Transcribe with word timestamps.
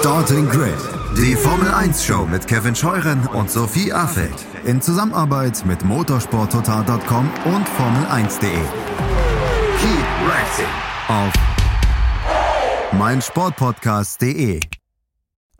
Starting 0.00 0.48
Grid, 0.48 0.78
die 1.18 1.36
Formel 1.36 1.70
1 1.70 2.02
Show 2.02 2.24
mit 2.24 2.46
Kevin 2.46 2.74
Scheuren 2.74 3.26
und 3.34 3.50
Sophie 3.50 3.92
Affeld 3.92 4.46
in 4.64 4.80
Zusammenarbeit 4.80 5.62
mit 5.66 5.84
motorsporttotal.com 5.84 7.30
und 7.44 7.68
Formel1.de. 7.68 8.50
Keep 9.78 10.06
racing 10.26 10.64
auf 11.08 11.32
meinsportpodcast.de. 12.92 14.79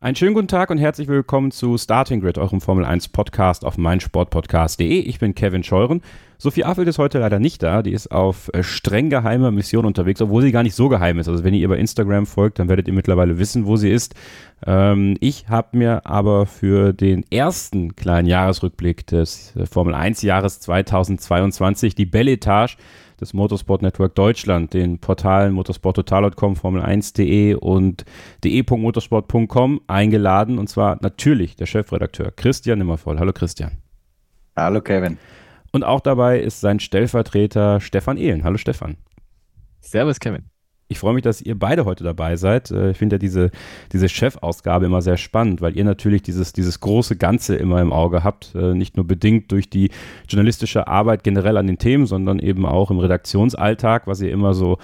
Einen 0.03 0.17
schönen 0.17 0.32
guten 0.32 0.48
Tag 0.48 0.71
und 0.71 0.79
herzlich 0.79 1.09
willkommen 1.09 1.51
zu 1.51 1.77
Starting 1.77 2.23
Grid, 2.23 2.39
eurem 2.39 2.62
Formel 2.62 2.87
1 2.87 3.09
Podcast 3.09 3.67
auf 3.67 3.77
meinsportpodcast.de. 3.77 4.99
Ich 5.00 5.19
bin 5.19 5.35
Kevin 5.35 5.62
Scheuren. 5.62 6.00
Sophie 6.39 6.64
Affelt 6.64 6.89
ist 6.89 6.96
heute 6.96 7.19
leider 7.19 7.39
nicht 7.39 7.62
da. 7.62 7.82
Die 7.82 7.93
ist 7.93 8.11
auf 8.11 8.50
äh, 8.55 8.63
streng 8.63 9.11
geheimer 9.11 9.50
Mission 9.50 9.85
unterwegs, 9.85 10.23
obwohl 10.23 10.41
sie 10.41 10.53
gar 10.53 10.63
nicht 10.63 10.75
so 10.75 10.89
geheim 10.89 11.18
ist. 11.18 11.29
Also 11.29 11.45
wenn 11.45 11.53
ihr 11.53 11.61
ihr 11.61 11.68
bei 11.68 11.77
Instagram 11.77 12.25
folgt, 12.25 12.59
dann 12.59 12.71
werdet 12.71 12.89
ihr 12.89 12.95
mittlerweile 12.95 13.39
wissen, 13.39 13.67
wo 13.67 13.77
sie 13.77 13.91
ist. 13.91 14.14
Ähm, 14.67 15.18
ich 15.21 15.50
habe 15.50 15.77
mir 15.77 16.07
aber 16.07 16.46
für 16.46 16.94
den 16.94 17.22
ersten 17.30 17.94
kleinen 17.94 18.27
Jahresrückblick 18.27 19.07
des 19.07 19.55
äh, 19.55 19.67
Formel 19.67 19.94
1 19.94 20.22
Jahres 20.22 20.61
2022 20.61 21.94
die 21.94 22.07
Belle 22.07 22.32
Etage 22.32 22.79
des 23.20 23.32
Motorsport 23.34 23.82
Network 23.82 24.14
Deutschland, 24.14 24.72
den 24.74 24.98
Portalen 24.98 25.52
motorsporttotal.com, 25.52 26.54
formel1.de 26.54 27.54
und 27.54 28.04
de.motorsport.com 28.44 29.80
eingeladen. 29.86 30.58
Und 30.58 30.68
zwar 30.68 30.98
natürlich 31.00 31.56
der 31.56 31.66
Chefredakteur 31.66 32.33
Christian 32.33 32.78
Nimmervoll. 32.78 33.19
Hallo 33.19 33.33
Christian. 33.33 33.72
Hallo 34.56 34.80
Kevin. 34.80 35.19
Und 35.72 35.84
auch 35.84 36.00
dabei 36.00 36.41
ist 36.41 36.60
sein 36.60 36.80
Stellvertreter 36.80 37.80
Stefan 37.80 38.16
Ehlen. 38.16 38.42
Hallo 38.44 38.56
Stefan. 38.56 38.96
Servus 39.80 40.18
Kevin. 40.18 40.50
Ich 40.92 40.98
freue 40.98 41.14
mich, 41.14 41.22
dass 41.22 41.41
ihr 41.41 41.56
beide 41.56 41.84
heute 41.84 42.03
dabei 42.03 42.34
seid. 42.34 42.72
Äh, 42.72 42.91
ich 42.91 42.97
finde 42.97 43.14
ja 43.14 43.19
diese, 43.19 43.53
diese 43.92 44.08
Chefausgabe 44.08 44.86
immer 44.86 45.03
sehr 45.03 45.19
spannend, 45.19 45.61
weil 45.61 45.77
ihr 45.77 45.84
natürlich 45.84 46.22
dieses, 46.22 46.53
dieses 46.53 46.80
große 46.80 47.14
Ganze 47.16 47.55
immer 47.55 47.80
im 47.80 47.92
Auge 47.92 48.24
habt. 48.24 48.56
Äh, 48.56 48.74
nicht 48.74 48.96
nur 48.96 49.06
bedingt 49.06 49.52
durch 49.52 49.70
die 49.70 49.91
journalistische 50.28 50.88
Arbeit 50.88 51.22
generell 51.22 51.56
an 51.58 51.68
den 51.68 51.78
Themen, 51.78 52.06
sondern 52.06 52.41
eben 52.41 52.66
auch 52.66 52.91
im 52.91 52.98
Redaktionsalltag, 52.98 54.08
was 54.08 54.20
ihr 54.20 54.33
immer 54.33 54.52
so 54.52 54.78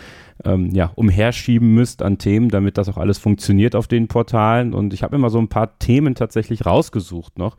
ähm, 0.45 0.71
ja, 0.73 0.93
umherschieben 0.95 1.75
müsst 1.75 2.03
an 2.03 2.19
Themen, 2.19 2.51
damit 2.51 2.79
das 2.79 2.89
auch 2.89 2.99
alles 2.99 3.19
funktioniert 3.19 3.75
auf 3.75 3.89
den 3.89 4.07
Portalen. 4.07 4.75
Und 4.75 4.95
ich 4.95 5.03
habe 5.03 5.17
immer 5.17 5.29
so 5.29 5.41
ein 5.41 5.49
paar 5.49 5.77
Themen 5.81 6.15
tatsächlich 6.15 6.67
rausgesucht 6.67 7.37
noch 7.37 7.57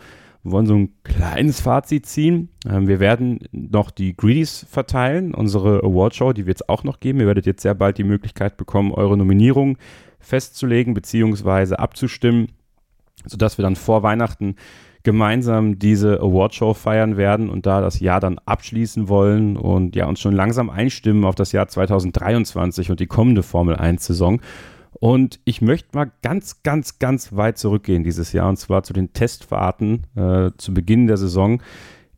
wollen 0.52 0.66
so 0.66 0.76
ein 0.76 0.94
kleines 1.04 1.62
Fazit 1.62 2.06
ziehen. 2.06 2.50
Ähm, 2.70 2.88
wir 2.88 3.00
werden 3.00 3.40
noch 3.52 3.92
die 3.92 4.16
Greedies 4.16 4.66
verteilen, 4.70 5.34
unsere 5.34 5.84
Awardshow, 5.84 6.34
die 6.34 6.46
wird 6.46 6.58
es 6.58 6.70
auch 6.70 6.84
noch 6.84 7.00
geben. 7.00 7.20
Ihr 7.20 7.28
werdet 7.28 7.46
jetzt 7.46 7.62
sehr 7.62 7.76
bald 7.76 7.98
die 7.98 8.04
Möglichkeit 8.04 8.58
bekommen, 8.58 8.92
eure 8.92 9.18
Nominierung 9.18 9.78
festzulegen 10.20 10.94
bzw. 10.94 11.76
abzustimmen, 11.76 12.50
sodass 13.26 13.58
wir 13.58 13.64
dann 13.64 13.76
vor 13.76 14.04
Weihnachten 14.04 14.56
gemeinsam 15.04 15.80
diese 15.80 16.20
Awardshow 16.20 16.74
feiern 16.74 17.16
werden 17.16 17.50
und 17.50 17.66
da 17.66 17.80
das 17.80 18.02
Jahr 18.02 18.20
dann 18.20 18.40
abschließen 18.40 19.08
wollen 19.08 19.56
und 19.56 19.96
ja 19.96 20.06
uns 20.06 20.20
schon 20.20 20.34
langsam 20.34 20.70
einstimmen 20.70 21.24
auf 21.24 21.36
das 21.36 21.54
Jahr 21.54 21.68
2023 21.68 22.92
und 22.92 23.00
die 23.00 23.08
kommende 23.08 23.42
Formel 23.42 23.76
1 23.76 24.06
Saison. 24.06 24.42
Und 25.00 25.40
ich 25.46 25.62
möchte 25.62 25.90
mal 25.96 26.12
ganz, 26.22 26.64
ganz, 26.64 27.00
ganz 27.00 27.36
weit 27.36 27.58
zurückgehen 27.58 28.04
dieses 28.04 28.34
Jahr 28.34 28.50
und 28.50 28.58
zwar 28.58 28.84
zu 28.84 28.94
den 28.94 29.14
Testfahrten 29.14 30.06
äh, 30.16 30.52
zu 30.58 30.74
Beginn 30.74 31.08
der 31.08 31.18
Saison 31.18 31.62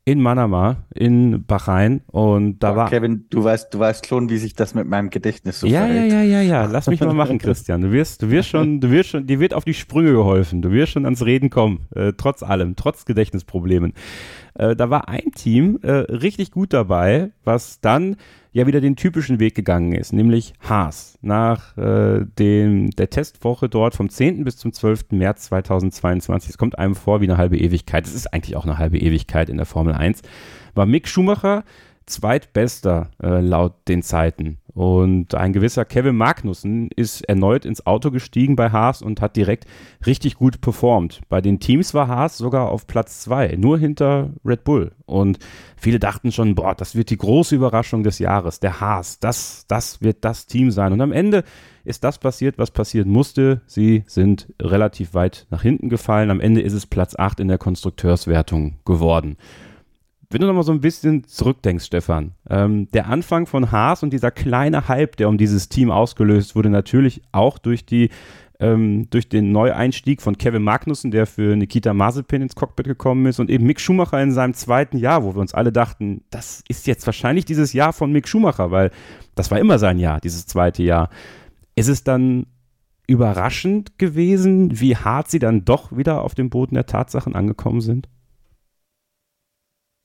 in 0.09 0.21
Manama, 0.21 0.77
in 0.95 1.45
Bahrain 1.45 2.01
und 2.07 2.59
da 2.59 2.73
oh, 2.73 2.75
war 2.77 2.89
Kevin, 2.89 3.25
du 3.29 3.43
weißt, 3.43 3.71
du 3.71 3.77
weißt 3.77 4.07
schon, 4.07 4.29
wie 4.29 4.37
sich 4.37 4.55
das 4.55 4.73
mit 4.73 4.87
meinem 4.87 5.11
Gedächtnis 5.11 5.59
so 5.59 5.67
ja, 5.67 5.81
verhält. 5.81 6.11
Ja, 6.11 6.21
ja, 6.23 6.41
ja, 6.41 6.41
ja, 6.41 6.65
lass 6.65 6.87
mich 6.87 6.99
mal 6.99 7.13
machen, 7.13 7.37
Christian. 7.37 7.81
Du 7.81 7.91
wirst, 7.91 8.23
du 8.23 8.31
wirst 8.31 8.49
schon, 8.49 8.79
du 8.79 8.89
wirst 8.89 9.09
schon, 9.09 9.27
dir 9.27 9.39
wird 9.39 9.53
auf 9.53 9.65
die 9.65 9.75
Sprünge 9.75 10.13
geholfen. 10.13 10.63
Du 10.63 10.71
wirst 10.71 10.93
schon 10.93 11.05
ans 11.05 11.23
Reden 11.23 11.51
kommen, 11.51 11.85
äh, 11.93 12.13
trotz 12.17 12.41
allem, 12.41 12.75
trotz 12.75 13.05
Gedächtnisproblemen. 13.05 13.93
Äh, 14.59 14.75
da 14.75 14.89
war 14.89 15.07
ein 15.07 15.31
Team 15.33 15.79
äh, 15.81 15.91
richtig 15.91 16.51
gut 16.51 16.73
dabei, 16.73 17.31
was 17.43 17.79
dann 17.79 18.17
ja 18.51 18.67
wieder 18.67 18.81
den 18.81 18.95
typischen 18.95 19.39
Weg 19.39 19.55
gegangen 19.55 19.93
ist, 19.93 20.11
nämlich 20.11 20.53
Haas. 20.59 21.17
Nach 21.21 21.77
äh, 21.77 22.25
dem, 22.37 22.89
der 22.91 23.09
Testwoche 23.09 23.69
dort 23.69 23.95
vom 23.95 24.09
10. 24.09 24.43
bis 24.43 24.57
zum 24.57 24.73
12. 24.73 25.11
März 25.11 25.43
2022, 25.45 26.49
es 26.49 26.57
kommt 26.57 26.77
einem 26.77 26.95
vor 26.95 27.21
wie 27.21 27.25
eine 27.25 27.37
halbe 27.37 27.57
Ewigkeit, 27.57 28.05
es 28.05 28.13
ist 28.13 28.33
eigentlich 28.33 28.57
auch 28.57 28.65
eine 28.65 28.77
halbe 28.77 28.97
Ewigkeit 28.97 29.49
in 29.49 29.57
der 29.57 29.65
Formel 29.65 29.93
1, 29.93 30.23
war 30.75 30.85
Mick 30.85 31.07
Schumacher 31.07 31.63
zweitbester 32.05 33.11
äh, 33.21 33.39
laut 33.39 33.87
den 33.87 34.01
Zeiten. 34.01 34.57
Und 34.79 35.35
ein 35.35 35.51
gewisser 35.51 35.83
Kevin 35.83 36.15
Magnussen 36.15 36.87
ist 36.95 37.27
erneut 37.27 37.65
ins 37.65 37.85
Auto 37.85 38.11
gestiegen 38.11 38.55
bei 38.55 38.71
Haas 38.71 39.01
und 39.01 39.19
hat 39.19 39.35
direkt 39.35 39.65
richtig 40.05 40.35
gut 40.35 40.61
performt. 40.61 41.19
Bei 41.27 41.41
den 41.41 41.59
Teams 41.59 41.93
war 41.93 42.07
Haas 42.07 42.37
sogar 42.37 42.69
auf 42.69 42.87
Platz 42.87 43.19
zwei, 43.19 43.57
nur 43.57 43.77
hinter 43.77 44.29
Red 44.45 44.63
Bull. 44.63 44.93
Und 45.05 45.37
viele 45.75 45.99
dachten 45.99 46.31
schon, 46.31 46.55
boah, 46.55 46.75
das 46.75 46.95
wird 46.95 47.09
die 47.09 47.17
große 47.17 47.57
Überraschung 47.57 48.03
des 48.03 48.19
Jahres, 48.19 48.61
der 48.61 48.79
Haas, 48.79 49.19
das, 49.19 49.65
das 49.67 50.01
wird 50.01 50.23
das 50.23 50.45
Team 50.45 50.71
sein. 50.71 50.93
Und 50.93 51.01
am 51.01 51.11
Ende 51.11 51.43
ist 51.83 52.05
das 52.05 52.17
passiert, 52.17 52.57
was 52.57 52.71
passieren 52.71 53.09
musste. 53.09 53.59
Sie 53.65 54.05
sind 54.07 54.47
relativ 54.61 55.13
weit 55.13 55.45
nach 55.49 55.61
hinten 55.61 55.89
gefallen. 55.89 56.31
Am 56.31 56.39
Ende 56.39 56.61
ist 56.61 56.71
es 56.71 56.85
Platz 56.85 57.19
8 57.19 57.41
in 57.41 57.49
der 57.49 57.57
Konstrukteurswertung 57.57 58.77
geworden. 58.85 59.35
Wenn 60.31 60.41
du 60.41 60.47
nochmal 60.47 60.63
so 60.63 60.71
ein 60.71 60.79
bisschen 60.81 61.23
zurückdenkst, 61.23 61.85
Stefan, 61.85 62.33
ähm, 62.47 62.87
der 62.91 63.07
Anfang 63.07 63.47
von 63.47 63.71
Haas 63.71 64.03
und 64.03 64.13
dieser 64.13 64.29
kleine 64.29 64.87
Hype, 64.87 65.17
der 65.17 65.27
um 65.27 65.39
dieses 65.39 65.69
Team 65.69 65.89
ausgelöst 65.89 66.55
wurde, 66.55 66.69
natürlich 66.69 67.23
auch 67.31 67.57
durch 67.57 67.87
die 67.87 68.09
ähm, 68.59 69.09
durch 69.09 69.27
den 69.27 69.51
Neueinstieg 69.51 70.21
von 70.21 70.37
Kevin 70.37 70.61
Magnussen, 70.61 71.09
der 71.09 71.25
für 71.25 71.55
Nikita 71.55 71.95
Mazepin 71.95 72.43
ins 72.43 72.53
Cockpit 72.53 72.85
gekommen 72.85 73.25
ist 73.25 73.39
und 73.39 73.49
eben 73.49 73.65
Mick 73.65 73.79
Schumacher 73.79 74.21
in 74.21 74.31
seinem 74.31 74.53
zweiten 74.53 74.97
Jahr, 74.97 75.23
wo 75.23 75.33
wir 75.33 75.41
uns 75.41 75.55
alle 75.55 75.71
dachten, 75.71 76.21
das 76.29 76.63
ist 76.67 76.85
jetzt 76.85 77.07
wahrscheinlich 77.07 77.45
dieses 77.45 77.73
Jahr 77.73 77.93
von 77.93 78.11
Mick 78.11 78.27
Schumacher, 78.27 78.69
weil 78.69 78.91
das 79.33 79.49
war 79.49 79.59
immer 79.59 79.79
sein 79.79 79.97
Jahr, 79.97 80.19
dieses 80.19 80.45
zweite 80.45 80.83
Jahr. 80.83 81.09
Ist 81.75 81.87
es 81.87 82.03
dann 82.03 82.45
überraschend 83.07 83.97
gewesen, 83.97 84.79
wie 84.79 84.95
hart 84.95 85.31
sie 85.31 85.39
dann 85.39 85.65
doch 85.65 85.95
wieder 85.95 86.21
auf 86.21 86.35
dem 86.35 86.51
Boden 86.51 86.75
der 86.75 86.85
Tatsachen 86.85 87.35
angekommen 87.35 87.81
sind? 87.81 88.09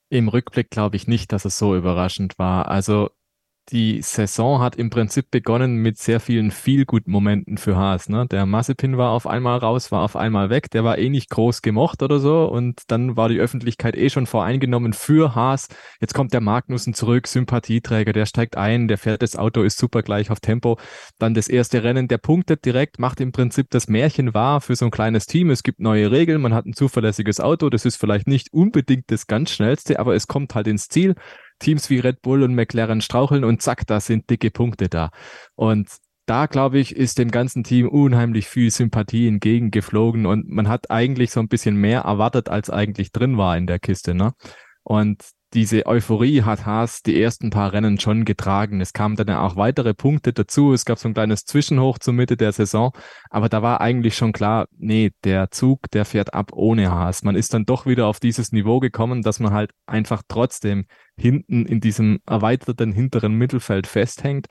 Im 0.09 0.27
Rückblick 0.27 0.69
glaube 0.69 0.95
ich 0.95 1.07
nicht, 1.07 1.31
dass 1.31 1.45
es 1.45 1.57
so 1.57 1.75
überraschend 1.75 2.37
war. 2.37 2.67
Also 2.67 3.09
die 3.69 4.01
Saison 4.01 4.61
hat 4.61 4.75
im 4.75 4.89
Prinzip 4.89 5.31
begonnen 5.31 5.77
mit 5.77 5.97
sehr 5.97 6.19
vielen 6.19 6.51
Feel-Good-Momenten 6.51 7.57
für 7.57 7.75
Haas. 7.75 8.09
Ne? 8.09 8.27
Der 8.27 8.45
Massepin 8.45 8.97
war 8.97 9.11
auf 9.11 9.25
einmal 9.25 9.57
raus, 9.57 9.91
war 9.91 10.03
auf 10.03 10.15
einmal 10.15 10.49
weg, 10.51 10.69
der 10.69 10.83
war 10.83 10.99
eh 10.99 11.09
nicht 11.09 11.29
groß 11.31 11.63
gemocht 11.63 12.03
oder 12.03 12.19
so 12.19 12.45
und 12.45 12.83
dann 12.87 13.17
war 13.17 13.27
die 13.27 13.39
Öffentlichkeit 13.39 13.95
eh 13.95 14.09
schon 14.09 14.27
voreingenommen 14.27 14.93
für 14.93 15.33
Haas. 15.33 15.67
Jetzt 15.99 16.13
kommt 16.13 16.33
der 16.33 16.41
Magnussen 16.41 16.93
zurück, 16.93 17.27
Sympathieträger, 17.27 18.13
der 18.13 18.27
steigt 18.27 18.55
ein, 18.55 18.87
der 18.87 18.99
fährt 18.99 19.23
das 19.23 19.35
Auto, 19.35 19.63
ist 19.63 19.79
super 19.79 20.03
gleich 20.03 20.29
auf 20.29 20.39
Tempo. 20.39 20.77
Dann 21.17 21.33
das 21.33 21.47
erste 21.47 21.83
Rennen, 21.83 22.07
der 22.07 22.19
punktet 22.19 22.65
direkt, 22.65 22.99
macht 22.99 23.19
im 23.19 23.31
Prinzip 23.31 23.71
das 23.71 23.87
Märchen 23.87 24.33
wahr 24.35 24.61
für 24.61 24.75
so 24.75 24.85
ein 24.85 24.91
kleines 24.91 25.25
Team. 25.25 25.49
Es 25.49 25.63
gibt 25.63 25.79
neue 25.79 26.11
Regeln, 26.11 26.41
man 26.41 26.53
hat 26.53 26.65
ein 26.65 26.73
zuverlässiges 26.73 27.39
Auto, 27.39 27.69
das 27.69 27.85
ist 27.85 27.95
vielleicht 27.95 28.27
nicht 28.27 28.53
unbedingt 28.53 29.05
das 29.07 29.25
ganz 29.25 29.51
schnellste, 29.51 29.99
aber 29.99 30.13
es 30.13 30.27
kommt 30.27 30.53
halt 30.53 30.67
ins 30.67 30.87
Ziel. 30.87 31.15
Teams 31.59 31.89
wie 31.89 31.99
Red 31.99 32.21
Bull 32.21 32.43
und 32.43 32.55
McLaren 32.55 33.01
straucheln 33.01 33.43
und 33.43 33.61
zack, 33.61 33.87
da 33.87 33.99
sind 33.99 34.29
dicke 34.29 34.51
Punkte 34.51 34.89
da. 34.89 35.11
Und 35.55 35.89
da, 36.25 36.47
glaube 36.47 36.79
ich, 36.79 36.95
ist 36.95 37.19
dem 37.19 37.29
ganzen 37.29 37.63
Team 37.63 37.87
unheimlich 37.87 38.47
viel 38.47 38.71
Sympathie 38.71 39.27
entgegengeflogen 39.27 40.25
und 40.25 40.49
man 40.49 40.67
hat 40.67 40.89
eigentlich 40.89 41.31
so 41.31 41.39
ein 41.39 41.47
bisschen 41.47 41.75
mehr 41.75 42.01
erwartet, 42.01 42.49
als 42.49 42.69
eigentlich 42.69 43.11
drin 43.11 43.37
war 43.37 43.55
in 43.57 43.67
der 43.67 43.79
Kiste. 43.79 44.15
Ne? 44.15 44.33
Und 44.83 45.23
diese 45.55 45.85
Euphorie 45.85 46.41
hat 46.41 46.65
Haas 46.65 47.01
die 47.01 47.19
ersten 47.19 47.49
paar 47.49 47.71
Rennen 47.71 47.97
schon 47.97 48.25
getragen. 48.25 48.81
Es 48.81 48.91
kamen 48.91 49.15
dann 49.15 49.29
ja 49.29 49.41
auch 49.41 49.55
weitere 49.55 49.93
Punkte 49.93 50.33
dazu. 50.33 50.73
Es 50.73 50.83
gab 50.83 50.99
so 50.99 51.07
ein 51.07 51.13
kleines 51.13 51.45
Zwischenhoch 51.45 51.97
zur 51.97 52.13
Mitte 52.13 52.35
der 52.35 52.51
Saison. 52.51 52.91
Aber 53.29 53.47
da 53.47 53.61
war 53.61 53.79
eigentlich 53.79 54.17
schon 54.17 54.33
klar, 54.33 54.67
nee, 54.77 55.11
der 55.23 55.51
Zug, 55.51 55.89
der 55.91 56.03
fährt 56.03 56.33
ab 56.33 56.51
ohne 56.51 56.91
Haas. 56.91 57.23
Man 57.23 57.37
ist 57.37 57.53
dann 57.53 57.65
doch 57.65 57.85
wieder 57.85 58.07
auf 58.07 58.19
dieses 58.19 58.51
Niveau 58.51 58.81
gekommen, 58.81 59.21
dass 59.21 59.39
man 59.39 59.53
halt 59.53 59.71
einfach 59.85 60.23
trotzdem 60.27 60.87
hinten 61.17 61.65
in 61.65 61.79
diesem 61.79 62.19
erweiterten 62.27 62.91
hinteren 62.91 63.35
Mittelfeld 63.35 63.87
festhängt 63.87 64.47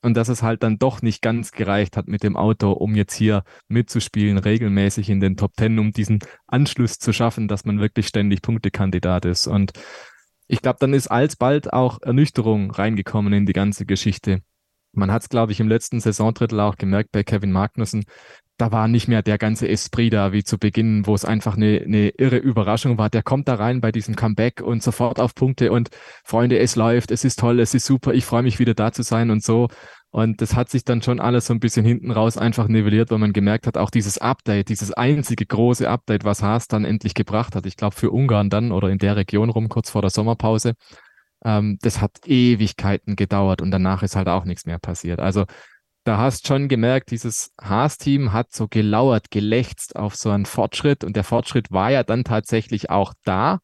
und 0.00 0.16
dass 0.16 0.30
es 0.30 0.42
halt 0.42 0.62
dann 0.62 0.78
doch 0.78 1.02
nicht 1.02 1.20
ganz 1.20 1.50
gereicht 1.50 1.98
hat 1.98 2.08
mit 2.08 2.22
dem 2.22 2.34
Auto, 2.34 2.72
um 2.72 2.94
jetzt 2.94 3.12
hier 3.12 3.44
mitzuspielen, 3.68 4.38
regelmäßig 4.38 5.10
in 5.10 5.20
den 5.20 5.36
Top 5.36 5.52
Ten, 5.56 5.78
um 5.78 5.92
diesen 5.92 6.20
Anschluss 6.46 6.98
zu 6.98 7.12
schaffen, 7.12 7.46
dass 7.46 7.66
man 7.66 7.78
wirklich 7.78 8.06
ständig 8.06 8.40
Punktekandidat 8.40 9.26
ist. 9.26 9.46
Und 9.46 9.72
ich 10.48 10.62
glaube, 10.62 10.78
dann 10.80 10.94
ist 10.94 11.08
alsbald 11.08 11.72
auch 11.72 12.00
Ernüchterung 12.02 12.70
reingekommen 12.70 13.32
in 13.32 13.46
die 13.46 13.52
ganze 13.52 13.86
Geschichte. 13.86 14.42
Man 14.92 15.12
hat 15.12 15.22
es, 15.22 15.28
glaube 15.28 15.52
ich, 15.52 15.60
im 15.60 15.68
letzten 15.68 16.00
Saisondrittel 16.00 16.58
auch 16.60 16.76
gemerkt 16.76 17.12
bei 17.12 17.22
Kevin 17.22 17.52
Magnussen. 17.52 18.04
Da 18.56 18.72
war 18.72 18.88
nicht 18.88 19.08
mehr 19.08 19.22
der 19.22 19.36
ganze 19.36 19.68
Esprit 19.68 20.14
da 20.14 20.32
wie 20.32 20.42
zu 20.42 20.56
Beginn, 20.56 21.06
wo 21.06 21.14
es 21.14 21.26
einfach 21.26 21.56
eine, 21.56 21.82
eine 21.84 22.08
irre 22.08 22.38
Überraschung 22.38 22.96
war. 22.96 23.10
Der 23.10 23.22
kommt 23.22 23.48
da 23.48 23.56
rein 23.56 23.82
bei 23.82 23.92
diesem 23.92 24.16
Comeback 24.16 24.62
und 24.62 24.82
sofort 24.82 25.20
auf 25.20 25.34
Punkte 25.34 25.70
und 25.70 25.90
Freunde, 26.24 26.58
es 26.58 26.76
läuft, 26.76 27.10
es 27.10 27.24
ist 27.24 27.38
toll, 27.38 27.60
es 27.60 27.74
ist 27.74 27.84
super, 27.84 28.14
ich 28.14 28.24
freue 28.24 28.42
mich 28.42 28.58
wieder 28.58 28.72
da 28.72 28.92
zu 28.92 29.02
sein 29.02 29.30
und 29.30 29.42
so. 29.42 29.68
Und 30.16 30.40
das 30.40 30.54
hat 30.54 30.70
sich 30.70 30.82
dann 30.82 31.02
schon 31.02 31.20
alles 31.20 31.44
so 31.44 31.52
ein 31.52 31.60
bisschen 31.60 31.84
hinten 31.84 32.10
raus 32.10 32.38
einfach 32.38 32.68
nivelliert, 32.68 33.10
weil 33.10 33.18
man 33.18 33.34
gemerkt 33.34 33.66
hat, 33.66 33.76
auch 33.76 33.90
dieses 33.90 34.16
Update, 34.16 34.70
dieses 34.70 34.90
einzige 34.90 35.44
große 35.44 35.86
Update, 35.86 36.24
was 36.24 36.42
Haas 36.42 36.68
dann 36.68 36.86
endlich 36.86 37.12
gebracht 37.12 37.54
hat, 37.54 37.66
ich 37.66 37.76
glaube 37.76 37.94
für 37.94 38.10
Ungarn 38.10 38.48
dann 38.48 38.72
oder 38.72 38.88
in 38.88 38.96
der 38.96 39.14
Region 39.14 39.50
rum, 39.50 39.68
kurz 39.68 39.90
vor 39.90 40.00
der 40.00 40.08
Sommerpause, 40.08 40.72
ähm, 41.44 41.76
das 41.82 42.00
hat 42.00 42.12
Ewigkeiten 42.24 43.14
gedauert 43.14 43.60
und 43.60 43.70
danach 43.70 44.02
ist 44.02 44.16
halt 44.16 44.28
auch 44.28 44.46
nichts 44.46 44.64
mehr 44.64 44.78
passiert. 44.78 45.20
Also 45.20 45.44
da 46.04 46.16
hast 46.16 46.46
schon 46.46 46.68
gemerkt, 46.68 47.10
dieses 47.10 47.52
Haas-Team 47.60 48.32
hat 48.32 48.54
so 48.54 48.68
gelauert, 48.68 49.30
gelächzt 49.30 49.96
auf 49.96 50.16
so 50.16 50.30
einen 50.30 50.46
Fortschritt 50.46 51.04
und 51.04 51.14
der 51.14 51.24
Fortschritt 51.24 51.72
war 51.72 51.90
ja 51.90 52.04
dann 52.04 52.24
tatsächlich 52.24 52.88
auch 52.88 53.12
da, 53.24 53.58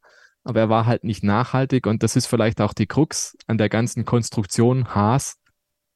aber 0.45 0.61
er 0.61 0.69
war 0.69 0.85
halt 0.85 1.03
nicht 1.03 1.25
nachhaltig 1.25 1.87
und 1.87 2.03
das 2.03 2.15
ist 2.15 2.27
vielleicht 2.27 2.61
auch 2.61 2.75
die 2.75 2.87
Krux 2.87 3.39
an 3.47 3.57
der 3.57 3.71
ganzen 3.71 4.05
Konstruktion 4.05 4.95
Haas. 4.95 5.39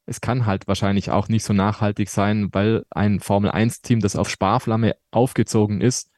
Es 0.06 0.20
kann 0.20 0.46
halt 0.46 0.68
wahrscheinlich 0.68 1.10
auch 1.10 1.28
nicht 1.28 1.44
so 1.44 1.52
nachhaltig 1.52 2.08
sein, 2.08 2.48
weil 2.52 2.84
ein 2.90 3.20
Formel-1-Team, 3.20 4.00
das 4.00 4.16
auf 4.16 4.30
Sparflamme 4.30 4.94
aufgezogen 5.10 5.80
ist, 5.80 6.10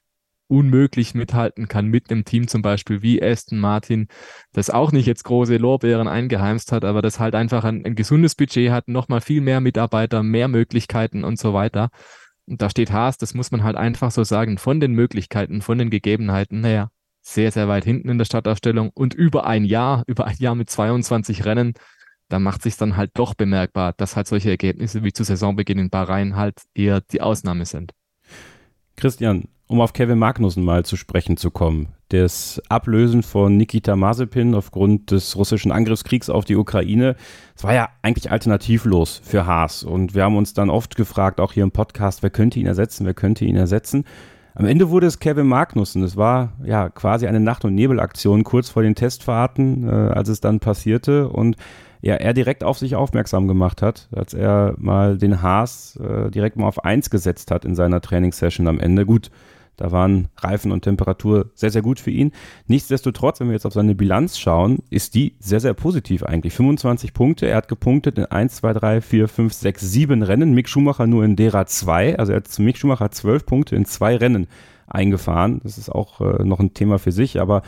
unmöglich 0.49 1.14
mithalten 1.14 1.69
kann 1.69 1.87
mit 1.87 2.11
einem 2.11 2.25
Team 2.25 2.49
zum 2.49 2.62
Beispiel 2.62 3.02
wie 3.02 3.23
Aston 3.23 3.58
Martin, 3.58 4.08
das 4.52 4.70
auch 4.70 4.93
nicht 4.93 5.06
jetzt 5.06 5.25
große 5.25 5.56
Lorbeeren 5.58 6.08
eingeheimst 6.08 6.73
hat, 6.73 6.85
aber 6.85 7.02
das 7.02 7.20
halt 7.20 7.35
einfach 7.35 7.64
ein, 7.64 7.85
ein 7.85 7.94
gesundes 7.94 8.35
Budget 8.35 8.70
hat, 8.70 8.88
nochmal 8.88 9.20
viel 9.20 9.40
mehr 9.40 9.61
Mitarbeiter, 9.61 10.23
mehr 10.23 10.49
Möglichkeiten 10.49 11.25
und 11.25 11.38
so 11.38 11.52
weiter. 11.52 11.90
Und 12.46 12.62
da 12.62 12.70
steht 12.70 12.93
Haas, 12.93 13.19
das 13.19 13.35
muss 13.35 13.50
man 13.50 13.62
halt 13.62 13.76
einfach 13.76 14.11
so 14.11 14.25
sagen, 14.25 14.56
von 14.56 14.81
den 14.81 14.93
Möglichkeiten, 14.93 15.61
von 15.61 15.76
den 15.76 15.90
Gegebenheiten, 15.90 16.62
naja, 16.62 16.90
sehr, 17.20 17.52
sehr 17.52 17.69
weit 17.69 17.85
hinten 17.85 18.08
in 18.08 18.17
der 18.17 18.25
Startaufstellung 18.25 18.90
und 18.94 19.12
über 19.12 19.46
ein 19.46 19.64
Jahr, 19.64 20.02
über 20.06 20.26
ein 20.26 20.37
Jahr 20.38 20.55
mit 20.55 20.70
22 20.70 21.44
Rennen, 21.44 21.75
da 22.29 22.39
macht 22.39 22.63
sich 22.63 22.77
dann 22.77 22.97
halt 22.97 23.13
doch 23.15 23.35
bemerkbar, 23.35 23.95
dass 23.97 24.17
halt 24.17 24.27
solche 24.27 24.51
Ergebnisse 24.51 25.03
wie 25.03 25.13
zu 25.13 25.25
Saisonbeginn 25.25 25.79
in 25.79 25.91
Bahrain 25.91 26.37
halt 26.37 26.63
eher 26.75 27.01
die 27.01 27.21
Ausnahme 27.21 27.65
sind. 27.65 27.93
Christian, 28.97 29.49
um 29.67 29.81
auf 29.81 29.93
Kevin 29.93 30.19
Magnussen 30.19 30.65
mal 30.65 30.85
zu 30.85 30.97
sprechen 30.97 31.37
zu 31.37 31.51
kommen. 31.51 31.89
Das 32.09 32.61
Ablösen 32.69 33.23
von 33.23 33.57
Nikita 33.57 33.97
Mazepin 33.97 34.55
aufgrund 34.55 35.11
des 35.11 35.37
russischen 35.37 35.71
Angriffskriegs 35.71 36.31
auf 36.31 36.47
die 36.47 36.57
Ukraine, 36.57 37.17
das 37.55 37.65
war 37.65 37.75
ja 37.75 37.91
eigentlich 38.03 38.31
alternativlos 38.31 39.21
für 39.23 39.47
Haas. 39.47 39.83
Und 39.83 40.15
wir 40.15 40.25
haben 40.25 40.37
uns 40.37 40.55
dann 40.55 40.71
oft 40.71 40.97
gefragt, 40.97 41.39
auch 41.39 41.53
hier 41.53 41.65
im 41.65 41.71
Podcast, 41.71 42.23
wer 42.23 42.31
könnte 42.31 42.59
ihn 42.59 42.67
ersetzen, 42.67 43.05
wer 43.05 43.15
könnte 43.15 43.45
ihn 43.45 43.57
ersetzen. 43.57 44.05
Am 44.55 44.65
Ende 44.65 44.91
wurde 44.91 45.07
es 45.07 45.21
Kevin 45.21 45.47
Magnussen. 45.47 46.03
Es 46.03 46.17
war 46.17 46.55
ja 46.65 46.89
quasi 46.89 47.27
eine 47.27 47.39
Nacht- 47.39 47.65
und 47.65 47.75
Nebelaktion 47.75 48.43
kurz 48.43 48.71
vor 48.71 48.83
den 48.83 48.97
Testfahrten, 48.97 49.87
äh, 49.87 49.93
als 49.93 50.29
es 50.31 50.41
dann 50.41 50.59
passierte. 50.59 51.29
Und 51.29 51.57
ja, 52.00 52.15
er 52.15 52.33
direkt 52.33 52.65
auf 52.65 52.79
sich 52.79 52.95
aufmerksam 52.95 53.49
gemacht 53.49 53.83
hat, 53.83 54.09
als 54.12 54.35
er 54.35 54.75
mal 54.79 55.19
den 55.19 55.43
Haas 55.43 55.97
äh, 55.97 56.31
direkt 56.31 56.56
mal 56.56 56.67
auf 56.67 56.85
eins 56.85 57.11
gesetzt 57.11 57.50
hat 57.50 57.65
in 57.65 57.75
seiner 57.75 58.00
Trainingssession 58.00 58.69
am 58.69 58.79
Ende. 58.79 59.05
Gut, 59.05 59.31
da 59.79 59.93
waren 59.93 60.27
Reifen 60.37 60.73
und 60.73 60.83
Temperatur 60.83 61.50
sehr, 61.55 61.71
sehr 61.71 61.83
gut 61.83 62.00
für 62.00 62.11
ihn. 62.11 62.33
Nichtsdestotrotz, 62.67 63.39
wenn 63.39 63.47
wir 63.47 63.55
jetzt 63.55 63.65
auf 63.65 63.73
seine 63.73 63.95
Bilanz 63.95 64.37
schauen, 64.37 64.81
ist 64.91 65.15
die 65.15 65.37
sehr, 65.39 65.61
sehr 65.61 65.73
positiv 65.73 66.25
eigentlich. 66.25 66.53
25 66.53 67.15
Punkte. 67.15 67.47
Er 67.47 67.56
hat 67.56 67.69
gepunktet 67.69 68.19
in 68.19 68.27
1, 68.27 68.56
2, 68.56 68.73
3, 68.73 69.00
4, 69.00 69.29
5, 69.29 69.53
6, 69.53 69.81
7 69.81 70.23
Rennen. 70.23 70.53
Mick 70.53 70.69
Schumacher 70.69 71.06
nur 71.06 71.25
in 71.25 71.37
derer 71.37 71.67
2. 71.67 72.19
Also 72.19 72.33
er 72.33 72.39
hat 72.39 72.49
zu 72.49 72.61
Mick 72.61 72.77
Schumacher 72.77 73.12
12 73.12 73.47
Punkte 73.47 73.77
in 73.77 73.85
zwei 73.85 74.17
Rennen 74.17 74.49
eingefahren. 74.89 75.61
Das 75.62 75.79
ist 75.79 75.91
auch 75.91 76.21
äh, 76.21 76.45
noch 76.45 76.59
ein 76.59 76.75
Thema 76.75 76.99
für 76.99 77.12
sich. 77.12 77.41
Aber 77.41 77.62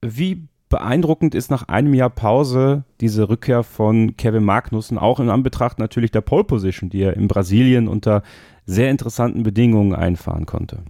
wie 0.00 0.46
beeindruckend 0.68 1.34
ist 1.34 1.50
nach 1.50 1.68
einem 1.68 1.94
Jahr 1.94 2.10
Pause 2.10 2.84
diese 3.00 3.28
Rückkehr 3.28 3.62
von 3.62 4.16
Kevin 4.16 4.44
Magnussen, 4.44 4.98
auch 4.98 5.20
in 5.20 5.30
Anbetracht 5.30 5.78
natürlich 5.78 6.10
der 6.10 6.20
Pole 6.20 6.44
Position, 6.44 6.90
die 6.90 7.02
er 7.02 7.16
in 7.16 7.28
Brasilien 7.28 7.88
unter 7.88 8.22
sehr 8.66 8.90
interessanten 8.90 9.42
Bedingungen 9.42 9.94
einfahren 9.94 10.46
konnte. 10.46 10.82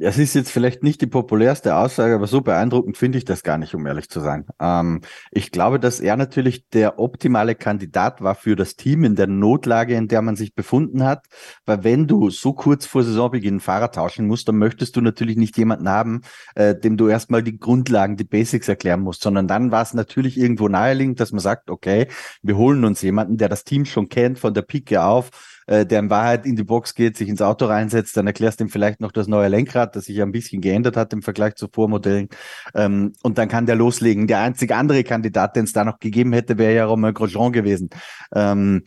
Es 0.00 0.18
ist 0.18 0.34
jetzt 0.34 0.50
vielleicht 0.50 0.82
nicht 0.82 1.00
die 1.00 1.06
populärste 1.06 1.76
Aussage, 1.76 2.16
aber 2.16 2.26
so 2.26 2.40
beeindruckend 2.40 2.96
finde 2.96 3.18
ich 3.18 3.24
das 3.24 3.44
gar 3.44 3.58
nicht, 3.58 3.74
um 3.74 3.86
ehrlich 3.86 4.08
zu 4.08 4.18
sein. 4.18 4.46
Ähm, 4.60 5.02
ich 5.30 5.52
glaube, 5.52 5.78
dass 5.78 6.00
er 6.00 6.16
natürlich 6.16 6.68
der 6.70 6.98
optimale 6.98 7.54
Kandidat 7.54 8.20
war 8.20 8.34
für 8.34 8.56
das 8.56 8.74
Team 8.74 9.04
in 9.04 9.14
der 9.14 9.28
Notlage, 9.28 9.94
in 9.94 10.08
der 10.08 10.20
man 10.20 10.34
sich 10.34 10.54
befunden 10.54 11.04
hat. 11.04 11.26
Weil 11.64 11.84
wenn 11.84 12.08
du 12.08 12.28
so 12.30 12.52
kurz 12.54 12.86
vor 12.86 13.04
Saisonbeginn 13.04 13.60
Fahrer 13.60 13.92
tauschen 13.92 14.26
musst, 14.26 14.48
dann 14.48 14.58
möchtest 14.58 14.96
du 14.96 15.00
natürlich 15.00 15.36
nicht 15.36 15.56
jemanden 15.56 15.88
haben, 15.88 16.22
äh, 16.56 16.74
dem 16.74 16.96
du 16.96 17.06
erstmal 17.06 17.44
die 17.44 17.58
Grundlagen, 17.58 18.16
die 18.16 18.24
Basics 18.24 18.68
erklären 18.68 19.00
musst, 19.00 19.22
sondern 19.22 19.46
dann 19.46 19.70
war 19.70 19.82
es 19.82 19.94
natürlich 19.94 20.38
irgendwo 20.38 20.68
naheliegend, 20.68 21.20
dass 21.20 21.30
man 21.30 21.40
sagt, 21.40 21.70
okay, 21.70 22.08
wir 22.42 22.56
holen 22.56 22.84
uns 22.84 23.00
jemanden, 23.02 23.36
der 23.36 23.48
das 23.48 23.62
Team 23.62 23.84
schon 23.84 24.08
kennt, 24.08 24.40
von 24.40 24.54
der 24.54 24.62
Pike 24.62 25.04
auf, 25.04 25.30
äh, 25.66 25.86
der 25.86 26.00
in 26.00 26.10
Wahrheit 26.10 26.46
in 26.46 26.56
die 26.56 26.64
Box 26.64 26.94
geht, 26.94 27.16
sich 27.16 27.28
ins 27.28 27.42
Auto 27.42 27.66
reinsetzt, 27.66 28.16
dann 28.16 28.26
erklärst 28.26 28.60
du 28.60 28.64
ihm 28.64 28.70
vielleicht 28.70 29.00
noch 29.00 29.12
das 29.12 29.28
neue 29.28 29.48
Lenkrad, 29.48 29.96
das 29.96 30.06
sich 30.06 30.20
ein 30.22 30.32
bisschen 30.32 30.60
geändert 30.60 30.96
hat 30.96 31.12
im 31.12 31.22
Vergleich 31.22 31.54
zu 31.54 31.68
Vormodellen. 31.68 32.28
Ähm, 32.74 33.12
und 33.22 33.38
dann 33.38 33.48
kann 33.48 33.66
der 33.66 33.76
loslegen. 33.76 34.26
Der 34.26 34.40
einzige 34.40 34.76
andere 34.76 35.04
Kandidat, 35.04 35.56
den 35.56 35.64
es 35.64 35.72
da 35.72 35.84
noch 35.84 35.98
gegeben 35.98 36.32
hätte, 36.32 36.58
wäre 36.58 36.74
ja 36.74 36.84
Romain 36.86 37.14
Grosjean 37.14 37.52
gewesen. 37.52 37.90
Ähm, 38.34 38.84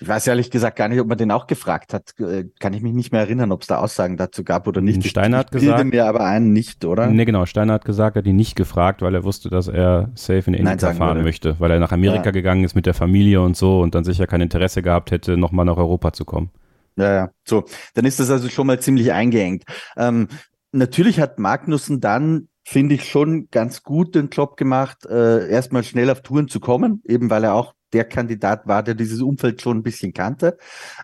ich 0.00 0.06
weiß 0.06 0.26
ehrlich 0.28 0.50
gesagt 0.50 0.76
gar 0.76 0.88
nicht, 0.88 1.00
ob 1.00 1.08
man 1.08 1.18
den 1.18 1.30
auch 1.30 1.46
gefragt 1.46 1.92
hat. 1.92 2.14
Äh, 2.20 2.44
kann 2.60 2.72
ich 2.72 2.82
mich 2.82 2.92
nicht 2.92 3.10
mehr 3.10 3.22
erinnern, 3.22 3.50
ob 3.52 3.62
es 3.62 3.66
da 3.66 3.78
Aussagen 3.78 4.16
dazu 4.16 4.44
gab 4.44 4.68
oder 4.68 4.80
nicht. 4.80 5.06
Steiner 5.06 5.38
hat 5.38 5.50
gesagt. 5.50 5.84
mir 5.84 6.06
aber 6.06 6.24
einen 6.24 6.52
nicht, 6.52 6.84
oder? 6.84 7.06
Nee, 7.08 7.24
genau. 7.24 7.46
Steiner 7.46 7.74
hat 7.74 7.84
gesagt, 7.84 8.16
er 8.16 8.20
hat 8.20 8.26
ihn 8.26 8.36
nicht 8.36 8.54
gefragt, 8.54 9.02
weil 9.02 9.14
er 9.14 9.24
wusste, 9.24 9.48
dass 9.48 9.66
er 9.66 10.10
safe 10.14 10.44
in 10.46 10.54
India 10.54 10.76
fahren 10.76 11.16
würde. 11.16 11.22
möchte, 11.22 11.56
weil 11.58 11.70
er 11.70 11.80
nach 11.80 11.92
Amerika 11.92 12.26
ja. 12.26 12.30
gegangen 12.30 12.64
ist 12.64 12.74
mit 12.74 12.86
der 12.86 12.94
Familie 12.94 13.40
und 13.40 13.56
so 13.56 13.80
und 13.80 13.94
dann 13.94 14.04
sicher 14.04 14.26
kein 14.26 14.40
Interesse 14.40 14.82
gehabt 14.82 15.10
hätte, 15.10 15.36
nochmal 15.36 15.64
nach 15.64 15.76
Europa 15.76 16.12
zu 16.12 16.24
kommen. 16.24 16.50
Ja, 16.96 17.12
ja. 17.12 17.30
So, 17.44 17.64
dann 17.94 18.04
ist 18.04 18.20
das 18.20 18.30
also 18.30 18.48
schon 18.48 18.66
mal 18.66 18.80
ziemlich 18.80 19.12
eingeengt. 19.12 19.64
Ähm, 19.96 20.28
natürlich 20.72 21.20
hat 21.20 21.38
Magnussen 21.38 22.00
dann 22.00 22.48
finde 22.68 22.96
ich 22.96 23.08
schon 23.08 23.48
ganz 23.50 23.82
gut 23.82 24.14
den 24.14 24.28
Job 24.28 24.58
gemacht, 24.58 25.06
äh, 25.06 25.48
erstmal 25.48 25.84
schnell 25.84 26.10
auf 26.10 26.20
Touren 26.20 26.48
zu 26.48 26.60
kommen, 26.60 27.02
eben 27.06 27.30
weil 27.30 27.44
er 27.44 27.54
auch 27.54 27.72
der 27.92 28.04
Kandidat 28.04 28.66
war, 28.66 28.82
der 28.82 28.94
dieses 28.94 29.20
Umfeld 29.20 29.62
schon 29.62 29.78
ein 29.78 29.82
bisschen 29.82 30.12
kannte. 30.12 30.58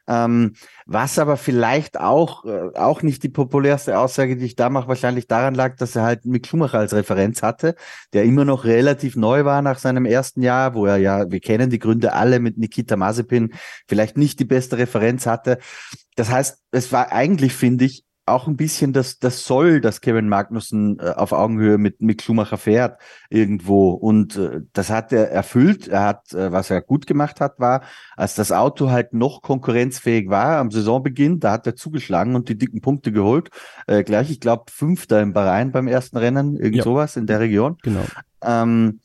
Ähm, 0.07 0.55
was 0.87 1.19
aber 1.19 1.37
vielleicht 1.37 1.99
auch, 1.99 2.45
äh, 2.45 2.71
auch 2.75 3.03
nicht 3.03 3.23
die 3.23 3.29
populärste 3.29 3.99
Aussage, 3.99 4.37
die 4.37 4.45
ich 4.45 4.57
da 4.57 4.69
mache, 4.71 4.89
wahrscheinlich 4.89 5.27
daran 5.27 5.55
lag, 5.55 5.77
dass 5.77 5.97
er 5.97 6.03
halt 6.03 6.25
Mick 6.25 6.47
Schumacher 6.47 6.79
als 6.79 6.95
Referenz 6.95 7.43
hatte, 7.43 7.75
der 8.13 8.25
immer 8.25 8.45
noch 8.45 8.65
relativ 8.65 9.17
neu 9.17 9.45
war 9.45 9.63
nach 9.63 9.79
seinem 9.79 10.05
ersten 10.05 10.43
Jahr, 10.43 10.75
wo 10.75 10.87
er 10.87 10.97
ja, 10.97 11.31
wir 11.31 11.41
kennen 11.41 11.71
die 11.71 11.79
Gründe 11.79 12.13
alle 12.13 12.41
mit 12.41 12.59
Nikita 12.59 12.97
Mazepin, 12.97 13.55
vielleicht 13.89 14.17
nicht 14.17 14.39
die 14.41 14.45
beste 14.45 14.79
Referenz 14.79 15.27
hatte. 15.27 15.59
Das 16.17 16.31
heißt, 16.31 16.59
es 16.71 16.93
war 16.93 17.13
eigentlich, 17.13 17.55
finde 17.55 17.87
ich, 17.87 18.05
auch 18.27 18.47
ein 18.47 18.57
bisschen 18.57 18.93
das, 18.93 19.19
das 19.19 19.45
Soll, 19.45 19.81
dass 19.81 20.01
Kevin 20.01 20.29
Magnussen 20.29 20.99
äh, 20.99 21.11
auf 21.11 21.33
Augenhöhe 21.33 21.77
mit 21.77 22.01
Mick 22.01 22.23
Schumacher 22.23 22.57
fährt 22.57 23.01
irgendwo. 23.29 23.91
Und 23.91 24.37
äh, 24.37 24.63
das 24.73 24.91
hat 24.91 25.13
er 25.13 25.31
erfüllt. 25.31 25.89
Er 25.89 26.05
hat, 26.05 26.33
äh, 26.33 26.51
was 26.51 26.71
er 26.71 26.81
gut 26.81 27.07
gemacht 27.07 27.41
hat, 27.41 27.61
war, 27.61 27.83
als 28.17 28.35
das 28.35 28.51
Auto 28.51 28.91
halt 28.91 29.13
noch 29.13 29.43
konkurrenzfähig 29.43 30.31
war 30.31 30.59
am 30.59 30.71
Saisonbeginn, 30.71 31.41
da 31.41 31.53
hat 31.53 31.67
er 31.67 31.77
zugeschlagen 31.77 32.35
und 32.35 32.49
die 32.49 32.57
dicken 32.57 32.81
Punkte 32.81 33.13
geholt. 33.13 33.51
Äh, 33.87 34.05
gleich, 34.05 34.31
ich 34.31 34.41
glaube, 34.41 34.65
Fünfter 34.71 35.21
im 35.21 35.35
Bahrain 35.35 35.71
beim 35.71 35.87
ersten 35.87 36.17
Rennen, 36.17 36.57
irgend 36.57 36.77
ja. 36.77 36.83
sowas 36.85 37.17
in 37.17 37.27
der 37.27 37.41
Region. 37.41 37.77
Genau. 37.83 38.05
Ähm, 38.43 39.01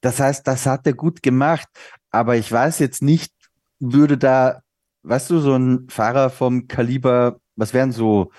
das 0.00 0.18
heißt, 0.20 0.46
das 0.46 0.66
hat 0.66 0.86
er 0.86 0.94
gut 0.94 1.22
gemacht. 1.22 1.68
Aber 2.10 2.36
ich 2.36 2.50
weiß 2.50 2.80
jetzt 2.80 3.02
nicht, 3.02 3.32
würde 3.78 4.18
da, 4.18 4.62
weißt 5.02 5.30
du, 5.30 5.38
so 5.38 5.54
ein 5.54 5.86
Fahrer 5.88 6.30
vom 6.30 6.66
Kaliber 6.66 7.38
was 7.56 7.74
wären 7.74 7.92
so 7.92 8.30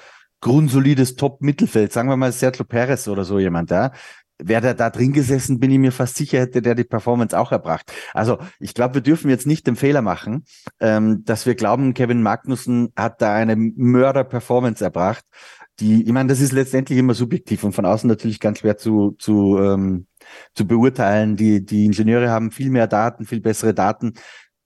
grundsolides 0.42 1.16
Top-Mittelfeld, 1.16 1.92
sagen 1.92 2.10
wir 2.10 2.18
mal 2.18 2.32
Sergio 2.32 2.64
Perez 2.64 3.08
oder 3.08 3.26
so 3.26 3.40
jemand, 3.40 3.72
ja, 3.72 3.92
wäre 4.40 4.62
der 4.62 4.74
da 4.76 4.90
drin 4.90 5.14
gesessen, 5.14 5.60
bin 5.60 5.72
ich 5.72 5.80
mir 5.80 5.92
fast 5.92 6.16
sicher, 6.16 6.40
hätte 6.40 6.62
der 6.62 6.76
die 6.76 6.84
Performance 6.84 7.38
auch 7.38 7.52
erbracht. 7.52 7.92
Also 8.14 8.38
ich 8.60 8.74
glaube, 8.74 8.96
wir 8.96 9.02
dürfen 9.02 9.30
jetzt 9.30 9.48
nicht 9.48 9.66
den 9.66 9.76
Fehler 9.76 10.02
machen, 10.02 10.46
ähm, 10.80 11.24
dass 11.26 11.46
wir 11.46 11.56
glauben, 11.56 11.94
Kevin 11.94 12.22
Magnussen 12.22 12.94
hat 12.96 13.22
da 13.22 13.34
eine 13.34 13.56
Mörder-Performance 13.56 14.84
erbracht. 14.84 15.26
Die, 15.80 16.04
ich 16.04 16.12
meine, 16.12 16.30
das 16.30 16.40
ist 16.40 16.54
letztendlich 16.54 16.98
immer 16.98 17.14
subjektiv 17.14 17.64
und 17.64 17.74
von 17.74 17.86
außen 17.86 18.08
natürlich 18.08 18.40
ganz 18.40 18.60
schwer 18.60 18.78
zu, 18.78 19.16
zu, 19.20 19.60
ähm, 19.60 20.08
zu 20.56 20.66
beurteilen. 20.66 21.36
Die, 21.36 21.64
die 21.64 21.86
Ingenieure 21.86 22.30
haben 22.30 22.52
viel 22.52 22.70
mehr 22.70 22.88
Daten, 22.88 23.26
viel 23.26 23.42
bessere 23.42 23.74
Daten. 23.74 24.14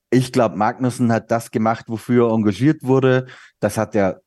Ich 0.10 0.32
glaube, 0.32 0.58
Magnussen 0.58 1.12
hat 1.12 1.32
das 1.32 1.52
gemacht, 1.52 1.86
wofür 1.88 2.30
er 2.30 2.34
engagiert 2.34 2.84
wurde. 2.84 3.28
Das 3.60 3.78
hat 3.78 3.96
er 3.96 4.22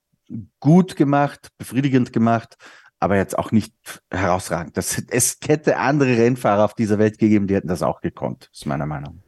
gut 0.61 0.97
gemacht, 0.97 1.49
befriedigend 1.59 2.13
gemacht, 2.13 2.57
aber 3.01 3.17
jetzt 3.17 3.39
auch 3.39 3.53
nicht 3.53 3.75
herausragend. 4.11 4.77
Das, 4.77 5.03
es 5.09 5.39
hätte 5.47 5.77
andere 5.79 6.17
Rennfahrer 6.17 6.65
auf 6.65 6.75
dieser 6.75 6.99
Welt 6.99 7.19
gegeben, 7.19 7.47
die 7.47 7.55
hätten 7.55 7.69
das 7.69 7.83
auch 7.83 8.01
gekonnt, 8.01 8.49
ist 8.53 8.67
meiner 8.67 8.87
Meinung. 8.87 9.23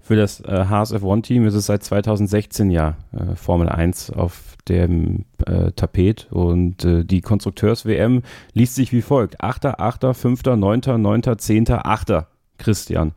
Für 0.00 0.16
das 0.16 0.40
äh, 0.40 0.64
Haas 0.68 0.92
F1-Team 0.92 1.46
ist 1.46 1.54
es 1.54 1.66
seit 1.66 1.84
2016 1.84 2.70
ja 2.72 2.96
äh, 3.12 3.36
Formel 3.36 3.68
1 3.68 4.10
auf 4.10 4.56
dem 4.68 5.26
äh, 5.46 5.70
Tapet 5.72 6.26
und 6.32 6.84
äh, 6.84 7.04
die 7.04 7.20
Konstrukteurs-WM 7.20 8.22
liest 8.52 8.74
sich 8.74 8.92
wie 8.92 9.02
folgt. 9.02 9.40
8., 9.40 9.66
8., 9.66 10.06
5., 10.12 10.42
9., 10.44 10.80
9., 11.00 11.38
10., 11.38 11.66
8. 11.70 12.26
Christian. 12.58 13.12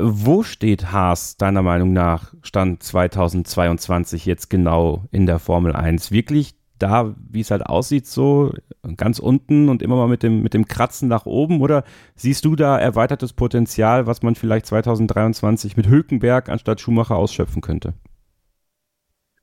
Wo 0.00 0.44
steht 0.44 0.92
Haas 0.92 1.36
deiner 1.38 1.62
Meinung 1.62 1.92
nach 1.92 2.32
Stand 2.42 2.84
2022 2.84 4.26
jetzt 4.26 4.48
genau 4.48 5.04
in 5.10 5.26
der 5.26 5.40
Formel 5.40 5.74
1? 5.74 6.12
Wirklich 6.12 6.54
da, 6.78 7.16
wie 7.28 7.40
es 7.40 7.50
halt 7.50 7.66
aussieht, 7.66 8.06
so 8.06 8.52
ganz 8.96 9.18
unten 9.18 9.68
und 9.68 9.82
immer 9.82 9.96
mal 9.96 10.06
mit 10.06 10.22
dem, 10.22 10.40
mit 10.40 10.54
dem 10.54 10.68
Kratzen 10.68 11.08
nach 11.08 11.26
oben? 11.26 11.60
Oder 11.60 11.82
siehst 12.14 12.44
du 12.44 12.54
da 12.54 12.78
erweitertes 12.78 13.32
Potenzial, 13.32 14.06
was 14.06 14.22
man 14.22 14.36
vielleicht 14.36 14.66
2023 14.66 15.76
mit 15.76 15.88
Hülkenberg 15.88 16.48
anstatt 16.48 16.80
Schumacher 16.80 17.16
ausschöpfen 17.16 17.60
könnte? 17.60 17.94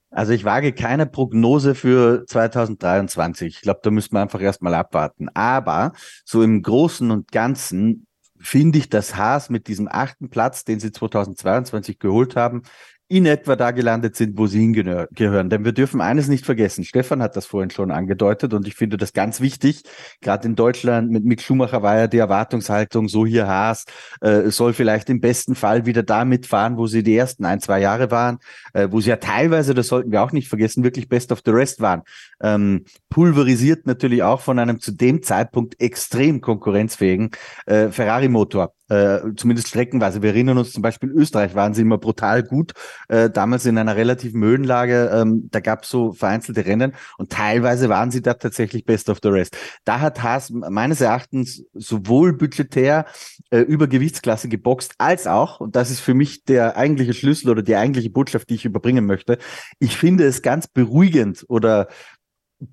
Also 0.09 0.31
ich 0.31 0.45
wage 0.45 0.71
keine 0.71 1.05
Prognose 1.05 1.75
für 1.75 2.23
2023. 2.25 3.55
Ich 3.55 3.61
glaube, 3.61 3.81
da 3.83 3.91
müssen 3.91 4.13
wir 4.13 4.21
einfach 4.21 4.39
erstmal 4.39 4.73
abwarten. 4.73 5.27
Aber 5.33 5.91
so 6.23 6.41
im 6.41 6.61
Großen 6.61 7.11
und 7.11 7.33
Ganzen 7.33 8.07
finde 8.45 8.77
ich, 8.77 8.89
dass 8.89 9.15
Haas 9.15 9.49
mit 9.49 9.67
diesem 9.67 9.87
achten 9.89 10.29
Platz, 10.29 10.65
den 10.65 10.79
sie 10.79 10.91
2022 10.91 11.97
geholt 11.97 12.35
haben, 12.35 12.61
in 13.07 13.27
etwa 13.27 13.55
da 13.55 13.69
gelandet 13.69 14.15
sind, 14.15 14.37
wo 14.37 14.47
sie 14.47 14.59
hingehören. 14.59 15.49
Denn 15.49 15.63
wir 15.63 15.73
dürfen 15.73 16.01
eines 16.01 16.27
nicht 16.27 16.43
vergessen. 16.43 16.83
Stefan 16.83 17.21
hat 17.21 17.35
das 17.35 17.45
vorhin 17.45 17.69
schon 17.69 17.91
angedeutet 17.91 18.53
und 18.53 18.67
ich 18.67 18.73
finde 18.73 18.97
das 18.97 19.13
ganz 19.13 19.41
wichtig. 19.41 19.83
Gerade 20.21 20.47
in 20.47 20.55
Deutschland 20.55 21.11
mit 21.11 21.23
Mick 21.23 21.41
Schumacher 21.41 21.83
war 21.83 21.97
ja 21.97 22.07
die 22.07 22.17
Erwartungshaltung, 22.17 23.07
so 23.07 23.25
hier 23.25 23.47
Haas 23.47 23.85
äh, 24.21 24.49
soll 24.49 24.73
vielleicht 24.73 25.11
im 25.11 25.21
besten 25.21 25.53
Fall 25.53 25.85
wieder 25.85 26.01
da 26.01 26.25
mitfahren, 26.25 26.77
wo 26.77 26.87
sie 26.87 27.03
die 27.03 27.15
ersten 27.15 27.45
ein, 27.45 27.59
zwei 27.59 27.79
Jahre 27.79 28.09
waren, 28.09 28.39
äh, 28.73 28.87
wo 28.89 28.99
sie 29.01 29.11
ja 29.11 29.17
teilweise, 29.17 29.75
das 29.75 29.87
sollten 29.87 30.11
wir 30.11 30.23
auch 30.23 30.31
nicht 30.31 30.47
vergessen, 30.47 30.83
wirklich 30.83 31.07
best 31.07 31.31
of 31.31 31.41
the 31.45 31.51
rest 31.51 31.81
waren. 31.81 32.01
Ähm, 32.41 32.85
pulverisiert 33.09 33.85
natürlich 33.85 34.23
auch 34.23 34.41
von 34.41 34.57
einem 34.57 34.79
zu 34.79 34.91
dem 34.91 35.21
Zeitpunkt 35.21 35.79
extrem 35.79 36.41
konkurrenzfähigen 36.41 37.29
äh, 37.67 37.89
Ferrari-Motor 37.89 38.73
äh, 38.89 39.19
zumindest 39.35 39.69
streckenweise. 39.69 40.21
Wir 40.21 40.29
erinnern 40.29 40.57
uns 40.57 40.71
zum 40.71 40.81
Beispiel, 40.81 41.09
Österreich 41.09 41.55
waren 41.55 41.73
sie 41.73 41.81
immer 41.81 41.97
brutal 41.97 42.43
gut, 42.43 42.73
äh, 43.07 43.29
damals 43.29 43.65
in 43.65 43.77
einer 43.77 43.95
relativen 43.95 44.43
Höhenlage. 44.43 45.09
Ähm, 45.13 45.49
da 45.51 45.59
gab 45.59 45.83
es 45.83 45.89
so 45.89 46.13
vereinzelte 46.13 46.65
Rennen 46.65 46.93
und 47.17 47.31
teilweise 47.31 47.89
waren 47.89 48.11
sie 48.11 48.21
da 48.21 48.35
tatsächlich 48.35 48.85
best 48.85 49.09
of 49.09 49.19
the 49.23 49.29
rest. 49.29 49.57
Da 49.85 49.99
hat 49.99 50.21
Haas 50.23 50.51
meines 50.51 51.01
Erachtens 51.01 51.63
sowohl 51.73 52.33
budgetär 52.33 53.05
äh, 53.49 53.59
über 53.59 53.87
Gewichtsklasse 53.87 54.49
geboxt, 54.49 54.95
als 54.97 55.27
auch, 55.27 55.59
und 55.59 55.75
das 55.75 55.91
ist 55.91 55.99
für 55.99 56.13
mich 56.13 56.43
der 56.43 56.77
eigentliche 56.77 57.13
Schlüssel 57.13 57.49
oder 57.49 57.61
die 57.61 57.75
eigentliche 57.75 58.09
Botschaft, 58.09 58.49
die 58.49 58.55
ich 58.55 58.65
überbringen 58.65 59.05
möchte, 59.05 59.37
ich 59.79 59.97
finde 59.97 60.25
es 60.25 60.41
ganz 60.41 60.67
beruhigend 60.67 61.45
oder 61.47 61.87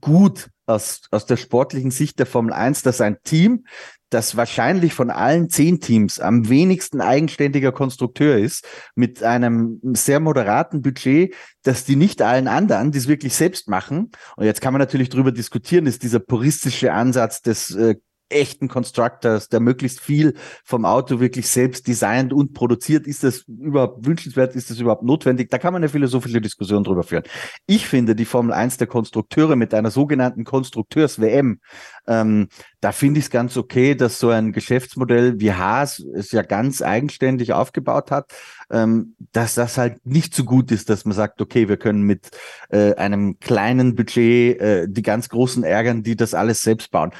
gut 0.00 0.48
aus, 0.66 1.02
aus 1.10 1.26
der 1.26 1.36
sportlichen 1.36 1.90
Sicht 1.90 2.18
der 2.18 2.26
Formel 2.26 2.52
1, 2.52 2.82
dass 2.82 3.00
ein 3.00 3.18
Team, 3.24 3.64
das 4.10 4.36
wahrscheinlich 4.36 4.92
von 4.92 5.10
allen 5.10 5.48
zehn 5.48 5.80
Teams 5.80 6.20
am 6.20 6.48
wenigsten 6.48 7.00
eigenständiger 7.00 7.72
Konstrukteur 7.72 8.36
ist, 8.36 8.66
mit 8.94 9.22
einem 9.22 9.80
sehr 9.94 10.20
moderaten 10.20 10.82
Budget, 10.82 11.34
dass 11.62 11.84
die 11.84 11.96
nicht 11.96 12.20
allen 12.20 12.46
anderen, 12.46 12.92
die 12.92 12.98
es 12.98 13.08
wirklich 13.08 13.34
selbst 13.34 13.68
machen, 13.68 14.10
und 14.36 14.44
jetzt 14.44 14.60
kann 14.60 14.72
man 14.72 14.80
natürlich 14.80 15.08
darüber 15.08 15.32
diskutieren, 15.32 15.86
ist 15.86 16.02
dieser 16.02 16.20
puristische 16.20 16.92
Ansatz 16.92 17.40
des 17.40 17.74
äh, 17.74 17.96
echten 18.32 18.68
Constructors, 18.68 19.48
der 19.48 19.60
möglichst 19.60 20.00
viel 20.00 20.34
vom 20.64 20.84
Auto 20.84 21.20
wirklich 21.20 21.48
selbst 21.48 21.86
designt 21.86 22.32
und 22.32 22.54
produziert. 22.54 23.06
Ist 23.06 23.24
das 23.24 23.44
überhaupt 23.48 24.06
wünschenswert? 24.06 24.54
Ist 24.56 24.70
das 24.70 24.78
überhaupt 24.78 25.02
notwendig? 25.02 25.50
Da 25.50 25.58
kann 25.58 25.72
man 25.72 25.82
eine 25.82 25.88
philosophische 25.88 26.40
Diskussion 26.40 26.84
drüber 26.84 27.02
führen. 27.02 27.24
Ich 27.66 27.86
finde 27.86 28.14
die 28.14 28.24
Formel 28.24 28.52
1 28.52 28.78
der 28.78 28.86
Konstrukteure 28.86 29.56
mit 29.56 29.74
einer 29.74 29.90
sogenannten 29.90 30.44
Konstrukteurs-WM, 30.44 31.60
ähm, 32.06 32.48
da 32.80 32.90
finde 32.90 33.20
ich 33.20 33.26
es 33.26 33.30
ganz 33.30 33.56
okay, 33.56 33.94
dass 33.94 34.18
so 34.18 34.30
ein 34.30 34.52
Geschäftsmodell 34.52 35.38
wie 35.38 35.52
Haas 35.52 36.00
es 36.00 36.32
ja 36.32 36.42
ganz 36.42 36.82
eigenständig 36.82 37.52
aufgebaut 37.52 38.10
hat, 38.10 38.32
ähm, 38.70 39.14
dass 39.32 39.54
das 39.54 39.78
halt 39.78 40.04
nicht 40.04 40.34
so 40.34 40.44
gut 40.44 40.72
ist, 40.72 40.90
dass 40.90 41.04
man 41.04 41.14
sagt, 41.14 41.40
okay, 41.40 41.68
wir 41.68 41.76
können 41.76 42.02
mit 42.02 42.30
äh, 42.70 42.94
einem 42.94 43.38
kleinen 43.38 43.94
Budget 43.94 44.60
äh, 44.60 44.86
die 44.88 45.02
ganz 45.02 45.28
großen 45.28 45.62
ärgern, 45.62 46.02
die 46.02 46.16
das 46.16 46.34
alles 46.34 46.62
selbst 46.62 46.90
bauen. 46.90 47.12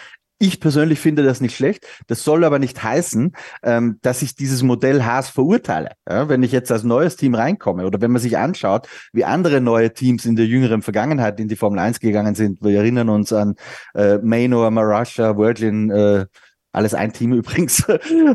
Ich 0.45 0.59
persönlich 0.59 0.99
finde 0.99 1.23
das 1.23 1.41
nicht 1.41 1.55
schlecht. 1.55 1.87
Das 2.09 2.25
soll 2.25 2.43
aber 2.43 2.59
nicht 2.59 2.83
heißen, 2.83 3.31
ähm, 3.63 4.01
dass 4.03 4.23
ich 4.23 4.35
dieses 4.35 4.65
Modell 4.65 5.05
Haas 5.05 5.29
verurteile. 5.29 5.91
Ja, 6.09 6.29
wenn 6.29 6.43
ich 6.43 6.51
jetzt 6.51 6.73
als 6.73 6.83
neues 6.83 7.15
Team 7.15 7.37
reinkomme 7.37 7.87
oder 7.87 8.01
wenn 8.01 8.11
man 8.11 8.21
sich 8.21 8.37
anschaut, 8.37 8.89
wie 9.13 9.25
andere 9.25 9.61
neue 9.61 9.93
Teams 9.93 10.25
in 10.25 10.35
der 10.35 10.47
jüngeren 10.47 10.83
Vergangenheit 10.83 11.39
in 11.39 11.47
die 11.47 11.55
Formel 11.55 11.79
1 11.79 12.01
gegangen 12.01 12.35
sind. 12.35 12.61
Wir 12.61 12.79
erinnern 12.79 13.09
uns 13.09 13.33
an 13.33 13.55
äh, 13.95 14.19
Manor, 14.19 14.73
Marussia, 14.73 15.39
Virgin, 15.39 15.93
äh, 15.93 16.27
alles 16.73 16.95
ein 16.95 17.13
Team 17.13 17.33
übrigens, 17.35 17.85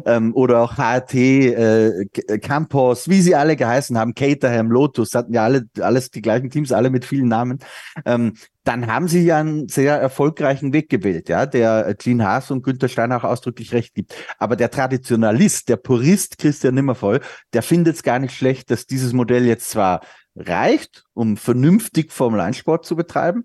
ähm, 0.05 0.33
oder 0.33 0.61
auch 0.61 0.77
HRT, 0.77 1.13
äh, 1.15 2.05
Campos, 2.41 3.09
wie 3.09 3.21
sie 3.21 3.35
alle 3.35 3.55
geheißen 3.55 3.97
haben, 3.97 4.13
Caterham, 4.13 4.71
Lotus, 4.71 5.15
hatten 5.15 5.33
ja 5.33 5.43
alle 5.43 5.67
alles 5.79 6.11
die 6.11 6.21
gleichen 6.21 6.49
Teams, 6.49 6.71
alle 6.71 6.89
mit 6.89 7.05
vielen 7.05 7.27
Namen. 7.27 7.59
Ähm, 8.05 8.33
dann 8.63 8.87
haben 8.87 9.07
sie 9.07 9.23
ja 9.23 9.37
einen 9.37 9.69
sehr 9.69 9.95
erfolgreichen 9.95 10.73
Weg 10.73 10.89
gewählt, 10.89 11.29
ja, 11.29 11.45
der 11.45 11.95
Gene 11.97 12.25
Haas 12.25 12.51
und 12.51 12.63
Günther 12.63 12.89
Steiner 12.89 13.17
auch 13.17 13.23
ausdrücklich 13.23 13.71
recht 13.71 13.95
gibt. 13.95 14.13
Aber 14.39 14.57
der 14.57 14.69
Traditionalist, 14.69 15.69
der 15.69 15.77
Purist 15.77 16.37
Christian 16.37 16.75
Nimmervoll, 16.75 17.21
der 17.53 17.63
findet 17.63 17.95
es 17.95 18.03
gar 18.03 18.19
nicht 18.19 18.35
schlecht, 18.35 18.69
dass 18.69 18.85
dieses 18.85 19.13
Modell 19.13 19.45
jetzt 19.45 19.69
zwar 19.69 20.01
reicht, 20.35 21.05
um 21.13 21.37
vernünftig 21.37 22.11
Formel 22.11 22.41
1 22.41 22.57
Sport 22.57 22.85
zu 22.85 22.95
betreiben, 22.95 23.43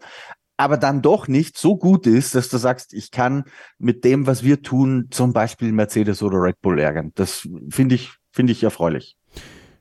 aber 0.56 0.76
dann 0.76 1.02
doch 1.02 1.28
nicht 1.28 1.56
so 1.56 1.76
gut 1.76 2.06
ist, 2.06 2.34
dass 2.34 2.48
du 2.48 2.56
sagst, 2.56 2.92
ich 2.94 3.10
kann 3.10 3.44
mit 3.78 4.04
dem, 4.04 4.26
was 4.26 4.42
wir 4.42 4.62
tun, 4.62 5.08
zum 5.10 5.32
Beispiel 5.32 5.72
Mercedes 5.72 6.22
oder 6.22 6.42
Red 6.42 6.60
Bull 6.60 6.78
ärgern. 6.78 7.12
Das 7.14 7.48
finde 7.70 7.94
ich, 7.94 8.12
finde 8.30 8.52
ich 8.52 8.62
erfreulich. 8.62 9.16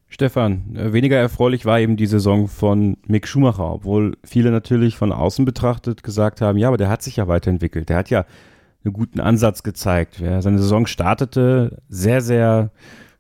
Stefan, 0.08 0.76
äh, 0.76 0.92
weniger 0.92 1.18
erfreulich 1.18 1.66
war 1.66 1.80
eben 1.80 1.96
die 1.96 2.06
Saison 2.06 2.50
von 2.50 2.98
Mick 3.08 3.28
Schumacher, 3.28 3.72
obwohl 3.74 4.18
viele 4.26 4.52
natürlich 4.52 4.98
von 4.98 5.14
außen 5.14 5.46
betrachtet 5.46 6.04
gesagt 6.04 6.42
haben, 6.42 6.58
ja, 6.58 6.68
aber 6.68 6.78
der 6.78 6.90
hat 6.90 7.02
sich 7.02 7.16
ja 7.16 7.30
weiterentwickelt. 7.30 7.88
Der 7.88 7.96
hat 7.96 8.10
ja 8.10 8.26
einen 8.84 8.94
guten 8.94 9.22
Ansatz 9.22 9.64
gezeigt. 9.64 10.20
Ja, 10.20 10.42
seine 10.42 10.58
Saison 10.60 10.86
startete 10.86 11.82
sehr, 11.88 12.22
sehr 12.22 12.72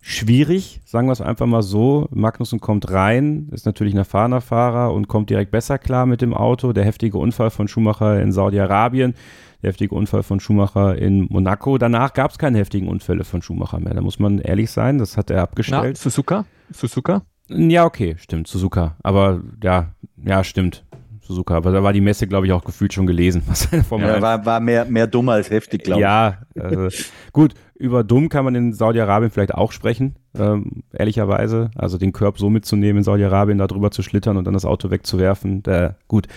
schwierig, 0.01 0.81
sagen 0.83 1.07
wir 1.07 1.13
es 1.13 1.21
einfach 1.21 1.45
mal 1.45 1.61
so. 1.61 2.07
Magnussen 2.11 2.59
kommt 2.59 2.91
rein, 2.91 3.49
ist 3.51 3.65
natürlich 3.65 3.93
ein 3.93 3.99
erfahrener 3.99 4.41
Fahrer 4.41 4.93
und 4.93 5.07
kommt 5.07 5.29
direkt 5.29 5.51
besser 5.51 5.77
klar 5.77 6.05
mit 6.05 6.21
dem 6.21 6.33
Auto. 6.33 6.73
Der 6.73 6.83
heftige 6.83 7.17
Unfall 7.17 7.51
von 7.51 7.67
Schumacher 7.67 8.21
in 8.21 8.31
Saudi-Arabien, 8.31 9.13
der 9.61 9.69
heftige 9.69 9.95
Unfall 9.95 10.23
von 10.23 10.39
Schumacher 10.39 10.97
in 10.97 11.27
Monaco. 11.29 11.77
Danach 11.77 12.13
gab 12.13 12.31
es 12.31 12.37
keine 12.37 12.57
heftigen 12.57 12.87
Unfälle 12.87 13.23
von 13.23 13.41
Schumacher 13.41 13.79
mehr. 13.79 13.93
Da 13.93 14.01
muss 14.01 14.19
man 14.19 14.39
ehrlich 14.39 14.71
sein, 14.71 14.97
das 14.97 15.17
hat 15.17 15.29
er 15.29 15.41
abgestellt. 15.41 15.83
Na, 15.83 15.95
Suzuka? 15.95 16.45
Suzuka? 16.71 17.21
Ja, 17.47 17.85
okay, 17.85 18.15
stimmt, 18.17 18.47
Suzuka. 18.47 18.95
Aber 19.03 19.41
ja, 19.63 19.93
ja, 20.23 20.43
stimmt. 20.43 20.83
Suzuka. 21.31 21.55
Aber 21.55 21.71
da 21.71 21.83
war 21.83 21.93
die 21.93 22.01
Messe, 22.01 22.27
glaube 22.27 22.45
ich, 22.45 22.53
auch 22.53 22.63
gefühlt 22.63 22.93
schon 22.93 23.07
gelesen. 23.07 23.43
Was 23.47 23.65
Formel 23.87 24.07
ja, 24.07 24.21
war, 24.21 24.45
war 24.45 24.59
mehr, 24.59 24.85
mehr 24.85 25.07
dumm 25.07 25.29
als 25.29 25.49
heftig, 25.49 25.83
glaube 25.83 26.01
ich. 26.01 26.03
Ja, 26.03 26.37
äh, 26.55 26.89
gut. 27.33 27.53
Über 27.75 28.03
dumm 28.03 28.29
kann 28.29 28.45
man 28.45 28.53
in 28.53 28.73
Saudi-Arabien 28.73 29.31
vielleicht 29.31 29.55
auch 29.55 29.71
sprechen, 29.71 30.15
ähm, 30.37 30.83
ehrlicherweise. 30.93 31.71
Also 31.75 31.97
den 31.97 32.11
Körb 32.11 32.37
so 32.37 32.49
mitzunehmen 32.49 32.99
in 32.99 33.03
Saudi-Arabien, 33.03 33.57
da 33.57 33.65
drüber 33.65 33.89
zu 33.89 34.03
schlittern 34.03 34.37
und 34.37 34.45
dann 34.45 34.53
das 34.53 34.65
Auto 34.65 34.91
wegzuwerfen. 34.91 35.63
Da, 35.63 35.95
gut, 36.07 36.27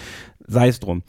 sei 0.46 0.68
es 0.68 0.80
drum 0.80 1.02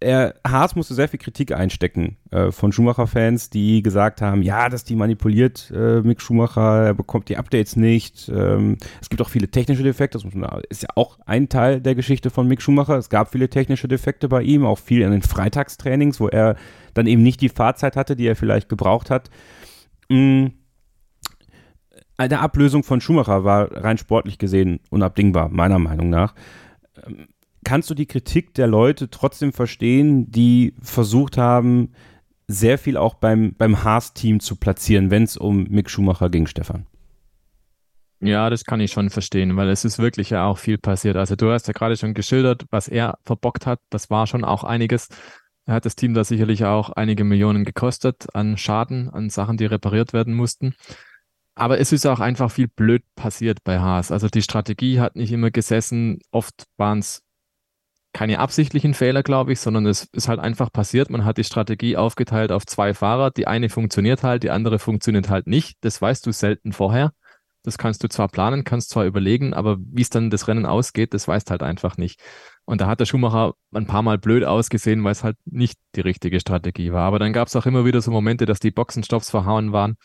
er, 0.00 0.34
Haas 0.46 0.76
musste 0.76 0.94
sehr 0.94 1.08
viel 1.08 1.18
Kritik 1.18 1.52
einstecken 1.52 2.16
äh, 2.30 2.50
von 2.50 2.72
Schumacher-Fans, 2.72 3.50
die 3.50 3.82
gesagt 3.82 4.22
haben, 4.22 4.42
ja, 4.42 4.68
dass 4.70 4.82
die 4.84 4.96
manipuliert 4.96 5.70
äh, 5.74 6.00
Mick 6.00 6.22
Schumacher, 6.22 6.86
er 6.86 6.94
bekommt 6.94 7.28
die 7.28 7.36
Updates 7.36 7.76
nicht. 7.76 8.30
Ähm, 8.34 8.78
es 9.00 9.10
gibt 9.10 9.20
auch 9.20 9.28
viele 9.28 9.50
technische 9.50 9.82
Defekte, 9.82 10.18
das 10.18 10.26
ist 10.70 10.82
ja 10.82 10.88
auch 10.94 11.18
ein 11.26 11.48
Teil 11.50 11.80
der 11.80 11.94
Geschichte 11.94 12.30
von 12.30 12.48
Mick 12.48 12.62
Schumacher. 12.62 12.96
Es 12.96 13.10
gab 13.10 13.30
viele 13.30 13.50
technische 13.50 13.88
Defekte 13.88 14.28
bei 14.28 14.42
ihm, 14.42 14.64
auch 14.64 14.78
viel 14.78 15.02
in 15.02 15.10
den 15.10 15.22
Freitagstrainings, 15.22 16.18
wo 16.18 16.28
er 16.28 16.56
dann 16.94 17.06
eben 17.06 17.22
nicht 17.22 17.42
die 17.42 17.50
Fahrzeit 17.50 17.94
hatte, 17.94 18.16
die 18.16 18.26
er 18.26 18.36
vielleicht 18.36 18.68
gebraucht 18.68 19.10
hat. 19.10 19.30
Mhm. 20.08 20.52
Eine 22.16 22.40
Ablösung 22.40 22.84
von 22.84 23.00
Schumacher 23.00 23.44
war 23.44 23.72
rein 23.72 23.96
sportlich 23.96 24.38
gesehen 24.38 24.80
unabdingbar, 24.90 25.48
meiner 25.48 25.78
Meinung 25.78 26.10
nach. 26.10 26.34
Ähm, 27.06 27.28
kannst 27.64 27.90
du 27.90 27.94
die 27.94 28.06
Kritik 28.06 28.54
der 28.54 28.66
Leute 28.66 29.10
trotzdem 29.10 29.52
verstehen, 29.52 30.30
die 30.30 30.74
versucht 30.80 31.36
haben, 31.36 31.92
sehr 32.48 32.78
viel 32.78 32.96
auch 32.96 33.14
beim, 33.14 33.54
beim 33.56 33.84
Haas-Team 33.84 34.40
zu 34.40 34.56
platzieren, 34.56 35.10
wenn 35.10 35.22
es 35.22 35.36
um 35.36 35.64
Mick 35.64 35.88
Schumacher 35.88 36.30
ging, 36.30 36.46
Stefan? 36.46 36.86
Ja, 38.22 38.50
das 38.50 38.64
kann 38.64 38.80
ich 38.80 38.92
schon 38.92 39.08
verstehen, 39.08 39.56
weil 39.56 39.70
es 39.70 39.84
ist 39.84 39.98
wirklich 39.98 40.30
ja 40.30 40.44
auch 40.44 40.58
viel 40.58 40.76
passiert. 40.76 41.16
Also 41.16 41.36
du 41.36 41.50
hast 41.50 41.68
ja 41.68 41.72
gerade 41.72 41.96
schon 41.96 42.12
geschildert, 42.12 42.66
was 42.70 42.86
er 42.86 43.18
verbockt 43.24 43.66
hat. 43.66 43.80
Das 43.88 44.10
war 44.10 44.26
schon 44.26 44.44
auch 44.44 44.62
einiges. 44.62 45.08
Er 45.64 45.74
hat 45.74 45.86
das 45.86 45.96
Team 45.96 46.12
da 46.12 46.24
sicherlich 46.24 46.64
auch 46.64 46.90
einige 46.90 47.24
Millionen 47.24 47.64
gekostet 47.64 48.26
an 48.34 48.58
Schaden, 48.58 49.08
an 49.08 49.30
Sachen, 49.30 49.56
die 49.56 49.66
repariert 49.66 50.12
werden 50.12 50.34
mussten. 50.34 50.74
Aber 51.54 51.78
es 51.78 51.92
ist 51.92 52.06
auch 52.06 52.20
einfach 52.20 52.50
viel 52.50 52.68
blöd 52.68 53.04
passiert 53.14 53.64
bei 53.64 53.78
Haas. 53.78 54.12
Also 54.12 54.28
die 54.28 54.42
Strategie 54.42 55.00
hat 55.00 55.16
nicht 55.16 55.32
immer 55.32 55.50
gesessen. 55.50 56.20
Oft 56.30 56.64
waren 56.76 56.98
es 56.98 57.22
keine 58.12 58.38
absichtlichen 58.40 58.94
Fehler, 58.94 59.22
glaube 59.22 59.52
ich, 59.52 59.60
sondern 59.60 59.86
es 59.86 60.08
ist 60.12 60.28
halt 60.28 60.40
einfach 60.40 60.72
passiert. 60.72 61.10
Man 61.10 61.24
hat 61.24 61.38
die 61.38 61.44
Strategie 61.44 61.96
aufgeteilt 61.96 62.52
auf 62.52 62.66
zwei 62.66 62.92
Fahrer. 62.94 63.30
Die 63.30 63.46
eine 63.46 63.68
funktioniert 63.68 64.22
halt, 64.22 64.42
die 64.42 64.50
andere 64.50 64.78
funktioniert 64.78 65.28
halt 65.28 65.46
nicht. 65.46 65.78
Das 65.82 66.02
weißt 66.02 66.26
du 66.26 66.32
selten 66.32 66.72
vorher. 66.72 67.12
Das 67.62 67.78
kannst 67.78 68.02
du 68.02 68.08
zwar 68.08 68.28
planen, 68.28 68.64
kannst 68.64 68.90
zwar 68.90 69.04
überlegen, 69.04 69.52
aber 69.52 69.76
wie 69.78 70.02
es 70.02 70.08
dann 70.08 70.30
das 70.30 70.48
Rennen 70.48 70.64
ausgeht, 70.64 71.12
das 71.12 71.28
weißt 71.28 71.50
halt 71.50 71.62
einfach 71.62 71.98
nicht. 71.98 72.18
Und 72.64 72.80
da 72.80 72.86
hat 72.86 73.00
der 73.00 73.04
Schumacher 73.04 73.52
ein 73.74 73.86
paar 73.86 74.02
Mal 74.02 74.16
blöd 74.16 74.44
ausgesehen, 74.44 75.04
weil 75.04 75.12
es 75.12 75.24
halt 75.24 75.36
nicht 75.44 75.78
die 75.94 76.00
richtige 76.00 76.40
Strategie 76.40 76.92
war. 76.92 77.02
Aber 77.02 77.18
dann 77.18 77.32
gab 77.32 77.48
es 77.48 77.56
auch 77.56 77.66
immer 77.66 77.84
wieder 77.84 78.00
so 78.00 78.10
Momente, 78.10 78.46
dass 78.46 78.60
die 78.60 78.70
Boxenstops 78.70 79.30
verhauen 79.30 79.72
waren 79.72 79.96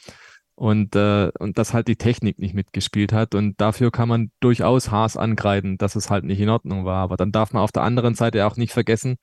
und, 0.56 0.96
äh, 0.96 1.32
und 1.40 1.58
dass 1.58 1.74
halt 1.74 1.88
die 1.88 1.98
Technik 1.98 2.40
nicht 2.40 2.54
mitgespielt 2.54 3.14
hat. 3.14 3.36
Und 3.36 3.60
dafür 3.60 3.92
kann 3.92 4.10
man 4.10 4.32
durchaus 4.40 4.90
Haas 4.92 5.18
angreifen, 5.18 5.78
dass 5.78 5.96
es 5.96 6.10
halt 6.10 6.24
nicht 6.24 6.40
in 6.40 6.50
Ordnung 6.50 6.86
war. 6.86 7.04
Aber 7.04 7.18
dann 7.18 7.32
darf 7.32 7.54
man 7.54 7.62
auf 7.64 7.72
der 7.72 7.84
anderen 7.84 8.16
Seite 8.16 8.46
auch 8.48 8.58
nicht 8.58 8.74
vergessen, 8.74 9.18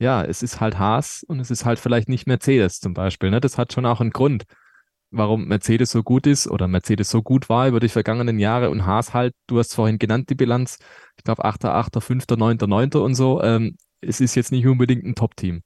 ja, 0.00 0.22
es 0.24 0.42
ist 0.42 0.60
halt 0.60 0.78
Haas 0.78 1.24
und 1.26 1.40
es 1.40 1.50
ist 1.50 1.64
halt 1.64 1.78
vielleicht 1.78 2.08
nicht 2.08 2.26
Mercedes 2.26 2.80
zum 2.80 2.94
Beispiel. 2.94 3.30
Ne? 3.30 3.40
Das 3.40 3.58
hat 3.58 3.72
schon 3.72 3.86
auch 3.86 4.00
einen 4.00 4.10
Grund, 4.10 4.44
warum 5.10 5.46
Mercedes 5.46 5.90
so 5.90 6.02
gut 6.02 6.26
ist 6.26 6.46
oder 6.46 6.68
Mercedes 6.68 7.10
so 7.10 7.22
gut 7.22 7.48
war 7.48 7.68
über 7.68 7.80
die 7.80 7.88
vergangenen 7.88 8.38
Jahre 8.38 8.70
und 8.70 8.86
Haas 8.86 9.14
halt, 9.14 9.34
du 9.46 9.58
hast 9.58 9.74
vorhin 9.74 9.98
genannt 9.98 10.30
die 10.30 10.34
Bilanz, 10.34 10.78
ich 11.16 11.24
glaube 11.24 11.44
8., 11.44 11.64
8., 11.64 12.02
5., 12.02 12.24
9., 12.36 12.58
9. 12.60 12.90
und 12.94 13.14
so. 13.14 13.42
Ähm, 13.42 13.76
es 14.00 14.20
ist 14.20 14.36
jetzt 14.36 14.52
nicht 14.52 14.66
unbedingt 14.66 15.04
ein 15.04 15.16
Top-Team. 15.16 15.62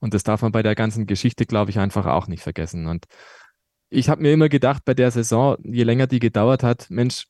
Und 0.00 0.14
das 0.14 0.24
darf 0.24 0.42
man 0.42 0.52
bei 0.52 0.62
der 0.62 0.74
ganzen 0.74 1.06
Geschichte, 1.06 1.46
glaube 1.46 1.70
ich, 1.70 1.78
einfach 1.78 2.06
auch 2.06 2.26
nicht 2.26 2.42
vergessen. 2.42 2.86
Und 2.86 3.06
ich 3.90 4.08
habe 4.08 4.22
mir 4.22 4.32
immer 4.32 4.48
gedacht, 4.48 4.84
bei 4.84 4.94
der 4.94 5.10
Saison, 5.10 5.56
je 5.62 5.84
länger 5.84 6.06
die 6.06 6.18
gedauert 6.18 6.62
hat, 6.62 6.86
Mensch, 6.90 7.26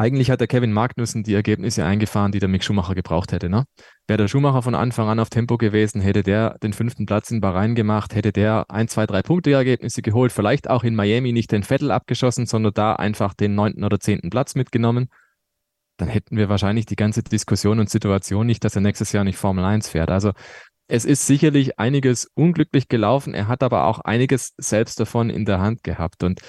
eigentlich 0.00 0.30
hat 0.30 0.40
der 0.40 0.46
Kevin 0.46 0.72
Magnussen 0.72 1.24
die 1.24 1.34
Ergebnisse 1.34 1.84
eingefahren, 1.84 2.30
die 2.30 2.38
der 2.38 2.48
Mick 2.48 2.62
Schumacher 2.62 2.94
gebraucht 2.94 3.32
hätte. 3.32 3.48
Ne? 3.48 3.64
Wäre 4.06 4.18
der 4.18 4.28
Schumacher 4.28 4.62
von 4.62 4.76
Anfang 4.76 5.08
an 5.08 5.18
auf 5.18 5.28
Tempo 5.28 5.58
gewesen, 5.58 6.00
hätte 6.00 6.22
der 6.22 6.56
den 6.62 6.72
fünften 6.72 7.04
Platz 7.04 7.32
in 7.32 7.40
Bahrain 7.40 7.74
gemacht, 7.74 8.14
hätte 8.14 8.32
der 8.32 8.66
ein, 8.68 8.86
zwei, 8.86 9.06
drei 9.06 9.22
Punkte 9.22 9.50
Ergebnisse 9.50 10.00
geholt, 10.00 10.30
vielleicht 10.30 10.70
auch 10.70 10.84
in 10.84 10.94
Miami 10.94 11.32
nicht 11.32 11.50
den 11.50 11.64
Vettel 11.64 11.90
abgeschossen, 11.90 12.46
sondern 12.46 12.74
da 12.74 12.94
einfach 12.94 13.34
den 13.34 13.56
neunten 13.56 13.82
oder 13.82 13.98
zehnten 13.98 14.30
Platz 14.30 14.54
mitgenommen, 14.54 15.08
dann 15.96 16.08
hätten 16.08 16.36
wir 16.36 16.48
wahrscheinlich 16.48 16.86
die 16.86 16.94
ganze 16.94 17.24
Diskussion 17.24 17.80
und 17.80 17.90
Situation 17.90 18.46
nicht, 18.46 18.64
dass 18.64 18.76
er 18.76 18.82
nächstes 18.82 19.10
Jahr 19.10 19.24
nicht 19.24 19.36
Formel 19.36 19.64
1 19.64 19.88
fährt. 19.88 20.10
Also 20.10 20.32
es 20.88 21.04
ist 21.04 21.26
sicherlich 21.26 21.78
einiges 21.78 22.24
unglücklich 22.34 22.88
gelaufen. 22.88 23.34
Er 23.34 23.46
hat 23.46 23.62
aber 23.62 23.84
auch 23.84 24.00
einiges 24.00 24.54
selbst 24.56 24.98
davon 24.98 25.28
in 25.28 25.44
der 25.44 25.60
Hand 25.60 25.84
gehabt. 25.84 26.24
Und 26.24 26.40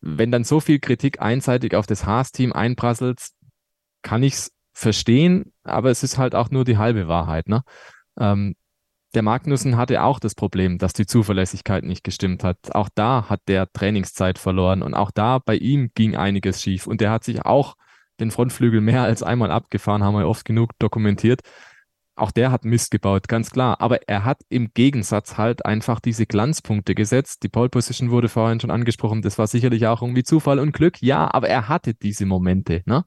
wenn 0.00 0.32
dann 0.32 0.44
so 0.44 0.60
viel 0.60 0.80
Kritik 0.80 1.20
einseitig 1.20 1.74
auf 1.74 1.86
das 1.86 2.06
Haas-Team 2.06 2.52
einprasselt, 2.54 3.20
kann 4.02 4.22
ich 4.22 4.32
es 4.32 4.52
verstehen, 4.72 5.52
aber 5.62 5.90
es 5.90 6.02
ist 6.02 6.16
halt 6.16 6.34
auch 6.34 6.50
nur 6.50 6.64
die 6.64 6.78
halbe 6.78 7.06
Wahrheit. 7.06 7.48
Ne? 7.48 7.62
Ähm, 8.18 8.56
der 9.14 9.22
Magnussen 9.22 9.76
hatte 9.76 10.02
auch 10.02 10.18
das 10.18 10.34
Problem, 10.34 10.78
dass 10.78 10.94
die 10.94 11.04
Zuverlässigkeit 11.04 11.84
nicht 11.84 12.02
gestimmt 12.02 12.42
hat. 12.44 12.56
Auch 12.74 12.88
da 12.94 13.28
hat 13.28 13.40
der 13.46 13.70
Trainingszeit 13.70 14.38
verloren 14.38 14.82
und 14.82 14.94
auch 14.94 15.10
da 15.10 15.38
bei 15.38 15.54
ihm 15.56 15.90
ging 15.94 16.16
einiges 16.16 16.62
schief. 16.62 16.86
Und 16.86 17.02
der 17.02 17.10
hat 17.10 17.22
sich 17.24 17.44
auch 17.44 17.76
den 18.20 18.30
Frontflügel 18.30 18.80
mehr 18.80 19.02
als 19.02 19.22
einmal 19.22 19.50
abgefahren, 19.50 20.02
haben 20.02 20.16
wir 20.16 20.26
oft 20.26 20.46
genug 20.46 20.70
dokumentiert 20.78 21.42
auch 22.22 22.30
der 22.30 22.52
hat 22.52 22.64
Mist 22.64 22.92
gebaut, 22.92 23.26
ganz 23.26 23.50
klar. 23.50 23.80
Aber 23.80 24.08
er 24.08 24.24
hat 24.24 24.42
im 24.48 24.72
Gegensatz 24.72 25.36
halt 25.38 25.66
einfach 25.66 25.98
diese 25.98 26.24
Glanzpunkte 26.24 26.94
gesetzt. 26.94 27.42
Die 27.42 27.48
Pole 27.48 27.68
Position 27.68 28.12
wurde 28.12 28.28
vorhin 28.28 28.60
schon 28.60 28.70
angesprochen. 28.70 29.22
Das 29.22 29.38
war 29.38 29.48
sicherlich 29.48 29.88
auch 29.88 30.02
irgendwie 30.02 30.22
Zufall 30.22 30.60
und 30.60 30.72
Glück. 30.72 31.02
Ja, 31.02 31.34
aber 31.34 31.48
er 31.48 31.68
hatte 31.68 31.94
diese 31.94 32.24
Momente, 32.24 32.82
ne? 32.86 33.04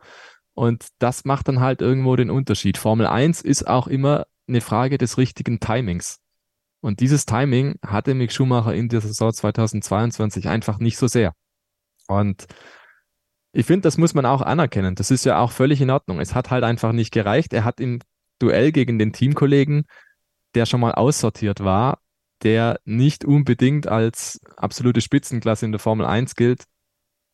Und 0.54 0.88
das 1.00 1.24
macht 1.26 1.48
dann 1.48 1.62
halt 1.62 1.82
irgendwo 1.82 2.16
den 2.16 2.30
Unterschied. 2.30 2.78
Formel 2.78 3.08
1 3.08 3.42
ist 3.42 3.68
auch 3.68 3.88
immer 3.88 4.26
eine 4.48 4.62
Frage 4.62 4.98
des 4.98 5.18
richtigen 5.18 5.60
Timings. 5.60 6.20
Und 6.82 7.00
dieses 7.00 7.26
Timing 7.26 7.76
hatte 7.86 8.14
Mick 8.16 8.32
Schumacher 8.32 8.74
in 8.74 8.90
der 8.90 9.02
Saison 9.02 9.34
2022 9.34 10.48
einfach 10.48 10.80
nicht 10.80 10.98
so 10.98 11.08
sehr. 11.08 11.34
Und 12.08 12.48
ich 13.54 13.66
finde, 13.66 13.82
das 13.84 13.98
muss 13.98 14.14
man 14.14 14.26
auch 14.26 14.42
anerkennen. 14.42 14.96
Das 14.96 15.10
ist 15.10 15.26
ja 15.26 15.40
auch 15.40 15.52
völlig 15.54 15.80
in 15.80 15.90
Ordnung. 15.90 16.20
Es 16.20 16.36
hat 16.36 16.52
halt 16.52 16.66
einfach 16.66 16.92
nicht 16.92 17.12
gereicht. 17.12 17.54
Er 17.54 17.64
hat 17.64 17.80
im 17.80 18.00
Duell 18.40 18.72
gegen 18.72 19.00
den 19.00 19.14
Teamkollegen, 19.14 19.86
der 20.56 20.66
schon 20.66 20.82
mal 20.82 20.94
aussortiert 20.94 21.64
war, 21.64 22.00
der 22.44 22.80
nicht 22.86 23.26
unbedingt 23.26 23.88
als 23.88 24.40
absolute 24.58 25.02
Spitzenklasse 25.02 25.66
in 25.66 25.72
der 25.72 25.80
Formel 25.80 26.06
1 26.06 26.36
gilt, 26.36 26.64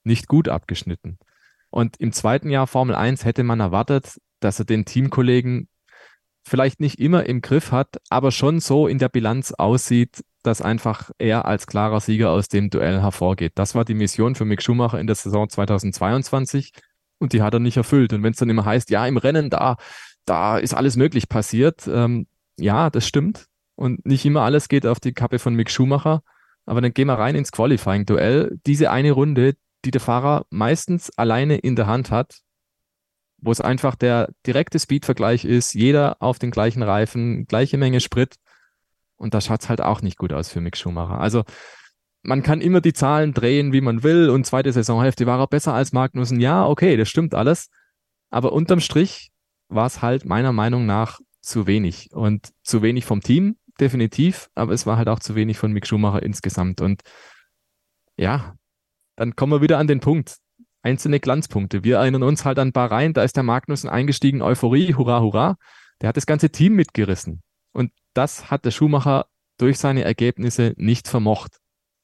nicht 0.03 0.27
gut 0.27 0.47
abgeschnitten. 0.47 1.17
Und 1.69 1.97
im 1.97 2.11
zweiten 2.11 2.49
Jahr 2.49 2.67
Formel 2.67 2.95
1 2.95 3.25
hätte 3.25 3.43
man 3.43 3.59
erwartet, 3.59 4.19
dass 4.39 4.59
er 4.59 4.65
den 4.65 4.85
Teamkollegen 4.85 5.69
vielleicht 6.43 6.79
nicht 6.79 6.99
immer 6.99 7.25
im 7.25 7.41
Griff 7.41 7.71
hat, 7.71 7.97
aber 8.09 8.31
schon 8.31 8.59
so 8.59 8.87
in 8.87 8.97
der 8.97 9.09
Bilanz 9.09 9.51
aussieht, 9.51 10.23
dass 10.43 10.61
einfach 10.61 11.11
er 11.19 11.45
als 11.45 11.67
klarer 11.67 11.99
Sieger 11.99 12.31
aus 12.31 12.47
dem 12.47 12.69
Duell 12.69 12.99
hervorgeht. 12.99 13.53
Das 13.55 13.75
war 13.75 13.85
die 13.85 13.93
Mission 13.93 14.35
für 14.35 14.45
Mick 14.45 14.63
Schumacher 14.63 14.99
in 14.99 15.07
der 15.07 15.15
Saison 15.15 15.47
2022 15.47 16.71
und 17.19 17.33
die 17.33 17.43
hat 17.43 17.53
er 17.53 17.59
nicht 17.59 17.77
erfüllt. 17.77 18.13
Und 18.13 18.23
wenn 18.23 18.31
es 18.31 18.39
dann 18.39 18.49
immer 18.49 18.65
heißt, 18.65 18.89
ja, 18.89 19.05
im 19.05 19.17
Rennen 19.17 19.51
da, 19.51 19.77
da 20.25 20.57
ist 20.57 20.73
alles 20.73 20.95
möglich 20.95 21.29
passiert. 21.29 21.87
Ähm, 21.87 22.27
ja, 22.57 22.89
das 22.89 23.07
stimmt. 23.07 23.47
Und 23.75 24.05
nicht 24.05 24.25
immer 24.25 24.41
alles 24.41 24.67
geht 24.69 24.85
auf 24.85 24.99
die 24.99 25.13
Kappe 25.13 25.39
von 25.39 25.55
Mick 25.55 25.69
Schumacher. 25.69 26.23
Aber 26.65 26.81
dann 26.81 26.93
gehen 26.93 27.07
wir 27.07 27.17
rein 27.17 27.35
ins 27.35 27.51
Qualifying-Duell. 27.51 28.59
Diese 28.65 28.91
eine 28.91 29.11
Runde, 29.11 29.55
die 29.83 29.91
der 29.91 30.01
Fahrer 30.01 30.45
meistens 30.49 31.09
alleine 31.17 31.57
in 31.57 31.75
der 31.75 31.87
Hand 31.87 32.11
hat, 32.11 32.41
wo 33.37 33.51
es 33.51 33.61
einfach 33.61 33.95
der 33.95 34.29
direkte 34.45 34.79
Speed-Vergleich 34.79 35.45
ist, 35.45 35.73
jeder 35.73 36.17
auf 36.19 36.37
den 36.37 36.51
gleichen 36.51 36.83
Reifen, 36.83 37.45
gleiche 37.47 37.77
Menge 37.77 37.99
Sprit. 37.99 38.35
Und 39.17 39.33
da 39.33 39.41
schaut 39.41 39.61
es 39.61 39.69
halt 39.69 39.81
auch 39.81 40.01
nicht 40.01 40.17
gut 40.17 40.33
aus 40.33 40.49
für 40.49 40.61
Mick 40.61 40.77
Schumacher. 40.77 41.19
Also 41.19 41.43
man 42.23 42.43
kann 42.43 42.61
immer 42.61 42.81
die 42.81 42.93
Zahlen 42.93 43.33
drehen, 43.33 43.73
wie 43.73 43.81
man 43.81 44.03
will. 44.03 44.29
Und 44.29 44.45
zweite 44.45 44.71
Saisonhälfte 44.71 45.25
war 45.25 45.39
er 45.39 45.47
besser 45.47 45.73
als 45.73 45.91
Magnussen. 45.91 46.39
Ja, 46.39 46.67
okay, 46.67 46.97
das 46.97 47.09
stimmt 47.09 47.33
alles. 47.33 47.69
Aber 48.29 48.53
unterm 48.53 48.79
Strich 48.79 49.31
war 49.71 49.87
es 49.87 50.01
halt 50.01 50.25
meiner 50.25 50.51
Meinung 50.51 50.85
nach 50.85 51.19
zu 51.41 51.67
wenig. 51.67 52.11
Und 52.11 52.49
zu 52.63 52.81
wenig 52.81 53.05
vom 53.05 53.21
Team, 53.21 53.57
definitiv, 53.79 54.49
aber 54.53 54.73
es 54.73 54.85
war 54.85 54.97
halt 54.97 55.07
auch 55.07 55.19
zu 55.19 55.35
wenig 55.35 55.57
von 55.57 55.71
Mick 55.71 55.87
Schumacher 55.87 56.21
insgesamt. 56.21 56.81
Und 56.81 57.01
ja, 58.17 58.55
dann 59.15 59.35
kommen 59.35 59.53
wir 59.53 59.61
wieder 59.61 59.79
an 59.79 59.87
den 59.87 59.99
Punkt. 59.99 60.37
Einzelne 60.83 61.19
Glanzpunkte. 61.19 61.83
Wir 61.83 61.97
erinnern 61.97 62.23
uns 62.23 62.43
halt 62.43 62.59
an 62.59 62.71
Bahrain, 62.71 63.13
da 63.13 63.23
ist 63.23 63.35
der 63.35 63.43
Magnussen 63.43 63.89
eingestiegen, 63.89 64.41
Euphorie, 64.41 64.95
hurra, 64.95 65.21
hurra. 65.21 65.57
Der 66.01 66.09
hat 66.09 66.17
das 66.17 66.25
ganze 66.25 66.49
Team 66.49 66.73
mitgerissen. 66.73 67.43
Und 67.71 67.91
das 68.13 68.49
hat 68.49 68.65
der 68.65 68.71
Schumacher 68.71 69.27
durch 69.57 69.77
seine 69.77 70.03
Ergebnisse 70.03 70.73
nicht 70.77 71.07
vermocht. 71.07 71.60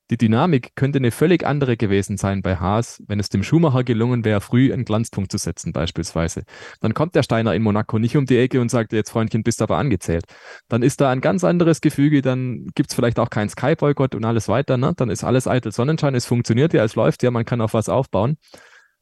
Die 0.10 0.18
Dynamik 0.18 0.72
könnte 0.76 1.00
eine 1.00 1.12
völlig 1.12 1.46
andere 1.46 1.76
gewesen 1.76 2.16
sein 2.16 2.42
bei 2.42 2.56
Haas, 2.56 3.04
wenn 3.08 3.20
es 3.20 3.28
dem 3.28 3.44
Schumacher 3.44 3.84
gelungen 3.84 4.24
wäre, 4.24 4.40
früh 4.40 4.72
einen 4.72 4.86
Glanzpunkt 4.86 5.32
zu 5.32 5.38
setzen 5.38 5.74
beispielsweise. 5.74 6.44
Dann 6.80 6.94
kommt 6.94 7.16
der 7.16 7.24
Steiner 7.24 7.54
in 7.54 7.62
Monaco 7.62 8.00
nicht 8.00 8.16
um 8.16 8.26
die 8.26 8.38
Ecke 8.38 8.62
und 8.62 8.70
sagt, 8.70 8.94
jetzt 8.94 9.10
Freundchen, 9.10 9.44
bist 9.44 9.62
aber 9.62 9.78
angezählt. 9.78 10.24
Dann 10.70 10.82
ist 10.82 11.02
da 11.02 11.10
ein 11.10 11.20
ganz 11.20 11.44
anderes 11.44 11.82
Gefüge, 11.82 12.22
dann 12.22 12.68
gibt 12.74 12.90
es 12.90 12.96
vielleicht 12.96 13.20
auch 13.20 13.30
keinen 13.30 13.50
Sky-Boykott 13.50 14.16
und 14.16 14.24
alles 14.24 14.48
weiter. 14.48 14.78
Ne? 14.78 14.94
Dann 14.96 15.10
ist 15.10 15.26
alles 15.26 15.46
eitel 15.46 15.74
Sonnenschein, 15.74 16.16
es 16.16 16.26
funktioniert 16.26 16.74
ja, 16.74 16.86
es 16.86 16.96
läuft 16.96 17.22
ja, 17.24 17.32
man 17.32 17.44
kann 17.44 17.60
auf 17.60 17.74
was 17.74 17.90
aufbauen. 17.90 18.38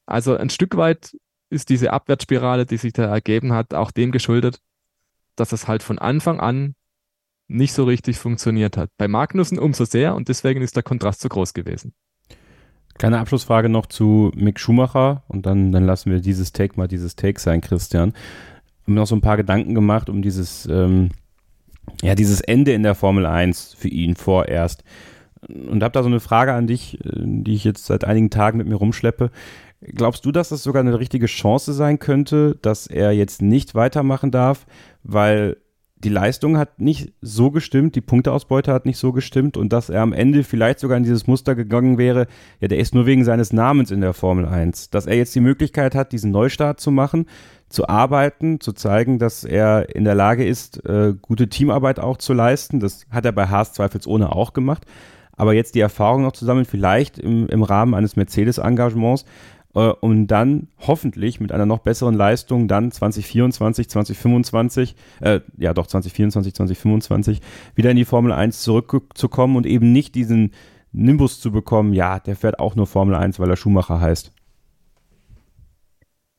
Also 0.07 0.35
ein 0.35 0.49
Stück 0.49 0.75
weit 0.75 1.15
ist 1.51 1.69
diese 1.69 1.93
Abwärtsspirale, 1.93 2.65
die 2.65 2.77
sich 2.77 2.93
da 2.93 3.05
ergeben 3.05 3.53
hat, 3.53 3.75
auch 3.75 3.91
dem 3.91 4.11
geschuldet, 4.11 4.59
dass 5.35 5.51
es 5.51 5.67
halt 5.67 5.83
von 5.83 5.99
Anfang 5.99 6.39
an 6.39 6.75
nicht 7.47 7.73
so 7.73 7.83
richtig 7.83 8.17
funktioniert 8.17 8.77
hat. 8.77 8.89
Bei 8.97 9.07
Magnussen 9.07 9.59
umso 9.59 9.85
sehr 9.85 10.15
und 10.15 10.29
deswegen 10.29 10.61
ist 10.61 10.75
der 10.75 10.83
Kontrast 10.83 11.21
so 11.21 11.29
groß 11.29 11.53
gewesen. 11.53 11.93
Kleine 12.97 13.19
Abschlussfrage 13.19 13.67
noch 13.67 13.87
zu 13.87 14.31
Mick 14.35 14.59
Schumacher 14.59 15.23
und 15.27 15.45
dann, 15.45 15.71
dann 15.71 15.85
lassen 15.85 16.11
wir 16.11 16.21
dieses 16.21 16.53
Take 16.53 16.77
mal 16.77 16.87
dieses 16.87 17.15
Take 17.15 17.39
sein, 17.39 17.61
Christian. 17.61 18.13
Ich 18.79 18.83
habe 18.83 18.93
noch 18.93 19.07
so 19.07 19.15
ein 19.15 19.21
paar 19.21 19.37
Gedanken 19.37 19.75
gemacht 19.75 20.09
um 20.09 20.21
dieses, 20.21 20.65
ähm, 20.65 21.09
ja, 22.01 22.15
dieses 22.15 22.39
Ende 22.41 22.73
in 22.73 22.83
der 22.83 22.95
Formel 22.95 23.25
1 23.25 23.73
für 23.77 23.89
ihn 23.89 24.15
vorerst. 24.15 24.83
Und 25.47 25.83
habe 25.83 25.91
da 25.91 26.01
so 26.01 26.09
eine 26.09 26.21
Frage 26.21 26.53
an 26.53 26.67
dich, 26.67 27.03
äh, 27.05 27.09
die 27.13 27.53
ich 27.53 27.65
jetzt 27.65 27.85
seit 27.85 28.05
einigen 28.05 28.29
Tagen 28.29 28.57
mit 28.57 28.67
mir 28.67 28.75
rumschleppe. 28.75 29.29
Glaubst 29.81 30.25
du, 30.25 30.31
dass 30.31 30.49
das 30.49 30.63
sogar 30.63 30.79
eine 30.79 30.97
richtige 30.97 31.27
Chance 31.27 31.73
sein 31.73 31.99
könnte, 31.99 32.57
dass 32.61 32.87
er 32.87 33.11
jetzt 33.11 33.41
nicht 33.41 33.75
weitermachen 33.75 34.31
darf, 34.31 34.65
weil 35.03 35.57
die 36.05 36.09
Leistung 36.09 36.57
hat 36.57 36.79
nicht 36.79 37.13
so 37.21 37.49
gestimmt, 37.49 37.95
die 37.95 38.01
Punkteausbeute 38.01 38.71
hat 38.71 38.85
nicht 38.85 38.99
so 38.99 39.11
gestimmt 39.11 39.57
und 39.57 39.73
dass 39.73 39.89
er 39.89 40.03
am 40.03 40.13
Ende 40.13 40.43
vielleicht 40.43 40.79
sogar 40.79 40.97
in 40.97 41.03
dieses 41.03 41.25
Muster 41.25 41.55
gegangen 41.55 41.97
wäre, 41.97 42.27
ja, 42.59 42.67
der 42.67 42.77
ist 42.77 42.93
nur 42.93 43.07
wegen 43.07 43.25
seines 43.25 43.51
Namens 43.51 43.89
in 43.89 44.01
der 44.01 44.13
Formel 44.13 44.45
1. 44.45 44.91
Dass 44.91 45.07
er 45.07 45.17
jetzt 45.17 45.33
die 45.33 45.39
Möglichkeit 45.39 45.95
hat, 45.95 46.11
diesen 46.11 46.29
Neustart 46.29 46.79
zu 46.79 46.91
machen, 46.91 47.25
zu 47.69 47.89
arbeiten, 47.89 48.59
zu 48.59 48.73
zeigen, 48.73 49.17
dass 49.17 49.43
er 49.43 49.95
in 49.95 50.03
der 50.03 50.13
Lage 50.13 50.45
ist, 50.45 50.85
äh, 50.85 51.15
gute 51.19 51.49
Teamarbeit 51.49 51.99
auch 51.99 52.17
zu 52.17 52.33
leisten. 52.33 52.79
Das 52.79 53.07
hat 53.09 53.25
er 53.25 53.31
bei 53.31 53.47
Haas 53.47 53.73
zweifelsohne 53.73 54.31
auch 54.31 54.53
gemacht. 54.53 54.85
Aber 55.35 55.53
jetzt 55.53 55.73
die 55.73 55.81
Erfahrung 55.81 56.21
noch 56.21 56.33
zu 56.33 56.45
sammeln, 56.45 56.65
vielleicht 56.65 57.17
im, 57.17 57.47
im 57.47 57.63
Rahmen 57.63 57.95
eines 57.95 58.15
Mercedes-Engagements, 58.15 59.25
äh, 59.75 59.89
um 60.01 60.27
dann 60.27 60.67
hoffentlich 60.79 61.39
mit 61.39 61.51
einer 61.51 61.65
noch 61.65 61.79
besseren 61.79 62.15
Leistung 62.15 62.67
dann 62.67 62.91
2024, 62.91 63.89
2025, 63.89 64.95
äh, 65.21 65.41
ja 65.57 65.73
doch 65.73 65.87
2024, 65.87 66.55
2025 66.55 67.41
wieder 67.75 67.91
in 67.91 67.97
die 67.97 68.05
Formel 68.05 68.31
1 68.31 68.61
zurückzukommen 68.61 69.55
und 69.55 69.65
eben 69.65 69.91
nicht 69.91 70.15
diesen 70.15 70.51
Nimbus 70.91 71.41
zu 71.41 71.51
bekommen, 71.51 71.93
ja, 71.93 72.19
der 72.19 72.35
fährt 72.35 72.59
auch 72.59 72.75
nur 72.75 72.87
Formel 72.87 73.15
1, 73.15 73.39
weil 73.39 73.49
er 73.49 73.57
Schumacher 73.57 73.99
heißt. 73.99 74.31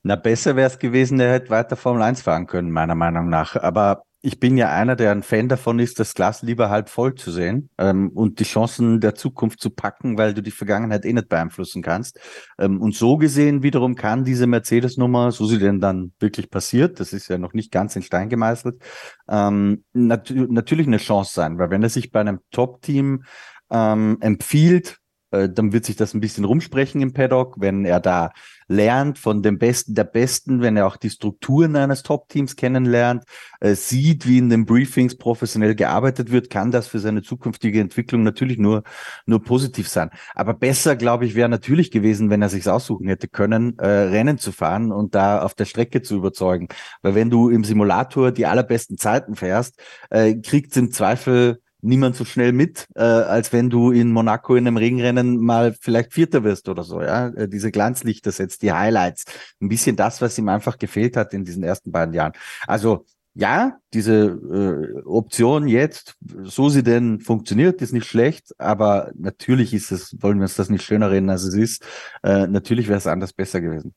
Na, 0.03 0.16
besser 0.16 0.57
wäre 0.57 0.68
es 0.68 0.79
gewesen, 0.79 1.18
der 1.18 1.33
hätte 1.33 1.51
weiter 1.51 1.77
Formel 1.77 2.03
1 2.03 2.22
fahren 2.22 2.46
können, 2.46 2.70
meiner 2.70 2.94
Meinung 2.94 3.29
nach. 3.29 3.57
Aber 3.57 4.05
ich 4.26 4.40
bin 4.40 4.56
ja 4.56 4.72
einer, 4.72 4.96
der 4.96 5.12
ein 5.12 5.22
Fan 5.22 5.48
davon 5.48 5.78
ist, 5.78 6.00
das 6.00 6.12
Glas 6.12 6.42
lieber 6.42 6.68
halb 6.68 6.88
voll 6.88 7.14
zu 7.14 7.30
sehen 7.30 7.70
ähm, 7.78 8.10
und 8.12 8.40
die 8.40 8.44
Chancen 8.44 9.00
der 9.00 9.14
Zukunft 9.14 9.60
zu 9.60 9.70
packen, 9.70 10.18
weil 10.18 10.34
du 10.34 10.42
die 10.42 10.50
Vergangenheit 10.50 11.04
eh 11.04 11.12
nicht 11.12 11.28
beeinflussen 11.28 11.80
kannst. 11.80 12.18
Ähm, 12.58 12.82
und 12.82 12.96
so 12.96 13.18
gesehen 13.18 13.62
wiederum 13.62 13.94
kann 13.94 14.24
diese 14.24 14.48
Mercedes-Nummer, 14.48 15.30
so 15.30 15.46
sie 15.46 15.60
denn 15.60 15.80
dann 15.80 16.12
wirklich 16.18 16.50
passiert, 16.50 16.98
das 16.98 17.12
ist 17.12 17.28
ja 17.28 17.38
noch 17.38 17.52
nicht 17.52 17.70
ganz 17.70 17.94
in 17.94 18.02
Stein 18.02 18.28
gemeißelt, 18.28 18.82
ähm, 19.28 19.84
nat 19.92 20.28
natürlich 20.34 20.88
eine 20.88 20.96
Chance 20.96 21.32
sein, 21.32 21.60
weil 21.60 21.70
wenn 21.70 21.84
er 21.84 21.88
sich 21.88 22.10
bei 22.10 22.18
einem 22.18 22.40
Top-Team 22.50 23.22
ähm, 23.70 24.16
empfiehlt, 24.20 24.98
äh, 25.30 25.48
dann 25.48 25.72
wird 25.72 25.84
sich 25.84 25.94
das 25.94 26.14
ein 26.14 26.20
bisschen 26.20 26.44
rumsprechen 26.44 27.00
im 27.00 27.12
Paddock, 27.12 27.60
wenn 27.60 27.84
er 27.84 28.00
da 28.00 28.32
lernt 28.68 29.18
von 29.18 29.42
dem 29.42 29.59
Besten 29.59 29.94
der 29.94 30.05
Besten, 30.05 30.61
wenn 30.61 30.76
er 30.76 30.87
auch 30.87 30.96
die 30.96 31.11
Strukturen 31.11 31.76
eines 31.76 32.02
Top-Teams 32.02 32.57
kennenlernt, 32.57 33.24
äh, 33.61 33.74
sieht, 33.74 34.26
wie 34.26 34.38
in 34.38 34.50
den 34.50 34.66
Briefings 34.66 35.16
professionell 35.16 35.74
gearbeitet 35.74 36.33
wird, 36.33 36.50
kann 36.50 36.70
das 36.70 36.88
für 36.88 36.98
seine 36.98 37.22
zukünftige 37.22 37.81
Entwicklung 37.81 38.22
natürlich 38.22 38.59
nur, 38.59 38.83
nur 39.26 39.42
positiv 39.42 39.88
sein. 39.88 40.11
Aber 40.35 40.55
besser, 40.55 40.96
glaube 40.96 41.26
ich, 41.26 41.35
wäre 41.35 41.48
natürlich 41.48 41.90
gewesen, 41.90 42.31
wenn 42.31 42.42
er 42.42 42.48
sich 42.48 42.68
aussuchen 42.68 43.09
hätte 43.09 43.29
können, 43.29 43.79
äh, 43.79 43.87
Rennen 43.87 44.38
zu 44.38 44.52
fahren 44.52 44.92
und 44.92 45.14
da 45.14 45.42
auf 45.42 45.55
der 45.55 45.64
Strecke 45.64 46.02
zu 46.02 46.16
überzeugen. 46.16 46.68
Weil 47.02 47.14
wenn 47.14 47.31
du 47.31 47.48
im 47.48 47.64
Simulator 47.64 48.33
die 48.33 48.46
allerbesten 48.46 48.98
Zeiten 48.98 49.37
fährst, 49.37 49.81
äh, 50.11 50.35
kriegt 50.35 50.76
im 50.76 50.90
Zweifel 50.90 51.61
niemand 51.87 52.16
so 52.16 52.25
schnell 52.25 52.53
mit, 52.53 52.87
äh, 52.94 53.03
als 53.03 53.53
wenn 53.53 53.70
du 53.70 53.90
in 53.90 54.12
Monaco 54.12 54.55
in 54.57 54.66
einem 54.66 54.77
Regenrennen 54.77 55.38
mal 55.38 55.75
vielleicht 55.81 56.12
Vierter 56.12 56.44
wirst 56.44 56.68
oder 56.68 56.83
so. 56.83 57.01
Ja, 57.01 57.29
äh, 57.29 57.49
diese 57.49 57.70
Glanzlichter 57.70 58.33
setzt 58.33 58.62
die 58.62 58.72
Highlights, 58.72 59.25
ein 59.61 59.68
bisschen 59.68 59.96
das, 59.96 60.20
was 60.20 60.38
ihm 60.38 60.49
einfach 60.49 60.79
gefehlt 60.79 61.16
hat 61.16 61.33
in 61.33 61.44
diesen 61.44 61.62
ersten 61.62 61.92
beiden 61.92 62.14
Jahren. 62.14 62.33
Also 62.66 63.07
ja, 63.35 63.79
diese 63.92 64.14
äh, 64.14 65.03
Option 65.05 65.68
jetzt, 65.68 66.14
so 66.44 66.70
sie 66.70 66.83
denn 66.83 67.20
funktioniert, 67.20 67.83
ist 67.83 67.92
nicht 67.92 68.07
schlecht, 68.07 68.55
aber 68.59 69.12
natürlich 69.14 69.75
ist 69.75 69.92
es, 69.92 70.16
wollen 70.22 70.38
wir 70.38 70.44
uns 70.44 70.57
das 70.57 70.70
nicht 70.70 70.85
schöner 70.85 71.11
reden, 71.11 71.29
als 71.29 71.42
es 71.42 71.55
ist. 71.55 71.85
Äh, 72.22 72.46
natürlich 72.46 72.88
wäre 72.88 72.99
es 72.99 73.07
anders 73.07 73.35
besser 73.35 73.61
gewesen. 73.61 73.94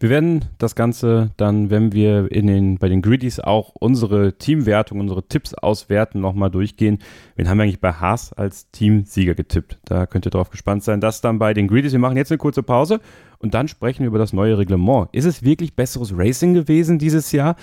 Wir 0.00 0.10
werden 0.10 0.44
das 0.58 0.76
Ganze 0.76 1.30
dann, 1.36 1.70
wenn 1.70 1.92
wir 1.92 2.30
in 2.30 2.46
den, 2.46 2.78
bei 2.78 2.88
den 2.88 3.02
Griddies 3.02 3.40
auch 3.40 3.72
unsere 3.74 4.38
Teamwertung, 4.38 5.00
unsere 5.00 5.26
Tipps 5.26 5.54
auswerten, 5.54 6.20
nochmal 6.20 6.50
durchgehen. 6.50 6.98
Wen 7.34 7.48
haben 7.48 7.58
wir 7.58 7.64
eigentlich 7.64 7.80
bei 7.80 7.92
Haas 7.92 8.32
als 8.32 8.70
Teamsieger 8.70 9.34
getippt? 9.34 9.78
Da 9.84 10.06
könnt 10.06 10.24
ihr 10.24 10.30
drauf 10.30 10.50
gespannt 10.50 10.84
sein. 10.84 11.00
Das 11.00 11.20
dann 11.20 11.40
bei 11.40 11.52
den 11.52 11.66
Griddies. 11.66 11.90
Wir 11.90 11.98
machen 11.98 12.16
jetzt 12.16 12.30
eine 12.30 12.38
kurze 12.38 12.62
Pause 12.62 13.00
und 13.38 13.54
dann 13.54 13.66
sprechen 13.66 14.00
wir 14.00 14.08
über 14.08 14.20
das 14.20 14.32
neue 14.32 14.56
Reglement. 14.56 15.08
Ist 15.10 15.24
es 15.24 15.42
wirklich 15.42 15.74
besseres 15.74 16.16
Racing 16.16 16.54
gewesen 16.54 17.00
dieses 17.00 17.32
Jahr? 17.32 17.56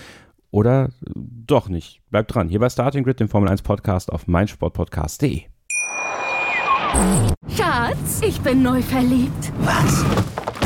Oder 0.52 0.90
doch 1.16 1.70
nicht? 1.70 2.02
Bleibt 2.10 2.36
dran. 2.36 2.50
Hier 2.50 2.60
bei 2.60 2.70
Starting 2.70 3.06
Grid, 3.06 3.22
dem 3.22 3.30
Formel 3.30 3.50
1 3.50 3.62
Podcast 3.62 4.12
auf 4.12 4.28
meinsportpodcast.de. 4.28 5.44
Schatz, 7.48 8.22
ich 8.22 8.42
bin 8.42 8.62
neu 8.62 8.82
verliebt. 8.82 9.54
Was? 9.60 10.06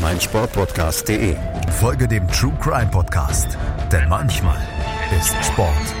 meinsportpodcast.de. 0.00 1.36
Folge 1.72 2.08
dem 2.08 2.26
True 2.28 2.56
Crime 2.60 2.90
Podcast, 2.90 3.58
denn 3.92 4.08
manchmal 4.08 4.58
ist 5.18 5.34
Sport 5.44 5.94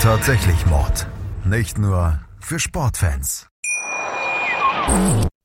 tatsächlich 0.00 0.64
Mord. 0.66 1.06
Nicht 1.44 1.78
nur 1.78 2.20
für 2.40 2.58
Sportfans. 2.58 3.48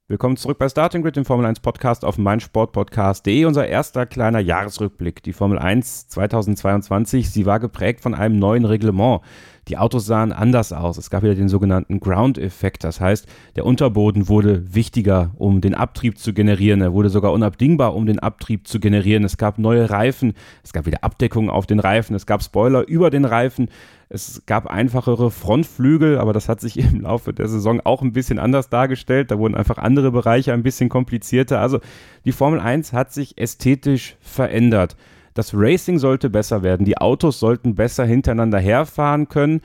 Willkommen 0.08 0.38
zurück 0.38 0.60
bei 0.60 0.70
Starting 0.70 1.02
Grid, 1.02 1.16
dem 1.16 1.26
Formel 1.26 1.46
1 1.46 1.60
Podcast 1.62 2.06
auf 2.06 2.18
meinsportpodcast.de. 2.18 3.46
Unser 3.46 3.68
erster 3.68 4.06
kleiner 4.06 4.40
Jahresrückblick. 4.40 5.24
Die 5.24 5.34
Formel 5.34 5.58
1 5.58 6.08
2022, 6.10 7.32
sie 7.32 7.46
war 7.46 7.60
geprägt 7.60 8.02
von 8.02 8.14
einem 8.14 8.38
neuen 8.38 8.66
Reglement. 8.66 9.22
Die 9.70 9.78
Autos 9.78 10.06
sahen 10.06 10.34
anders 10.34 10.74
aus. 10.74 10.98
Es 10.98 11.10
gab 11.10 11.24
wieder 11.24 11.36
den 11.36 11.48
sogenannten 11.48 12.02
Ground-Effekt. 12.02 12.84
Das 12.84 13.00
heißt, 13.00 13.28
der 13.56 13.66
Unterboden 13.66 14.28
wurde 14.28 14.76
wichtiger, 14.76 15.32
um 15.38 15.62
den 15.62 15.74
Abtrieb 15.74 16.18
zu 16.18 16.34
generieren. 16.34 16.82
Er 16.82 16.92
wurde 16.92 17.10
sogar 17.10 17.32
unabdingbar, 17.32 17.96
um 17.96 18.06
den 18.06 18.20
Abtrieb 18.20 18.68
zu 18.68 18.82
generieren. 18.82 19.24
Es 19.24 19.38
gab 19.38 19.60
neue 19.60 19.90
Reifen. 19.90 20.34
Es 20.64 20.74
gab 20.74 20.86
wieder 20.86 21.04
Abdeckungen 21.04 21.50
auf 21.50 21.66
den 21.66 21.80
Reifen. 21.80 22.14
Es 22.14 22.26
gab 22.26 22.44
Spoiler 22.44 22.86
über 22.88 23.10
den 23.10 23.24
Reifen. 23.24 23.70
Es 24.10 24.46
gab 24.46 24.68
einfachere 24.68 25.32
Frontflügel, 25.32 26.20
aber 26.20 26.34
das 26.34 26.50
hat 26.50 26.60
sich 26.60 26.78
im 26.94 27.02
Laufe 27.02 27.32
der 27.32 27.48
Saison 27.48 27.80
auch 27.82 28.02
ein 28.02 28.12
bisschen 28.12 28.40
anders 28.40 28.70
dargestellt. 28.70 29.32
Da 29.32 29.40
wurden 29.40 29.56
einfach 29.56 29.78
andere 29.78 30.12
Bereiche 30.12 30.52
ein 30.52 30.64
bisschen 30.64 30.90
komplizierter. 30.90 31.62
Also 31.62 31.80
die 32.26 32.34
Formel 32.34 32.60
1 32.60 32.92
hat 32.92 33.14
sich 33.14 33.38
ästhetisch 33.38 34.18
verändert. 34.20 34.98
Das 35.34 35.54
Racing 35.54 36.00
sollte 36.00 36.30
besser 36.30 36.64
werden. 36.64 36.86
Die 36.86 36.98
Autos 36.98 37.40
sollten 37.40 37.76
besser 37.76 38.06
hintereinander 38.06 38.60
herfahren 38.60 39.30
können. 39.30 39.62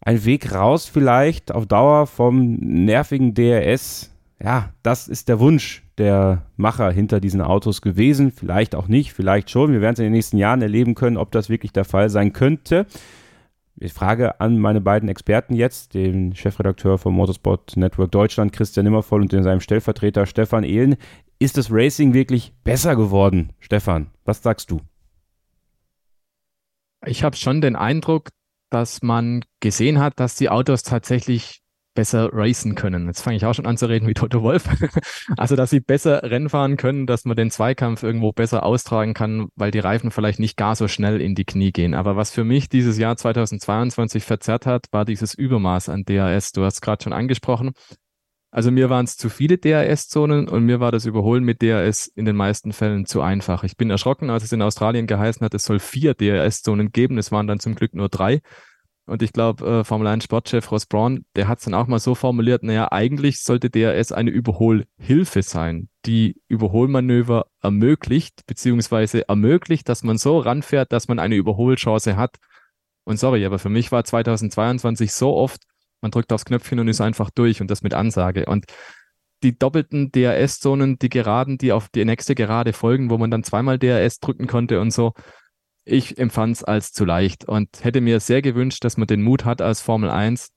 Ein 0.00 0.24
Weg 0.24 0.52
raus 0.52 0.86
vielleicht 0.86 1.52
auf 1.52 1.66
Dauer 1.66 2.06
vom 2.06 2.56
nervigen 2.56 3.34
DRS. 3.34 4.10
Ja, 4.42 4.70
das 4.82 5.08
ist 5.08 5.28
der 5.28 5.40
Wunsch 5.40 5.82
der 5.96 6.42
Macher 6.56 6.90
hinter 6.90 7.20
diesen 7.20 7.40
Autos 7.40 7.80
gewesen. 7.80 8.32
Vielleicht 8.32 8.74
auch 8.74 8.88
nicht, 8.88 9.12
vielleicht 9.12 9.50
schon. 9.50 9.72
Wir 9.72 9.80
werden 9.80 9.94
es 9.94 10.00
in 10.00 10.06
den 10.06 10.12
nächsten 10.12 10.36
Jahren 10.38 10.60
erleben 10.60 10.94
können, 10.94 11.16
ob 11.16 11.30
das 11.30 11.48
wirklich 11.48 11.72
der 11.72 11.84
Fall 11.84 12.10
sein 12.10 12.32
könnte. 12.32 12.86
Ich 13.76 13.92
frage 13.92 14.40
an 14.40 14.58
meine 14.58 14.80
beiden 14.80 15.08
Experten 15.08 15.54
jetzt, 15.54 15.94
den 15.94 16.34
Chefredakteur 16.34 16.98
vom 16.98 17.14
Motorsport 17.14 17.76
Network 17.76 18.12
Deutschland, 18.12 18.52
Christian 18.52 18.84
Nimmervoll, 18.84 19.22
und 19.22 19.32
seinem 19.32 19.60
Stellvertreter 19.60 20.26
Stefan 20.26 20.64
Ehlen. 20.64 20.96
Ist 21.38 21.58
das 21.58 21.72
Racing 21.72 22.14
wirklich 22.14 22.52
besser 22.62 22.94
geworden? 22.94 23.50
Stefan, 23.58 24.08
was 24.24 24.42
sagst 24.42 24.70
du? 24.70 24.80
Ich 27.06 27.24
habe 27.24 27.36
schon 27.36 27.60
den 27.60 27.76
Eindruck, 27.76 28.30
dass 28.70 29.02
man 29.02 29.44
gesehen 29.60 29.98
hat, 29.98 30.18
dass 30.18 30.36
die 30.36 30.50
Autos 30.50 30.82
tatsächlich 30.82 31.60
besser 31.94 32.30
racen 32.32 32.74
können. 32.74 33.06
Jetzt 33.06 33.22
fange 33.22 33.36
ich 33.36 33.46
auch 33.46 33.54
schon 33.54 33.66
an 33.66 33.76
zu 33.76 33.86
reden 33.86 34.06
wie 34.08 34.14
Toto 34.14 34.42
Wolf. 34.42 34.68
also, 35.36 35.56
dass 35.56 35.70
sie 35.70 35.80
besser 35.80 36.22
Rennen 36.24 36.48
fahren 36.48 36.76
können, 36.76 37.06
dass 37.06 37.24
man 37.24 37.36
den 37.36 37.50
Zweikampf 37.50 38.02
irgendwo 38.02 38.32
besser 38.32 38.64
austragen 38.64 39.14
kann, 39.14 39.48
weil 39.54 39.70
die 39.70 39.78
Reifen 39.78 40.10
vielleicht 40.10 40.40
nicht 40.40 40.56
gar 40.56 40.74
so 40.74 40.88
schnell 40.88 41.20
in 41.20 41.34
die 41.34 41.44
Knie 41.44 41.72
gehen. 41.72 41.94
Aber 41.94 42.16
was 42.16 42.30
für 42.30 42.44
mich 42.44 42.68
dieses 42.68 42.98
Jahr 42.98 43.16
2022 43.16 44.24
verzerrt 44.24 44.66
hat, 44.66 44.86
war 44.90 45.04
dieses 45.04 45.34
Übermaß 45.34 45.88
an 45.88 46.04
DRS. 46.04 46.52
Du 46.52 46.64
hast 46.64 46.80
gerade 46.80 47.04
schon 47.04 47.12
angesprochen. 47.12 47.72
Also 48.54 48.70
mir 48.70 48.88
waren 48.88 49.04
es 49.04 49.16
zu 49.16 49.30
viele 49.30 49.58
DRS-Zonen 49.58 50.48
und 50.48 50.64
mir 50.64 50.78
war 50.78 50.92
das 50.92 51.06
Überholen 51.06 51.42
mit 51.42 51.60
DRS 51.60 52.06
in 52.06 52.24
den 52.24 52.36
meisten 52.36 52.72
Fällen 52.72 53.04
zu 53.04 53.20
einfach. 53.20 53.64
Ich 53.64 53.76
bin 53.76 53.90
erschrocken, 53.90 54.30
als 54.30 54.44
es 54.44 54.52
in 54.52 54.62
Australien 54.62 55.08
geheißen 55.08 55.44
hat, 55.44 55.54
es 55.54 55.64
soll 55.64 55.80
vier 55.80 56.14
DRS-Zonen 56.14 56.92
geben. 56.92 57.18
Es 57.18 57.32
waren 57.32 57.48
dann 57.48 57.58
zum 57.58 57.74
Glück 57.74 57.94
nur 57.94 58.08
drei. 58.08 58.42
Und 59.06 59.22
ich 59.22 59.32
glaube, 59.32 59.80
äh, 59.80 59.84
Formel 59.84 60.06
1 60.06 60.22
Sportchef 60.22 60.70
Ross 60.70 60.86
Braun, 60.86 61.24
der 61.34 61.48
hat 61.48 61.58
es 61.58 61.64
dann 61.64 61.74
auch 61.74 61.88
mal 61.88 61.98
so 61.98 62.14
formuliert, 62.14 62.62
naja, 62.62 62.92
eigentlich 62.92 63.42
sollte 63.42 63.70
DRS 63.70 64.12
eine 64.12 64.30
Überholhilfe 64.30 65.42
sein, 65.42 65.88
die 66.06 66.36
Überholmanöver 66.46 67.46
ermöglicht, 67.60 68.46
beziehungsweise 68.46 69.28
ermöglicht, 69.28 69.88
dass 69.88 70.04
man 70.04 70.16
so 70.16 70.38
ranfährt, 70.38 70.92
dass 70.92 71.08
man 71.08 71.18
eine 71.18 71.34
Überholchance 71.34 72.16
hat. 72.16 72.36
Und 73.02 73.18
sorry, 73.18 73.44
aber 73.44 73.58
für 73.58 73.68
mich 73.68 73.90
war 73.90 74.04
2022 74.04 75.12
so 75.12 75.34
oft 75.34 75.60
man 76.04 76.10
drückt 76.10 76.32
aufs 76.34 76.44
Knöpfchen 76.44 76.78
und 76.78 76.86
ist 76.86 77.00
einfach 77.00 77.30
durch 77.30 77.62
und 77.62 77.70
das 77.70 77.82
mit 77.82 77.94
Ansage. 77.94 78.44
Und 78.44 78.66
die 79.42 79.58
doppelten 79.58 80.12
DRS-Zonen, 80.12 80.98
die 80.98 81.08
Geraden, 81.08 81.56
die 81.56 81.72
auf 81.72 81.88
die 81.88 82.04
nächste 82.04 82.34
Gerade 82.34 82.74
folgen, 82.74 83.08
wo 83.08 83.16
man 83.16 83.30
dann 83.30 83.42
zweimal 83.42 83.78
DRS 83.78 84.20
drücken 84.20 84.46
konnte 84.46 84.80
und 84.80 84.92
so, 84.92 85.14
ich 85.86 86.18
empfand 86.18 86.56
es 86.56 86.64
als 86.64 86.92
zu 86.92 87.06
leicht 87.06 87.46
und 87.46 87.82
hätte 87.82 88.02
mir 88.02 88.20
sehr 88.20 88.42
gewünscht, 88.42 88.84
dass 88.84 88.98
man 88.98 89.06
den 89.06 89.22
Mut 89.22 89.46
hat 89.46 89.62
als 89.62 89.80
Formel 89.80 90.10
1, 90.10 90.50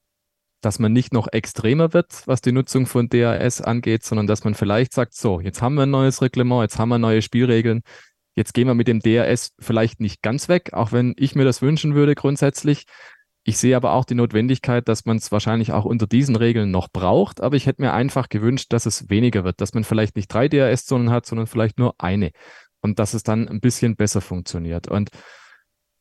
dass 0.62 0.80
man 0.80 0.92
nicht 0.92 1.14
noch 1.14 1.30
extremer 1.32 1.94
wird, 1.94 2.24
was 2.26 2.42
die 2.42 2.52
Nutzung 2.52 2.86
von 2.86 3.08
DRS 3.08 3.62
angeht, 3.62 4.04
sondern 4.04 4.28
dass 4.28 4.44
man 4.44 4.54
vielleicht 4.54 4.94
sagt, 4.94 5.14
so, 5.16 5.40
jetzt 5.40 5.62
haben 5.62 5.76
wir 5.76 5.84
ein 5.84 5.92
neues 5.92 6.22
Reglement, 6.22 6.64
jetzt 6.64 6.78
haben 6.78 6.90
wir 6.90 6.98
neue 6.98 7.22
Spielregeln, 7.22 7.84
jetzt 8.36 8.54
gehen 8.54 8.68
wir 8.68 8.76
mit 8.76 8.90
dem 8.90 9.00
DRS 9.00 9.52
vielleicht 9.60 10.02
nicht 10.02 10.22
ganz 10.22 10.50
weg, 10.50 10.74
auch 10.74 10.92
wenn 10.92 11.14
ich 11.18 11.36
mir 11.36 11.46
das 11.46 11.62
wünschen 11.62 11.96
würde 11.96 12.16
grundsätzlich, 12.16 12.86
ich 13.48 13.58
sehe 13.58 13.78
aber 13.78 13.94
auch 13.94 14.04
die 14.04 14.14
Notwendigkeit, 14.14 14.90
dass 14.90 15.06
man 15.06 15.16
es 15.16 15.32
wahrscheinlich 15.32 15.72
auch 15.72 15.86
unter 15.86 16.06
diesen 16.06 16.36
Regeln 16.36 16.70
noch 16.70 16.90
braucht, 16.90 17.40
aber 17.40 17.56
ich 17.56 17.66
hätte 17.66 17.82
mir 17.82 17.94
einfach 17.94 18.28
gewünscht, 18.28 18.74
dass 18.74 18.86
es 18.86 19.10
weniger 19.10 19.46
wird, 19.46 19.62
dass 19.62 19.74
man 19.74 19.86
vielleicht 19.86 20.18
nicht 20.18 20.28
drei 20.28 20.50
DRS-Zonen 20.50 21.12
hat, 21.12 21.26
sondern 21.26 21.48
vielleicht 21.48 21.80
nur 21.80 21.96
eine. 21.98 22.32
und 22.82 23.00
dass 23.00 23.14
es 23.14 23.24
dann 23.24 23.48
ein 23.48 23.62
bisschen 23.62 23.96
besser 23.96 24.20
funktioniert. 24.20 24.90
Und 24.90 25.10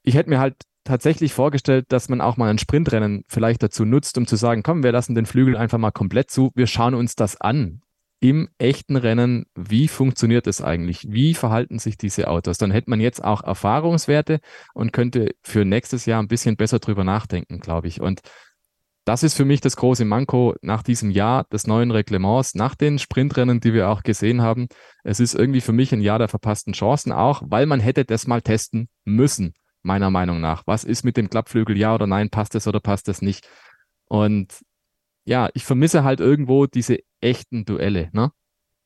ich 0.02 0.16
hätte 0.16 0.28
mir 0.28 0.40
halt 0.40 0.56
tatsächlich 0.82 1.32
vorgestellt, 1.32 1.86
dass 1.88 2.08
man 2.08 2.20
auch 2.20 2.36
mal 2.36 2.50
ein 2.50 2.58
Sprintrennen 2.58 3.24
vielleicht 3.28 3.62
dazu 3.62 3.84
nutzt, 3.84 4.18
um 4.18 4.26
zu 4.26 4.34
sagen, 4.34 4.64
komm, 4.64 4.82
wir 4.82 4.92
lassen 4.92 5.14
den 5.14 5.26
Flügel 5.26 5.56
einfach 5.56 5.78
mal 5.78 5.92
komplett 5.92 6.32
zu, 6.32 6.50
wir 6.56 6.66
schauen 6.66 6.94
uns 6.94 7.14
das 7.14 7.40
an 7.40 7.80
im 8.20 8.48
echten 8.58 8.96
Rennen, 8.96 9.46
wie 9.54 9.88
funktioniert 9.88 10.46
es 10.46 10.62
eigentlich? 10.62 11.06
Wie 11.08 11.34
verhalten 11.34 11.78
sich 11.78 11.98
diese 11.98 12.28
Autos? 12.28 12.58
Dann 12.58 12.70
hätte 12.70 12.90
man 12.90 13.00
jetzt 13.00 13.22
auch 13.22 13.42
Erfahrungswerte 13.42 14.40
und 14.74 14.92
könnte 14.92 15.34
für 15.42 15.64
nächstes 15.64 16.06
Jahr 16.06 16.22
ein 16.22 16.28
bisschen 16.28 16.56
besser 16.56 16.78
drüber 16.78 17.04
nachdenken, 17.04 17.60
glaube 17.60 17.88
ich. 17.88 18.00
Und 18.00 18.22
das 19.04 19.22
ist 19.22 19.34
für 19.34 19.44
mich 19.44 19.60
das 19.60 19.76
große 19.76 20.04
Manko 20.04 20.56
nach 20.62 20.82
diesem 20.82 21.10
Jahr 21.10 21.44
des 21.44 21.66
neuen 21.68 21.92
Reglements, 21.92 22.56
nach 22.56 22.74
den 22.74 22.98
Sprintrennen, 22.98 23.60
die 23.60 23.72
wir 23.72 23.88
auch 23.88 24.02
gesehen 24.02 24.42
haben. 24.42 24.66
Es 25.04 25.20
ist 25.20 25.34
irgendwie 25.34 25.60
für 25.60 25.72
mich 25.72 25.92
ein 25.92 26.00
Jahr 26.00 26.18
der 26.18 26.28
verpassten 26.28 26.72
Chancen, 26.72 27.12
auch 27.12 27.42
weil 27.46 27.66
man 27.66 27.78
hätte 27.78 28.04
das 28.04 28.26
mal 28.26 28.42
testen 28.42 28.88
müssen, 29.04 29.54
meiner 29.82 30.10
Meinung 30.10 30.40
nach. 30.40 30.64
Was 30.66 30.82
ist 30.82 31.04
mit 31.04 31.16
dem 31.16 31.30
Klappflügel? 31.30 31.76
Ja 31.76 31.94
oder 31.94 32.08
nein? 32.08 32.30
Passt 32.30 32.56
es 32.56 32.66
oder 32.66 32.80
passt 32.80 33.08
es 33.08 33.22
nicht? 33.22 33.48
Und 34.06 34.52
ja, 35.24 35.50
ich 35.54 35.64
vermisse 35.64 36.02
halt 36.02 36.18
irgendwo 36.18 36.66
diese 36.66 36.98
echten 37.26 37.64
Duelle. 37.64 38.08
Ne? 38.12 38.30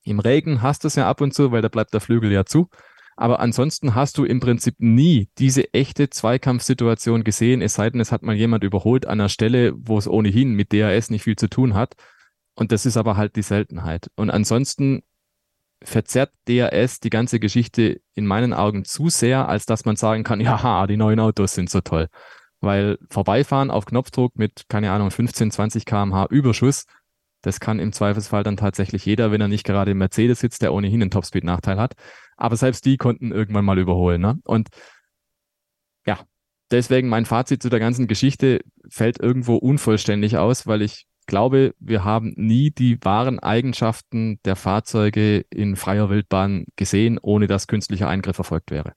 Im 0.02 0.18
Regen 0.18 0.62
hast 0.62 0.84
du 0.84 0.88
es 0.88 0.94
ja 0.96 1.08
ab 1.08 1.20
und 1.20 1.34
zu, 1.34 1.52
weil 1.52 1.62
da 1.62 1.68
bleibt 1.68 1.92
der 1.92 2.00
Flügel 2.00 2.32
ja 2.32 2.44
zu. 2.44 2.68
Aber 3.16 3.40
ansonsten 3.40 3.94
hast 3.94 4.16
du 4.16 4.24
im 4.24 4.40
Prinzip 4.40 4.76
nie 4.78 5.28
diese 5.36 5.74
echte 5.74 6.08
Zweikampfsituation 6.08 7.22
gesehen, 7.22 7.60
es 7.60 7.74
sei 7.74 7.90
denn, 7.90 8.00
es 8.00 8.12
hat 8.12 8.22
mal 8.22 8.34
jemand 8.34 8.64
überholt 8.64 9.04
an 9.04 9.20
einer 9.20 9.28
Stelle, 9.28 9.74
wo 9.76 9.98
es 9.98 10.08
ohnehin 10.08 10.54
mit 10.54 10.72
DRS 10.72 11.10
nicht 11.10 11.24
viel 11.24 11.36
zu 11.36 11.50
tun 11.50 11.74
hat. 11.74 11.96
Und 12.54 12.72
das 12.72 12.86
ist 12.86 12.96
aber 12.96 13.18
halt 13.18 13.36
die 13.36 13.42
Seltenheit. 13.42 14.10
Und 14.16 14.30
ansonsten 14.30 15.02
verzerrt 15.82 16.32
DRS 16.48 17.00
die 17.00 17.10
ganze 17.10 17.40
Geschichte 17.40 18.00
in 18.14 18.26
meinen 18.26 18.54
Augen 18.54 18.84
zu 18.86 19.10
sehr, 19.10 19.48
als 19.48 19.66
dass 19.66 19.84
man 19.84 19.96
sagen 19.96 20.24
kann, 20.24 20.40
ja, 20.40 20.86
die 20.86 20.96
neuen 20.96 21.20
Autos 21.20 21.54
sind 21.54 21.68
so 21.68 21.82
toll. 21.82 22.08
Weil 22.60 22.98
vorbeifahren 23.10 23.70
auf 23.70 23.86
Knopfdruck 23.86 24.38
mit, 24.38 24.64
keine 24.68 24.92
Ahnung, 24.92 25.10
15, 25.10 25.50
20 25.50 25.84
kmh 25.84 26.26
Überschuss, 26.30 26.86
das 27.42 27.60
kann 27.60 27.78
im 27.78 27.92
Zweifelsfall 27.92 28.42
dann 28.42 28.56
tatsächlich 28.56 29.04
jeder, 29.04 29.30
wenn 29.30 29.40
er 29.40 29.48
nicht 29.48 29.64
gerade 29.64 29.92
im 29.92 29.98
Mercedes 29.98 30.40
sitzt, 30.40 30.62
der 30.62 30.72
ohnehin 30.72 31.02
einen 31.02 31.10
Topspeed-Nachteil 31.10 31.78
hat. 31.78 31.94
Aber 32.36 32.56
selbst 32.56 32.84
die 32.84 32.96
konnten 32.96 33.32
irgendwann 33.32 33.64
mal 33.64 33.78
überholen. 33.78 34.20
Ne? 34.20 34.38
Und 34.44 34.68
ja, 36.06 36.20
deswegen 36.70 37.08
mein 37.08 37.26
Fazit 37.26 37.62
zu 37.62 37.68
der 37.68 37.80
ganzen 37.80 38.06
Geschichte 38.06 38.60
fällt 38.88 39.20
irgendwo 39.20 39.56
unvollständig 39.56 40.36
aus, 40.38 40.66
weil 40.66 40.82
ich 40.82 41.06
glaube, 41.26 41.74
wir 41.78 42.04
haben 42.04 42.32
nie 42.36 42.70
die 42.70 42.98
wahren 43.02 43.38
Eigenschaften 43.38 44.40
der 44.44 44.56
Fahrzeuge 44.56 45.44
in 45.50 45.76
freier 45.76 46.10
Wildbahn 46.10 46.64
gesehen, 46.76 47.18
ohne 47.22 47.46
dass 47.46 47.68
künstlicher 47.68 48.08
Eingriff 48.08 48.38
erfolgt 48.38 48.70
wäre. 48.70 48.94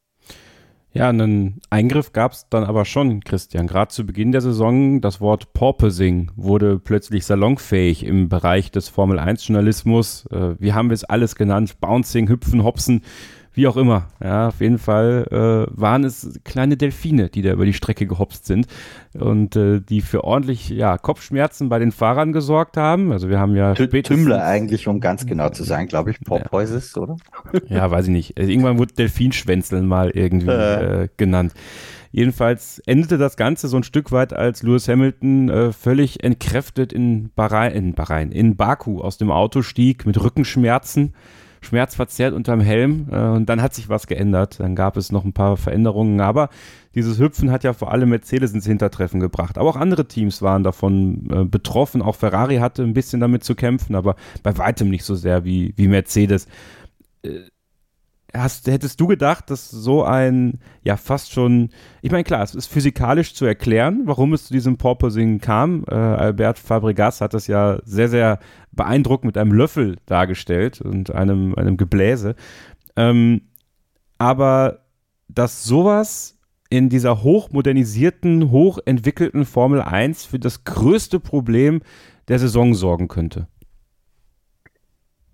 Ja, 0.96 1.10
einen 1.10 1.60
Eingriff 1.72 2.14
gab 2.14 2.34
es 2.34 2.48
dann 2.50 2.66
aber 2.66 2.86
schon, 2.86 3.24
Christian. 3.24 3.66
Gerade 3.66 3.90
zu 3.90 4.06
Beginn 4.06 4.32
der 4.32 4.42
Saison, 4.42 5.02
das 5.02 5.20
Wort 5.22 5.54
Porpoising 5.54 6.30
wurde 6.36 6.78
plötzlich 6.78 7.26
salonfähig 7.26 8.06
im 8.06 8.30
Bereich 8.30 8.70
des 8.70 8.90
Formel-1-Journalismus. 8.90 10.28
Äh, 10.28 10.56
wie 10.60 10.74
haben 10.74 10.92
wir 10.92 10.94
es 10.94 11.04
alles 11.04 11.36
genannt? 11.36 11.80
Bouncing, 11.80 12.30
Hüpfen, 12.30 12.64
Hopsen 12.64 13.02
wie 13.54 13.68
auch 13.68 13.78
immer. 13.78 14.08
Ja, 14.22 14.48
auf 14.50 14.62
jeden 14.62 14.78
Fall 14.78 15.28
äh, 15.32 15.80
waren 15.80 16.04
es 16.04 16.40
kleine 16.44 16.78
Delfine, 16.78 17.30
die 17.30 17.42
da 17.42 17.52
über 17.52 17.66
die 17.66 17.74
Strecke 17.74 18.08
gehopst 18.08 18.46
sind 18.46 18.68
und 19.14 19.56
äh, 19.56 19.80
die 19.80 20.02
für 20.02 20.24
ordentlich 20.24 20.70
ja, 20.70 20.98
Kopfschmerzen 20.98 21.70
bei 21.70 21.80
den 21.80 21.92
Fahrern 21.92 22.34
gesorgt 22.34 22.78
haben. 22.78 23.12
Also 23.12 23.30
wir 23.30 23.40
haben 23.40 23.56
ja 23.56 23.74
Tümmler 23.74 24.44
eigentlich, 24.44 24.88
um 24.88 25.00
ganz 25.00 25.26
genau 25.26 25.50
zu 25.50 25.64
sein, 25.64 25.88
glaube 25.88 26.12
ich, 26.12 26.20
Porpoises, 26.22 26.94
ja. 26.96 27.02
oder? 27.02 27.18
Ja, 27.68 27.92
weiß 27.92 28.06
ich 28.06 28.12
nicht. 28.12 28.38
Also 28.38 28.50
irgendwann 28.50 28.78
wurde 28.78 28.94
Delfinschwänzeln 28.94 29.88
mal 29.88 30.10
irgendwie 30.10 30.50
äh. 30.50 31.08
genannt. 31.18 31.54
Jedenfalls 32.12 32.80
endete 32.86 33.18
das 33.18 33.38
Ganze 33.38 33.68
so 33.68 33.78
ein 33.78 33.84
Stück 33.84 34.12
weit, 34.12 34.34
als 34.34 34.62
Lewis 34.62 34.88
Hamilton 34.88 35.50
äh, 35.50 35.72
völlig 35.74 36.24
entkräftet 36.24 36.94
in 36.94 37.32
Bahrain, 37.36 37.72
in 37.72 37.94
Bahrain, 37.96 38.32
in 38.32 38.56
Baku 38.56 39.02
aus 39.02 39.18
dem 39.18 39.32
Auto 39.32 39.64
stieg 39.64 40.06
mit 40.06 40.24
Rückenschmerzen 40.24 41.16
schmerzverzerrt 41.64 42.34
unterm 42.34 42.60
Helm 42.60 43.08
äh, 43.12 43.18
und 43.18 43.48
dann 43.48 43.62
hat 43.62 43.74
sich 43.74 43.90
was 43.90 44.08
geändert. 44.08 44.60
Dann 44.60 44.76
gab 44.76 44.98
es 44.98 45.12
noch 45.12 45.24
ein 45.24 45.34
paar 45.34 45.58
Veränderungen, 45.58 46.22
aber 46.22 46.50
dieses 46.96 47.20
Hüpfen 47.20 47.52
hat 47.52 47.64
ja 47.64 47.74
vor 47.74 47.92
allem 47.92 48.10
Mercedes 48.10 48.54
ins 48.54 48.66
Hintertreffen 48.66 49.20
gebracht. 49.20 49.58
Aber 49.58 49.70
auch 49.70 49.76
andere 49.76 50.08
Teams 50.08 50.42
waren 50.42 50.64
davon 50.64 51.28
äh, 51.32 51.44
betroffen. 51.46 52.02
Auch 52.02 52.16
Ferrari 52.16 52.58
hatte 52.58 52.84
ein 52.84 52.94
bisschen 52.94 53.20
damit 53.20 53.44
zu 53.44 53.56
kämpfen, 53.56 53.96
aber 53.96 54.16
bei 54.44 54.58
weitem 54.58 54.90
nicht 54.90 55.04
so 55.04 55.16
sehr 55.16 55.44
wie, 55.46 55.74
wie 55.76 55.88
Mercedes. 55.88 56.48
Äh, 57.24 57.40
Hast, 58.36 58.66
hättest 58.68 59.00
du 59.00 59.06
gedacht, 59.06 59.52
dass 59.52 59.70
so 59.70 60.04
ein, 60.04 60.60
ja, 60.84 60.98
fast 60.98 61.32
schon, 61.32 61.70
ich 62.02 62.12
meine, 62.12 62.24
klar, 62.24 62.42
es 62.42 62.56
ist 62.56 62.66
physikalisch 62.66 63.36
zu 63.36 63.46
erklären, 63.46 64.02
warum 64.06 64.34
es 64.34 64.46
zu 64.46 64.54
diesem 64.54 64.78
Porpoising 64.78 65.40
kam. 65.40 65.86
Äh, 65.88 65.94
Albert 65.94 66.58
Fabregas 66.58 67.22
hat 67.22 67.36
das 67.36 67.46
ja 67.46 67.80
sehr, 67.86 68.10
sehr 68.10 68.40
beeindruckend 68.72 69.26
mit 69.26 69.38
einem 69.38 69.54
Löffel 69.54 69.98
dargestellt 70.08 70.82
und 70.82 71.14
einem, 71.14 71.54
einem 71.56 71.78
Gebläse. 71.78 72.36
Ähm, 72.96 73.42
aber 74.18 74.80
dass 75.28 75.64
sowas 75.64 76.40
in 76.70 76.90
dieser 76.90 77.22
hochmodernisierten, 77.22 78.50
hochentwickelten 78.50 79.46
Formel 79.46 79.82
1 79.82 80.26
für 80.26 80.40
das 80.40 80.64
größte 80.64 81.20
Problem 81.20 81.82
der 82.30 82.40
Saison 82.40 82.74
sorgen 82.74 83.08
könnte. 83.08 83.48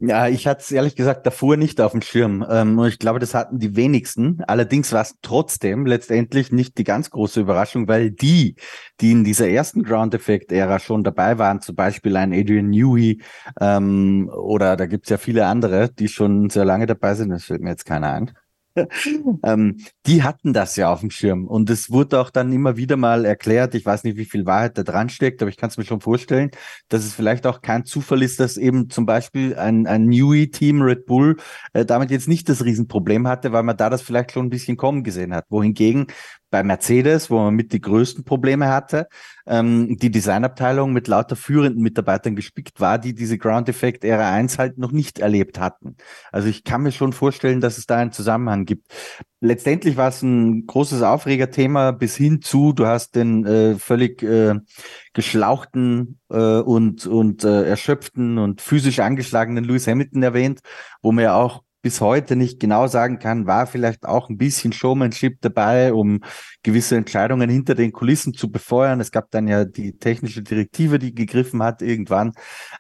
Ja, 0.01 0.29
ich 0.29 0.47
hatte 0.47 0.61
es 0.61 0.71
ehrlich 0.71 0.95
gesagt 0.95 1.25
davor 1.25 1.57
nicht 1.57 1.81
auf 1.81 1.91
dem 1.91 2.01
Schirm. 2.01 2.45
Ähm, 2.49 2.79
und 2.79 2.87
ich 2.87 2.99
glaube, 2.99 3.19
das 3.19 3.33
hatten 3.33 3.59
die 3.59 3.75
wenigsten. 3.75 4.41
Allerdings 4.47 4.93
war 4.93 5.01
es 5.01 5.15
trotzdem 5.21 5.85
letztendlich 5.85 6.53
nicht 6.53 6.77
die 6.77 6.85
ganz 6.85 7.09
große 7.09 7.41
Überraschung, 7.41 7.89
weil 7.89 8.09
die, 8.09 8.55
die 9.01 9.11
in 9.11 9.25
dieser 9.25 9.49
ersten 9.49 9.83
Ground 9.83 10.13
Effect-Ära 10.13 10.79
schon 10.79 11.03
dabei 11.03 11.37
waren, 11.37 11.59
zum 11.59 11.75
Beispiel 11.75 12.15
ein 12.15 12.31
Adrian 12.31 12.69
Newey 12.69 13.21
ähm, 13.59 14.29
oder 14.33 14.77
da 14.77 14.85
gibt's 14.85 15.09
ja 15.09 15.17
viele 15.17 15.45
andere, 15.47 15.89
die 15.89 16.07
schon 16.07 16.49
sehr 16.49 16.63
lange 16.63 16.85
dabei 16.85 17.15
sind, 17.15 17.29
das 17.29 17.43
fällt 17.43 17.61
mir 17.61 17.71
jetzt 17.71 17.85
keiner 17.85 18.13
ein. 18.13 18.31
ähm, 19.43 19.77
die 20.05 20.23
hatten 20.23 20.53
das 20.53 20.75
ja 20.75 20.91
auf 20.91 21.01
dem 21.01 21.11
Schirm 21.11 21.47
und 21.47 21.69
es 21.69 21.91
wurde 21.91 22.19
auch 22.19 22.29
dann 22.29 22.51
immer 22.51 22.77
wieder 22.77 22.97
mal 22.97 23.25
erklärt. 23.25 23.75
Ich 23.75 23.85
weiß 23.85 24.03
nicht, 24.03 24.17
wie 24.17 24.25
viel 24.25 24.45
Wahrheit 24.45 24.77
da 24.77 24.83
dran 24.83 25.09
steckt, 25.09 25.41
aber 25.41 25.49
ich 25.49 25.57
kann 25.57 25.69
es 25.69 25.77
mir 25.77 25.85
schon 25.85 26.01
vorstellen, 26.01 26.51
dass 26.87 27.03
es 27.03 27.13
vielleicht 27.13 27.45
auch 27.47 27.61
kein 27.61 27.85
Zufall 27.85 28.23
ist, 28.23 28.39
dass 28.39 28.57
eben 28.57 28.89
zum 28.89 29.05
Beispiel 29.05 29.55
ein, 29.55 29.87
ein 29.87 30.05
Newey-Team 30.05 30.81
Red 30.81 31.05
Bull 31.05 31.37
äh, 31.73 31.85
damit 31.85 32.11
jetzt 32.11 32.27
nicht 32.27 32.49
das 32.49 32.63
Riesenproblem 32.63 33.27
hatte, 33.27 33.51
weil 33.51 33.63
man 33.63 33.77
da 33.77 33.89
das 33.89 34.01
vielleicht 34.01 34.31
schon 34.31 34.47
ein 34.47 34.51
bisschen 34.51 34.77
kommen 34.77 35.03
gesehen 35.03 35.33
hat. 35.33 35.45
Wohingegen 35.49 36.07
bei 36.49 36.63
Mercedes, 36.63 37.29
wo 37.29 37.39
man 37.39 37.55
mit 37.55 37.73
die 37.73 37.81
größten 37.81 38.23
Probleme 38.23 38.69
hatte, 38.69 39.07
ähm, 39.45 39.97
die 39.97 40.11
Designabteilung 40.11 40.93
mit 40.93 41.07
lauter 41.07 41.35
führenden 41.35 41.81
Mitarbeitern 41.81 42.35
gespickt 42.35 42.79
war, 42.79 42.99
die 42.99 43.13
diese 43.13 43.37
Ground 43.37 43.69
Effect 43.69 44.03
Ära 44.03 44.31
1 44.31 44.57
halt 44.57 44.77
noch 44.77 44.91
nicht 44.91 45.19
erlebt 45.19 45.59
hatten. 45.59 45.95
Also 46.31 46.47
ich 46.47 46.63
kann 46.63 46.83
mir 46.83 46.91
schon 46.91 47.13
vorstellen, 47.13 47.61
dass 47.61 47.77
es 47.77 47.85
da 47.85 47.97
einen 47.97 48.11
Zusammenhang 48.11 48.65
gibt. 48.65 48.87
Letztendlich 49.41 49.95
war 49.95 50.09
es 50.09 50.21
ein 50.21 50.65
großes 50.65 51.01
Aufregerthema 51.01 51.91
bis 51.91 52.15
hin 52.15 52.41
zu, 52.41 52.73
du 52.73 52.85
hast 52.85 53.15
den 53.15 53.45
äh, 53.45 53.75
völlig 53.75 54.21
äh, 54.21 54.55
geschlauchten 55.13 56.19
äh, 56.29 56.59
und, 56.59 57.07
und 57.07 57.43
äh, 57.43 57.63
erschöpften 57.63 58.37
und 58.37 58.61
physisch 58.61 58.99
angeschlagenen 58.99 59.63
Lewis 59.63 59.87
Hamilton 59.87 60.23
erwähnt, 60.23 60.59
wo 61.01 61.11
man 61.11 61.23
ja 61.23 61.35
auch 61.35 61.63
bis 61.81 62.01
heute 62.01 62.35
nicht 62.35 62.59
genau 62.59 62.87
sagen 62.87 63.19
kann, 63.19 63.47
war 63.47 63.67
vielleicht 63.67 64.05
auch 64.05 64.29
ein 64.29 64.37
bisschen 64.37 64.73
Showmanship 64.73 65.39
dabei, 65.41 65.93
um 65.93 66.21
gewisse 66.63 66.97
Entscheidungen 66.97 67.49
hinter 67.49 67.75
den 67.75 67.91
Kulissen 67.91 68.33
zu 68.33 68.51
befeuern. 68.51 68.99
Es 68.99 69.11
gab 69.11 69.31
dann 69.31 69.47
ja 69.47 69.65
die 69.65 69.97
technische 69.97 70.43
Direktive, 70.43 70.99
die 70.99 71.13
gegriffen 71.13 71.63
hat 71.63 71.81
irgendwann. 71.81 72.33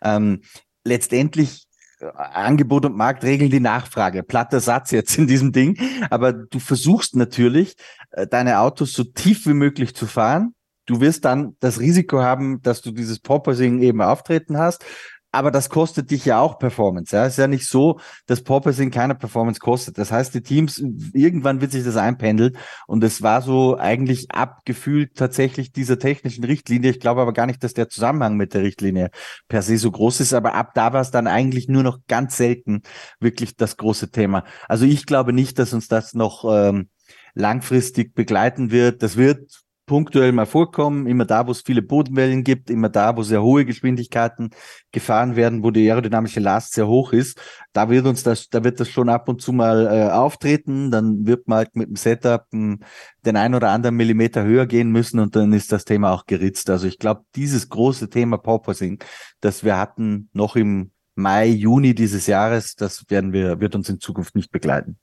Ähm, 0.03 0.41
letztendlich 0.83 1.67
äh, 1.99 2.05
Angebot 2.15 2.85
und 2.85 2.95
Markt 2.95 3.23
regeln 3.23 3.51
die 3.51 3.59
Nachfrage. 3.59 4.23
Platter 4.23 4.59
Satz 4.59 4.91
jetzt 4.91 5.17
in 5.17 5.27
diesem 5.27 5.51
Ding. 5.51 5.77
Aber 6.09 6.33
du 6.33 6.59
versuchst 6.59 7.15
natürlich, 7.15 7.75
äh, 8.11 8.27
deine 8.27 8.59
Autos 8.59 8.93
so 8.93 9.03
tief 9.03 9.45
wie 9.47 9.53
möglich 9.53 9.95
zu 9.95 10.07
fahren. 10.07 10.53
Du 10.85 11.01
wirst 11.01 11.23
dann 11.23 11.55
das 11.59 11.79
Risiko 11.79 12.19
haben, 12.19 12.61
dass 12.63 12.81
du 12.81 12.91
dieses 12.91 13.19
Porpoising 13.19 13.79
eben 13.81 14.01
auftreten 14.01 14.57
hast 14.57 14.83
aber 15.31 15.51
das 15.51 15.69
kostet 15.69 16.09
dich 16.09 16.25
ja 16.25 16.39
auch 16.39 16.57
Performance. 16.57 17.15
Ja, 17.15 17.25
es 17.25 17.33
ist 17.33 17.37
ja 17.37 17.47
nicht 17.47 17.67
so, 17.67 17.99
dass 18.25 18.41
Porpoising 18.41 18.89
keine 18.89 19.15
Performance 19.15 19.59
kostet. 19.59 19.97
Das 19.97 20.11
heißt, 20.11 20.33
die 20.33 20.41
Teams, 20.41 20.83
irgendwann 21.13 21.61
wird 21.61 21.71
sich 21.71 21.83
das 21.83 21.97
einpendeln. 21.97 22.57
Und 22.87 23.03
es 23.03 23.21
war 23.21 23.41
so 23.41 23.77
eigentlich 23.77 24.31
abgefühlt 24.31 25.15
tatsächlich 25.15 25.71
dieser 25.71 25.99
technischen 25.99 26.43
Richtlinie. 26.43 26.91
Ich 26.91 26.99
glaube 26.99 27.21
aber 27.21 27.33
gar 27.33 27.45
nicht, 27.45 27.63
dass 27.63 27.73
der 27.73 27.89
Zusammenhang 27.89 28.37
mit 28.37 28.53
der 28.53 28.63
Richtlinie 28.63 29.11
per 29.47 29.61
se 29.61 29.77
so 29.77 29.91
groß 29.91 30.19
ist. 30.21 30.33
Aber 30.33 30.55
ab 30.55 30.71
da 30.73 30.93
war 30.93 31.01
es 31.01 31.11
dann 31.11 31.27
eigentlich 31.27 31.67
nur 31.67 31.83
noch 31.83 31.99
ganz 32.07 32.35
selten 32.35 32.81
wirklich 33.19 33.55
das 33.55 33.77
große 33.77 34.09
Thema. 34.09 34.45
Also 34.67 34.85
ich 34.85 35.05
glaube 35.05 35.33
nicht, 35.33 35.59
dass 35.59 35.73
uns 35.73 35.87
das 35.87 36.13
noch 36.15 36.43
ähm, 36.45 36.89
langfristig 37.35 38.15
begleiten 38.15 38.71
wird. 38.71 39.03
Das 39.03 39.15
wird 39.15 39.61
punktuell 39.89 40.31
mal 40.33 40.45
vorkommen, 40.45 41.07
immer 41.07 41.25
da, 41.25 41.47
wo 41.47 41.51
es 41.51 41.61
viele 41.61 41.81
Bodenwellen 41.81 42.43
gibt, 42.43 42.69
immer 42.69 42.89
da, 42.89 43.17
wo 43.17 43.23
sehr 43.23 43.41
hohe 43.41 43.65
Geschwindigkeiten 43.65 44.51
gefahren 44.91 45.35
werden, 45.35 45.63
wo 45.63 45.71
die 45.71 45.89
aerodynamische 45.89 46.39
Last 46.39 46.73
sehr 46.73 46.87
hoch 46.87 47.11
ist. 47.11 47.41
Da 47.73 47.89
wird 47.89 48.05
uns 48.05 48.21
das, 48.21 48.49
da 48.49 48.63
wird 48.63 48.79
das 48.79 48.87
schon 48.87 49.09
ab 49.09 49.27
und 49.27 49.41
zu 49.41 49.51
mal 49.51 49.87
äh, 49.87 50.11
auftreten. 50.11 50.91
Dann 50.91 51.25
wird 51.25 51.47
man 51.47 51.57
halt 51.57 51.75
mit 51.75 51.89
dem 51.89 51.95
Setup 51.95 52.45
m, 52.51 52.59
hm, 52.59 52.79
den 53.25 53.35
ein 53.35 53.55
oder 53.55 53.71
anderen 53.71 53.95
Millimeter 53.95 54.43
höher 54.43 54.67
gehen 54.67 54.91
müssen 54.91 55.19
und 55.19 55.35
dann 55.35 55.53
ist 55.53 55.71
das 55.71 55.85
Thema 55.85 56.11
auch 56.13 56.27
geritzt. 56.27 56.69
Also 56.69 56.85
ich 56.85 56.99
glaube, 56.99 57.23
dieses 57.35 57.67
große 57.69 58.11
Thema 58.11 58.37
Porpoising, 58.37 59.03
das 59.41 59.63
wir 59.63 59.77
hatten 59.77 60.29
noch 60.33 60.55
im 60.55 60.91
Mai, 61.15 61.47
Juni 61.47 61.95
dieses 61.95 62.27
Jahres, 62.27 62.75
das 62.75 63.05
werden 63.09 63.33
wir, 63.33 63.59
wird 63.59 63.73
uns 63.73 63.89
in 63.89 63.99
Zukunft 63.99 64.35
nicht 64.35 64.51
begleiten 64.51 64.99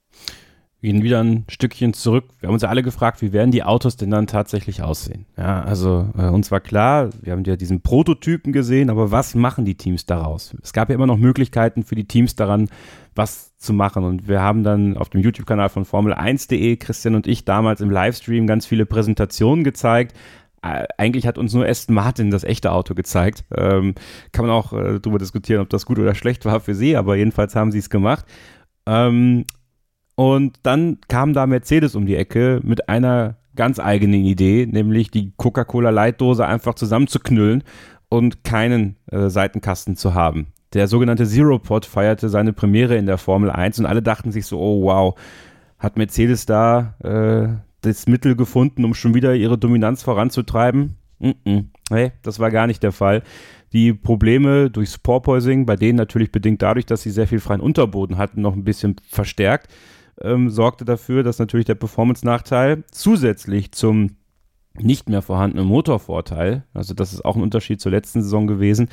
gehen 0.83 1.03
wieder 1.03 1.23
ein 1.23 1.45
Stückchen 1.49 1.95
zurück. 1.95 2.25
Wir 2.39 2.49
haben 2.49 2.55
uns 2.55 2.63
ja 2.63 2.69
alle 2.69 2.83
gefragt, 2.83 3.23
wie 3.23 3.33
werden 3.33 3.51
die 3.51 3.63
Autos 3.63 3.97
denn 3.97 4.11
dann 4.11 4.27
tatsächlich 4.27 4.83
aussehen? 4.83 5.27
Ja, 5.37 5.63
also 5.63 6.11
äh, 6.17 6.29
uns 6.29 6.51
war 6.51 6.61
klar, 6.61 7.11
wir 7.23 7.33
haben 7.33 7.45
ja 7.45 7.57
diesen 7.57 7.81
Prototypen 7.81 8.53
gesehen, 8.53 8.91
aber 8.91 9.11
was 9.11 9.35
machen 9.35 9.65
die 9.65 9.77
Teams 9.77 10.07
daraus? 10.07 10.55
Es 10.63 10.73
gab 10.73 10.89
ja 10.89 10.95
immer 10.95 11.07
noch 11.07 11.17
Möglichkeiten 11.17 11.83
für 11.83 11.95
die 11.95 12.07
Teams 12.07 12.37
daran, 12.37 12.69
was 13.15 13.57
zu 13.57 13.73
machen. 13.73 14.05
Und 14.05 14.29
wir 14.29 14.43
haben 14.43 14.63
dann 14.63 14.97
auf 14.97 15.09
dem 15.09 15.23
YouTube-Kanal 15.23 15.71
von 15.71 15.85
Formel1.de, 15.85 16.77
Christian 16.77 17.15
und 17.15 17.27
ich, 17.27 17.45
damals 17.45 17.81
im 17.81 17.91
Livestream 17.91 18.47
ganz 18.47 18.67
viele 18.67 18.85
Präsentationen 18.85 19.65
gezeigt. 19.65 20.15
Äh, 20.63 20.87
eigentlich 20.99 21.27
hat 21.27 21.39
uns 21.39 21.55
nur 21.55 21.67
Aston 21.67 21.95
Martin 21.95 22.31
das 22.31 22.45
echte 22.45 22.73
Auto 22.73 22.95
gezeigt. 22.95 23.45
Ähm, 23.57 23.95
kann 24.33 24.47
man 24.47 24.55
auch 24.55 24.73
äh, 24.73 25.01
darüber 25.01 25.19
diskutieren, 25.19 25.63
ob 25.63 25.71
das 25.71 25.87
gut 25.87 25.99
oder 25.99 26.15
schlecht 26.15 26.45
war 26.45 26.61
für 26.61 26.75
sie, 26.75 26.97
aber 26.97 27.17
jedenfalls 27.17 27.57
haben 27.57 27.73
sie 27.73 27.79
es 27.79 27.91
gemacht. 27.91 28.27
Ähm, 28.87 29.47
und 30.17 30.59
dann 30.63 30.99
kam 31.09 31.35
da 31.35 31.47
Mercedes 31.47 31.95
um 31.95 32.07
die 32.07 32.17
Ecke 32.17 32.61
mit 32.65 32.89
einer 32.89 33.37
ganz 33.55 33.79
eigenen 33.79 34.25
Idee, 34.25 34.67
nämlich 34.67 35.11
die 35.11 35.33
Coca-Cola-Leitdose 35.37 36.47
einfach 36.47 36.75
zusammenzuknüllen 36.75 37.63
und 38.09 38.43
keinen 38.43 38.97
äh, 39.11 39.29
Seitenkasten 39.29 39.95
zu 39.97 40.15
haben. 40.15 40.49
Der 40.73 40.89
sogenannte 40.89 41.27
Zero 41.27 41.59
Pod 41.59 41.85
feierte 41.87 42.29
seine 42.29 42.53
Premiere 42.53 42.97
in 42.97 43.07
der 43.07 43.19
Formel 43.19 43.51
1 43.51 43.79
und 43.79 43.87
alle 43.87 44.03
dachten 44.03 44.33
sich 44.33 44.47
so, 44.47 44.59
oh 44.59 44.83
wow, 44.85 45.19
hat 45.79 45.97
Mercedes 45.97 46.47
da 46.47 46.95
äh, 47.05 47.49
das 47.83 48.07
Mittel 48.07 48.37
gefunden, 48.37 48.85
um 48.85 48.95
schon 48.95 49.15
wieder 49.15 49.35
ihre 49.35 49.59
Dominanz 49.59 50.03
voranzutreiben? 50.03 50.97
Mm 51.19 51.31
-mm. 51.45 51.65
Hey, 51.91 52.13
das 52.23 52.39
war 52.39 52.51
gar 52.51 52.67
nicht 52.67 52.83
der 52.83 52.93
Fall. 52.93 53.23
Die 53.73 53.93
Probleme 53.93 54.71
durchs 54.71 54.99
Porpoising, 54.99 55.67
bei 55.67 55.77
denen 55.77 55.97
natürlich 55.97 56.33
bedingt 56.33 56.63
dadurch, 56.63 56.87
dass 56.87 57.03
sie 57.03 57.11
sehr 57.11 57.27
viel 57.27 57.41
freien 57.41 57.61
Unterboden 57.61 58.17
hatten, 58.17 58.41
noch 58.41 58.55
ein 58.55 58.65
bisschen 58.65 58.97
verstärkt 59.09 59.69
ähm, 60.21 60.51
sorgte 60.51 60.85
dafür, 60.85 61.23
dass 61.23 61.39
natürlich 61.39 61.67
der 61.67 61.75
Performance-Nachteil 61.75 62.85
zusätzlich 62.91 63.73
zum 63.73 64.17
nicht 64.83 65.09
mehr 65.09 65.23
vorhandenen 65.23 65.67
Motorvorteil, 65.67 66.65
also 66.75 66.95
das 66.95 67.13
ist 67.13 67.25
auch 67.25 67.37
ein 67.37 67.43
Unterschied 67.43 67.81
zur 67.81 67.93
letzten 67.93 68.23
Saison 68.23 68.47
gewesen, 68.47 68.89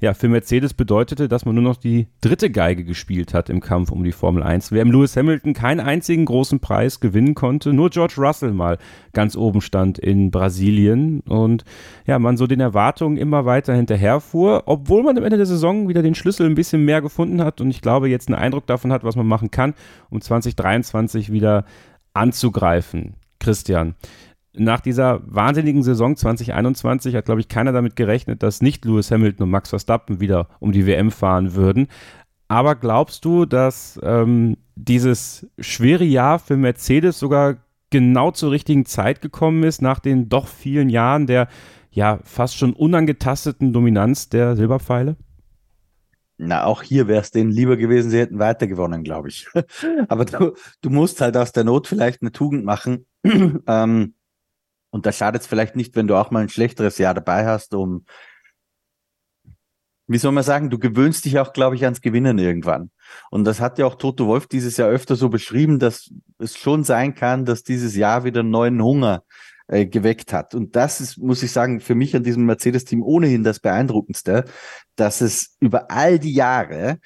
ja, 0.00 0.14
für 0.14 0.28
Mercedes 0.28 0.74
bedeutete, 0.74 1.28
dass 1.28 1.44
man 1.44 1.56
nur 1.56 1.64
noch 1.64 1.76
die 1.76 2.06
dritte 2.20 2.50
Geige 2.50 2.84
gespielt 2.84 3.34
hat 3.34 3.50
im 3.50 3.60
Kampf 3.60 3.90
um 3.90 4.04
die 4.04 4.12
Formel 4.12 4.44
1. 4.44 4.70
Während 4.70 4.92
Lewis 4.92 5.16
Hamilton 5.16 5.54
keinen 5.54 5.80
einzigen 5.80 6.24
großen 6.24 6.60
Preis 6.60 7.00
gewinnen 7.00 7.34
konnte, 7.34 7.72
nur 7.72 7.90
George 7.90 8.14
Russell 8.18 8.52
mal 8.52 8.78
ganz 9.12 9.36
oben 9.36 9.60
stand 9.60 9.98
in 9.98 10.30
Brasilien 10.30 11.20
und 11.20 11.64
ja, 12.06 12.18
man 12.20 12.36
so 12.36 12.46
den 12.46 12.60
Erwartungen 12.60 13.16
immer 13.16 13.44
weiter 13.44 13.74
hinterherfuhr, 13.74 14.62
obwohl 14.66 15.02
man 15.02 15.18
am 15.18 15.24
Ende 15.24 15.36
der 15.36 15.46
Saison 15.46 15.88
wieder 15.88 16.02
den 16.02 16.14
Schlüssel 16.14 16.46
ein 16.46 16.54
bisschen 16.54 16.84
mehr 16.84 17.02
gefunden 17.02 17.42
hat 17.42 17.60
und 17.60 17.70
ich 17.70 17.82
glaube 17.82 18.08
jetzt 18.08 18.28
einen 18.28 18.38
Eindruck 18.38 18.66
davon 18.66 18.92
hat, 18.92 19.02
was 19.02 19.16
man 19.16 19.26
machen 19.26 19.50
kann, 19.50 19.74
um 20.10 20.20
2023 20.20 21.32
wieder 21.32 21.64
anzugreifen. 22.14 23.14
Christian, 23.40 23.94
nach 24.58 24.80
dieser 24.80 25.20
wahnsinnigen 25.24 25.82
Saison 25.82 26.16
2021 26.16 27.14
hat, 27.14 27.24
glaube 27.24 27.40
ich, 27.40 27.48
keiner 27.48 27.72
damit 27.72 27.96
gerechnet, 27.96 28.42
dass 28.42 28.62
nicht 28.62 28.84
Lewis 28.84 29.10
Hamilton 29.10 29.44
und 29.44 29.50
Max 29.50 29.70
Verstappen 29.70 30.20
wieder 30.20 30.48
um 30.60 30.72
die 30.72 30.86
WM 30.86 31.10
fahren 31.10 31.54
würden. 31.54 31.88
Aber 32.48 32.74
glaubst 32.74 33.24
du, 33.24 33.44
dass 33.44 34.00
ähm, 34.02 34.56
dieses 34.74 35.46
schwere 35.58 36.04
Jahr 36.04 36.38
für 36.38 36.56
Mercedes 36.56 37.18
sogar 37.18 37.56
genau 37.90 38.30
zur 38.30 38.50
richtigen 38.50 38.86
Zeit 38.86 39.20
gekommen 39.20 39.62
ist, 39.62 39.82
nach 39.82 39.98
den 39.98 40.28
doch 40.28 40.46
vielen 40.46 40.88
Jahren 40.88 41.26
der 41.26 41.48
ja 41.90 42.20
fast 42.24 42.56
schon 42.56 42.72
unangetasteten 42.72 43.72
Dominanz 43.72 44.28
der 44.28 44.56
Silberpfeile? 44.56 45.16
Na, 46.38 46.64
auch 46.64 46.82
hier 46.82 47.08
wäre 47.08 47.20
es 47.20 47.32
denen 47.32 47.50
lieber 47.50 47.76
gewesen, 47.76 48.10
sie 48.10 48.20
hätten 48.20 48.38
weiter 48.38 48.68
gewonnen, 48.68 49.02
glaube 49.02 49.28
ich. 49.28 49.48
Aber 50.08 50.24
du, 50.24 50.54
du 50.80 50.90
musst 50.90 51.20
halt 51.20 51.36
aus 51.36 51.52
der 51.52 51.64
Not 51.64 51.88
vielleicht 51.88 52.22
eine 52.22 52.30
Tugend 52.30 52.64
machen. 52.64 53.06
ähm, 53.66 54.14
und 54.90 55.06
da 55.06 55.12
schadet 55.12 55.42
es 55.42 55.46
vielleicht 55.46 55.76
nicht, 55.76 55.96
wenn 55.96 56.06
du 56.06 56.16
auch 56.16 56.30
mal 56.30 56.42
ein 56.42 56.48
schlechteres 56.48 56.98
Jahr 56.98 57.14
dabei 57.14 57.46
hast, 57.46 57.74
um, 57.74 58.04
wie 60.06 60.18
soll 60.18 60.32
man 60.32 60.44
sagen, 60.44 60.70
du 60.70 60.78
gewöhnst 60.78 61.26
dich 61.26 61.38
auch, 61.38 61.52
glaube 61.52 61.76
ich, 61.76 61.84
ans 61.84 62.00
Gewinnen 62.00 62.38
irgendwann. 62.38 62.90
Und 63.30 63.44
das 63.44 63.60
hat 63.60 63.78
ja 63.78 63.84
auch 63.84 63.96
Toto 63.96 64.26
Wolf 64.26 64.46
dieses 64.46 64.78
Jahr 64.78 64.88
öfter 64.88 65.16
so 65.16 65.28
beschrieben, 65.28 65.78
dass 65.78 66.10
es 66.38 66.56
schon 66.56 66.82
sein 66.82 67.14
kann, 67.14 67.44
dass 67.44 67.62
dieses 67.62 67.94
Jahr 67.94 68.24
wieder 68.24 68.42
neuen 68.42 68.82
Hunger 68.82 69.22
äh, 69.66 69.84
geweckt 69.84 70.32
hat. 70.32 70.54
Und 70.54 70.76
das 70.76 71.02
ist, 71.02 71.18
muss 71.18 71.42
ich 71.42 71.52
sagen, 71.52 71.80
für 71.80 71.94
mich 71.94 72.16
an 72.16 72.22
diesem 72.22 72.46
Mercedes-Team 72.46 73.02
ohnehin 73.02 73.44
das 73.44 73.60
Beeindruckendste, 73.60 74.46
dass 74.96 75.20
es 75.20 75.56
über 75.60 75.90
all 75.90 76.18
die 76.18 76.32
Jahre 76.32 77.00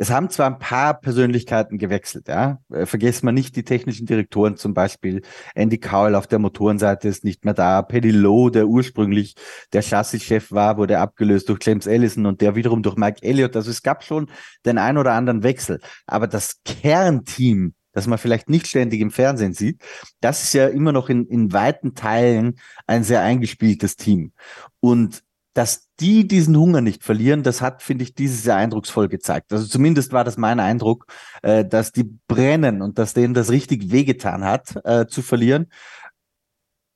es 0.00 0.10
haben 0.10 0.30
zwar 0.30 0.46
ein 0.46 0.60
paar 0.60 0.94
Persönlichkeiten 0.94 1.76
gewechselt, 1.76 2.28
ja. 2.28 2.60
Äh, 2.72 2.86
vergessen 2.86 3.26
wir 3.26 3.32
nicht 3.32 3.56
die 3.56 3.64
technischen 3.64 4.06
Direktoren 4.06 4.56
zum 4.56 4.72
Beispiel. 4.72 5.22
Andy 5.56 5.76
Cowell 5.76 6.14
auf 6.14 6.28
der 6.28 6.38
Motorenseite 6.38 7.08
ist 7.08 7.24
nicht 7.24 7.44
mehr 7.44 7.52
da. 7.52 7.82
Paddy 7.82 8.12
Lowe, 8.12 8.52
der 8.52 8.68
ursprünglich 8.68 9.34
der 9.72 9.82
Chassis-Chef 9.82 10.52
war, 10.52 10.78
wurde 10.78 11.00
abgelöst 11.00 11.48
durch 11.48 11.58
James 11.62 11.88
Ellison 11.88 12.26
und 12.26 12.40
der 12.40 12.54
wiederum 12.54 12.84
durch 12.84 12.96
Mike 12.96 13.24
Elliott. 13.24 13.56
Also 13.56 13.72
es 13.72 13.82
gab 13.82 14.04
schon 14.04 14.30
den 14.64 14.78
ein 14.78 14.98
oder 14.98 15.14
anderen 15.14 15.42
Wechsel. 15.42 15.80
Aber 16.06 16.28
das 16.28 16.60
Kernteam, 16.64 17.74
das 17.92 18.06
man 18.06 18.18
vielleicht 18.18 18.48
nicht 18.48 18.68
ständig 18.68 19.00
im 19.00 19.10
Fernsehen 19.10 19.52
sieht, 19.52 19.82
das 20.20 20.44
ist 20.44 20.54
ja 20.54 20.68
immer 20.68 20.92
noch 20.92 21.08
in, 21.08 21.26
in 21.26 21.52
weiten 21.52 21.96
Teilen 21.96 22.60
ein 22.86 23.02
sehr 23.02 23.22
eingespieltes 23.22 23.96
Team. 23.96 24.32
Und 24.78 25.24
dass 25.58 25.88
die 25.98 26.28
diesen 26.28 26.56
Hunger 26.56 26.80
nicht 26.80 27.02
verlieren, 27.02 27.42
das 27.42 27.60
hat, 27.60 27.82
finde 27.82 28.04
ich, 28.04 28.14
dieses 28.14 28.44
Jahr 28.44 28.58
eindrucksvoll 28.58 29.08
gezeigt. 29.08 29.52
Also 29.52 29.66
zumindest 29.66 30.12
war 30.12 30.22
das 30.22 30.36
mein 30.36 30.60
Eindruck, 30.60 31.06
äh, 31.42 31.64
dass 31.64 31.90
die 31.90 32.04
brennen 32.28 32.80
und 32.80 32.96
dass 32.96 33.12
denen 33.12 33.34
das 33.34 33.50
richtig 33.50 33.90
wehgetan 33.90 34.44
hat, 34.44 34.76
äh, 34.84 35.08
zu 35.08 35.20
verlieren. 35.20 35.66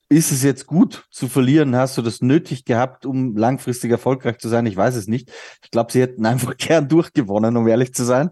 Ist 0.09 0.31
es 0.31 0.44
jetzt 0.44 0.68
gut 0.68 1.09
zu 1.11 1.27
verlieren? 1.27 1.75
Hast 1.75 1.98
du 1.98 2.03
das 2.03 2.20
nötig 2.20 2.64
gehabt, 2.64 3.05
um 3.05 3.37
langfristig 3.37 3.90
erfolgreich 3.90 4.38
zu 4.38 4.48
sein? 4.48 4.64
Ich 4.66 4.77
weiß 4.77 4.94
es 4.94 5.09
nicht. 5.09 5.33
Ich 5.64 5.72
glaube, 5.72 5.90
sie 5.90 6.01
hätten 6.01 6.25
einfach 6.33 6.57
gern 6.57 6.88
durchgewonnen, 6.88 7.57
um 7.57 7.66
ehrlich 7.66 7.92
zu 7.92 8.05
sein. 8.05 8.31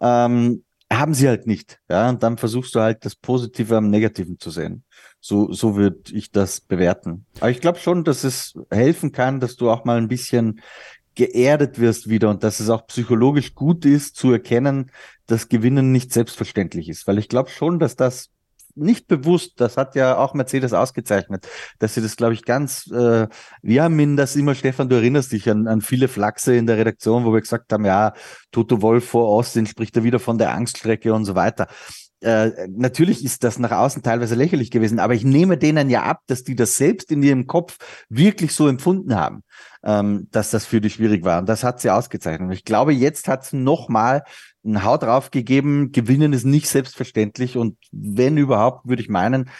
Ähm, 0.00 0.62
haben 0.92 1.14
sie 1.14 1.26
halt 1.26 1.48
nicht. 1.48 1.80
Ja, 1.90 2.08
und 2.08 2.22
dann 2.22 2.38
versuchst 2.38 2.76
du 2.76 2.80
halt 2.80 3.04
das 3.04 3.16
Positive 3.16 3.76
am 3.76 3.90
Negativen 3.90 4.38
zu 4.38 4.50
sehen. 4.50 4.84
So, 5.24 5.52
so 5.52 5.76
würde 5.76 6.00
ich 6.12 6.32
das 6.32 6.60
bewerten. 6.60 7.26
Aber 7.38 7.50
ich 7.50 7.60
glaube 7.60 7.78
schon, 7.78 8.02
dass 8.02 8.24
es 8.24 8.58
helfen 8.72 9.12
kann, 9.12 9.38
dass 9.38 9.54
du 9.54 9.70
auch 9.70 9.84
mal 9.84 9.96
ein 9.96 10.08
bisschen 10.08 10.60
geerdet 11.14 11.78
wirst 11.78 12.08
wieder 12.08 12.28
und 12.28 12.42
dass 12.42 12.58
es 12.58 12.68
auch 12.70 12.88
psychologisch 12.88 13.54
gut 13.54 13.84
ist 13.84 14.16
zu 14.16 14.32
erkennen, 14.32 14.90
dass 15.26 15.48
Gewinnen 15.48 15.92
nicht 15.92 16.12
selbstverständlich 16.12 16.88
ist. 16.88 17.06
Weil 17.06 17.18
ich 17.18 17.28
glaube 17.28 17.50
schon, 17.50 17.78
dass 17.78 17.94
das 17.94 18.30
nicht 18.74 19.06
bewusst, 19.06 19.60
das 19.60 19.76
hat 19.76 19.94
ja 19.94 20.16
auch 20.16 20.34
Mercedes 20.34 20.72
ausgezeichnet, 20.72 21.46
dass 21.78 21.94
sie 21.94 22.02
das, 22.02 22.16
glaube 22.16 22.34
ich, 22.34 22.44
ganz, 22.44 22.90
äh, 22.90 23.28
wir 23.62 23.82
haben 23.84 24.00
in 24.00 24.16
das 24.16 24.34
immer, 24.34 24.56
Stefan, 24.56 24.88
du 24.88 24.96
erinnerst 24.96 25.30
dich 25.30 25.48
an, 25.48 25.68
an 25.68 25.82
viele 25.82 26.08
Flachse 26.08 26.56
in 26.56 26.66
der 26.66 26.78
Redaktion, 26.78 27.24
wo 27.24 27.32
wir 27.32 27.42
gesagt 27.42 27.72
haben, 27.72 27.84
ja, 27.84 28.14
Toto 28.50 28.82
Wolf 28.82 29.04
vor 29.04 29.28
Austin 29.28 29.66
spricht 29.66 29.96
er 29.96 30.02
wieder 30.02 30.18
von 30.18 30.38
der 30.38 30.52
Angststrecke 30.52 31.14
und 31.14 31.26
so 31.26 31.36
weiter 31.36 31.68
äh, 32.22 32.68
natürlich 32.68 33.24
ist 33.24 33.44
das 33.44 33.58
nach 33.58 33.72
außen 33.72 34.02
teilweise 34.02 34.34
lächerlich 34.34 34.70
gewesen, 34.70 34.98
aber 35.00 35.14
ich 35.14 35.24
nehme 35.24 35.58
denen 35.58 35.90
ja 35.90 36.04
ab, 36.04 36.20
dass 36.26 36.44
die 36.44 36.54
das 36.54 36.76
selbst 36.76 37.10
in 37.10 37.22
ihrem 37.22 37.46
Kopf 37.46 37.78
wirklich 38.08 38.54
so 38.54 38.68
empfunden 38.68 39.14
haben, 39.14 39.42
ähm, 39.84 40.28
dass 40.30 40.50
das 40.50 40.64
für 40.64 40.80
die 40.80 40.90
schwierig 40.90 41.24
war. 41.24 41.40
Und 41.40 41.48
das 41.48 41.64
hat 41.64 41.80
sie 41.80 41.90
ausgezeichnet. 41.90 42.46
Und 42.48 42.52
ich 42.52 42.64
glaube, 42.64 42.92
jetzt 42.92 43.28
hat 43.28 43.42
es 43.44 43.52
nochmal 43.52 44.22
ein 44.64 44.84
Haut 44.84 45.02
drauf 45.02 45.30
gegeben. 45.30 45.90
Gewinnen 45.90 46.32
ist 46.32 46.44
nicht 46.44 46.68
selbstverständlich. 46.68 47.56
Und 47.56 47.76
wenn 47.90 48.36
überhaupt, 48.36 48.88
würde 48.88 49.02
ich 49.02 49.08
meinen, 49.08 49.50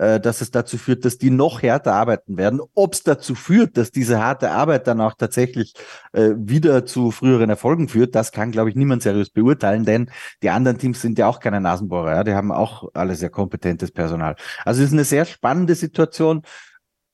äh, 0.00 0.18
dass 0.18 0.40
es 0.40 0.50
dazu 0.50 0.78
führt, 0.78 1.04
dass 1.04 1.18
die 1.18 1.30
noch 1.30 1.62
härter 1.62 1.92
arbeiten 1.92 2.38
werden. 2.38 2.60
Ob 2.74 2.94
es 2.94 3.02
dazu 3.02 3.34
führt, 3.34 3.76
dass 3.76 3.90
diese 3.90 4.18
harte 4.22 4.50
Arbeit 4.50 4.86
dann 4.86 4.98
auch 5.00 5.12
tatsächlich 5.12 5.74
äh, 6.14 6.30
wieder 6.36 6.86
zu 6.86 7.10
früheren 7.10 7.50
Erfolgen 7.50 7.86
führt, 7.86 8.14
das 8.14 8.32
kann, 8.32 8.50
glaube 8.50 8.70
ich, 8.70 8.76
niemand 8.76 9.02
seriös 9.02 9.28
beurteilen, 9.28 9.84
denn 9.84 10.10
die 10.42 10.48
anderen 10.48 10.78
Teams 10.78 11.02
sind 11.02 11.18
ja 11.18 11.26
auch 11.26 11.38
keine 11.38 11.60
Nasenbohrer, 11.60 12.14
ja? 12.14 12.24
die 12.24 12.32
haben 12.32 12.50
auch 12.50 12.88
alle 12.94 13.14
sehr 13.14 13.28
kompetentes 13.28 13.90
Personal. 13.90 14.36
Also 14.64 14.80
es 14.80 14.88
ist 14.88 14.94
eine 14.94 15.04
sehr 15.04 15.26
spannende 15.26 15.74
Situation 15.74 16.42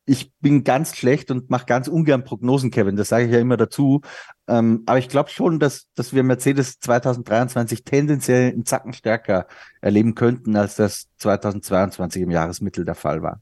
ich 0.06 0.32
bin 0.40 0.62
ganz 0.62 0.96
schlecht 0.96 1.30
und 1.32 1.50
mache 1.50 1.66
ganz 1.66 1.88
ungern 1.88 2.24
Prognosen, 2.24 2.70
Kevin. 2.70 2.96
Das 2.96 3.08
sage 3.08 3.26
ich 3.26 3.32
ja 3.32 3.40
immer 3.40 3.56
dazu. 3.56 4.02
Ähm, 4.48 4.84
aber 4.86 4.98
ich 4.98 5.08
glaube 5.08 5.30
schon, 5.30 5.58
dass, 5.58 5.88
dass 5.96 6.14
wir 6.14 6.22
Mercedes 6.22 6.78
2023 6.78 7.84
tendenziell 7.84 8.52
einen 8.52 8.64
Zacken 8.64 8.92
stärker 8.92 9.46
erleben 9.80 10.14
könnten, 10.14 10.56
als 10.56 10.76
das 10.76 11.08
2022 11.18 12.22
im 12.22 12.30
Jahresmittel 12.30 12.84
der 12.84 12.94
Fall 12.94 13.22
war. 13.22 13.40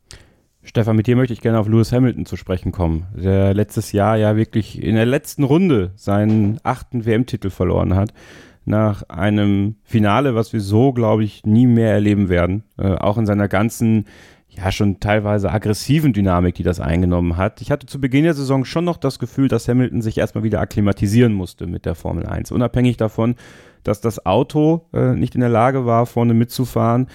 Stefan, 0.62 0.96
mit 0.96 1.06
dir 1.06 1.14
möchte 1.14 1.34
ich 1.34 1.42
gerne 1.42 1.58
auf 1.58 1.68
Lewis 1.68 1.92
Hamilton 1.92 2.24
zu 2.24 2.36
sprechen 2.36 2.72
kommen, 2.72 3.06
der 3.14 3.52
letztes 3.52 3.92
Jahr 3.92 4.16
ja 4.16 4.34
wirklich 4.34 4.82
in 4.82 4.94
der 4.94 5.04
letzten 5.04 5.44
Runde 5.44 5.92
seinen 5.96 6.58
achten 6.62 7.04
WM-Titel 7.04 7.50
verloren 7.50 7.94
hat. 7.94 8.14
Nach 8.64 9.02
einem 9.10 9.76
Finale, 9.82 10.34
was 10.34 10.54
wir 10.54 10.62
so, 10.62 10.94
glaube 10.94 11.22
ich, 11.22 11.44
nie 11.44 11.66
mehr 11.66 11.92
erleben 11.92 12.30
werden. 12.30 12.64
Äh, 12.78 12.94
auch 12.94 13.18
in 13.18 13.26
seiner 13.26 13.46
ganzen, 13.46 14.06
ja, 14.56 14.70
schon 14.70 15.00
teilweise 15.00 15.50
aggressiven 15.50 16.12
Dynamik, 16.12 16.54
die 16.54 16.62
das 16.62 16.80
eingenommen 16.80 17.36
hat. 17.36 17.60
Ich 17.60 17.70
hatte 17.70 17.86
zu 17.86 18.00
Beginn 18.00 18.24
der 18.24 18.34
Saison 18.34 18.64
schon 18.64 18.84
noch 18.84 18.96
das 18.96 19.18
Gefühl, 19.18 19.48
dass 19.48 19.68
Hamilton 19.68 20.02
sich 20.02 20.18
erstmal 20.18 20.44
wieder 20.44 20.60
akklimatisieren 20.60 21.32
musste 21.32 21.66
mit 21.66 21.86
der 21.86 21.94
Formel 21.94 22.26
1. 22.26 22.52
Unabhängig 22.52 22.96
davon, 22.96 23.34
dass 23.82 24.00
das 24.00 24.24
Auto 24.26 24.86
äh, 24.92 25.14
nicht 25.14 25.34
in 25.34 25.40
der 25.40 25.50
Lage 25.50 25.86
war, 25.86 26.06
vorne 26.06 26.34
mitzufahren, 26.34 27.08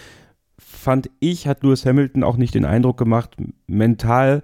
fand 0.57 1.09
ich, 1.19 1.47
hat 1.47 1.63
Lewis 1.63 1.85
Hamilton 1.85 2.23
auch 2.23 2.37
nicht 2.37 2.53
den 2.53 2.65
Eindruck 2.65 2.97
gemacht, 2.97 3.37
mental 3.67 4.43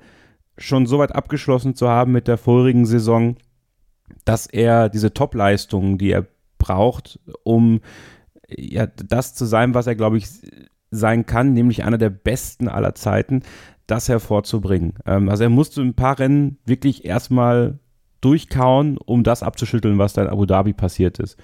schon 0.57 0.85
so 0.85 0.99
weit 0.99 1.13
abgeschlossen 1.13 1.75
zu 1.75 1.89
haben 1.89 2.13
mit 2.13 2.27
der 2.27 2.37
vorigen 2.37 2.85
Saison, 2.85 3.35
dass 4.23 4.47
er 4.47 4.89
diese 4.89 5.13
Top-Leistungen, 5.13 5.97
die 5.97 6.11
er 6.11 6.25
braucht, 6.57 7.19
um 7.43 7.81
ja, 8.47 8.85
das 8.85 9.35
zu 9.35 9.45
sein, 9.45 9.73
was 9.73 9.87
er, 9.87 9.95
glaube 9.95 10.17
ich, 10.17 10.27
sein 10.95 11.25
kann, 11.25 11.53
nämlich 11.53 11.83
einer 11.83 11.97
der 11.97 12.09
besten 12.09 12.67
aller 12.67 12.95
Zeiten, 12.95 13.43
das 13.87 14.09
hervorzubringen. 14.09 14.93
Ähm, 15.05 15.29
also 15.29 15.43
er 15.43 15.49
musste 15.49 15.81
ein 15.81 15.93
paar 15.93 16.19
Rennen 16.19 16.57
wirklich 16.65 17.05
erstmal 17.05 17.79
durchkauen, 18.21 18.97
um 18.97 19.23
das 19.23 19.43
abzuschütteln, 19.43 19.97
was 19.99 20.13
da 20.13 20.23
in 20.23 20.29
Abu 20.29 20.45
Dhabi 20.45 20.73
passiert 20.73 21.19
ist. 21.19 21.37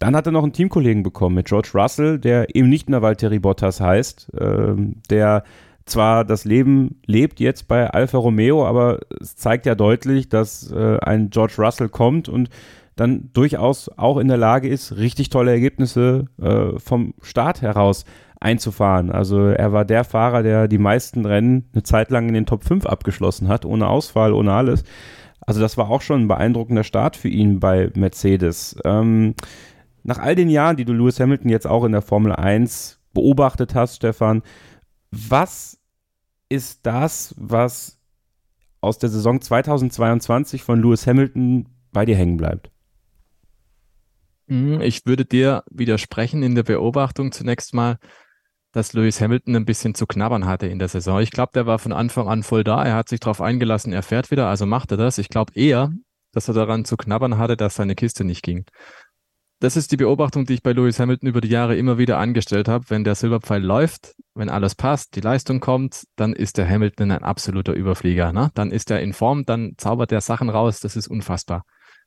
Dann 0.00 0.16
hat 0.16 0.26
er 0.26 0.32
noch 0.32 0.42
einen 0.42 0.52
Teamkollegen 0.52 1.02
bekommen 1.02 1.36
mit 1.36 1.46
George 1.46 1.70
Russell, 1.74 2.18
der 2.18 2.54
eben 2.54 2.68
nicht 2.68 2.90
mehr 2.90 3.02
Valtteri 3.02 3.38
Bottas 3.38 3.80
heißt, 3.80 4.32
ähm, 4.40 4.96
der 5.08 5.44
zwar 5.86 6.24
das 6.24 6.44
Leben 6.44 7.00
lebt 7.06 7.40
jetzt 7.40 7.68
bei 7.68 7.88
Alfa 7.88 8.18
Romeo, 8.18 8.66
aber 8.66 9.00
es 9.20 9.36
zeigt 9.36 9.66
ja 9.66 9.74
deutlich, 9.74 10.28
dass 10.28 10.72
äh, 10.72 10.98
ein 10.98 11.30
George 11.30 11.54
Russell 11.58 11.88
kommt 11.88 12.28
und 12.28 12.48
dann 12.96 13.30
durchaus 13.32 13.88
auch 13.88 14.18
in 14.18 14.28
der 14.28 14.36
Lage 14.36 14.68
ist, 14.68 14.96
richtig 14.96 15.28
tolle 15.28 15.50
Ergebnisse 15.50 16.26
äh, 16.40 16.78
vom 16.78 17.14
Start 17.22 17.62
heraus 17.62 18.04
einzufahren. 18.40 19.10
Also 19.10 19.46
er 19.46 19.72
war 19.72 19.84
der 19.84 20.04
Fahrer, 20.04 20.42
der 20.42 20.68
die 20.68 20.78
meisten 20.78 21.24
Rennen 21.24 21.68
eine 21.72 21.82
Zeit 21.82 22.10
lang 22.10 22.28
in 22.28 22.34
den 22.34 22.46
Top 22.46 22.62
5 22.64 22.86
abgeschlossen 22.86 23.48
hat, 23.48 23.64
ohne 23.64 23.88
Ausfall, 23.88 24.32
ohne 24.32 24.52
alles. 24.52 24.84
Also 25.40 25.60
das 25.60 25.76
war 25.76 25.90
auch 25.90 26.02
schon 26.02 26.22
ein 26.22 26.28
beeindruckender 26.28 26.84
Start 26.84 27.16
für 27.16 27.28
ihn 27.28 27.60
bei 27.60 27.90
Mercedes. 27.94 28.76
Ähm, 28.84 29.34
nach 30.02 30.18
all 30.18 30.34
den 30.34 30.50
Jahren, 30.50 30.76
die 30.76 30.84
du 30.84 30.92
Lewis 30.92 31.18
Hamilton 31.20 31.50
jetzt 31.50 31.66
auch 31.66 31.84
in 31.84 31.92
der 31.92 32.02
Formel 32.02 32.32
1 32.32 33.00
beobachtet 33.12 33.74
hast, 33.74 33.96
Stefan, 33.96 34.42
was 35.10 35.78
ist 36.48 36.84
das, 36.84 37.34
was 37.38 37.98
aus 38.80 38.98
der 38.98 39.08
Saison 39.08 39.40
2022 39.40 40.62
von 40.62 40.80
Lewis 40.80 41.06
Hamilton 41.06 41.68
bei 41.92 42.04
dir 42.04 42.16
hängen 42.16 42.36
bleibt? 42.36 42.73
Hm, 44.48 44.80
ich 44.80 45.06
würde 45.06 45.24
dir 45.24 45.64
widersprechen 45.70 46.42
in 46.42 46.54
der 46.54 46.62
Beobachtung 46.62 47.32
zunächst 47.32 47.74
mal, 47.74 47.98
dass 48.72 48.92
Lewis 48.92 49.20
Hamilton 49.20 49.56
ein 49.56 49.64
bisschen 49.64 49.94
zu 49.94 50.06
knabbern 50.06 50.46
hatte 50.46 50.66
in 50.66 50.78
der 50.78 50.88
Saison. 50.88 51.20
Ich 51.20 51.30
glaube, 51.30 51.52
der 51.54 51.66
war 51.66 51.78
von 51.78 51.92
Anfang 51.92 52.28
an 52.28 52.42
voll 52.42 52.64
da. 52.64 52.84
Er 52.84 52.94
hat 52.94 53.08
sich 53.08 53.20
darauf 53.20 53.40
eingelassen, 53.40 53.92
er 53.92 54.02
fährt 54.02 54.30
wieder, 54.30 54.48
also 54.48 54.66
macht 54.66 54.90
er 54.90 54.96
das. 54.96 55.18
Ich 55.18 55.28
glaube 55.28 55.52
eher, 55.54 55.92
dass 56.32 56.48
er 56.48 56.54
daran 56.54 56.84
zu 56.84 56.96
knabbern 56.96 57.38
hatte, 57.38 57.56
dass 57.56 57.76
seine 57.76 57.94
Kiste 57.94 58.24
nicht 58.24 58.42
ging 58.42 58.64
das 59.64 59.76
ist 59.76 59.92
die 59.92 59.96
Beobachtung, 59.96 60.44
die 60.44 60.54
ich 60.54 60.62
bei 60.62 60.72
Lewis 60.72 61.00
Hamilton 61.00 61.28
über 61.28 61.40
die 61.40 61.48
Jahre 61.48 61.74
immer 61.74 61.96
wieder 61.96 62.18
angestellt 62.18 62.68
habe. 62.68 62.84
Wenn 62.88 63.02
der 63.02 63.14
Silberpfeil 63.14 63.62
läuft, 63.62 64.14
wenn 64.34 64.50
alles 64.50 64.74
passt, 64.74 65.16
die 65.16 65.22
Leistung 65.22 65.60
kommt, 65.60 66.04
dann 66.16 66.34
ist 66.34 66.58
der 66.58 66.68
Hamilton 66.68 67.12
ein 67.12 67.22
absoluter 67.22 67.72
Überflieger. 67.72 68.32
Ne? 68.32 68.50
Dann 68.54 68.70
ist 68.70 68.90
er 68.90 69.00
in 69.00 69.14
Form, 69.14 69.46
dann 69.46 69.72
zaubert 69.78 70.12
er 70.12 70.20
Sachen 70.20 70.50
raus, 70.50 70.80
das 70.80 70.96
ist 70.96 71.08
unfassbar. 71.08 71.64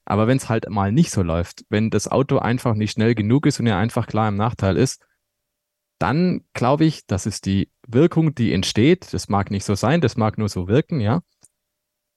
Aber 0.07 0.27
wenn 0.27 0.37
es 0.37 0.49
halt 0.49 0.69
mal 0.69 0.91
nicht 0.91 1.11
so 1.11 1.21
läuft, 1.21 1.65
wenn 1.69 1.89
das 1.89 2.07
Auto 2.07 2.39
einfach 2.39 2.73
nicht 2.73 2.91
schnell 2.91 3.13
genug 3.13 3.45
ist 3.45 3.59
und 3.59 3.67
er 3.67 3.77
einfach 3.77 4.07
klar 4.07 4.29
im 4.29 4.35
Nachteil 4.35 4.77
ist, 4.77 5.05
dann 5.99 6.41
glaube 6.53 6.85
ich, 6.85 7.05
das 7.07 7.25
ist 7.25 7.45
die 7.45 7.71
Wirkung, 7.87 8.33
die 8.35 8.53
entsteht. 8.53 9.13
Das 9.13 9.29
mag 9.29 9.51
nicht 9.51 9.65
so 9.65 9.75
sein, 9.75 10.01
das 10.01 10.17
mag 10.17 10.37
nur 10.37 10.49
so 10.49 10.67
wirken, 10.67 10.99
ja 10.99 11.21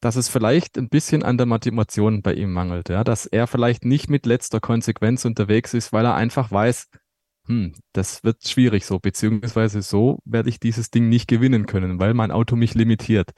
dass 0.00 0.16
es 0.16 0.28
vielleicht 0.28 0.78
ein 0.78 0.88
bisschen 0.88 1.22
an 1.22 1.36
der 1.36 1.46
Motivation 1.46 2.22
bei 2.22 2.34
ihm 2.34 2.52
mangelt, 2.52 2.88
ja, 2.88 3.04
dass 3.04 3.26
er 3.26 3.46
vielleicht 3.46 3.84
nicht 3.84 4.08
mit 4.08 4.26
letzter 4.26 4.60
Konsequenz 4.60 5.24
unterwegs 5.24 5.74
ist, 5.74 5.92
weil 5.92 6.06
er 6.06 6.14
einfach 6.14 6.50
weiß, 6.50 6.88
hm, 7.46 7.74
das 7.92 8.24
wird 8.24 8.46
schwierig 8.46 8.86
so, 8.86 8.98
beziehungsweise 8.98 9.82
so 9.82 10.18
werde 10.24 10.48
ich 10.48 10.58
dieses 10.58 10.90
Ding 10.90 11.08
nicht 11.08 11.28
gewinnen 11.28 11.66
können, 11.66 12.00
weil 12.00 12.14
mein 12.14 12.30
Auto 12.30 12.56
mich 12.56 12.74
limitiert. 12.74 13.30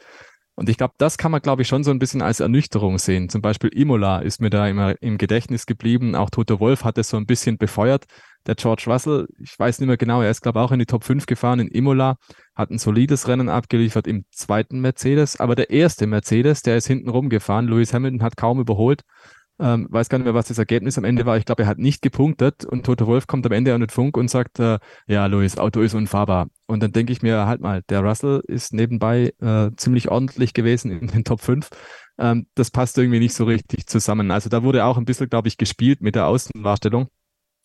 Und 0.54 0.68
ich 0.68 0.76
glaube, 0.76 0.94
das 0.98 1.16
kann 1.16 1.32
man, 1.32 1.40
glaube 1.40 1.62
ich, 1.62 1.68
schon 1.68 1.82
so 1.82 1.90
ein 1.90 1.98
bisschen 1.98 2.20
als 2.20 2.40
Ernüchterung 2.40 2.98
sehen. 2.98 3.30
Zum 3.30 3.40
Beispiel 3.40 3.70
Imola 3.70 4.18
ist 4.18 4.40
mir 4.40 4.50
da 4.50 4.68
immer 4.68 5.00
im 5.00 5.16
Gedächtnis 5.16 5.64
geblieben. 5.64 6.14
Auch 6.14 6.28
Toto 6.28 6.60
Wolf 6.60 6.84
hat 6.84 6.98
es 6.98 7.08
so 7.08 7.16
ein 7.16 7.26
bisschen 7.26 7.56
befeuert. 7.56 8.04
Der 8.46 8.54
George 8.54 8.84
Russell, 8.86 9.28
ich 9.38 9.58
weiß 9.58 9.78
nicht 9.78 9.86
mehr 9.86 9.96
genau, 9.96 10.20
er 10.20 10.30
ist, 10.30 10.42
glaube 10.42 10.58
ich, 10.58 10.64
auch 10.64 10.72
in 10.72 10.78
die 10.78 10.86
Top 10.86 11.04
5 11.04 11.26
gefahren 11.26 11.60
in 11.60 11.68
Imola, 11.68 12.16
hat 12.54 12.70
ein 12.70 12.78
solides 12.78 13.28
Rennen 13.28 13.48
abgeliefert 13.48 14.06
im 14.06 14.24
zweiten 14.30 14.80
Mercedes. 14.80 15.40
Aber 15.40 15.54
der 15.54 15.70
erste 15.70 16.06
Mercedes, 16.06 16.60
der 16.60 16.76
ist 16.76 16.86
hinten 16.86 17.08
rumgefahren. 17.08 17.68
Lewis 17.68 17.94
Hamilton 17.94 18.22
hat 18.22 18.36
kaum 18.36 18.60
überholt. 18.60 19.02
Ähm, 19.60 19.86
weiß 19.90 20.08
gar 20.08 20.18
nicht 20.18 20.24
mehr, 20.24 20.34
was 20.34 20.48
das 20.48 20.58
Ergebnis 20.58 20.98
am 20.98 21.04
Ende 21.04 21.26
war. 21.26 21.36
Ich 21.36 21.44
glaube, 21.44 21.62
er 21.62 21.68
hat 21.68 21.78
nicht 21.78 22.02
gepunktet 22.02 22.64
und 22.64 22.84
Toto 22.84 23.06
Wolf 23.06 23.26
kommt 23.26 23.46
am 23.46 23.52
Ende 23.52 23.74
an 23.74 23.80
den 23.80 23.90
Funk 23.90 24.16
und 24.16 24.28
sagt, 24.28 24.58
äh, 24.58 24.78
ja, 25.06 25.26
Luis, 25.26 25.58
Auto 25.58 25.80
ist 25.80 25.94
unfahrbar. 25.94 26.48
Und 26.66 26.82
dann 26.82 26.92
denke 26.92 27.12
ich 27.12 27.22
mir, 27.22 27.46
halt 27.46 27.60
mal, 27.60 27.82
der 27.88 28.00
Russell 28.00 28.42
ist 28.46 28.72
nebenbei 28.72 29.32
äh, 29.40 29.70
ziemlich 29.76 30.10
ordentlich 30.10 30.54
gewesen 30.54 30.90
in 30.90 31.06
den 31.08 31.24
Top 31.24 31.40
5. 31.40 31.68
Ähm, 32.18 32.46
das 32.54 32.70
passt 32.70 32.98
irgendwie 32.98 33.18
nicht 33.18 33.34
so 33.34 33.44
richtig 33.44 33.86
zusammen. 33.86 34.30
Also 34.30 34.48
da 34.48 34.62
wurde 34.62 34.84
auch 34.84 34.96
ein 34.96 35.04
bisschen, 35.04 35.28
glaube 35.28 35.48
ich, 35.48 35.58
gespielt 35.58 36.00
mit 36.00 36.14
der 36.14 36.26
Außendarstellung, 36.26 37.08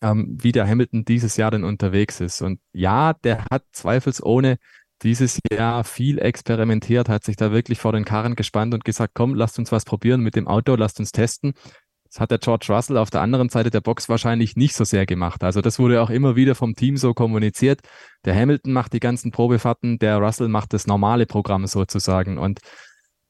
ähm, 0.01 0.37
wie 0.39 0.51
der 0.51 0.67
Hamilton 0.67 1.05
dieses 1.05 1.37
Jahr 1.37 1.51
denn 1.51 1.63
unterwegs 1.63 2.19
ist. 2.19 2.41
Und 2.41 2.59
ja, 2.73 3.13
der 3.13 3.45
hat 3.49 3.63
zweifelsohne 3.71 4.57
dieses 5.03 5.39
Jahr 5.51 5.83
viel 5.83 6.19
experimentiert, 6.19 7.09
hat 7.09 7.23
sich 7.23 7.35
da 7.35 7.51
wirklich 7.51 7.79
vor 7.79 7.91
den 7.91 8.05
Karren 8.05 8.35
gespannt 8.35 8.73
und 8.73 8.83
gesagt, 8.83 9.13
komm, 9.15 9.35
lasst 9.35 9.59
uns 9.59 9.71
was 9.71 9.85
probieren 9.85 10.21
mit 10.21 10.35
dem 10.35 10.47
Auto, 10.47 10.75
lasst 10.75 10.99
uns 10.99 11.11
testen. 11.11 11.53
Das 12.09 12.21
hat 12.21 12.31
der 12.31 12.37
George 12.39 12.67
Russell 12.69 12.97
auf 12.97 13.09
der 13.09 13.21
anderen 13.21 13.49
Seite 13.49 13.69
der 13.69 13.81
Box 13.81 14.07
wahrscheinlich 14.07 14.55
nicht 14.55 14.75
so 14.75 14.85
sehr 14.85 15.05
gemacht. 15.05 15.43
Also 15.43 15.61
das 15.61 15.77
wurde 15.77 16.01
auch 16.01 16.09
immer 16.09 16.35
wieder 16.35 16.55
vom 16.55 16.73
Team 16.73 16.97
so 16.97 17.13
kommuniziert. 17.13 17.81
Der 18.25 18.35
Hamilton 18.35 18.73
macht 18.73 18.93
die 18.93 18.99
ganzen 18.99 19.31
Probefahrten, 19.31 19.99
der 19.99 20.17
Russell 20.17 20.47
macht 20.47 20.73
das 20.73 20.87
normale 20.87 21.25
Programm 21.25 21.67
sozusagen. 21.67 22.37
Und 22.37 22.59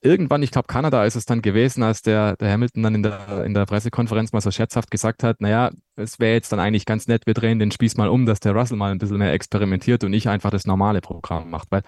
irgendwann, 0.07 0.41
ich 0.41 0.51
glaube, 0.51 0.67
Kanada 0.67 1.03
ist 1.05 1.15
es 1.15 1.25
dann 1.25 1.41
gewesen, 1.41 1.83
als 1.83 2.01
der, 2.01 2.37
der 2.37 2.51
Hamilton 2.51 2.83
dann 2.83 2.95
in 2.95 3.03
der, 3.03 3.43
in 3.45 3.53
der 3.53 3.65
Pressekonferenz 3.65 4.31
mal 4.31 4.41
so 4.41 4.49
scherzhaft 4.49 4.89
gesagt 4.89 5.23
hat, 5.23 5.41
naja, 5.41 5.71
es 5.95 6.19
wäre 6.19 6.33
jetzt 6.33 6.51
dann 6.51 6.59
eigentlich 6.59 6.85
ganz 6.85 7.07
nett, 7.07 7.25
wir 7.25 7.33
drehen 7.33 7.59
den 7.59 7.71
Spieß 7.71 7.97
mal 7.97 8.07
um, 8.07 8.25
dass 8.25 8.39
der 8.39 8.53
Russell 8.53 8.77
mal 8.77 8.91
ein 8.91 8.97
bisschen 8.97 9.17
mehr 9.17 9.33
experimentiert 9.33 10.03
und 10.03 10.11
nicht 10.11 10.29
einfach 10.29 10.49
das 10.49 10.65
normale 10.65 11.01
Programm 11.01 11.49
macht. 11.49 11.67
Weil 11.71 11.81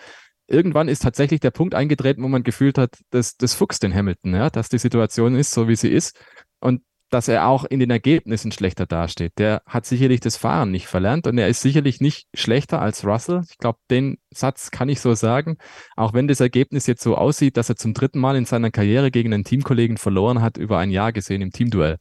irgendwann 0.47 0.89
ist 0.89 1.03
tatsächlich 1.03 1.39
der 1.39 1.51
Punkt 1.51 1.75
eingetreten, 1.75 2.21
wo 2.21 2.27
man 2.27 2.43
gefühlt 2.43 2.77
hat, 2.77 2.97
dass 3.11 3.37
das 3.37 3.53
fuchst 3.53 3.83
den 3.83 3.93
Hamilton, 3.93 4.35
ja, 4.35 4.49
dass 4.49 4.69
die 4.69 4.79
Situation 4.79 5.35
ist, 5.35 5.51
so 5.51 5.67
wie 5.67 5.75
sie 5.75 5.89
ist 5.89 6.19
und 6.59 6.81
dass 7.09 7.27
er 7.27 7.47
auch 7.47 7.65
in 7.65 7.79
den 7.79 7.89
Ergebnissen 7.89 8.51
schlechter 8.51 8.85
dasteht. 8.85 9.33
Der 9.37 9.61
hat 9.65 9.85
sicherlich 9.85 10.19
das 10.19 10.37
Fahren 10.37 10.71
nicht 10.71 10.87
verlernt 10.87 11.27
und 11.27 11.37
er 11.37 11.47
ist 11.47 11.61
sicherlich 11.61 12.01
nicht 12.01 12.27
schlechter 12.33 12.81
als 12.81 13.05
Russell. 13.05 13.41
Ich 13.49 13.57
glaube, 13.57 13.79
den 13.89 14.17
Satz 14.31 14.71
kann 14.71 14.89
ich 14.89 15.01
so 15.01 15.13
sagen. 15.13 15.57
Auch 15.95 16.13
wenn 16.13 16.27
das 16.27 16.39
Ergebnis 16.39 16.87
jetzt 16.87 17.03
so 17.03 17.15
aussieht, 17.15 17.57
dass 17.57 17.69
er 17.69 17.75
zum 17.75 17.93
dritten 17.93 18.19
Mal 18.19 18.35
in 18.35 18.45
seiner 18.45 18.71
Karriere 18.71 19.11
gegen 19.11 19.33
einen 19.33 19.43
Teamkollegen 19.43 19.97
verloren 19.97 20.41
hat, 20.41 20.57
über 20.57 20.77
ein 20.77 20.91
Jahr 20.91 21.11
gesehen 21.11 21.41
im 21.41 21.51
Teamduell. 21.51 21.97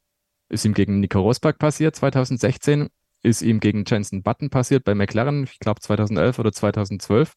Ist 0.48 0.64
ihm 0.64 0.74
gegen 0.74 1.00
Nico 1.00 1.20
Rosberg 1.20 1.58
passiert 1.58 1.96
2016, 1.96 2.88
ist 3.22 3.42
ihm 3.42 3.60
gegen 3.60 3.84
Jensen 3.86 4.22
Button 4.22 4.50
passiert 4.50 4.84
bei 4.84 4.94
McLaren, 4.94 5.44
ich 5.44 5.58
glaube 5.58 5.80
2011 5.80 6.38
oder 6.38 6.52
2012 6.52 7.34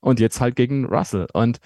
und 0.00 0.20
jetzt 0.20 0.40
halt 0.40 0.56
gegen 0.56 0.84
Russell. 0.84 1.26
Und 1.32 1.58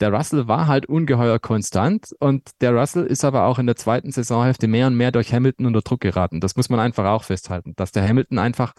der 0.00 0.12
Russell 0.12 0.48
war 0.48 0.66
halt 0.66 0.86
ungeheuer 0.86 1.38
konstant 1.38 2.14
und 2.18 2.50
der 2.60 2.72
Russell 2.72 3.04
ist 3.04 3.24
aber 3.24 3.44
auch 3.44 3.58
in 3.58 3.66
der 3.66 3.76
zweiten 3.76 4.10
Saisonhälfte 4.10 4.66
mehr 4.66 4.86
und 4.86 4.96
mehr 4.96 5.12
durch 5.12 5.32
Hamilton 5.32 5.66
unter 5.66 5.82
Druck 5.82 6.00
geraten. 6.00 6.40
Das 6.40 6.56
muss 6.56 6.70
man 6.70 6.80
einfach 6.80 7.04
auch 7.04 7.24
festhalten, 7.24 7.74
dass 7.76 7.92
der 7.92 8.08
Hamilton 8.08 8.38
einfach 8.38 8.72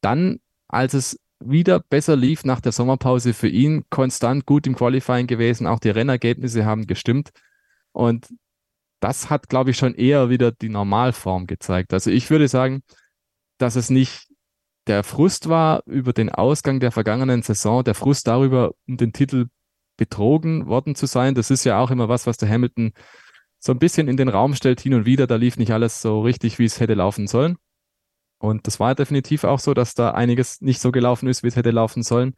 dann, 0.00 0.38
als 0.68 0.94
es 0.94 1.18
wieder 1.44 1.80
besser 1.80 2.14
lief 2.14 2.44
nach 2.44 2.60
der 2.60 2.70
Sommerpause 2.70 3.34
für 3.34 3.48
ihn, 3.48 3.84
konstant 3.90 4.46
gut 4.46 4.66
im 4.68 4.76
Qualifying 4.76 5.26
gewesen. 5.26 5.66
Auch 5.66 5.80
die 5.80 5.90
Rennergebnisse 5.90 6.64
haben 6.64 6.86
gestimmt. 6.86 7.30
Und 7.90 8.28
das 9.00 9.30
hat, 9.30 9.48
glaube 9.48 9.70
ich, 9.70 9.76
schon 9.76 9.94
eher 9.94 10.30
wieder 10.30 10.52
die 10.52 10.68
Normalform 10.68 11.48
gezeigt. 11.48 11.92
Also 11.92 12.10
ich 12.10 12.30
würde 12.30 12.46
sagen, 12.46 12.84
dass 13.58 13.74
es 13.74 13.90
nicht 13.90 14.28
der 14.86 15.02
Frust 15.02 15.48
war 15.48 15.82
über 15.86 16.12
den 16.12 16.30
Ausgang 16.30 16.78
der 16.78 16.92
vergangenen 16.92 17.42
Saison, 17.42 17.82
der 17.82 17.94
Frust 17.94 18.28
darüber, 18.28 18.72
um 18.86 18.96
den 18.96 19.12
Titel 19.12 19.46
betrogen 19.96 20.66
worden 20.66 20.94
zu 20.94 21.06
sein. 21.06 21.34
Das 21.34 21.50
ist 21.50 21.64
ja 21.64 21.78
auch 21.78 21.90
immer 21.90 22.08
was, 22.08 22.26
was 22.26 22.36
der 22.36 22.48
Hamilton 22.48 22.92
so 23.58 23.72
ein 23.72 23.78
bisschen 23.78 24.08
in 24.08 24.16
den 24.16 24.28
Raum 24.28 24.54
stellt, 24.54 24.80
hin 24.80 24.94
und 24.94 25.06
wieder. 25.06 25.26
Da 25.26 25.36
lief 25.36 25.56
nicht 25.56 25.72
alles 25.72 26.02
so 26.02 26.20
richtig, 26.22 26.58
wie 26.58 26.64
es 26.64 26.80
hätte 26.80 26.94
laufen 26.94 27.26
sollen. 27.26 27.56
Und 28.38 28.66
das 28.66 28.80
war 28.80 28.94
definitiv 28.94 29.44
auch 29.44 29.60
so, 29.60 29.72
dass 29.72 29.94
da 29.94 30.10
einiges 30.10 30.60
nicht 30.60 30.80
so 30.80 30.90
gelaufen 30.90 31.28
ist, 31.28 31.44
wie 31.44 31.48
es 31.48 31.56
hätte 31.56 31.70
laufen 31.70 32.02
sollen. 32.02 32.34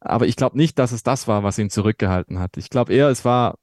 Aber 0.00 0.26
ich 0.26 0.34
glaube 0.34 0.56
nicht, 0.56 0.78
dass 0.78 0.90
es 0.90 1.04
das 1.04 1.28
war, 1.28 1.44
was 1.44 1.58
ihn 1.58 1.70
zurückgehalten 1.70 2.40
hat. 2.40 2.56
Ich 2.56 2.70
glaube 2.70 2.92
eher, 2.92 3.08
es 3.08 3.24
war, 3.24 3.56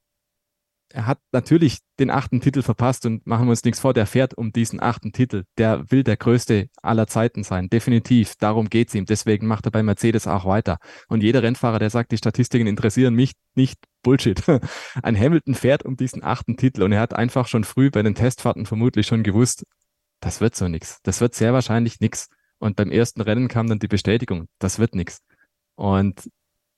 er 0.95 1.07
hat 1.07 1.19
natürlich 1.33 1.79
den 1.99 2.09
achten 2.09 2.39
Titel 2.39 2.61
verpasst 2.61 3.05
und 3.05 3.27
machen 3.27 3.47
wir 3.47 3.49
uns 3.49 3.65
nichts 3.65 3.81
vor, 3.81 3.93
der 3.93 4.05
fährt 4.05 4.33
um 4.33 4.53
diesen 4.53 4.81
achten 4.81 5.11
Titel. 5.11 5.43
Der 5.57 5.91
will 5.91 6.03
der 6.03 6.15
größte 6.15 6.69
aller 6.81 7.05
Zeiten 7.05 7.43
sein, 7.43 7.67
definitiv. 7.67 8.35
Darum 8.39 8.69
geht 8.69 8.87
es 8.87 8.95
ihm. 8.95 9.05
Deswegen 9.05 9.45
macht 9.45 9.65
er 9.65 9.71
bei 9.71 9.83
Mercedes 9.83 10.25
auch 10.25 10.45
weiter. 10.45 10.77
Und 11.09 11.21
jeder 11.21 11.43
Rennfahrer, 11.43 11.79
der 11.79 11.89
sagt, 11.89 12.13
die 12.13 12.17
Statistiken 12.17 12.65
interessieren 12.65 13.13
mich 13.13 13.33
nicht, 13.55 13.77
Bullshit. 14.03 14.41
Ein 15.03 15.19
Hamilton 15.19 15.53
fährt 15.53 15.83
um 15.83 15.97
diesen 15.97 16.23
achten 16.23 16.55
Titel 16.55 16.81
und 16.83 16.93
er 16.93 17.01
hat 17.01 17.13
einfach 17.13 17.49
schon 17.49 17.65
früh 17.65 17.91
bei 17.91 18.01
den 18.01 18.15
Testfahrten 18.15 18.65
vermutlich 18.65 19.05
schon 19.05 19.23
gewusst, 19.23 19.65
das 20.21 20.39
wird 20.39 20.55
so 20.55 20.69
nichts. 20.69 21.01
Das 21.03 21.19
wird 21.19 21.35
sehr 21.35 21.51
wahrscheinlich 21.51 21.99
nichts. 21.99 22.29
Und 22.57 22.77
beim 22.77 22.89
ersten 22.89 23.19
Rennen 23.19 23.49
kam 23.49 23.67
dann 23.67 23.79
die 23.79 23.89
Bestätigung, 23.89 24.47
das 24.59 24.79
wird 24.79 24.95
nichts. 24.95 25.19
Und 25.75 26.29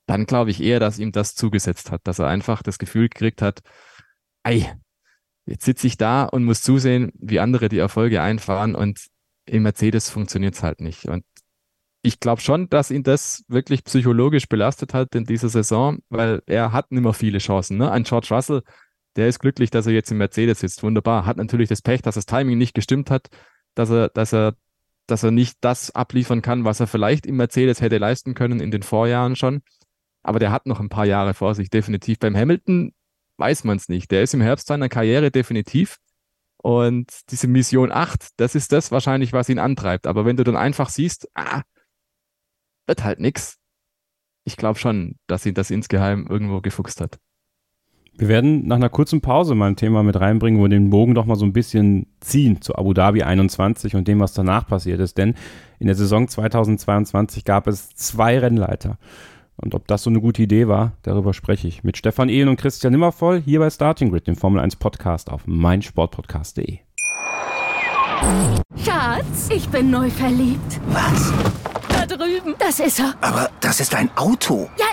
dann 0.08 0.26
glaube 0.26 0.50
ich 0.50 0.64
eher, 0.64 0.80
dass 0.80 0.98
ihm 0.98 1.12
das 1.12 1.36
zugesetzt 1.36 1.92
hat, 1.92 2.02
dass 2.06 2.18
er 2.18 2.28
einfach 2.28 2.64
das 2.64 2.80
Gefühl 2.80 3.10
gekriegt 3.10 3.44
hat, 3.44 3.62
ei, 4.48 4.74
jetzt 5.46 5.66
sitze 5.66 5.88
ich 5.88 5.98
da 5.98 6.24
und 6.24 6.46
muss 6.46 6.62
zusehen, 6.62 7.12
wie 7.16 7.40
andere 7.40 7.70
die 7.70 7.80
Erfolge 7.80 8.22
einfahren 8.22 8.76
und 8.76 9.08
im 9.46 9.64
Mercedes 9.64 10.10
funktioniert 10.10 10.56
es 10.56 10.64
halt 10.64 10.82
nicht. 10.82 11.06
Und 11.06 11.24
ich 12.02 12.20
glaube 12.20 12.42
schon, 12.42 12.70
dass 12.70 12.92
ihn 12.92 13.04
das 13.04 13.44
wirklich 13.48 13.84
psychologisch 13.84 14.48
belastet 14.48 14.94
hat 14.94 15.16
in 15.16 15.26
dieser 15.26 15.50
Saison, 15.50 16.00
weil 16.10 16.42
er 16.46 16.72
hat 16.72 16.92
nicht 16.92 17.04
mehr 17.04 17.14
viele 17.14 17.40
Chancen. 17.40 17.78
Ne? 17.78 17.92
Ein 17.92 18.04
George 18.04 18.28
Russell, 18.32 18.62
der 19.16 19.28
ist 19.28 19.40
glücklich, 19.40 19.70
dass 19.70 19.88
er 19.88 19.94
jetzt 19.94 20.12
im 20.12 20.18
Mercedes 20.18 20.60
sitzt. 20.60 20.84
Wunderbar. 20.84 21.26
Hat 21.26 21.38
natürlich 21.38 21.70
das 21.70 21.82
Pech, 21.82 22.02
dass 22.02 22.16
das 22.16 22.26
Timing 22.26 22.58
nicht 22.58 22.74
gestimmt 22.74 23.10
hat, 23.10 23.28
dass 23.74 23.90
er, 23.90 24.10
dass 24.10 24.34
er, 24.34 24.54
dass 25.08 25.24
er 25.24 25.32
nicht 25.32 25.58
das 25.62 25.92
abliefern 25.92 26.42
kann, 26.42 26.66
was 26.66 26.80
er 26.80 26.88
vielleicht 26.88 27.26
im 27.26 27.38
Mercedes 27.38 27.82
hätte 27.82 27.98
leisten 27.98 28.34
können 28.34 28.60
in 28.60 28.72
den 28.72 28.84
Vorjahren 28.84 29.36
schon. 29.36 29.62
Aber 30.24 30.40
der 30.40 30.52
hat 30.52 30.66
noch 30.66 30.80
ein 30.80 30.90
paar 30.90 31.06
Jahre 31.06 31.34
vor 31.34 31.56
sich, 31.56 31.70
definitiv. 31.70 32.20
Beim 32.20 32.36
Hamilton 32.36 32.94
weiß 33.38 33.64
man 33.64 33.78
es 33.78 33.90
nicht. 33.90 34.12
Der 34.12 34.24
ist 34.24 34.34
im 34.34 34.42
Herbst 34.42 34.68
seiner 34.68 34.90
Karriere 34.90 35.32
definitiv. 35.32 35.98
Und 36.58 37.12
diese 37.30 37.48
Mission 37.48 37.92
8, 37.92 38.30
das 38.38 38.56
ist 38.56 38.72
das 38.72 38.92
wahrscheinlich, 38.92 39.32
was 39.32 39.50
ihn 39.50 39.60
antreibt. 39.60 40.08
Aber 40.08 40.26
wenn 40.26 40.38
du 40.38 40.44
dann 40.44 40.58
einfach 40.58 40.90
siehst, 40.90 41.30
ah, 41.36 41.62
wird 42.88 43.04
halt 43.04 43.20
nix. 43.20 43.58
Ich 44.44 44.58
glaube 44.58 44.80
schon, 44.80 45.16
dass 45.28 45.46
ihn 45.46 45.54
das 45.54 45.70
insgeheim 45.70 46.26
irgendwo 46.28 46.62
gefuchst 46.62 47.02
hat. 47.02 47.20
Wir 48.20 48.30
werden 48.30 48.66
nach 48.66 48.78
einer 48.78 48.90
kurzen 48.90 49.22
Pause 49.22 49.54
mal 49.54 49.68
ein 49.68 49.76
Thema 49.76 50.02
mit 50.02 50.20
reinbringen, 50.20 50.60
wo 50.60 50.64
wir 50.64 50.70
den 50.70 50.90
Bogen 50.90 51.14
doch 51.14 51.26
mal 51.26 51.36
so 51.36 51.46
ein 51.46 51.54
bisschen 51.54 52.08
ziehen 52.20 52.62
zu 52.62 52.76
Abu 52.76 52.94
Dhabi 52.94 53.22
21 53.22 53.96
und 53.96 54.08
dem, 54.08 54.20
was 54.20 54.34
danach 54.34 54.66
passiert 54.68 55.00
ist. 55.00 55.20
Denn 55.20 55.36
in 55.78 55.86
der 55.86 55.96
Saison 55.96 56.28
2022 56.28 57.46
gab 57.46 57.68
es 57.68 57.90
zwei 57.90 58.40
Rennleiter. 58.40 58.98
Und 59.58 59.74
ob 59.74 59.88
das 59.88 60.04
so 60.04 60.10
eine 60.10 60.22
gute 60.22 60.44
Idee 60.44 60.68
war, 60.68 60.94
darüber 61.02 61.34
spreche 61.34 61.68
ich 61.68 61.84
mit 61.84 61.98
Stefan 61.98 62.30
Ehlen 62.30 62.50
und 62.50 62.58
Christian 62.58 62.92
Nimmervoll 62.94 63.42
hier 63.42 63.60
bei 63.60 63.70
Starting 63.70 64.12
Grid, 64.12 64.28
dem 64.28 64.36
Formel 64.36 64.62
1 64.62 64.76
Podcast 64.76 65.32
auf 65.32 65.48
meinsportpodcast.de. 65.48 66.80
Schatz, 68.84 69.50
ich 69.50 69.68
bin 69.70 69.90
neu 69.90 70.10
verliebt. 70.10 70.80
Was? 70.88 71.34
Da 71.90 72.06
drüben. 72.06 72.56
Das 72.60 72.80
ist 72.80 73.00
er. 73.00 73.16
Aber 73.22 73.50
das 73.62 73.80
ist 73.80 73.96
ein 73.96 74.10
Auto. 74.16 74.70
Ja, 74.78 74.86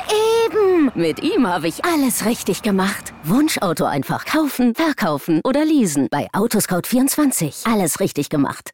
eben. 0.47 0.91
Mit 0.95 1.23
ihm 1.23 1.47
habe 1.47 1.69
ich 1.69 1.85
alles 1.85 2.25
richtig 2.25 2.63
gemacht. 2.63 3.13
Wunschauto 3.25 3.85
einfach 3.85 4.25
kaufen, 4.25 4.75
verkaufen 4.75 5.41
oder 5.45 5.65
leasen. 5.65 6.09
Bei 6.11 6.29
Autoscout24. 6.33 7.71
Alles 7.71 8.01
richtig 8.01 8.31
gemacht. 8.31 8.73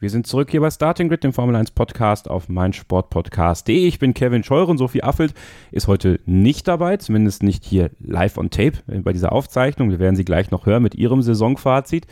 Wir 0.00 0.08
sind 0.08 0.26
zurück 0.26 0.50
hier 0.50 0.62
bei 0.62 0.70
Starting 0.70 1.10
Grid, 1.10 1.24
dem 1.24 1.34
Formel 1.34 1.54
1 1.54 1.72
Podcast 1.72 2.30
auf 2.30 2.48
meinsportpodcast.de. 2.48 3.86
Ich 3.86 3.98
bin 3.98 4.14
Kevin 4.14 4.42
Scheuren. 4.42 4.78
Sophie 4.78 5.02
Affelt 5.02 5.34
ist 5.72 5.88
heute 5.88 6.20
nicht 6.24 6.66
dabei, 6.66 6.96
zumindest 6.96 7.42
nicht 7.42 7.66
hier 7.66 7.90
live 8.00 8.38
on 8.38 8.48
tape 8.48 8.78
bei 8.86 9.12
dieser 9.12 9.30
Aufzeichnung. 9.32 9.90
Wir 9.90 9.98
werden 9.98 10.16
sie 10.16 10.24
gleich 10.24 10.50
noch 10.50 10.64
hören 10.64 10.82
mit 10.82 10.94
ihrem 10.94 11.20
Saisonfazit. 11.20 12.06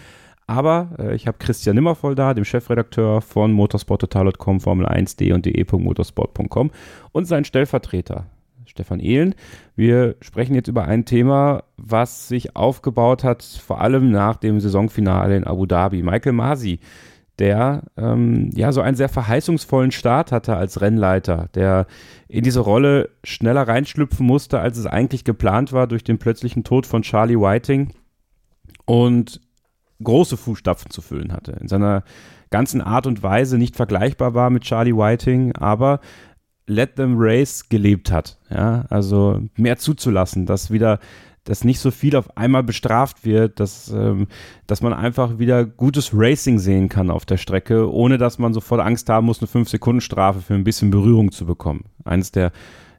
Aber 0.47 0.91
äh, 0.99 1.15
ich 1.15 1.27
habe 1.27 1.39
Christian 1.39 1.77
Nimmervoll 1.77 2.15
da, 2.15 2.35
dem 2.35 2.45
Chefredakteur 2.45 3.23
von 3.23 3.53
motorsporttotal.com, 3.53 4.59
Formel1.de 4.59 5.33
und 5.33 5.47
de.motorsport.com 5.47 6.71
und 7.13 7.25
sein 7.25 7.47
Stellvertreter, 7.47 8.27
Stefan 8.67 9.01
Ehlen. 9.01 9.35
Wir 9.77 10.17
sprechen 10.21 10.55
jetzt 10.55 10.69
über 10.69 10.85
ein 10.85 11.07
Thema, 11.07 11.65
was 11.79 12.29
sich 12.29 12.55
aufgebaut 12.55 13.25
hat, 13.25 13.43
vor 13.43 13.81
allem 13.81 14.11
nach 14.11 14.37
dem 14.37 14.61
Saisonfinale 14.61 15.39
in 15.39 15.45
Abu 15.45 15.65
Dhabi. 15.65 16.03
Michael 16.03 16.35
Masi 16.35 16.81
der 17.39 17.85
ähm, 17.97 18.51
ja 18.55 18.73
so 18.73 18.81
einen 18.81 18.97
sehr 18.97 19.09
verheißungsvollen 19.09 19.91
Start 19.91 20.33
hatte 20.33 20.57
als 20.57 20.81
Rennleiter, 20.81 21.49
der 21.55 21.87
in 22.29 22.43
diese 22.45 22.61
Rolle 22.61 23.11
schneller 23.25 23.67
reinschlüpfen 23.67 24.27
musste, 24.27 24.61
als 24.61 24.77
es 24.79 24.87
eigentlich 24.87 25.25
geplant 25.25 25.73
war 25.73 25.87
durch 25.87 26.05
den 26.05 26.19
plötzlichen 26.19 26.65
Tod 26.65 26.87
von 26.87 27.03
Charlie 27.03 27.39
Whiting 27.39 27.93
und 28.85 29.41
große 30.03 30.37
Fußstapfen 30.37 30.91
zu 30.91 31.01
füllen 31.01 31.33
hatte. 31.33 31.53
In 31.53 31.69
seiner 31.69 32.05
ganzen 32.51 32.81
Art 32.81 33.07
und 33.07 33.23
Weise 33.23 33.59
nicht 33.59 33.77
vergleichbar 33.77 34.35
war 34.35 34.51
mit 34.51 34.65
Charlie 34.65 34.95
Whiting, 34.95 35.55
aber 35.55 36.01
Let 36.67 36.97
Them 36.97 37.15
Race 37.17 37.69
gelebt 37.69 38.13
hat. 38.13 38.39
Ja, 38.51 38.85
also 38.91 39.41
mehr 39.57 39.79
zuzulassen, 39.79 40.47
dass 40.47 40.71
wieder 40.71 40.99
dass 41.49 41.65
nicht 41.65 41.81
so 41.81 41.91
viel 41.91 42.15
auf 42.15 42.37
einmal 42.37 42.63
bestraft 42.63 43.25
wird, 43.25 43.59
dass, 43.59 43.91
ähm, 43.91 44.27
dass 44.67 44.83
man 44.83 44.93
einfach 44.93 45.39
wieder 45.39 45.65
gutes 45.65 46.11
Racing 46.13 46.59
sehen 46.59 46.91
kann 46.91 47.11
auf 47.11 47.25
der 47.25 47.39
Strecke, 47.39 47.91
ohne 47.91 48.19
dass 48.19 48.39
man 48.39 48.53
sofort 48.53 48.83
Angst 48.83 49.09
haben 49.09 49.27
muss, 49.27 49.41
eine 49.41 49.49
5-Sekunden-Strafe 49.49 50.43
für 50.43 50.55
ein 50.55 50.65
bisschen 50.65 50.91
Berührung 50.91 51.33
zu 51.33 51.47
bekommen. 51.47 51.85
Eines 52.05 52.33
der 52.33 52.53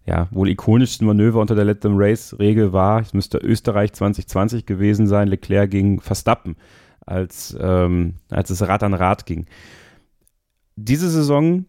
ja, 0.08 0.28
wohl 0.32 0.50
ikonischsten 0.50 1.06
Manöver 1.06 1.40
unter 1.40 1.54
der 1.54 1.66
Let 1.66 1.82
Them 1.82 1.94
Race-Regel 1.96 2.74
war, 2.74 3.02
es 3.02 3.14
müsste 3.14 3.38
Österreich 3.38 3.94
2020 3.94 4.66
gewesen 4.66 5.06
sein, 5.06 5.28
Leclerc 5.28 5.70
gegen 5.70 6.00
Verstappen, 6.00 6.56
als, 7.06 7.56
ähm, 7.62 8.16
als 8.32 8.50
es 8.50 8.68
Rad 8.68 8.82
an 8.82 8.96
Rad 8.96 9.28
ging. 9.28 9.46
Diese 10.76 11.08
Saison 11.12 11.66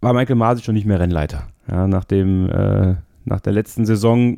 war 0.00 0.12
Michael 0.12 0.36
Masi 0.36 0.62
schon 0.62 0.76
nicht 0.76 0.86
mehr 0.86 1.00
Rennleiter. 1.00 1.48
Ja, 1.68 1.88
nach, 1.88 2.04
dem, 2.04 2.48
äh, 2.48 2.94
nach 3.24 3.40
der 3.40 3.52
letzten 3.52 3.84
Saison 3.84 4.36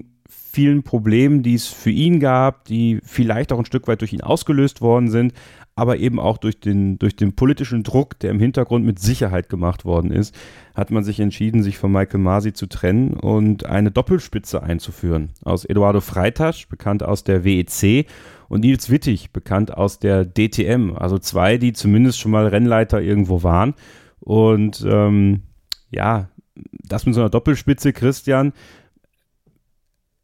vielen 0.53 0.82
Problemen, 0.82 1.42
die 1.42 1.55
es 1.55 1.66
für 1.66 1.90
ihn 1.90 2.20
gab, 2.20 2.66
die 2.66 3.00
vielleicht 3.03 3.53
auch 3.53 3.59
ein 3.59 3.64
Stück 3.64 3.88
weit 3.88 4.03
durch 4.03 4.12
ihn 4.12 4.20
ausgelöst 4.20 4.82
worden 4.82 5.09
sind, 5.09 5.32
aber 5.74 5.96
eben 5.96 6.20
auch 6.20 6.36
durch 6.36 6.61
den, 6.61 6.98
durch 6.98 7.16
den 7.16 7.34
politischen 7.34 7.82
Druck, 7.82 8.18
der 8.18 8.30
im 8.30 8.38
Hintergrund 8.38 8.84
mit 8.84 8.98
Sicherheit 8.98 9.48
gemacht 9.48 9.86
worden 9.86 10.11
ist, 10.11 10.34
hat 10.74 10.90
man 10.90 11.05
sich 11.05 11.20
entschieden, 11.20 11.62
sich 11.62 11.78
von 11.78 11.90
Michael 11.90 12.20
Masi 12.20 12.53
zu 12.53 12.66
trennen 12.66 13.14
und 13.14 13.64
eine 13.64 13.90
Doppelspitze 13.90 14.62
einzuführen. 14.62 15.30
Aus 15.42 15.64
Eduardo 15.64 16.00
Freitasch, 16.00 16.68
bekannt 16.68 17.03
aus 17.03 17.24
der 17.24 17.44
WEC, 17.44 18.07
und 18.48 18.61
Nils 18.61 18.90
Wittig, 18.90 19.32
bekannt 19.32 19.72
aus 19.74 19.98
der 19.98 20.26
DTM. 20.26 20.94
Also 20.94 21.18
zwei, 21.18 21.57
die 21.57 21.72
zumindest 21.72 22.20
schon 22.20 22.32
mal 22.32 22.46
Rennleiter 22.46 23.00
irgendwo 23.00 23.42
waren. 23.42 23.72
Und 24.20 24.84
ähm, 24.86 25.44
ja, 25.90 26.28
das 26.84 27.07
mit 27.07 27.14
so 27.14 27.22
einer 27.22 27.30
Doppelspitze, 27.30 27.94
Christian, 27.94 28.53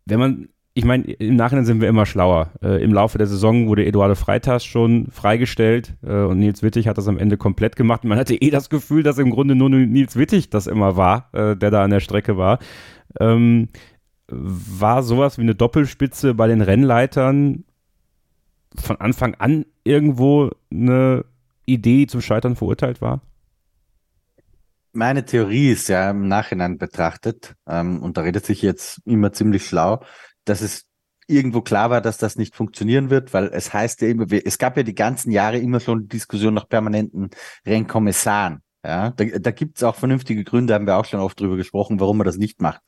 wenn 0.09 0.19
man, 0.19 0.49
ich 0.75 0.85
meine, 0.85 1.05
im 1.05 1.37
Nachhinein 1.37 1.65
sind 1.65 1.81
wir 1.81 1.89
immer 1.89 2.07
schlauer. 2.07 2.51
Äh, 2.63 2.83
Im 2.83 2.93
Laufe 2.93 3.19
der 3.19 3.27
Saison 3.27 3.69
wurde 3.69 3.85
Eduardo 3.85 4.15
Freitas 4.15 4.65
schon 4.65 5.09
freigestellt 5.11 5.95
äh, 6.03 6.23
und 6.23 6.39
Nils 6.39 6.63
Wittig 6.63 6.89
hat 6.89 6.99
das 6.99 7.09
am 7.09 7.19
Ende 7.19 7.37
komplett 7.37 7.77
gemacht. 7.77 8.05
Man 8.05 8.19
hatte 8.19 8.35
eh 8.35 8.51
das 8.51 8.71
Gefühl, 8.71 9.03
dass 9.03 9.19
im 9.19 9.31
Grunde 9.31 9.55
nur 9.55 9.69
Nils 9.69 10.17
Wittig 10.17 10.51
das 10.51 10.67
immer 10.67 10.97
war, 10.97 11.29
äh, 11.33 11.57
der 11.57 11.71
da 11.71 11.85
an 11.85 11.91
der 11.91 12.01
Strecke 12.01 12.37
war. 12.37 12.59
Ähm, 13.21 13.69
war 14.31 15.03
sowas 15.03 15.39
wie 15.39 15.43
eine 15.43 15.55
Doppelspitze 15.55 16.35
bei 16.35 16.49
den 16.49 16.61
Rennleitern 16.61 17.65
von 18.77 18.97
Anfang 18.97 19.35
an 19.37 19.65
irgendwo 19.85 20.51
eine 20.71 21.25
Idee, 21.67 21.99
die 21.99 22.07
zum 22.07 22.21
Scheitern 22.21 22.57
verurteilt 22.57 23.01
war? 23.01 23.21
Meine 24.93 25.24
Theorie 25.24 25.70
ist 25.70 25.89
ja 25.89 26.11
im 26.11 26.28
Nachhinein 26.28 26.78
betrachtet, 26.78 27.55
ähm, 27.68 28.03
und 28.03 28.16
da 28.16 28.22
redet 28.22 28.47
sich 28.47 28.62
jetzt 28.62 29.01
immer 29.05 29.32
ziemlich 29.32 29.66
schlau, 29.66 30.03
dass 30.45 30.61
es 30.61 30.86
irgendwo 31.26 31.61
klar 31.61 31.91
war, 31.91 32.01
dass 32.01 32.18
das 32.18 32.36
nicht 32.36 32.57
funktionieren 32.57 33.11
wird, 33.11 33.34
weil 33.34 33.51
es 33.53 33.72
heißt 33.72 34.01
ja 34.03 34.09
immer, 34.09 34.26
es 34.30 34.59
gab 34.59 34.76
ja 34.76 34.82
die 34.82 34.95
ganzen 34.95 35.30
Jahre 35.30 35.59
immer 35.59 35.78
schon 35.78 36.09
Diskussion 36.09 36.55
nach 36.55 36.68
permanenten 36.68 37.30
Rennkommissaren. 37.66 38.62
Ja, 38.84 39.11
da, 39.11 39.24
da 39.24 39.51
gibt 39.51 39.76
es 39.76 39.82
auch 39.82 39.97
vernünftige 39.97 40.45
Gründe, 40.45 40.72
haben 40.72 40.86
wir 40.86 40.97
auch 40.97 41.05
schon 41.05 41.20
oft 41.20 41.39
drüber 41.39 41.57
gesprochen, 41.57 42.01
warum 42.01 42.18
man 42.18 42.24
das 42.24 42.39
nicht 42.39 42.62
macht. 42.62 42.80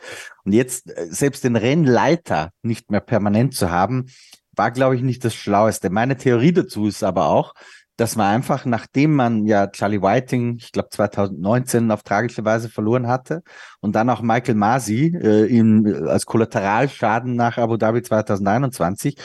Und 0.44 0.52
jetzt 0.52 0.88
äh, 0.88 1.08
selbst 1.10 1.44
den 1.44 1.56
Rennleiter 1.56 2.50
nicht 2.62 2.90
mehr 2.90 3.00
permanent 3.00 3.54
zu 3.54 3.70
haben, 3.70 4.06
war, 4.52 4.70
glaube 4.70 4.96
ich, 4.96 5.02
nicht 5.02 5.24
das 5.24 5.34
Schlaueste. 5.34 5.90
Meine 5.90 6.16
Theorie 6.16 6.52
dazu 6.52 6.86
ist 6.86 7.02
aber 7.02 7.26
auch, 7.26 7.54
dass 8.00 8.16
man 8.16 8.34
einfach, 8.34 8.64
nachdem 8.64 9.14
man 9.14 9.44
ja 9.44 9.66
Charlie 9.66 10.00
Whiting, 10.00 10.56
ich 10.58 10.72
glaube 10.72 10.88
2019 10.90 11.90
auf 11.90 12.02
tragische 12.02 12.46
Weise 12.46 12.70
verloren 12.70 13.08
hatte 13.08 13.42
und 13.80 13.94
dann 13.94 14.08
auch 14.08 14.22
Michael 14.22 14.54
Masi 14.54 15.14
äh, 15.22 15.44
in, 15.44 16.06
als 16.06 16.24
Kollateralschaden 16.24 17.36
nach 17.36 17.58
Abu 17.58 17.76
Dhabi 17.76 18.00
2021, 18.00 19.16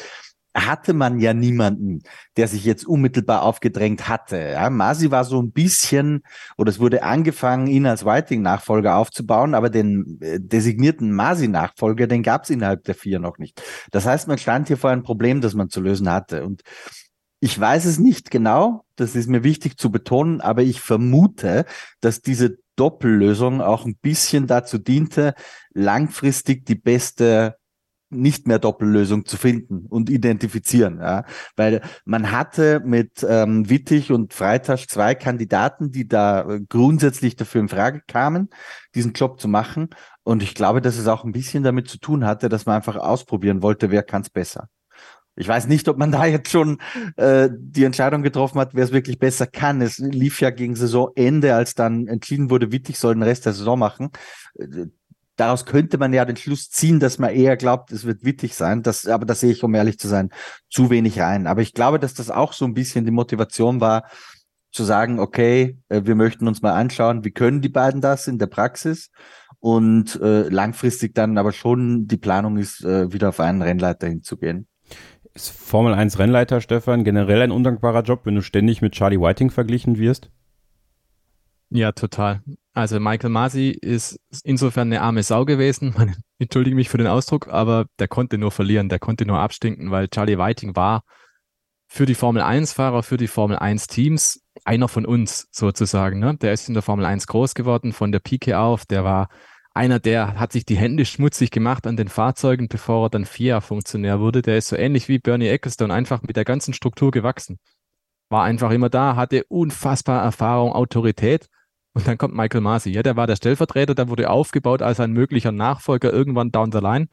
hatte 0.53 0.93
man 0.93 1.19
ja 1.19 1.33
niemanden, 1.33 2.01
der 2.35 2.49
sich 2.49 2.65
jetzt 2.65 2.85
unmittelbar 2.85 3.43
aufgedrängt 3.43 4.09
hatte. 4.09 4.37
Ja, 4.37 4.69
Masi 4.69 5.09
war 5.09 5.23
so 5.23 5.41
ein 5.41 5.51
bisschen, 5.51 6.21
oder 6.57 6.69
es 6.69 6.79
wurde 6.79 7.03
angefangen, 7.03 7.67
ihn 7.67 7.85
als 7.85 8.05
Whiting-Nachfolger 8.05 8.97
aufzubauen, 8.97 9.53
aber 9.53 9.69
den 9.69 10.17
äh, 10.19 10.39
designierten 10.41 11.13
Masi-Nachfolger, 11.13 12.07
den 12.07 12.23
gab 12.23 12.43
es 12.43 12.49
innerhalb 12.49 12.83
der 12.83 12.95
vier 12.95 13.19
noch 13.19 13.37
nicht. 13.37 13.61
Das 13.91 14.05
heißt, 14.05 14.27
man 14.27 14.37
stand 14.37 14.67
hier 14.67 14.77
vor 14.77 14.89
ein 14.89 15.03
Problem, 15.03 15.39
das 15.39 15.53
man 15.53 15.69
zu 15.69 15.79
lösen 15.79 16.09
hatte. 16.09 16.45
Und 16.45 16.61
ich 17.45 17.59
weiß 17.59 17.85
es 17.85 17.99
nicht 17.99 18.31
genau, 18.31 18.85
das 18.95 19.15
ist 19.15 19.29
mir 19.29 19.43
wichtig 19.43 19.77
zu 19.77 19.91
betonen, 19.91 20.41
aber 20.41 20.63
ich 20.63 20.81
vermute, 20.81 21.65
dass 22.01 22.21
diese 22.21 22.57
Doppellösung 22.75 23.61
auch 23.61 23.85
ein 23.85 23.97
bisschen 23.97 24.47
dazu 24.47 24.79
diente, 24.79 25.35
langfristig 25.71 26.65
die 26.65 26.73
beste 26.73 27.55
nicht 28.09 28.47
mehr 28.47 28.57
Doppellösung 28.57 29.25
zu 29.25 29.37
finden 29.37 29.85
und 29.85 30.09
identifizieren. 30.09 30.97
Ja? 30.99 31.23
Weil 31.55 31.81
man 32.03 32.31
hatte 32.31 32.81
mit 32.83 33.23
ähm, 33.29 33.69
Wittig 33.69 34.11
und 34.11 34.33
Freitasch 34.33 34.87
zwei 34.87 35.13
Kandidaten, 35.13 35.91
die 35.91 36.07
da 36.07 36.49
äh, 36.49 36.61
grundsätzlich 36.67 37.35
dafür 37.35 37.61
in 37.61 37.69
Frage 37.69 38.01
kamen, 38.07 38.49
diesen 38.95 39.13
Job 39.13 39.39
zu 39.39 39.47
machen. 39.47 39.89
Und 40.23 40.41
ich 40.41 40.55
glaube, 40.55 40.81
dass 40.81 40.97
es 40.97 41.05
auch 41.05 41.23
ein 41.23 41.31
bisschen 41.31 41.61
damit 41.61 41.89
zu 41.89 41.99
tun 41.99 42.25
hatte, 42.25 42.49
dass 42.49 42.65
man 42.65 42.77
einfach 42.77 42.95
ausprobieren 42.95 43.61
wollte, 43.61 43.91
wer 43.91 44.01
kann 44.01 44.23
es 44.23 44.31
besser. 44.31 44.67
Ich 45.35 45.47
weiß 45.47 45.67
nicht, 45.67 45.87
ob 45.89 45.97
man 45.97 46.11
da 46.11 46.25
jetzt 46.25 46.49
schon 46.49 46.79
äh, 47.17 47.49
die 47.51 47.83
Entscheidung 47.83 48.23
getroffen 48.23 48.59
hat, 48.59 48.73
wer 48.73 48.83
es 48.83 48.91
wirklich 48.91 49.19
besser 49.19 49.47
kann. 49.47 49.81
Es 49.81 49.97
lief 49.97 50.41
ja 50.41 50.49
gegen 50.49 50.75
Saisonende, 50.75 51.55
als 51.55 51.75
dann 51.75 52.07
entschieden 52.07 52.49
wurde, 52.49 52.71
Wittig 52.71 52.97
soll 52.97 53.15
den 53.15 53.23
Rest 53.23 53.45
der 53.45 53.53
Saison 53.53 53.77
machen. 53.77 54.11
Äh, 54.57 54.87
daraus 55.35 55.65
könnte 55.65 55.97
man 55.97 56.13
ja 56.13 56.23
den 56.23 56.37
Schluss 56.37 56.69
ziehen, 56.69 56.99
dass 56.99 57.19
man 57.19 57.31
eher 57.31 57.57
glaubt, 57.57 57.91
es 57.91 58.05
wird 58.05 58.23
Wittig 58.23 58.55
sein. 58.55 58.83
Das, 58.83 59.05
aber 59.07 59.25
da 59.25 59.35
sehe 59.35 59.51
ich, 59.51 59.63
um 59.63 59.75
ehrlich 59.75 59.99
zu 59.99 60.07
sein, 60.07 60.29
zu 60.69 60.89
wenig 60.89 61.19
rein. 61.19 61.47
Aber 61.47 61.61
ich 61.61 61.73
glaube, 61.73 61.99
dass 61.99 62.13
das 62.13 62.29
auch 62.29 62.53
so 62.53 62.65
ein 62.65 62.73
bisschen 62.73 63.05
die 63.05 63.11
Motivation 63.11 63.81
war, 63.81 64.03
zu 64.71 64.83
sagen, 64.83 65.19
okay, 65.19 65.77
äh, 65.89 66.01
wir 66.05 66.15
möchten 66.15 66.47
uns 66.47 66.61
mal 66.61 66.73
anschauen, 66.73 67.23
wie 67.23 67.31
können 67.31 67.61
die 67.61 67.69
beiden 67.69 68.01
das 68.01 68.27
in 68.27 68.37
der 68.37 68.47
Praxis 68.47 69.09
und 69.59 70.19
äh, 70.21 70.49
langfristig 70.49 71.15
dann 71.15 71.37
aber 71.37 71.51
schon 71.53 72.07
die 72.07 72.17
Planung 72.17 72.57
ist, 72.57 72.83
äh, 72.83 73.11
wieder 73.11 73.29
auf 73.29 73.39
einen 73.39 73.61
Rennleiter 73.61 74.07
hinzugehen. 74.07 74.67
Ist 75.35 75.49
Formel 75.49 75.93
1 75.93 76.17
Rennleiter, 76.17 76.61
Stefan, 76.61 77.03
generell 77.03 77.41
ein 77.41 77.51
undankbarer 77.51 78.03
Job, 78.03 78.21
wenn 78.23 78.35
du 78.35 78.41
ständig 78.41 78.81
mit 78.81 78.93
Charlie 78.93 79.19
Whiting 79.19 79.51
verglichen 79.51 79.97
wirst? 79.97 80.31
Ja, 81.69 81.91
total. 81.91 82.41
Also 82.73 83.01
Michael 83.01 83.31
Masi 83.31 83.69
ist 83.69 84.17
insofern 84.45 84.87
eine 84.87 85.01
arme 85.01 85.23
Sau 85.23 85.43
gewesen. 85.43 85.93
Man 85.97 86.15
entschuldige 86.39 86.77
mich 86.77 86.87
für 86.87 86.97
den 86.97 87.07
Ausdruck, 87.07 87.49
aber 87.49 87.85
der 87.99 88.07
konnte 88.07 88.37
nur 88.37 88.51
verlieren, 88.51 88.87
der 88.87 88.99
konnte 88.99 89.25
nur 89.25 89.39
abstinken, 89.39 89.91
weil 89.91 90.07
Charlie 90.07 90.37
Whiting 90.37 90.73
war 90.77 91.03
für 91.87 92.05
die 92.05 92.15
Formel 92.15 92.41
1-Fahrer, 92.41 93.03
für 93.03 93.17
die 93.17 93.27
Formel 93.27 93.57
1-Teams 93.57 94.41
einer 94.63 94.87
von 94.87 95.05
uns 95.05 95.49
sozusagen. 95.51 96.19
Ne? 96.19 96.37
Der 96.37 96.53
ist 96.53 96.69
in 96.69 96.75
der 96.75 96.83
Formel 96.83 97.05
1 97.05 97.27
groß 97.27 97.55
geworden, 97.55 97.91
von 97.91 98.13
der 98.13 98.19
Pike 98.19 98.57
auf. 98.57 98.85
Der 98.85 99.03
war 99.03 99.27
einer, 99.75 99.99
der 99.99 100.39
hat 100.39 100.53
sich 100.53 100.65
die 100.65 100.77
Hände 100.77 101.05
schmutzig 101.05 101.51
gemacht 101.51 101.85
an 101.85 101.97
den 101.97 102.07
Fahrzeugen, 102.07 102.67
bevor 102.67 103.05
er 103.05 103.09
dann 103.09 103.25
FIA-Funktionär 103.25 104.19
wurde. 104.19 104.41
Der 104.41 104.57
ist 104.57 104.69
so 104.69 104.75
ähnlich 104.75 105.09
wie 105.09 105.19
Bernie 105.19 105.47
Ecclestone, 105.47 105.93
einfach 105.93 106.21
mit 106.21 106.37
der 106.37 106.45
ganzen 106.45 106.73
Struktur 106.73 107.11
gewachsen. 107.11 107.59
War 108.29 108.43
einfach 108.43 108.71
immer 108.71 108.89
da, 108.89 109.15
hatte 109.15 109.43
unfassbar 109.49 110.23
Erfahrung, 110.23 110.71
Autorität. 110.71 111.47
Und 111.93 112.07
dann 112.07 112.17
kommt 112.17 112.33
Michael 112.33 112.61
Masi. 112.61 112.89
Ja, 112.89 113.03
der 113.03 113.15
war 113.15 113.27
der 113.27 113.35
Stellvertreter, 113.35 113.95
der 113.95 114.09
wurde 114.09 114.29
aufgebaut 114.29 114.81
als 114.81 114.99
ein 114.99 115.11
möglicher 115.11 115.51
Nachfolger 115.51 116.11
irgendwann 116.11 116.51
down 116.51 116.71
the 116.71 116.79
line. 116.79 117.07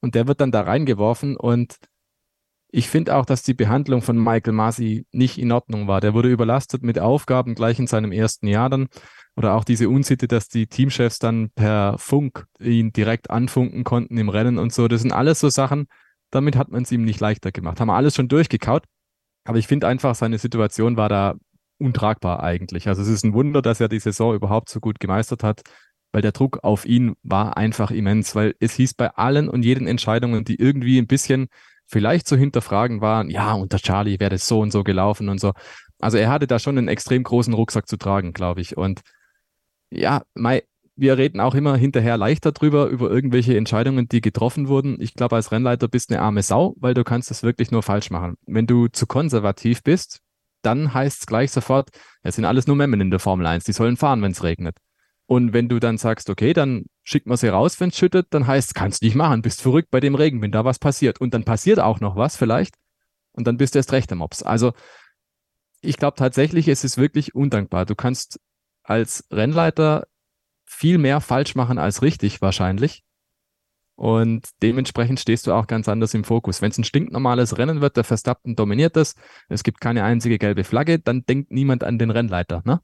Und 0.00 0.14
der 0.14 0.26
wird 0.26 0.40
dann 0.40 0.50
da 0.50 0.62
reingeworfen. 0.62 1.36
Und 1.36 1.76
ich 2.70 2.88
finde 2.88 3.16
auch, 3.16 3.26
dass 3.26 3.42
die 3.42 3.54
Behandlung 3.54 4.00
von 4.00 4.16
Michael 4.16 4.54
Masi 4.54 5.06
nicht 5.12 5.38
in 5.38 5.52
Ordnung 5.52 5.88
war. 5.88 6.00
Der 6.00 6.14
wurde 6.14 6.30
überlastet 6.30 6.82
mit 6.82 6.98
Aufgaben 6.98 7.54
gleich 7.54 7.78
in 7.78 7.86
seinem 7.86 8.12
ersten 8.12 8.46
Jahr 8.46 8.70
dann. 8.70 8.88
Oder 9.36 9.54
auch 9.54 9.64
diese 9.64 9.88
Unsitte, 9.88 10.28
dass 10.28 10.48
die 10.48 10.66
Teamchefs 10.66 11.18
dann 11.18 11.50
per 11.50 11.96
Funk 11.98 12.46
ihn 12.60 12.92
direkt 12.92 13.30
anfunken 13.30 13.82
konnten 13.82 14.18
im 14.18 14.28
Rennen 14.28 14.58
und 14.58 14.72
so. 14.72 14.88
Das 14.88 15.00
sind 15.00 15.12
alles 15.12 15.40
so 15.40 15.48
Sachen, 15.48 15.86
damit 16.30 16.56
hat 16.56 16.70
man 16.70 16.82
es 16.82 16.92
ihm 16.92 17.04
nicht 17.04 17.20
leichter 17.20 17.50
gemacht. 17.50 17.80
Haben 17.80 17.88
wir 17.88 17.94
alles 17.94 18.14
schon 18.14 18.28
durchgekaut. 18.28 18.84
Aber 19.44 19.58
ich 19.58 19.66
finde 19.66 19.88
einfach, 19.88 20.14
seine 20.14 20.38
Situation 20.38 20.96
war 20.96 21.08
da 21.08 21.34
untragbar 21.78 22.42
eigentlich. 22.42 22.88
Also 22.88 23.02
es 23.02 23.08
ist 23.08 23.24
ein 23.24 23.34
Wunder, 23.34 23.62
dass 23.62 23.80
er 23.80 23.88
die 23.88 23.98
Saison 23.98 24.34
überhaupt 24.34 24.68
so 24.68 24.80
gut 24.80 25.00
gemeistert 25.00 25.42
hat, 25.42 25.62
weil 26.12 26.22
der 26.22 26.32
Druck 26.32 26.60
auf 26.62 26.84
ihn 26.84 27.14
war 27.22 27.56
einfach 27.56 27.90
immens, 27.90 28.34
weil 28.34 28.54
es 28.60 28.74
hieß 28.74 28.94
bei 28.94 29.10
allen 29.10 29.48
und 29.48 29.64
jeden 29.64 29.86
Entscheidungen, 29.86 30.44
die 30.44 30.56
irgendwie 30.56 30.98
ein 30.98 31.06
bisschen 31.06 31.48
vielleicht 31.86 32.26
zu 32.26 32.36
hinterfragen 32.36 33.00
waren, 33.00 33.28
ja, 33.30 33.52
unter 33.54 33.78
Charlie 33.78 34.20
wäre 34.20 34.30
das 34.30 34.46
so 34.46 34.60
und 34.60 34.70
so 34.70 34.84
gelaufen 34.84 35.28
und 35.28 35.40
so. 35.40 35.52
Also 35.98 36.18
er 36.18 36.30
hatte 36.30 36.46
da 36.46 36.58
schon 36.58 36.78
einen 36.78 36.88
extrem 36.88 37.22
großen 37.22 37.52
Rucksack 37.52 37.88
zu 37.88 37.96
tragen, 37.96 38.32
glaube 38.32 38.60
ich. 38.60 38.76
Und 38.76 39.02
ja, 39.92 40.22
Mai, 40.34 40.62
wir 40.96 41.16
reden 41.18 41.40
auch 41.40 41.54
immer 41.54 41.76
hinterher 41.76 42.16
leichter 42.16 42.52
drüber, 42.52 42.86
über 42.88 43.10
irgendwelche 43.10 43.56
Entscheidungen, 43.56 44.08
die 44.08 44.20
getroffen 44.20 44.68
wurden. 44.68 45.00
Ich 45.00 45.14
glaube, 45.14 45.36
als 45.36 45.52
Rennleiter 45.52 45.88
bist 45.88 46.10
du 46.10 46.14
eine 46.14 46.22
arme 46.22 46.42
Sau, 46.42 46.74
weil 46.78 46.94
du 46.94 47.04
kannst 47.04 47.30
das 47.30 47.42
wirklich 47.42 47.70
nur 47.70 47.82
falsch 47.82 48.10
machen. 48.10 48.36
Wenn 48.46 48.66
du 48.66 48.88
zu 48.88 49.06
konservativ 49.06 49.82
bist, 49.82 50.20
dann 50.62 50.94
heißt 50.94 51.20
es 51.20 51.26
gleich 51.26 51.50
sofort, 51.50 51.90
es 52.22 52.36
sind 52.36 52.44
alles 52.44 52.66
nur 52.66 52.76
Memmen 52.76 53.00
in 53.00 53.10
der 53.10 53.18
Formel 53.18 53.46
1, 53.46 53.64
die 53.64 53.72
sollen 53.72 53.96
fahren, 53.96 54.22
wenn 54.22 54.32
es 54.32 54.42
regnet. 54.42 54.76
Und 55.26 55.52
wenn 55.52 55.68
du 55.68 55.78
dann 55.78 55.98
sagst, 55.98 56.28
okay, 56.30 56.52
dann 56.52 56.84
schickt 57.02 57.26
man 57.26 57.36
sie 57.36 57.48
raus, 57.48 57.80
wenn 57.80 57.88
es 57.88 57.96
schüttet, 57.96 58.26
dann 58.30 58.46
heißt 58.46 58.68
es, 58.68 58.74
kannst 58.74 59.02
du 59.02 59.06
nicht 59.06 59.14
machen, 59.14 59.42
bist 59.42 59.62
verrückt 59.62 59.90
bei 59.90 60.00
dem 60.00 60.14
Regen, 60.14 60.42
wenn 60.42 60.52
da 60.52 60.64
was 60.64 60.78
passiert. 60.78 61.20
Und 61.20 61.32
dann 61.32 61.44
passiert 61.44 61.80
auch 61.80 62.00
noch 62.00 62.16
was 62.16 62.36
vielleicht. 62.36 62.74
Und 63.32 63.46
dann 63.46 63.56
bist 63.56 63.74
du 63.74 63.78
erst 63.78 63.92
recht 63.92 64.12
am 64.12 64.18
Mops. 64.18 64.42
Also 64.42 64.72
ich 65.80 65.96
glaube 65.96 66.16
tatsächlich, 66.16 66.68
es 66.68 66.84
ist 66.84 66.98
wirklich 66.98 67.34
undankbar. 67.34 67.86
Du 67.86 67.94
kannst 67.94 68.38
als 68.82 69.26
Rennleiter 69.30 70.06
viel 70.64 70.98
mehr 70.98 71.20
falsch 71.20 71.54
machen 71.54 71.78
als 71.78 72.02
richtig 72.02 72.40
wahrscheinlich. 72.42 73.04
Und 73.94 74.48
dementsprechend 74.62 75.20
stehst 75.20 75.46
du 75.46 75.52
auch 75.52 75.66
ganz 75.66 75.88
anders 75.88 76.14
im 76.14 76.24
Fokus. 76.24 76.62
Wenn 76.62 76.70
es 76.70 76.78
ein 76.78 76.84
stinknormales 76.84 77.58
Rennen 77.58 77.80
wird, 77.80 77.96
der 77.96 78.04
Verstappen 78.04 78.56
dominiert 78.56 78.96
das, 78.96 79.14
es 79.48 79.62
gibt 79.62 79.80
keine 79.80 80.02
einzige 80.02 80.38
gelbe 80.38 80.64
Flagge, 80.64 80.98
dann 80.98 81.24
denkt 81.24 81.52
niemand 81.52 81.84
an 81.84 81.98
den 81.98 82.10
Rennleiter. 82.10 82.62
Ne? 82.64 82.80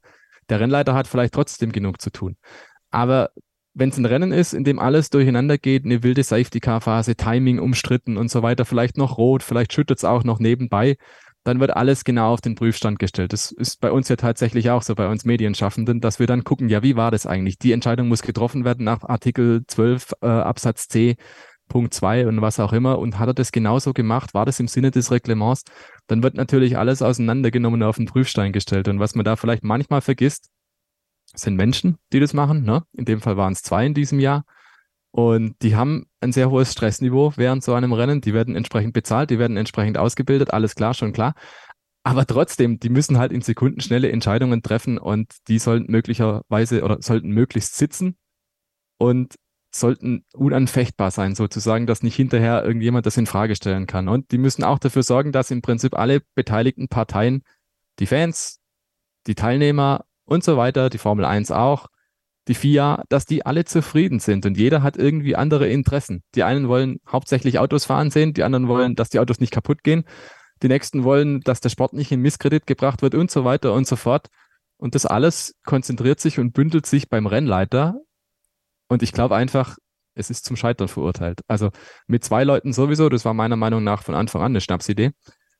Der 0.49 0.59
Rennleiter 0.59 0.93
hat 0.93 1.07
vielleicht 1.07 1.33
trotzdem 1.33 1.71
genug 1.71 1.99
zu 1.99 2.11
tun. 2.11 2.37
Aber 2.91 3.31
wenn 3.73 3.89
es 3.89 3.97
ein 3.97 4.05
Rennen 4.05 4.31
ist, 4.31 4.53
in 4.53 4.63
dem 4.63 4.79
alles 4.79 5.09
durcheinander 5.09 5.57
geht, 5.57 5.85
eine 5.85 6.03
wilde 6.03 6.23
Safety-Car-Phase, 6.23 7.15
Timing 7.15 7.59
umstritten 7.59 8.17
und 8.17 8.29
so 8.29 8.41
weiter, 8.41 8.65
vielleicht 8.65 8.97
noch 8.97 9.17
rot, 9.17 9.43
vielleicht 9.43 9.73
schüttet 9.73 9.99
es 9.99 10.05
auch 10.05 10.23
noch 10.23 10.39
nebenbei, 10.39 10.97
dann 11.49 11.59
wird 11.59 11.75
alles 11.75 12.03
genau 12.03 12.31
auf 12.31 12.41
den 12.41 12.53
Prüfstand 12.53 12.99
gestellt. 12.99 13.33
Das 13.33 13.51
ist 13.51 13.81
bei 13.81 13.91
uns 13.91 14.07
ja 14.07 14.15
tatsächlich 14.15 14.69
auch 14.69 14.83
so, 14.83 14.93
bei 14.93 15.07
uns 15.07 15.25
Medienschaffenden, 15.25 15.99
dass 15.99 16.19
wir 16.19 16.27
dann 16.27 16.43
gucken, 16.43 16.69
ja, 16.69 16.83
wie 16.83 16.95
war 16.95 17.09
das 17.09 17.25
eigentlich? 17.25 17.57
Die 17.57 17.71
Entscheidung 17.71 18.07
muss 18.07 18.21
getroffen 18.21 18.65
werden 18.65 18.85
nach 18.85 19.01
Artikel 19.03 19.63
12 19.65 20.13
äh, 20.21 20.27
Absatz 20.27 20.87
C. 20.87 21.15
Punkt 21.67 21.93
2 21.93 22.27
und 22.27 22.41
was 22.41 22.59
auch 22.59 22.71
immer. 22.71 22.99
Und 22.99 23.17
hat 23.17 23.29
er 23.29 23.33
das 23.33 23.51
genauso 23.51 23.93
gemacht? 23.93 24.35
War 24.35 24.45
das 24.45 24.59
im 24.59 24.67
Sinne 24.67 24.91
des 24.91 25.11
Reglements? 25.11 25.63
Dann 26.07 26.21
wird 26.21 26.35
natürlich 26.35 26.77
alles 26.77 27.01
auseinandergenommen 27.01 27.81
und 27.81 27.87
auf 27.87 27.97
den 27.97 28.05
Prüfstein 28.05 28.51
gestellt. 28.51 28.87
Und 28.87 28.99
was 28.99 29.15
man 29.15 29.25
da 29.25 29.35
vielleicht 29.35 29.63
manchmal 29.63 30.01
vergisst, 30.01 30.49
sind 31.33 31.55
Menschen, 31.55 31.97
die 32.13 32.19
das 32.19 32.33
machen. 32.33 32.63
Ne? 32.63 32.83
In 32.93 33.05
dem 33.05 33.21
Fall 33.21 33.37
waren 33.37 33.53
es 33.53 33.61
zwei 33.61 33.85
in 33.85 33.93
diesem 33.95 34.19
Jahr. 34.19 34.45
Und 35.11 35.55
die 35.63 35.75
haben 35.75 36.05
ein 36.21 36.31
sehr 36.31 36.51
hohes 36.51 36.71
Stressniveau 36.71 37.33
während 37.35 37.63
so 37.63 37.73
einem 37.73 37.93
Rennen. 37.93 38.21
Die 38.21 38.33
werden 38.33 38.55
entsprechend 38.55 38.93
bezahlt, 38.93 39.31
die 39.31 39.39
werden 39.39 39.57
entsprechend 39.57 39.97
ausgebildet, 39.97 40.51
alles 40.53 40.75
klar, 40.75 40.93
schon 40.93 41.13
klar. 41.13 41.33
Aber 42.03 42.25
trotzdem, 42.25 42.79
die 42.79 42.89
müssen 42.89 43.17
halt 43.17 43.31
in 43.31 43.41
Sekunden 43.41 43.81
schnelle 43.81 44.11
Entscheidungen 44.11 44.61
treffen 44.61 44.97
und 44.97 45.33
die 45.47 45.59
sollten 45.59 45.91
möglicherweise 45.91 46.83
oder 46.83 47.01
sollten 47.01 47.29
möglichst 47.31 47.75
sitzen 47.75 48.17
und 48.97 49.35
sollten 49.73 50.25
unanfechtbar 50.33 51.11
sein, 51.11 51.35
sozusagen, 51.35 51.85
dass 51.85 52.01
nicht 52.01 52.15
hinterher 52.15 52.63
irgendjemand 52.63 53.05
das 53.05 53.17
in 53.17 53.27
Frage 53.27 53.55
stellen 53.55 53.85
kann. 53.85 54.07
Und 54.07 54.31
die 54.31 54.37
müssen 54.37 54.63
auch 54.63 54.79
dafür 54.79 55.03
sorgen, 55.03 55.31
dass 55.31 55.51
im 55.51 55.61
Prinzip 55.61 55.95
alle 55.95 56.21
beteiligten 56.35 56.87
Parteien, 56.87 57.43
die 57.99 58.07
Fans, 58.07 58.59
die 59.27 59.35
Teilnehmer 59.35 60.05
und 60.25 60.43
so 60.43 60.57
weiter, 60.57 60.89
die 60.89 60.97
Formel 60.97 61.25
1 61.25 61.51
auch, 61.51 61.87
die 62.49 62.55
FIA, 62.55 63.03
dass 63.09 63.25
die 63.25 63.45
alle 63.45 63.63
zufrieden 63.63 64.19
sind 64.19 64.45
und 64.45 64.57
jeder 64.57 64.81
hat 64.81 64.97
irgendwie 64.97 65.35
andere 65.35 65.69
Interessen. 65.69 66.23
Die 66.35 66.43
einen 66.43 66.67
wollen 66.67 66.99
hauptsächlich 67.07 67.59
Autos 67.59 67.85
fahren 67.85 68.09
sehen, 68.09 68.33
die 68.33 68.43
anderen 68.43 68.67
wollen, 68.67 68.95
dass 68.95 69.09
die 69.09 69.19
Autos 69.19 69.39
nicht 69.39 69.53
kaputt 69.53 69.83
gehen, 69.83 70.03
die 70.63 70.67
nächsten 70.67 71.03
wollen, 71.03 71.41
dass 71.41 71.61
der 71.61 71.69
Sport 71.69 71.93
nicht 71.93 72.11
in 72.11 72.21
Misskredit 72.21 72.65
gebracht 72.65 73.01
wird 73.03 73.13
und 73.15 73.31
so 73.31 73.45
weiter 73.45 73.73
und 73.73 73.87
so 73.87 73.95
fort. 73.95 74.27
Und 74.77 74.95
das 74.95 75.05
alles 75.05 75.55
konzentriert 75.63 76.19
sich 76.19 76.39
und 76.39 76.53
bündelt 76.53 76.85
sich 76.85 77.07
beim 77.07 77.27
Rennleiter. 77.27 77.95
Und 78.87 79.03
ich 79.03 79.13
glaube 79.13 79.35
einfach, 79.35 79.77
es 80.15 80.29
ist 80.29 80.45
zum 80.45 80.55
Scheitern 80.55 80.87
verurteilt. 80.87 81.41
Also 81.47 81.69
mit 82.07 82.23
zwei 82.23 82.43
Leuten 82.43 82.73
sowieso, 82.73 83.09
das 83.09 83.25
war 83.25 83.33
meiner 83.33 83.57
Meinung 83.57 83.83
nach 83.83 84.03
von 84.03 84.15
Anfang 84.15 84.41
an 84.41 84.53
eine 84.53 84.61
Schnapsidee. 84.61 85.11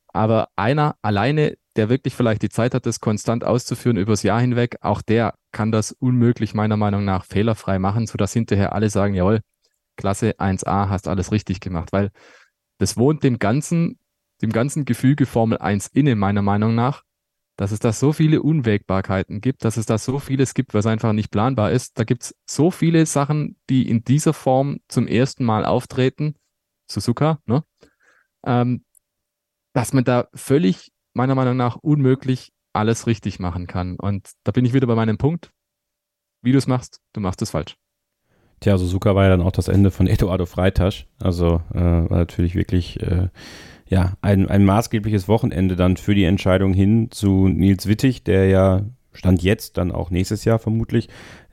Aber 0.08 0.48
einer 0.56 0.96
alleine, 1.02 1.54
der 1.80 1.88
wirklich 1.88 2.14
vielleicht 2.14 2.42
die 2.42 2.48
Zeit 2.48 2.74
hat, 2.74 2.86
das 2.86 3.00
konstant 3.00 3.42
auszuführen 3.42 3.96
übers 3.96 4.22
Jahr 4.22 4.40
hinweg, 4.40 4.76
auch 4.82 5.02
der 5.02 5.34
kann 5.50 5.72
das 5.72 5.92
unmöglich 5.92 6.54
meiner 6.54 6.76
Meinung 6.76 7.04
nach 7.04 7.24
fehlerfrei 7.24 7.78
machen, 7.78 8.06
sodass 8.06 8.32
hinterher 8.32 8.72
alle 8.74 8.90
sagen, 8.90 9.14
jawohl, 9.14 9.40
Klasse 9.96 10.38
1a, 10.38 10.88
hast 10.88 11.08
alles 11.08 11.32
richtig 11.32 11.60
gemacht, 11.60 11.92
weil 11.92 12.10
das 12.78 12.96
wohnt 12.96 13.24
dem 13.24 13.38
Ganzen 13.38 13.98
dem 14.42 14.52
ganzen 14.52 14.84
Gefüge 14.84 15.26
Formel 15.26 15.58
1 15.58 15.88
inne, 15.88 16.16
meiner 16.16 16.42
Meinung 16.42 16.74
nach, 16.74 17.02
dass 17.56 17.72
es 17.72 17.78
da 17.78 17.92
so 17.92 18.12
viele 18.12 18.42
Unwägbarkeiten 18.42 19.40
gibt, 19.40 19.64
dass 19.64 19.76
es 19.76 19.86
da 19.86 19.98
so 19.98 20.18
vieles 20.18 20.54
gibt, 20.54 20.72
was 20.74 20.86
einfach 20.86 21.12
nicht 21.12 21.30
planbar 21.30 21.72
ist. 21.72 21.98
Da 21.98 22.04
gibt 22.04 22.22
es 22.22 22.34
so 22.46 22.70
viele 22.70 23.04
Sachen, 23.06 23.56
die 23.68 23.88
in 23.88 24.02
dieser 24.02 24.32
Form 24.32 24.78
zum 24.88 25.06
ersten 25.06 25.44
Mal 25.44 25.64
auftreten, 25.64 26.36
Suzuka, 26.90 27.38
ne? 27.46 27.64
Ähm, 28.44 28.84
dass 29.74 29.92
man 29.92 30.04
da 30.04 30.28
völlig, 30.34 30.90
meiner 31.14 31.34
Meinung 31.34 31.56
nach, 31.56 31.76
unmöglich 31.76 32.52
alles 32.72 33.06
richtig 33.06 33.40
machen 33.40 33.66
kann. 33.66 33.96
Und 33.96 34.30
da 34.44 34.52
bin 34.52 34.64
ich 34.64 34.72
wieder 34.72 34.86
bei 34.86 34.94
meinem 34.94 35.18
Punkt. 35.18 35.50
Wie 36.42 36.52
du 36.52 36.58
es 36.58 36.66
machst, 36.66 37.00
du 37.12 37.20
machst 37.20 37.42
es 37.42 37.50
falsch. 37.50 37.76
Tja, 38.60 38.76
Suzuka 38.76 39.14
war 39.14 39.24
ja 39.24 39.30
dann 39.30 39.42
auch 39.42 39.52
das 39.52 39.68
Ende 39.68 39.90
von 39.90 40.06
Eduardo 40.06 40.46
Freitasch. 40.46 41.06
Also 41.18 41.62
äh, 41.72 41.80
war 41.80 42.18
natürlich 42.18 42.54
wirklich 42.54 43.00
äh, 43.00 43.28
ja, 43.86 44.14
ein, 44.22 44.48
ein 44.48 44.64
maßgebliches 44.64 45.28
Wochenende 45.28 45.76
dann 45.76 45.96
für 45.96 46.14
die 46.14 46.24
Entscheidung 46.24 46.72
hin 46.72 47.10
zu 47.10 47.48
Nils 47.48 47.86
Wittig, 47.86 48.22
der 48.22 48.46
ja 48.48 48.82
Stand 49.12 49.42
jetzt, 49.42 49.76
dann 49.76 49.90
auch 49.90 50.10
nächstes 50.10 50.44
Jahr 50.44 50.58
vermutlich 50.58 51.08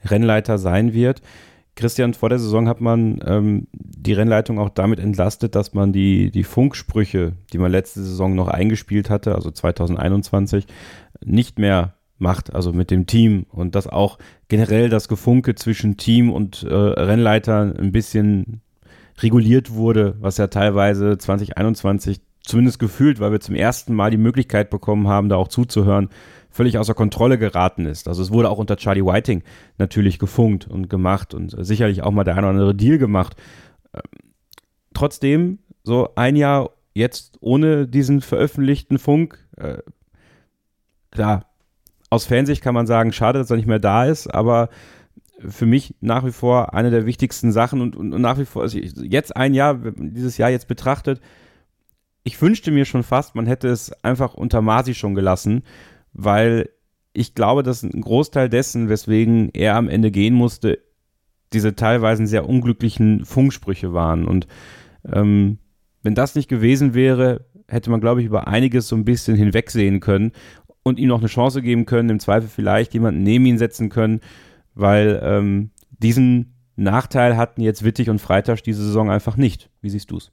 Rennleiter 0.05 0.57
sein 0.57 0.93
wird. 0.93 1.21
Christian, 1.77 2.13
vor 2.13 2.29
der 2.29 2.39
Saison 2.39 2.67
hat 2.67 2.81
man 2.81 3.19
ähm, 3.25 3.67
die 3.71 4.13
Rennleitung 4.13 4.59
auch 4.59 4.69
damit 4.69 4.99
entlastet, 4.99 5.55
dass 5.55 5.73
man 5.73 5.93
die, 5.93 6.31
die 6.31 6.43
Funksprüche, 6.43 7.33
die 7.53 7.57
man 7.57 7.71
letzte 7.71 8.01
Saison 8.01 8.35
noch 8.35 8.47
eingespielt 8.47 9.09
hatte, 9.09 9.35
also 9.35 9.51
2021, 9.51 10.65
nicht 11.23 11.59
mehr 11.59 11.93
macht, 12.17 12.53
also 12.53 12.73
mit 12.73 12.91
dem 12.91 13.05
Team. 13.05 13.45
Und 13.49 13.75
dass 13.75 13.87
auch 13.87 14.17
generell 14.47 14.89
das 14.89 15.07
Gefunke 15.07 15.55
zwischen 15.55 15.97
Team 15.97 16.31
und 16.31 16.63
äh, 16.63 16.73
Rennleiter 16.73 17.73
ein 17.77 17.91
bisschen 17.91 18.61
reguliert 19.19 19.71
wurde, 19.71 20.15
was 20.19 20.37
ja 20.37 20.47
teilweise 20.47 21.17
2021 21.17 22.21
zumindest 22.41 22.79
gefühlt, 22.79 23.19
weil 23.19 23.31
wir 23.31 23.39
zum 23.39 23.55
ersten 23.55 23.93
Mal 23.93 24.09
die 24.09 24.17
Möglichkeit 24.17 24.69
bekommen 24.69 25.07
haben, 25.07 25.29
da 25.29 25.35
auch 25.35 25.49
zuzuhören, 25.49 26.09
völlig 26.57 26.79
außer 26.79 26.95
Kontrolle 26.95 27.37
geraten 27.37 27.85
ist. 27.85 28.07
Also 28.07 28.23
es 28.23 28.31
wurde 28.31 28.49
auch 28.49 28.57
unter 28.57 28.77
Charlie 28.77 29.05
Whiting 29.05 29.43
natürlich 29.77 30.17
gefunkt 30.17 30.67
und 30.67 30.89
gemacht 30.89 31.35
und 31.35 31.55
sicherlich 31.59 32.01
auch 32.01 32.11
mal 32.11 32.23
der 32.23 32.33
eine 32.33 32.47
oder 32.47 32.53
andere 32.53 32.75
Deal 32.75 32.97
gemacht. 32.97 33.35
Ähm, 33.93 34.01
trotzdem, 34.93 35.59
so 35.83 36.09
ein 36.15 36.35
Jahr 36.35 36.71
jetzt 36.95 37.37
ohne 37.41 37.87
diesen 37.87 38.21
veröffentlichten 38.21 38.97
Funk, 38.97 39.37
äh, 39.55 39.77
klar, 41.11 41.45
aus 42.09 42.25
Fansicht 42.25 42.63
kann 42.63 42.73
man 42.73 42.87
sagen, 42.87 43.13
schade, 43.13 43.37
dass 43.37 43.51
er 43.51 43.57
nicht 43.57 43.67
mehr 43.67 43.79
da 43.79 44.05
ist, 44.05 44.27
aber 44.27 44.69
für 45.47 45.67
mich 45.67 45.93
nach 46.01 46.25
wie 46.25 46.31
vor 46.31 46.73
eine 46.73 46.89
der 46.89 47.05
wichtigsten 47.05 47.51
Sachen 47.51 47.81
und, 47.81 47.95
und, 47.95 48.13
und 48.13 48.21
nach 48.21 48.39
wie 48.39 48.45
vor, 48.45 48.63
also 48.63 48.79
jetzt 48.79 49.35
ein 49.35 49.53
Jahr, 49.53 49.75
dieses 49.75 50.37
Jahr 50.37 50.49
jetzt 50.49 50.67
betrachtet, 50.67 51.21
ich 52.23 52.41
wünschte 52.41 52.71
mir 52.71 52.85
schon 52.85 53.03
fast, 53.03 53.35
man 53.35 53.45
hätte 53.45 53.67
es 53.67 53.91
einfach 54.03 54.33
unter 54.33 54.61
Masi 54.61 54.95
schon 54.95 55.13
gelassen, 55.13 55.61
weil 56.13 56.69
ich 57.13 57.33
glaube, 57.33 57.63
dass 57.63 57.83
ein 57.83 58.01
Großteil 58.01 58.49
dessen, 58.49 58.89
weswegen 58.89 59.49
er 59.53 59.75
am 59.75 59.89
Ende 59.89 60.11
gehen 60.11 60.35
musste, 60.35 60.79
diese 61.53 61.75
teilweise 61.75 62.27
sehr 62.27 62.47
unglücklichen 62.47 63.25
Funksprüche 63.25 63.93
waren. 63.93 64.25
Und 64.25 64.47
ähm, 65.05 65.57
wenn 66.03 66.15
das 66.15 66.35
nicht 66.35 66.49
gewesen 66.49 66.93
wäre, 66.93 67.45
hätte 67.67 67.89
man, 67.89 68.01
glaube 68.01 68.21
ich, 68.21 68.27
über 68.27 68.47
einiges 68.47 68.87
so 68.87 68.95
ein 68.95 69.05
bisschen 69.05 69.35
hinwegsehen 69.35 69.99
können 69.99 70.31
und 70.83 70.99
ihm 70.99 71.09
noch 71.09 71.19
eine 71.19 71.27
Chance 71.27 71.61
geben 71.61 71.85
können, 71.85 72.09
im 72.09 72.19
Zweifel 72.19 72.49
vielleicht 72.49 72.93
jemanden 72.93 73.23
neben 73.23 73.45
ihn 73.45 73.57
setzen 73.57 73.89
können, 73.89 74.21
weil 74.73 75.19
ähm, 75.23 75.71
diesen 75.89 76.53
Nachteil 76.75 77.35
hatten 77.35 77.61
jetzt 77.61 77.83
Wittig 77.83 78.09
und 78.09 78.21
Freitag 78.21 78.61
diese 78.63 78.83
Saison 78.83 79.09
einfach 79.09 79.37
nicht. 79.37 79.69
Wie 79.81 79.89
siehst 79.89 80.11
du 80.11 80.17
es? 80.17 80.31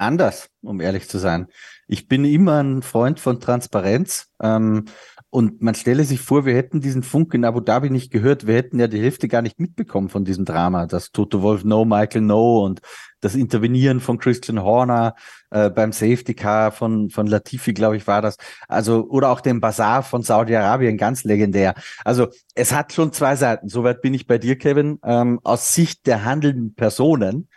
Anders, 0.00 0.48
um 0.62 0.80
ehrlich 0.80 1.08
zu 1.08 1.18
sein. 1.18 1.48
Ich 1.86 2.08
bin 2.08 2.24
immer 2.24 2.62
ein 2.62 2.82
Freund 2.82 3.20
von 3.20 3.40
Transparenz. 3.40 4.28
Ähm, 4.40 4.84
und 5.32 5.62
man 5.62 5.76
stelle 5.76 6.02
sich 6.02 6.20
vor, 6.20 6.44
wir 6.44 6.56
hätten 6.56 6.80
diesen 6.80 7.04
Funk 7.04 7.34
in 7.34 7.44
Abu 7.44 7.60
Dhabi 7.60 7.88
nicht 7.88 8.10
gehört. 8.10 8.48
Wir 8.48 8.56
hätten 8.56 8.80
ja 8.80 8.88
die 8.88 9.00
Hälfte 9.00 9.28
gar 9.28 9.42
nicht 9.42 9.60
mitbekommen 9.60 10.08
von 10.08 10.24
diesem 10.24 10.44
Drama. 10.44 10.86
Das 10.86 11.12
Toto 11.12 11.40
Wolf 11.40 11.62
No, 11.62 11.84
Michael 11.84 12.22
No 12.22 12.64
und 12.64 12.80
das 13.20 13.36
Intervenieren 13.36 14.00
von 14.00 14.18
Christian 14.18 14.60
Horner 14.62 15.14
äh, 15.50 15.70
beim 15.70 15.92
Safety 15.92 16.34
Car 16.34 16.72
von, 16.72 17.10
von 17.10 17.28
Latifi, 17.28 17.72
glaube 17.74 17.96
ich, 17.96 18.08
war 18.08 18.22
das. 18.22 18.38
Also, 18.66 19.06
oder 19.08 19.30
auch 19.30 19.40
den 19.40 19.60
Bazar 19.60 20.02
von 20.02 20.22
Saudi-Arabien, 20.22 20.96
ganz 20.96 21.22
legendär. 21.22 21.74
Also, 22.04 22.28
es 22.56 22.72
hat 22.72 22.92
schon 22.92 23.12
zwei 23.12 23.36
Seiten. 23.36 23.68
Soweit 23.68 24.02
bin 24.02 24.14
ich 24.14 24.26
bei 24.26 24.38
dir, 24.38 24.58
Kevin. 24.58 24.98
Ähm, 25.04 25.38
aus 25.44 25.74
Sicht 25.74 26.08
der 26.08 26.24
handelnden 26.24 26.74
Personen 26.74 27.48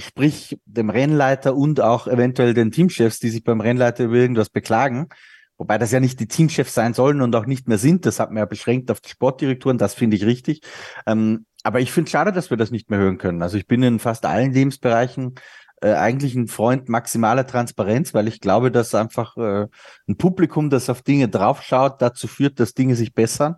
sprich 0.00 0.58
dem 0.64 0.90
Rennleiter 0.90 1.54
und 1.54 1.80
auch 1.80 2.06
eventuell 2.06 2.54
den 2.54 2.70
Teamchefs, 2.70 3.20
die 3.20 3.30
sich 3.30 3.44
beim 3.44 3.60
Rennleiter 3.60 4.04
über 4.04 4.16
irgendwas 4.16 4.50
beklagen, 4.50 5.08
wobei 5.58 5.78
das 5.78 5.92
ja 5.92 6.00
nicht 6.00 6.18
die 6.20 6.28
Teamchefs 6.28 6.74
sein 6.74 6.94
sollen 6.94 7.20
und 7.20 7.34
auch 7.36 7.46
nicht 7.46 7.68
mehr 7.68 7.78
sind, 7.78 8.06
das 8.06 8.18
hat 8.18 8.30
man 8.30 8.38
ja 8.38 8.46
beschränkt 8.46 8.90
auf 8.90 9.00
die 9.00 9.10
Sportdirektoren, 9.10 9.78
das 9.78 9.94
finde 9.94 10.16
ich 10.16 10.24
richtig. 10.24 10.62
Ähm, 11.06 11.46
aber 11.62 11.80
ich 11.80 11.92
finde 11.92 12.08
es 12.08 12.12
schade, 12.12 12.32
dass 12.32 12.50
wir 12.50 12.56
das 12.56 12.70
nicht 12.70 12.90
mehr 12.90 12.98
hören 12.98 13.18
können. 13.18 13.42
Also 13.42 13.58
ich 13.58 13.66
bin 13.66 13.82
in 13.82 13.98
fast 13.98 14.24
allen 14.24 14.52
Lebensbereichen 14.52 15.34
äh, 15.82 15.94
eigentlich 15.94 16.34
ein 16.34 16.48
Freund 16.48 16.88
maximaler 16.88 17.46
Transparenz, 17.46 18.12
weil 18.12 18.28
ich 18.28 18.40
glaube, 18.40 18.70
dass 18.70 18.94
einfach 18.94 19.36
äh, 19.36 19.66
ein 20.06 20.16
Publikum, 20.16 20.70
das 20.70 20.90
auf 20.90 21.02
Dinge 21.02 21.28
draufschaut, 21.28 22.02
dazu 22.02 22.28
führt, 22.28 22.60
dass 22.60 22.74
Dinge 22.74 22.96
sich 22.96 23.14
bessern. 23.14 23.56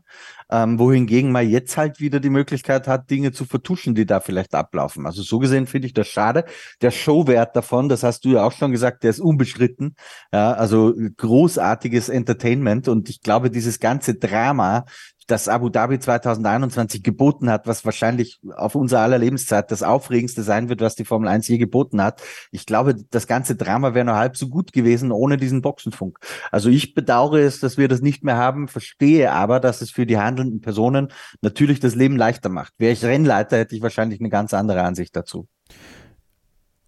Ähm, 0.51 0.79
wohingegen 0.79 1.33
man 1.33 1.49
jetzt 1.49 1.79
halt 1.79 1.99
wieder 1.99 2.21
die 2.21 2.29
Möglichkeit 2.29 2.87
hat, 2.87 3.11
Dinge 3.11 3.33
zu 3.33 3.47
vertuschen, 3.47 3.95
die 3.95 4.05
da 4.05 4.21
vielleicht 4.21 4.55
ablaufen. 4.55 5.07
Also 5.07 5.23
so 5.23 5.39
gesehen 5.39 5.67
finde 5.67 5.87
ich 5.87 5.95
das 5.95 6.09
schade. 6.09 6.45
Der 6.83 6.91
Showwert 6.91 7.57
davon, 7.57 7.89
das 7.89 8.03
hast 8.03 8.25
du 8.27 8.31
ja 8.31 8.45
auch 8.45 8.53
schon 8.53 8.71
gesagt, 8.71 9.03
der 9.03 9.11
ist 9.11 9.21
unbestritten. 9.21 9.97
Ja, 10.31 10.53
also 10.53 10.95
großartiges 11.17 12.11
Entertainment 12.11 12.87
und 12.89 13.09
ich 13.09 13.23
glaube, 13.23 13.51
dieses 13.51 13.81
ganze 13.81 14.15
Drama 14.15 14.85
das 15.33 15.49
Abu 15.49 15.71
Dhabi 15.71 15.99
2021 15.99 17.03
geboten 17.03 17.49
hat, 17.49 17.67
was 17.67 17.87
wahrscheinlich 17.87 18.39
auf 18.55 18.75
unser 18.75 19.01
aller 19.01 19.17
Lebenszeit 19.17 19.71
das 19.71 19.83
Aufregendste 19.83 20.43
sein 20.43 20.69
wird, 20.69 20.83
was 20.83 20.95
die 20.95 21.07
Formel 21.07 21.27
1 21.27 21.49
je 21.49 21.57
geboten 21.57 22.03
hat. 22.03 22.21
Ich 22.51 22.67
glaube, 22.67 22.95
das 23.11 23.27
ganze 23.27 23.57
Drama 23.57 23.95
wäre 23.95 24.05
nur 24.05 24.17
halb 24.17 24.37
so 24.37 24.49
gut 24.49 24.75
gewesen 24.75 25.11
ohne 25.11 25.39
diesen 25.39 25.63
Boxenfunk. 25.63 26.19
Also 26.51 26.69
ich 26.69 26.93
bedauere 26.93 27.41
es, 27.41 27.61
dass 27.61 27.79
wir 27.79 27.89
das 27.89 28.03
nicht 28.03 28.25
mehr 28.25 28.37
haben, 28.37 28.69
verstehe 28.69 29.33
aber, 29.33 29.59
dass 29.59 29.81
es 29.81 29.91
für 29.91 30.05
die 30.05 30.19
handelnden 30.19 30.61
Personen 30.61 31.09
natürlich 31.41 31.81
das 31.81 31.95
Leben 31.95 32.19
leichter 32.19 32.51
macht. 32.51 32.75
Wäre 32.77 32.93
ich 32.93 33.03
Rennleiter, 33.03 33.57
hätte 33.57 33.75
ich 33.75 33.81
wahrscheinlich 33.81 34.21
eine 34.21 34.29
ganz 34.29 34.53
andere 34.53 34.83
Ansicht 34.83 35.17
dazu. 35.17 35.49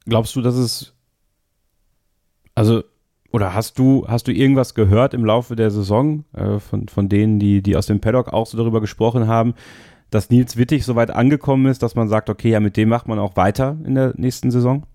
Glaubst 0.05 0.37
du, 0.37 0.43
dass 0.43 0.57
es 0.57 0.93
also 2.55 2.85
oder 3.35 3.53
hast 3.53 3.81
du, 3.81 4.07
hast 4.07 4.29
du 4.29 4.33
irgendwas 4.33 4.75
gehört 4.75 5.13
im 5.13 5.25
Laufe 5.25 5.57
der 5.57 5.73
Saison 5.73 6.25
äh, 6.35 6.61
von, 6.61 6.87
von 6.87 7.09
denen, 7.09 7.41
die, 7.41 7.63
die 7.63 7.77
aus 7.77 7.87
dem 7.87 7.99
Paddock 7.99 8.33
auch 8.33 8.47
so 8.47 8.57
darüber 8.57 8.81
gesprochen 8.81 9.27
haben, 9.27 9.55
dass 10.11 10.31
Nils 10.31 10.57
Wittig 10.57 10.85
so 10.85 10.95
weit 10.95 11.11
angekommen 11.11 11.67
ist, 11.67 11.83
dass 11.83 11.97
man 11.97 12.07
sagt, 12.07 12.31
okay, 12.31 12.51
ja, 12.51 12.61
mit 12.61 12.77
dem 12.77 12.89
macht 12.89 13.09
man 13.09 13.19
auch 13.19 13.35
weiter 13.35 13.77
in 13.85 13.97
der 13.97 14.15
nächsten 14.17 14.53
Saison? 14.53 14.87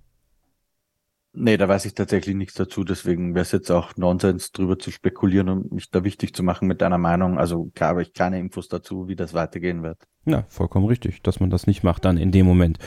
Nee, 1.34 1.58
da 1.58 1.68
weiß 1.68 1.84
ich 1.84 1.96
tatsächlich 1.96 2.34
nichts 2.34 2.54
dazu. 2.54 2.86
Deswegen 2.86 3.36
wäre 3.36 3.42
es 3.42 3.52
jetzt 3.52 3.72
auch 3.72 3.98
Nonsens, 3.98 4.54
drüber 4.54 4.80
zu 4.80 4.90
spekulieren 4.90 5.50
und 5.50 5.74
mich 5.74 5.92
da 5.92 6.06
wichtig 6.06 6.34
zu 6.34 6.42
machen 6.42 6.66
mit 6.66 6.80
deiner 6.80 6.98
Meinung. 6.98 7.38
Also 7.38 7.70
klar 7.76 7.90
habe 7.90 8.04
ich 8.04 8.14
keine 8.14 8.40
Infos 8.40 8.70
dazu, 8.70 9.10
wie 9.10 9.18
das 9.18 9.34
weitergehen 9.34 9.84
wird. 9.84 9.98
Ja, 10.24 10.46
vollkommen 10.48 10.86
richtig, 10.86 11.22
dass 11.24 11.42
man 11.42 11.50
das 11.50 11.68
nicht 11.68 11.84
macht 11.84 12.06
dann 12.06 12.16
in 12.16 12.32
dem 12.32 12.46
Moment. 12.46 12.80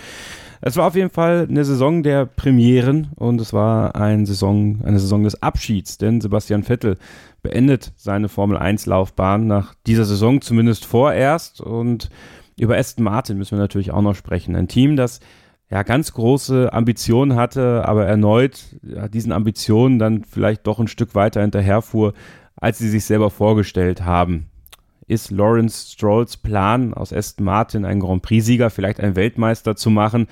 Es 0.65 0.77
war 0.77 0.87
auf 0.87 0.95
jeden 0.95 1.11
Fall 1.11 1.49
eine 1.51 1.65
Saison 1.65 2.05
der 2.05 2.25
Premieren 2.25 3.09
und 3.17 3.41
es 3.41 3.53
war 3.53 3.97
eine 3.97 4.25
Saison, 4.27 4.81
eine 4.85 5.01
Saison 5.01 5.25
des 5.25 5.43
Abschieds, 5.43 5.99
denn 5.99 6.21
Sebastian 6.21 6.63
Vettel 6.63 6.99
beendet 7.43 7.93
seine 7.97 8.29
Formel 8.29 8.57
1 8.57 8.87
Laufbahn 8.87 9.49
nach 9.49 9.75
dieser 9.89 10.05
Saison 10.05 10.41
zumindest 10.41 10.85
vorerst 10.85 11.61
und 11.61 12.11
über 12.57 12.77
Aston 12.77 13.03
Martin 13.03 13.39
müssen 13.39 13.59
wir 13.59 13.63
natürlich 13.63 13.91
auch 13.91 14.03
noch 14.03 14.15
sprechen. 14.15 14.55
Ein 14.55 14.69
Team, 14.69 14.95
das 14.95 15.19
ja 15.69 15.83
ganz 15.83 16.13
große 16.13 16.73
Ambitionen 16.73 17.35
hatte, 17.35 17.83
aber 17.85 18.07
erneut 18.07 18.63
ja, 18.85 19.09
diesen 19.09 19.33
Ambitionen 19.33 19.99
dann 19.99 20.23
vielleicht 20.23 20.65
doch 20.69 20.79
ein 20.79 20.87
Stück 20.87 21.17
weiter 21.17 21.41
hinterherfuhr, 21.41 22.13
als 22.55 22.79
sie 22.79 22.89
sich 22.89 23.05
selber 23.05 23.31
vorgestellt 23.31 24.05
haben. 24.05 24.52
Ist 25.07 25.31
Lawrence 25.31 25.93
Strolls 25.93 26.37
Plan, 26.37 26.95
aus 26.95 27.13
Aston 27.13 27.45
Martin 27.45 27.85
einen 27.85 28.01
Grand 28.01 28.23
Prix-Sieger, 28.23 28.71
vielleicht 28.71 29.01
einen 29.01 29.17
Weltmeister 29.17 29.77
zu 29.77 29.91
machen, 29.91 30.27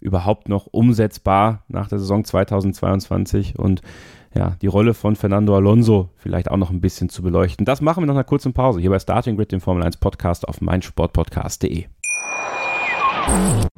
überhaupt 0.00 0.48
noch 0.48 0.66
umsetzbar 0.66 1.62
nach 1.68 1.88
der 1.88 1.98
Saison 1.98 2.24
2022 2.24 3.58
und 3.58 3.82
ja, 4.34 4.56
die 4.60 4.66
Rolle 4.66 4.94
von 4.94 5.16
Fernando 5.16 5.56
Alonso 5.56 6.10
vielleicht 6.16 6.50
auch 6.50 6.58
noch 6.58 6.70
ein 6.70 6.80
bisschen 6.80 7.08
zu 7.08 7.22
beleuchten. 7.22 7.64
Das 7.64 7.80
machen 7.80 8.02
wir 8.02 8.06
nach 8.06 8.14
einer 8.14 8.24
kurzen 8.24 8.52
Pause 8.52 8.80
hier 8.80 8.90
bei 8.90 8.98
Starting 8.98 9.36
Grid, 9.36 9.52
dem 9.52 9.60
Formel 9.60 9.82
1 9.82 9.96
Podcast 9.96 10.46
auf 10.46 10.60
meinsportpodcast.de. 10.60 11.86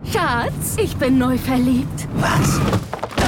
Schatz, 0.05 0.77
ich 0.83 0.97
bin 0.97 1.19
neu 1.19 1.39
verliebt. 1.39 2.09
Was? 2.17 2.61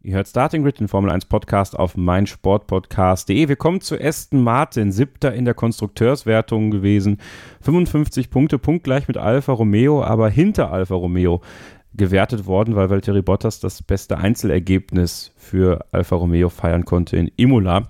Ihr 0.00 0.14
hört 0.14 0.28
Starting 0.28 0.62
Grid, 0.62 0.78
den 0.78 0.86
Formel 0.86 1.10
1 1.10 1.24
Podcast 1.24 1.76
auf 1.76 1.96
meinsportpodcast.de. 1.96 3.48
Wir 3.48 3.56
kommen 3.56 3.80
zu 3.80 4.00
Aston 4.00 4.44
Martin, 4.44 4.92
siebter 4.92 5.34
in 5.34 5.44
der 5.44 5.54
Konstrukteurswertung 5.54 6.70
gewesen. 6.70 7.18
55 7.62 8.30
Punkte, 8.30 8.60
punktgleich 8.60 9.08
mit 9.08 9.16
Alfa 9.16 9.52
Romeo, 9.52 10.04
aber 10.04 10.30
hinter 10.30 10.70
Alfa 10.70 10.94
Romeo 10.94 11.40
gewertet 11.94 12.46
worden, 12.46 12.76
weil 12.76 12.90
Valtteri 12.90 13.22
Bottas 13.22 13.58
das 13.58 13.82
beste 13.82 14.18
Einzelergebnis 14.18 15.32
für 15.36 15.84
Alfa 15.90 16.14
Romeo 16.14 16.48
feiern 16.48 16.84
konnte 16.84 17.16
in 17.16 17.32
Imola. 17.36 17.88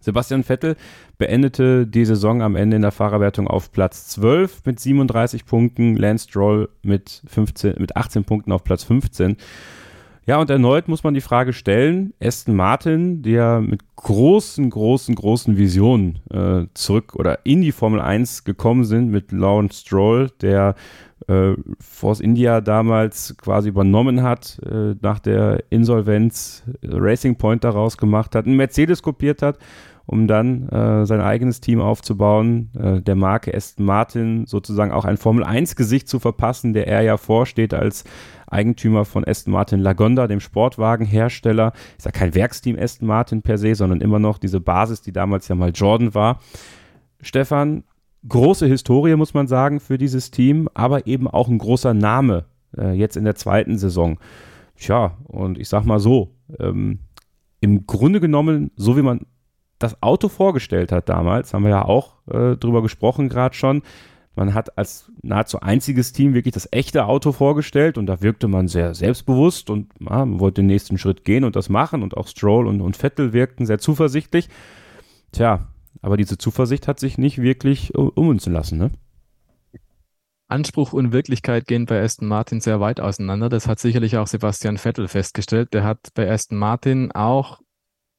Sebastian 0.00 0.44
Vettel 0.44 0.76
beendete 1.16 1.86
die 1.86 2.04
Saison 2.04 2.42
am 2.42 2.54
Ende 2.54 2.76
in 2.76 2.82
der 2.82 2.92
Fahrerwertung 2.92 3.48
auf 3.48 3.72
Platz 3.72 4.08
12 4.08 4.66
mit 4.66 4.78
37 4.78 5.46
Punkten, 5.46 5.96
Lance 5.96 6.28
Stroll 6.28 6.68
mit, 6.82 7.22
15, 7.26 7.76
mit 7.78 7.96
18 7.96 8.24
Punkten 8.24 8.52
auf 8.52 8.62
Platz 8.62 8.84
15. 8.84 9.38
Ja, 10.26 10.40
und 10.40 10.48
erneut 10.48 10.88
muss 10.88 11.04
man 11.04 11.12
die 11.12 11.20
Frage 11.20 11.52
stellen, 11.52 12.14
Aston 12.18 12.56
Martin, 12.56 13.20
der 13.20 13.60
mit 13.60 13.82
großen, 13.96 14.70
großen, 14.70 15.14
großen 15.14 15.58
Visionen 15.58 16.20
äh, 16.30 16.66
zurück 16.72 17.14
oder 17.14 17.44
in 17.44 17.60
die 17.60 17.72
Formel 17.72 18.00
1 18.00 18.44
gekommen 18.44 18.84
sind 18.84 19.10
mit 19.10 19.32
Lawrence 19.32 19.80
Stroll, 19.82 20.30
der 20.40 20.76
äh, 21.28 21.52
Force 21.78 22.20
India 22.20 22.62
damals 22.62 23.36
quasi 23.36 23.68
übernommen 23.68 24.22
hat, 24.22 24.58
äh, 24.64 24.94
nach 25.02 25.18
der 25.18 25.62
Insolvenz 25.68 26.64
Racing 26.82 27.36
Point 27.36 27.62
daraus 27.62 27.98
gemacht 27.98 28.34
hat, 28.34 28.46
einen 28.46 28.56
Mercedes 28.56 29.02
kopiert 29.02 29.42
hat 29.42 29.58
um 30.06 30.26
dann 30.26 30.68
äh, 30.68 31.06
sein 31.06 31.20
eigenes 31.20 31.60
Team 31.60 31.80
aufzubauen, 31.80 32.70
äh, 32.78 33.00
der 33.00 33.14
Marke 33.14 33.54
Aston 33.54 33.86
Martin 33.86 34.46
sozusagen 34.46 34.92
auch 34.92 35.04
ein 35.04 35.16
Formel-1-Gesicht 35.16 36.08
zu 36.08 36.18
verpassen, 36.18 36.74
der 36.74 36.86
er 36.88 37.02
ja 37.02 37.16
vorsteht 37.16 37.72
als 37.72 38.04
Eigentümer 38.46 39.04
von 39.04 39.26
Aston 39.26 39.52
Martin 39.52 39.80
Lagonda, 39.80 40.26
dem 40.26 40.40
Sportwagenhersteller. 40.40 41.72
Ist 41.96 42.04
ja 42.04 42.12
kein 42.12 42.34
Werksteam 42.34 42.78
Aston 42.78 43.08
Martin 43.08 43.42
per 43.42 43.58
se, 43.58 43.74
sondern 43.74 44.00
immer 44.00 44.18
noch 44.18 44.38
diese 44.38 44.60
Basis, 44.60 45.00
die 45.00 45.12
damals 45.12 45.48
ja 45.48 45.54
mal 45.54 45.70
Jordan 45.70 46.14
war. 46.14 46.40
Stefan, 47.20 47.84
große 48.28 48.66
Historie, 48.66 49.16
muss 49.16 49.34
man 49.34 49.46
sagen, 49.46 49.80
für 49.80 49.98
dieses 49.98 50.30
Team, 50.30 50.68
aber 50.74 51.06
eben 51.06 51.28
auch 51.28 51.48
ein 51.48 51.58
großer 51.58 51.94
Name 51.94 52.44
äh, 52.76 52.92
jetzt 52.92 53.16
in 53.16 53.24
der 53.24 53.34
zweiten 53.34 53.78
Saison. 53.78 54.18
Tja, 54.76 55.16
und 55.24 55.58
ich 55.58 55.68
sag 55.68 55.84
mal 55.84 56.00
so, 56.00 56.34
ähm, 56.58 56.98
im 57.60 57.86
Grunde 57.86 58.20
genommen, 58.20 58.70
so 58.76 58.96
wie 58.96 59.02
man 59.02 59.20
das 59.78 60.02
Auto 60.02 60.28
vorgestellt 60.28 60.92
hat 60.92 61.08
damals, 61.08 61.52
haben 61.52 61.64
wir 61.64 61.70
ja 61.70 61.84
auch 61.84 62.16
äh, 62.28 62.56
drüber 62.56 62.82
gesprochen 62.82 63.28
gerade 63.28 63.54
schon. 63.54 63.82
Man 64.36 64.52
hat 64.54 64.76
als 64.76 65.12
nahezu 65.22 65.60
einziges 65.60 66.12
Team 66.12 66.34
wirklich 66.34 66.54
das 66.54 66.68
echte 66.72 67.06
Auto 67.06 67.30
vorgestellt 67.30 67.98
und 67.98 68.06
da 68.06 68.20
wirkte 68.20 68.48
man 68.48 68.66
sehr 68.66 68.94
selbstbewusst 68.94 69.70
und 69.70 69.92
ja, 70.00 70.24
man 70.24 70.40
wollte 70.40 70.62
den 70.62 70.66
nächsten 70.66 70.98
Schritt 70.98 71.24
gehen 71.24 71.44
und 71.44 71.54
das 71.54 71.68
machen 71.68 72.02
und 72.02 72.16
auch 72.16 72.26
Stroll 72.26 72.66
und, 72.66 72.80
und 72.80 72.96
Vettel 72.96 73.32
wirkten 73.32 73.64
sehr 73.64 73.78
zuversichtlich. 73.78 74.48
Tja, 75.30 75.68
aber 76.02 76.16
diese 76.16 76.36
Zuversicht 76.36 76.88
hat 76.88 76.98
sich 76.98 77.16
nicht 77.16 77.40
wirklich 77.40 77.94
ummünzen 77.94 78.52
lassen, 78.52 78.78
ne? 78.78 78.90
Anspruch 80.48 80.92
und 80.92 81.12
Wirklichkeit 81.12 81.66
gehen 81.66 81.86
bei 81.86 82.02
Aston 82.02 82.28
Martin 82.28 82.60
sehr 82.60 82.78
weit 82.78 83.00
auseinander. 83.00 83.48
Das 83.48 83.66
hat 83.66 83.78
sicherlich 83.78 84.18
auch 84.18 84.26
Sebastian 84.26 84.76
Vettel 84.76 85.08
festgestellt. 85.08 85.72
Der 85.72 85.84
hat 85.84 85.98
bei 86.14 86.30
Aston 86.30 86.58
Martin 86.58 87.12
auch 87.12 87.60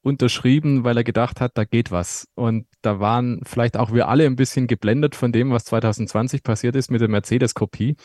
unterschrieben, 0.05 0.83
weil 0.83 0.97
er 0.97 1.03
gedacht 1.03 1.41
hat, 1.41 1.53
da 1.55 1.65
geht 1.65 1.89
was. 1.89 2.27
Und 2.35 2.67
da 2.83 2.99
waren 2.99 3.41
vielleicht 3.43 3.75
auch 3.75 3.91
wir 3.91 4.07
alle 4.07 4.25
ein 4.27 4.35
bisschen 4.35 4.67
geblendet 4.67 5.15
von 5.15 5.31
dem, 5.31 5.49
was 5.49 5.65
2020 5.65 6.43
passiert 6.43 6.75
ist 6.75 6.91
mit 6.91 7.01
der 7.01 7.07
Mercedes-Kopie. 7.07 7.95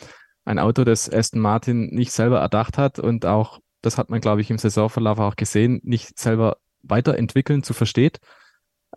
Ein 0.43 0.57
Auto, 0.57 0.83
das 0.83 1.11
Aston 1.13 1.39
Martin 1.39 1.93
nicht 1.93 2.11
selber 2.11 2.39
erdacht 2.39 2.79
hat 2.79 2.97
und 2.97 3.27
auch, 3.27 3.59
das 3.83 3.99
hat 3.99 4.09
man, 4.09 4.19
glaube 4.19 4.41
ich, 4.41 4.49
im 4.49 4.57
Saisonverlauf 4.57 5.19
auch 5.19 5.35
gesehen, 5.35 5.79
nicht 5.83 6.17
selber 6.17 6.57
weiterentwickeln 6.81 7.61
zu 7.61 7.75
versteht. 7.75 8.19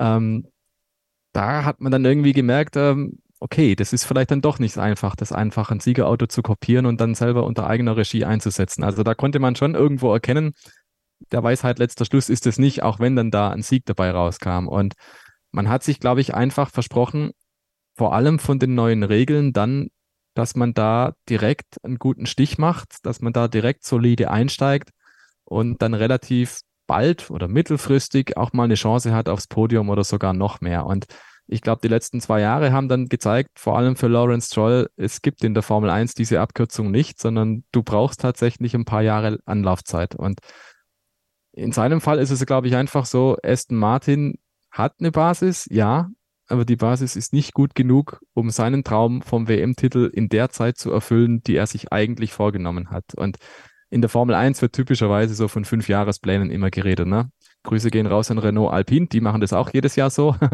Ähm, 0.01 0.49
da 1.35 1.65
hat 1.65 1.83
man 1.83 1.93
dann 1.93 2.07
irgendwie 2.07 2.33
gemerkt, 2.33 2.77
ähm, 2.77 3.19
okay, 3.39 3.75
das 3.75 3.93
ist 3.93 4.05
vielleicht 4.05 4.31
dann 4.31 4.41
doch 4.41 4.59
nicht 4.59 4.79
einfach, 4.79 5.15
das 5.15 5.31
einfach 5.31 5.71
ein 5.71 5.81
Siegerauto 5.81 6.27
zu 6.27 6.41
kopieren 6.41 6.87
und 6.87 7.03
dann 7.03 7.15
selber 7.15 7.45
unter 7.45 7.67
eigener 7.67 7.99
Regie 7.99 8.25
einzusetzen. 8.25 8.83
Also 8.83 9.03
da 9.03 9.15
konnte 9.15 9.41
man 9.41 9.57
schon 9.57 9.75
irgendwo 9.75 10.11
erkennen, 10.11 10.55
der 11.33 11.43
Weisheit 11.43 11.79
letzter 11.79 12.05
Schluss 12.05 12.29
ist 12.29 12.47
es 12.47 12.59
nicht, 12.59 12.83
auch 12.83 12.99
wenn 12.99 13.16
dann 13.16 13.31
da 13.31 13.51
ein 13.51 13.62
Sieg 13.62 13.85
dabei 13.87 14.11
rauskam. 14.11 14.68
Und 14.68 14.95
man 15.53 15.68
hat 15.68 15.83
sich, 15.83 16.01
glaube 16.01 16.20
ich, 16.20 16.35
einfach 16.35 16.70
versprochen, 16.70 17.33
vor 17.97 18.12
allem 18.12 18.39
von 18.39 18.59
den 18.59 18.75
neuen 18.75 19.03
Regeln 19.03 19.53
dann, 19.53 19.89
dass 20.35 20.57
man 20.57 20.75
da 20.75 21.14
direkt 21.29 21.77
einen 21.85 21.99
guten 21.99 22.27
Stich 22.27 22.59
macht, 22.59 22.97
dass 23.05 23.20
man 23.20 23.33
da 23.33 23.47
direkt 23.47 23.85
solide 23.85 24.31
einsteigt 24.31 24.91
und 25.45 25.81
dann 25.81 25.95
relativ 25.95 26.61
bald 26.87 27.31
oder 27.31 27.49
mittelfristig 27.49 28.37
auch 28.37 28.53
mal 28.53 28.64
eine 28.64 28.75
Chance 28.75 29.14
hat 29.14 29.29
aufs 29.29 29.47
Podium 29.47 29.89
oder 29.89 30.05
sogar 30.05 30.33
noch 30.33 30.61
mehr. 30.61 30.87
Und 30.87 31.07
ich 31.47 31.61
glaube, 31.61 31.81
die 31.83 31.89
letzten 31.89 32.20
zwei 32.20 32.41
Jahre 32.41 32.72
haben 32.72 32.89
dann 32.89 33.07
gezeigt, 33.07 33.59
vor 33.59 33.77
allem 33.77 33.97
für 33.97 34.09
Lawrence 34.09 34.49
Stroll, 34.49 34.89
es 34.97 35.20
gibt 35.20 35.45
in 35.45 35.55
der 35.55 35.62
Formel 35.62 35.91
1 35.91 36.14
diese 36.14 36.41
Abkürzung 36.41 36.91
nicht, 36.91 37.20
sondern 37.20 37.64
du 37.70 37.83
brauchst 37.83 38.20
tatsächlich 38.20 38.75
ein 38.75 38.87
paar 38.87 39.03
Jahre 39.03 39.39
Anlaufzeit. 39.45 40.14
Und 40.14 40.41
in 41.57 41.73
seinem 41.73 42.01
Fall 42.01 42.19
ist 42.19 42.31
es, 42.31 42.45
glaube 42.47 42.67
ich, 42.67 42.77
einfach 42.77 43.07
so, 43.07 43.37
Aston 43.43 43.77
Martin 43.77 44.39
hat 44.71 44.95
eine 44.99 45.13
Basis, 45.13 45.67
ja, 45.71 46.11
aber 46.49 46.65
die 46.65 46.77
Basis 46.77 47.17
ist 47.17 47.33
nicht 47.33 47.55
gut 47.55 47.75
genug, 47.75 48.21
um 48.35 48.51
seinen 48.51 48.85
Traum 48.85 49.23
vom 49.23 49.49
WM-Titel 49.49 50.11
in 50.13 50.29
der 50.29 50.51
Zeit 50.51 50.77
zu 50.77 50.91
erfüllen, 50.91 51.43
die 51.43 51.57
er 51.57 51.67
sich 51.67 51.93
eigentlich 51.93 52.33
vorgenommen 52.33 52.91
hat. 52.91 53.15
Und 53.17 53.37
in 53.89 54.01
der 54.01 54.11
Formel 54.11 54.35
1 54.35 54.61
wird 54.61 54.75
typischerweise 54.75 55.35
so 55.35 55.49
von 55.49 55.65
fünf 55.65 55.89
Jahresplänen 55.89 56.51
immer 56.51 56.71
geredet. 56.71 57.07
Ne? 57.07 57.31
Grüße 57.63 57.91
gehen 57.91 58.07
raus 58.07 58.31
an 58.31 58.39
Renault 58.39 58.73
Alpine, 58.73 59.07
die 59.07 59.21
machen 59.21 59.41
das 59.41 59.53
auch 59.53 59.71
jedes 59.73 59.97
Jahr 59.97 60.11
so. 60.11 60.37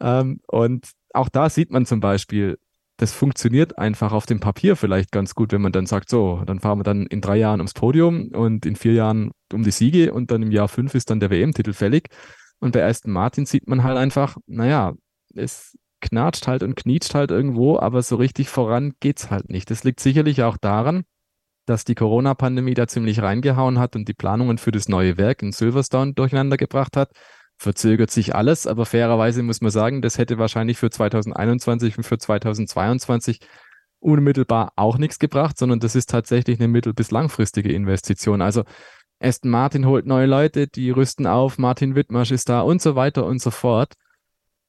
Ähm, 0.00 0.40
und 0.46 0.92
auch 1.12 1.28
da 1.28 1.50
sieht 1.50 1.72
man 1.72 1.84
zum 1.84 1.98
Beispiel, 1.98 2.56
das 2.98 3.12
funktioniert 3.12 3.78
einfach 3.78 4.12
auf 4.12 4.26
dem 4.26 4.40
Papier 4.40 4.74
vielleicht 4.74 5.12
ganz 5.12 5.36
gut, 5.36 5.52
wenn 5.52 5.62
man 5.62 5.70
dann 5.70 5.86
sagt, 5.86 6.10
so, 6.10 6.42
dann 6.44 6.58
fahren 6.58 6.80
wir 6.80 6.82
dann 6.82 7.06
in 7.06 7.20
drei 7.20 7.36
Jahren 7.36 7.60
ums 7.60 7.72
Podium 7.72 8.28
und 8.32 8.66
in 8.66 8.74
vier 8.74 8.92
Jahren 8.92 9.30
um 9.52 9.62
die 9.62 9.70
Siege 9.70 10.12
und 10.12 10.32
dann 10.32 10.42
im 10.42 10.50
Jahr 10.50 10.66
fünf 10.66 10.96
ist 10.96 11.08
dann 11.08 11.20
der 11.20 11.30
WM-Titel 11.30 11.72
fällig. 11.72 12.08
Und 12.58 12.72
bei 12.72 12.84
Aston 12.84 13.12
Martin 13.12 13.46
sieht 13.46 13.68
man 13.68 13.84
halt 13.84 13.96
einfach, 13.96 14.36
naja, 14.46 14.94
es 15.32 15.78
knatscht 16.00 16.48
halt 16.48 16.64
und 16.64 16.74
knietscht 16.74 17.14
halt 17.14 17.30
irgendwo, 17.30 17.78
aber 17.78 18.02
so 18.02 18.16
richtig 18.16 18.48
voran 18.48 18.94
geht's 18.98 19.30
halt 19.30 19.48
nicht. 19.48 19.70
Das 19.70 19.84
liegt 19.84 20.00
sicherlich 20.00 20.42
auch 20.42 20.56
daran, 20.56 21.04
dass 21.66 21.84
die 21.84 21.94
Corona-Pandemie 21.94 22.74
da 22.74 22.88
ziemlich 22.88 23.22
reingehauen 23.22 23.78
hat 23.78 23.94
und 23.94 24.08
die 24.08 24.14
Planungen 24.14 24.58
für 24.58 24.72
das 24.72 24.88
neue 24.88 25.16
Werk 25.16 25.42
in 25.42 25.52
Silverstone 25.52 26.14
durcheinander 26.14 26.56
gebracht 26.56 26.96
hat 26.96 27.10
verzögert 27.58 28.10
sich 28.10 28.34
alles, 28.34 28.66
aber 28.66 28.86
fairerweise 28.86 29.42
muss 29.42 29.60
man 29.60 29.70
sagen, 29.70 30.00
das 30.00 30.16
hätte 30.16 30.38
wahrscheinlich 30.38 30.78
für 30.78 30.90
2021 30.90 31.98
und 31.98 32.04
für 32.04 32.18
2022 32.18 33.40
unmittelbar 34.00 34.72
auch 34.76 34.96
nichts 34.96 35.18
gebracht, 35.18 35.58
sondern 35.58 35.80
das 35.80 35.96
ist 35.96 36.08
tatsächlich 36.08 36.60
eine 36.60 36.68
mittel- 36.68 36.94
bis 36.94 37.10
langfristige 37.10 37.72
Investition. 37.72 38.40
Also 38.42 38.62
Aston 39.20 39.50
Martin 39.50 39.86
holt 39.86 40.06
neue 40.06 40.26
Leute, 40.26 40.68
die 40.68 40.90
rüsten 40.90 41.26
auf, 41.26 41.58
Martin 41.58 41.96
Wittmarsch 41.96 42.30
ist 42.30 42.48
da 42.48 42.60
und 42.60 42.80
so 42.80 42.94
weiter 42.94 43.26
und 43.26 43.42
so 43.42 43.50
fort. 43.50 43.94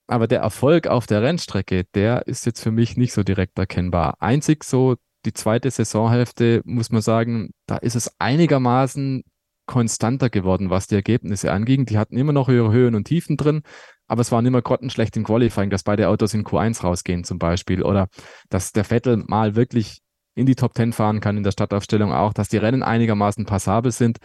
Aber 0.08 0.26
der 0.28 0.40
Erfolg 0.40 0.88
auf 0.88 1.06
der 1.06 1.22
Rennstrecke, 1.22 1.84
der 1.94 2.26
ist 2.26 2.48
jetzt 2.48 2.62
für 2.62 2.72
mich 2.72 2.98
nicht 2.98 3.14
so 3.14 3.22
direkt 3.22 3.60
erkennbar. 3.60 4.16
Einzig 4.20 4.64
so 4.64 4.96
die 5.26 5.34
zweite 5.34 5.70
Saisonhälfte, 5.70 6.62
muss 6.66 6.90
man 6.90 7.04
sagen, 7.04 7.52
da 7.68 7.78
ist 7.78 7.96
es 7.96 8.12
einigermaßen 8.20 9.24
konstanter 9.70 10.32
geworden, 10.32 10.72
was 10.72 10.88
die 10.88 10.96
Ergebnisse 10.96 11.52
anging. 11.52 11.86
Die 11.86 12.00
hatten 12.00 12.18
immer 12.18 12.34
noch 12.34 12.50
ihre 12.50 12.72
Höhen 12.72 12.96
und 12.96 13.04
Tiefen 13.04 13.38
drin, 13.38 13.62
aber 14.08 14.22
es 14.22 14.32
waren 14.32 14.44
immer 14.48 14.64
grottenschlecht 14.64 15.16
im 15.16 15.24
Qualifying, 15.24 15.70
dass 15.70 15.84
beide 15.84 16.10
Autos 16.10 16.34
in 16.34 16.44
Q1 16.44 16.82
rausgehen 16.82 17.24
zum 17.24 17.38
Beispiel 17.38 17.84
oder 17.84 18.08
dass 18.50 18.72
der 18.72 18.84
Vettel 18.84 19.18
mal 19.28 19.56
wirklich 19.56 20.02
in 20.34 20.48
die 20.48 20.56
Top 20.56 20.74
10 20.76 20.92
fahren 20.92 21.20
kann 21.20 21.38
in 21.38 21.44
der 21.44 21.52
Startaufstellung 21.52 22.12
auch, 22.12 22.34
dass 22.34 22.50
die 22.50 22.58
Rennen 22.58 22.82
einigermaßen 22.82 23.46
passabel 23.46 23.92
sind. 23.92 24.18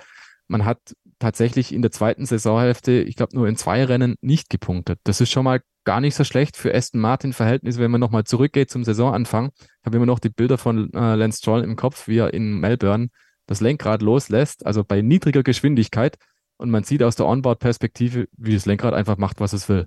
Man 0.48 0.64
hat 0.64 0.78
tatsächlich 1.18 1.74
in 1.74 1.82
der 1.82 1.90
zweiten 1.90 2.24
Saisonhälfte, 2.24 2.92
ich 2.92 3.14
glaube, 3.14 3.36
nur 3.36 3.46
in 3.46 3.56
zwei 3.56 3.84
Rennen 3.84 4.16
nicht 4.22 4.48
gepunktet. 4.48 4.98
Das 5.04 5.20
ist 5.20 5.30
schon 5.30 5.44
mal 5.44 5.60
gar 5.84 6.00
nicht 6.00 6.14
so 6.14 6.24
schlecht 6.24 6.56
für 6.56 6.74
Aston 6.74 7.02
Martin 7.02 7.34
Verhältnis, 7.34 7.78
wenn 7.78 7.90
man 7.90 8.00
nochmal 8.00 8.24
zurückgeht 8.24 8.70
zum 8.70 8.82
Saisonanfang. 8.82 9.50
Ich 9.58 9.84
habe 9.84 9.98
immer 9.98 10.06
noch 10.06 10.20
die 10.20 10.30
Bilder 10.30 10.56
von 10.56 10.90
äh, 10.94 11.16
Lance 11.16 11.38
Stroll 11.38 11.62
im 11.62 11.76
Kopf, 11.76 12.08
wie 12.08 12.16
er 12.16 12.32
in 12.32 12.60
Melbourne 12.60 13.08
das 13.46 13.60
Lenkrad 13.60 14.02
loslässt, 14.02 14.64
also 14.66 14.84
bei 14.84 15.02
niedriger 15.02 15.42
Geschwindigkeit. 15.42 16.18
Und 16.56 16.70
man 16.70 16.84
sieht 16.84 17.02
aus 17.02 17.16
der 17.16 17.26
Onboard-Perspektive, 17.26 18.28
wie 18.36 18.54
das 18.54 18.66
Lenkrad 18.66 18.94
einfach 18.94 19.16
macht, 19.16 19.40
was 19.40 19.52
es 19.52 19.68
will. 19.68 19.86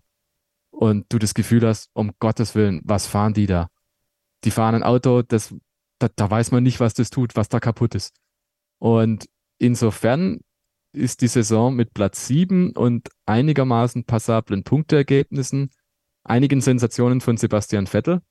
Und 0.70 1.06
du 1.10 1.18
das 1.18 1.34
Gefühl 1.34 1.66
hast, 1.66 1.90
um 1.94 2.12
Gottes 2.20 2.56
Willen, 2.56 2.82
was 2.84 3.08
fahren 3.08 3.34
die 3.34 3.48
da? 3.48 3.70
Die 4.44 4.52
fahren 4.52 4.76
ein 4.76 4.84
Auto, 4.84 5.22
das, 5.22 5.56
da, 6.00 6.10
da 6.16 6.30
weiß 6.30 6.52
man 6.52 6.64
nicht, 6.64 6.80
was 6.80 6.94
das 6.94 7.10
tut, 7.10 7.36
was 7.36 7.50
da 7.50 7.60
kaputt 7.60 7.96
ist. 7.96 8.16
Und 8.80 9.28
insofern 9.58 10.42
ist 10.94 11.22
die 11.22 11.28
Saison 11.28 11.76
mit 11.76 11.94
Platz 11.94 12.28
7 12.28 12.72
und 12.72 13.10
einigermaßen 13.26 14.04
passablen 14.04 14.64
Punkteergebnissen, 14.64 15.72
einigen 16.24 16.62
Sensationen 16.62 17.22
von 17.22 17.38
Sebastian 17.38 17.88
Vettel, 17.88 18.22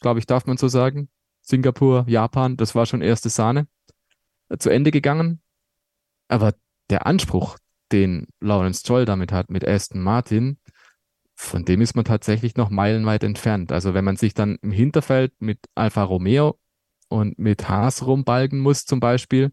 glaube 0.00 0.18
ich, 0.18 0.26
darf 0.26 0.46
man 0.46 0.56
so 0.56 0.68
sagen. 0.68 1.08
Singapur, 1.40 2.04
Japan, 2.06 2.56
das 2.56 2.74
war 2.74 2.86
schon 2.86 3.02
erste 3.02 3.28
Sahne, 3.28 3.66
zu 4.58 4.70
Ende 4.70 4.90
gegangen. 4.90 5.40
Aber 6.28 6.54
der 6.90 7.06
Anspruch, 7.06 7.58
den 7.90 8.26
Lawrence 8.40 8.80
Stroll 8.80 9.04
damit 9.04 9.32
hat 9.32 9.50
mit 9.50 9.66
Aston 9.66 10.02
Martin, 10.02 10.58
von 11.34 11.64
dem 11.64 11.80
ist 11.80 11.96
man 11.96 12.04
tatsächlich 12.04 12.56
noch 12.56 12.70
meilenweit 12.70 13.24
entfernt. 13.24 13.72
Also 13.72 13.94
wenn 13.94 14.04
man 14.04 14.16
sich 14.16 14.34
dann 14.34 14.58
im 14.62 14.70
Hinterfeld 14.70 15.32
mit 15.40 15.58
Alfa 15.74 16.02
Romeo 16.02 16.58
und 17.08 17.38
mit 17.38 17.68
Haas 17.68 18.06
rumbalgen 18.06 18.60
muss 18.60 18.84
zum 18.84 19.00
Beispiel, 19.00 19.50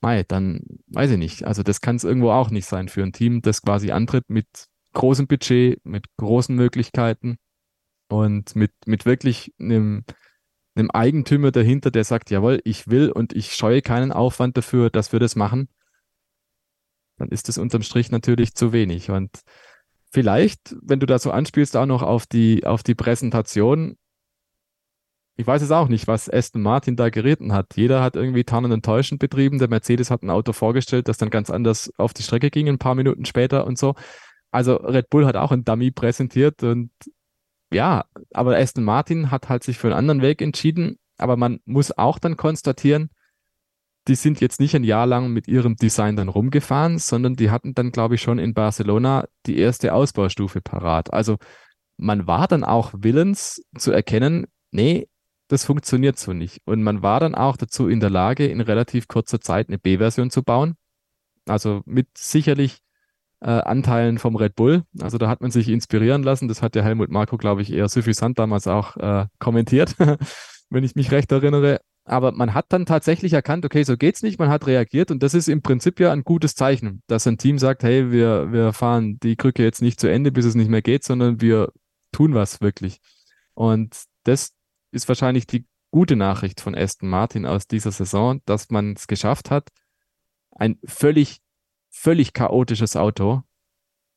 mei, 0.00 0.24
dann 0.24 0.62
weiß 0.88 1.12
ich 1.12 1.18
nicht. 1.18 1.44
Also 1.44 1.62
das 1.62 1.80
kann 1.80 1.96
es 1.96 2.04
irgendwo 2.04 2.30
auch 2.30 2.50
nicht 2.50 2.66
sein 2.66 2.88
für 2.88 3.02
ein 3.02 3.12
Team, 3.12 3.42
das 3.42 3.62
quasi 3.62 3.92
antritt 3.92 4.28
mit 4.28 4.46
großem 4.94 5.26
Budget, 5.26 5.84
mit 5.84 6.06
großen 6.16 6.54
Möglichkeiten 6.54 7.36
und 8.08 8.54
mit, 8.56 8.72
mit 8.86 9.06
wirklich 9.06 9.54
einem, 9.58 10.04
einem 10.74 10.90
Eigentümer 10.90 11.50
dahinter, 11.50 11.90
der 11.90 12.04
sagt, 12.04 12.30
jawohl, 12.30 12.60
ich 12.64 12.88
will 12.88 13.10
und 13.10 13.34
ich 13.34 13.54
scheue 13.54 13.82
keinen 13.82 14.12
Aufwand 14.12 14.56
dafür, 14.56 14.90
dass 14.90 15.12
wir 15.12 15.20
das 15.20 15.36
machen, 15.36 15.68
dann 17.18 17.28
ist 17.28 17.48
das 17.48 17.58
unterm 17.58 17.82
Strich 17.82 18.10
natürlich 18.10 18.54
zu 18.54 18.72
wenig. 18.72 19.10
Und 19.10 19.42
vielleicht, 20.10 20.74
wenn 20.82 21.00
du 21.00 21.06
da 21.06 21.18
so 21.18 21.30
anspielst, 21.30 21.76
auch 21.76 21.86
noch 21.86 22.02
auf 22.02 22.26
die, 22.26 22.66
auf 22.66 22.82
die 22.82 22.94
Präsentation, 22.94 23.96
ich 25.36 25.46
weiß 25.46 25.62
es 25.62 25.70
auch 25.70 25.88
nicht, 25.88 26.06
was 26.08 26.28
Aston 26.28 26.62
Martin 26.62 26.96
da 26.96 27.08
geritten 27.08 27.52
hat. 27.52 27.76
Jeder 27.76 28.02
hat 28.02 28.16
irgendwie 28.16 28.44
tarnend 28.44 28.74
und 28.74 28.84
täuschend 28.84 29.18
betrieben. 29.18 29.58
Der 29.58 29.68
Mercedes 29.68 30.10
hat 30.10 30.22
ein 30.22 30.30
Auto 30.30 30.52
vorgestellt, 30.52 31.08
das 31.08 31.16
dann 31.16 31.30
ganz 31.30 31.48
anders 31.48 31.90
auf 31.96 32.12
die 32.12 32.22
Strecke 32.22 32.50
ging, 32.50 32.68
ein 32.68 32.78
paar 32.78 32.94
Minuten 32.94 33.24
später 33.24 33.66
und 33.66 33.78
so. 33.78 33.94
Also 34.50 34.76
Red 34.76 35.08
Bull 35.08 35.26
hat 35.26 35.36
auch 35.36 35.50
ein 35.50 35.64
Dummy 35.64 35.90
präsentiert 35.90 36.62
und 36.62 36.90
ja, 37.72 38.04
aber 38.32 38.56
Aston 38.56 38.84
Martin 38.84 39.30
hat 39.30 39.48
halt 39.48 39.62
sich 39.64 39.78
für 39.78 39.88
einen 39.88 39.96
anderen 39.96 40.22
Weg 40.22 40.42
entschieden. 40.42 40.98
Aber 41.18 41.36
man 41.36 41.60
muss 41.64 41.96
auch 41.96 42.18
dann 42.18 42.36
konstatieren, 42.36 43.10
die 44.08 44.16
sind 44.16 44.40
jetzt 44.40 44.58
nicht 44.58 44.74
ein 44.74 44.84
Jahr 44.84 45.06
lang 45.06 45.32
mit 45.32 45.46
ihrem 45.46 45.76
Design 45.76 46.16
dann 46.16 46.28
rumgefahren, 46.28 46.98
sondern 46.98 47.36
die 47.36 47.50
hatten 47.50 47.74
dann, 47.74 47.92
glaube 47.92 48.16
ich, 48.16 48.22
schon 48.22 48.38
in 48.38 48.54
Barcelona 48.54 49.26
die 49.46 49.58
erste 49.58 49.94
Ausbaustufe 49.94 50.60
parat. 50.60 51.12
Also 51.12 51.36
man 51.96 52.26
war 52.26 52.48
dann 52.48 52.64
auch 52.64 52.92
willens 52.96 53.62
zu 53.78 53.92
erkennen, 53.92 54.46
nee, 54.72 55.08
das 55.48 55.64
funktioniert 55.64 56.18
so 56.18 56.32
nicht. 56.32 56.60
Und 56.64 56.82
man 56.82 57.02
war 57.02 57.20
dann 57.20 57.34
auch 57.34 57.56
dazu 57.56 57.88
in 57.88 58.00
der 58.00 58.10
Lage, 58.10 58.46
in 58.46 58.60
relativ 58.60 59.06
kurzer 59.06 59.40
Zeit 59.40 59.68
eine 59.68 59.78
B-Version 59.78 60.30
zu 60.30 60.42
bauen. 60.42 60.74
Also 61.46 61.82
mit 61.84 62.08
sicherlich 62.16 62.78
äh, 63.42 63.50
Anteilen 63.50 64.18
vom 64.18 64.36
Red 64.36 64.54
Bull. 64.54 64.84
Also 65.00 65.18
da 65.18 65.28
hat 65.28 65.40
man 65.40 65.50
sich 65.50 65.68
inspirieren 65.68 66.22
lassen. 66.22 66.48
Das 66.48 66.62
hat 66.62 66.74
der 66.74 66.84
Helmut 66.84 67.10
Marko, 67.10 67.36
glaube 67.36 67.62
ich, 67.62 67.72
eher 67.72 67.88
suffisant 67.88 68.38
damals 68.38 68.66
auch 68.66 68.96
äh, 68.96 69.26
kommentiert, 69.38 69.96
wenn 70.70 70.84
ich 70.84 70.94
mich 70.94 71.10
recht 71.10 71.32
erinnere. 71.32 71.80
Aber 72.04 72.32
man 72.32 72.54
hat 72.54 72.66
dann 72.70 72.86
tatsächlich 72.86 73.32
erkannt, 73.32 73.64
okay, 73.64 73.84
so 73.84 73.96
geht's 73.96 74.22
nicht. 74.22 74.38
Man 74.38 74.48
hat 74.48 74.66
reagiert 74.66 75.10
und 75.10 75.22
das 75.22 75.34
ist 75.34 75.48
im 75.48 75.62
Prinzip 75.62 76.00
ja 76.00 76.12
ein 76.12 76.24
gutes 76.24 76.54
Zeichen, 76.54 77.02
dass 77.06 77.26
ein 77.26 77.38
Team 77.38 77.58
sagt, 77.58 77.84
hey, 77.84 78.10
wir, 78.10 78.52
wir 78.52 78.72
fahren 78.72 79.18
die 79.22 79.36
Krücke 79.36 79.62
jetzt 79.62 79.82
nicht 79.82 80.00
zu 80.00 80.08
Ende, 80.08 80.32
bis 80.32 80.44
es 80.44 80.54
nicht 80.54 80.70
mehr 80.70 80.82
geht, 80.82 81.04
sondern 81.04 81.40
wir 81.40 81.70
tun 82.10 82.34
was 82.34 82.60
wirklich. 82.60 82.98
Und 83.54 84.02
das 84.24 84.52
ist 84.90 85.08
wahrscheinlich 85.08 85.46
die 85.46 85.66
gute 85.90 86.16
Nachricht 86.16 86.60
von 86.60 86.74
Aston 86.74 87.08
Martin 87.08 87.46
aus 87.46 87.66
dieser 87.66 87.92
Saison, 87.92 88.40
dass 88.46 88.70
man 88.70 88.94
es 88.94 89.06
geschafft 89.06 89.50
hat, 89.50 89.68
ein 90.50 90.78
völlig, 90.84 91.38
völlig 91.92 92.32
chaotisches 92.32 92.96
Auto 92.96 93.42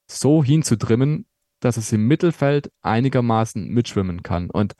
so 0.09 0.43
hinzutrimmen, 0.43 1.28
dass 1.59 1.78
es 1.78 1.91
im 1.91 2.07
Mittelfeld 2.07 2.71
einigermaßen 2.82 3.67
mitschwimmen 3.67 4.23
kann. 4.23 4.49
Und 4.49 4.76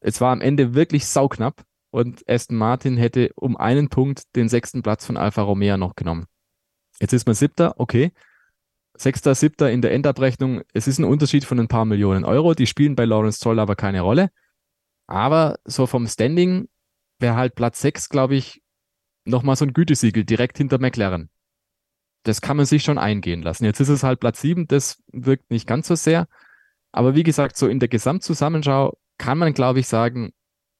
es 0.00 0.20
war 0.20 0.32
am 0.32 0.40
Ende 0.40 0.74
wirklich 0.74 1.06
sauknapp 1.06 1.64
und 1.90 2.22
Aston 2.28 2.56
Martin 2.56 2.96
hätte 2.96 3.30
um 3.36 3.56
einen 3.56 3.88
Punkt 3.88 4.34
den 4.36 4.48
sechsten 4.48 4.82
Platz 4.82 5.06
von 5.06 5.16
Alfa 5.16 5.42
Romeo 5.42 5.76
noch 5.76 5.94
genommen. 5.94 6.26
Jetzt 7.00 7.12
ist 7.12 7.26
man 7.26 7.34
siebter, 7.34 7.74
okay. 7.78 8.12
Sechster, 8.94 9.34
siebter 9.34 9.70
in 9.70 9.82
der 9.82 9.92
Endabrechnung. 9.92 10.62
Es 10.72 10.88
ist 10.88 10.98
ein 10.98 11.04
Unterschied 11.04 11.44
von 11.44 11.60
ein 11.60 11.68
paar 11.68 11.84
Millionen 11.84 12.24
Euro. 12.24 12.54
Die 12.54 12.66
spielen 12.66 12.96
bei 12.96 13.04
Lawrence 13.04 13.38
Zoll 13.38 13.58
aber 13.58 13.76
keine 13.76 14.00
Rolle. 14.00 14.30
Aber 15.06 15.58
so 15.64 15.86
vom 15.86 16.06
Standing 16.06 16.68
wäre 17.18 17.36
halt 17.36 17.54
Platz 17.54 17.80
sechs, 17.80 18.08
glaube 18.08 18.36
ich, 18.36 18.62
nochmal 19.26 19.56
so 19.56 19.66
ein 19.66 19.74
Gütesiegel 19.74 20.24
direkt 20.24 20.56
hinter 20.56 20.78
McLaren. 20.78 21.30
Das 22.26 22.40
kann 22.40 22.56
man 22.56 22.66
sich 22.66 22.82
schon 22.82 22.98
eingehen 22.98 23.42
lassen. 23.42 23.64
Jetzt 23.64 23.78
ist 23.78 23.88
es 23.88 24.02
halt 24.02 24.18
Platz 24.18 24.40
sieben, 24.40 24.66
das 24.66 25.00
wirkt 25.12 25.50
nicht 25.52 25.68
ganz 25.68 25.86
so 25.86 25.94
sehr. 25.94 26.26
Aber 26.90 27.14
wie 27.14 27.22
gesagt, 27.22 27.56
so 27.56 27.68
in 27.68 27.78
der 27.78 27.88
Gesamtzusammenschau 27.88 28.98
kann 29.16 29.38
man, 29.38 29.52
glaube 29.52 29.78
ich, 29.78 29.86
sagen, 29.86 30.32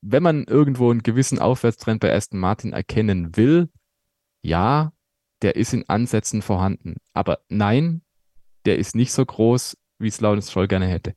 wenn 0.03 0.25
man 0.25 0.45
irgendwo 0.45 0.91
einen 0.91 1.05
gewissen 1.05 1.39
Aufwärtstrend 1.39 2.01
bei 2.01 2.13
Aston 2.13 2.41
Martin 2.41 2.73
erkennen 2.73 3.37
will, 3.37 3.69
ja, 4.43 4.93
der 5.41 5.55
ist 5.55 5.73
in 5.73 5.89
Ansätzen 5.89 6.43
vorhanden. 6.43 6.97
Aber 7.13 7.39
nein, 7.49 8.03
der 8.65 8.79
ist 8.79 8.97
nicht 8.97 9.13
so 9.13 9.25
groß, 9.25 9.77
wie 10.01 10.09
es 10.09 10.21
Lawrence 10.21 10.51
Stroll 10.51 10.67
gerne 10.67 10.87
hätte. 10.87 11.15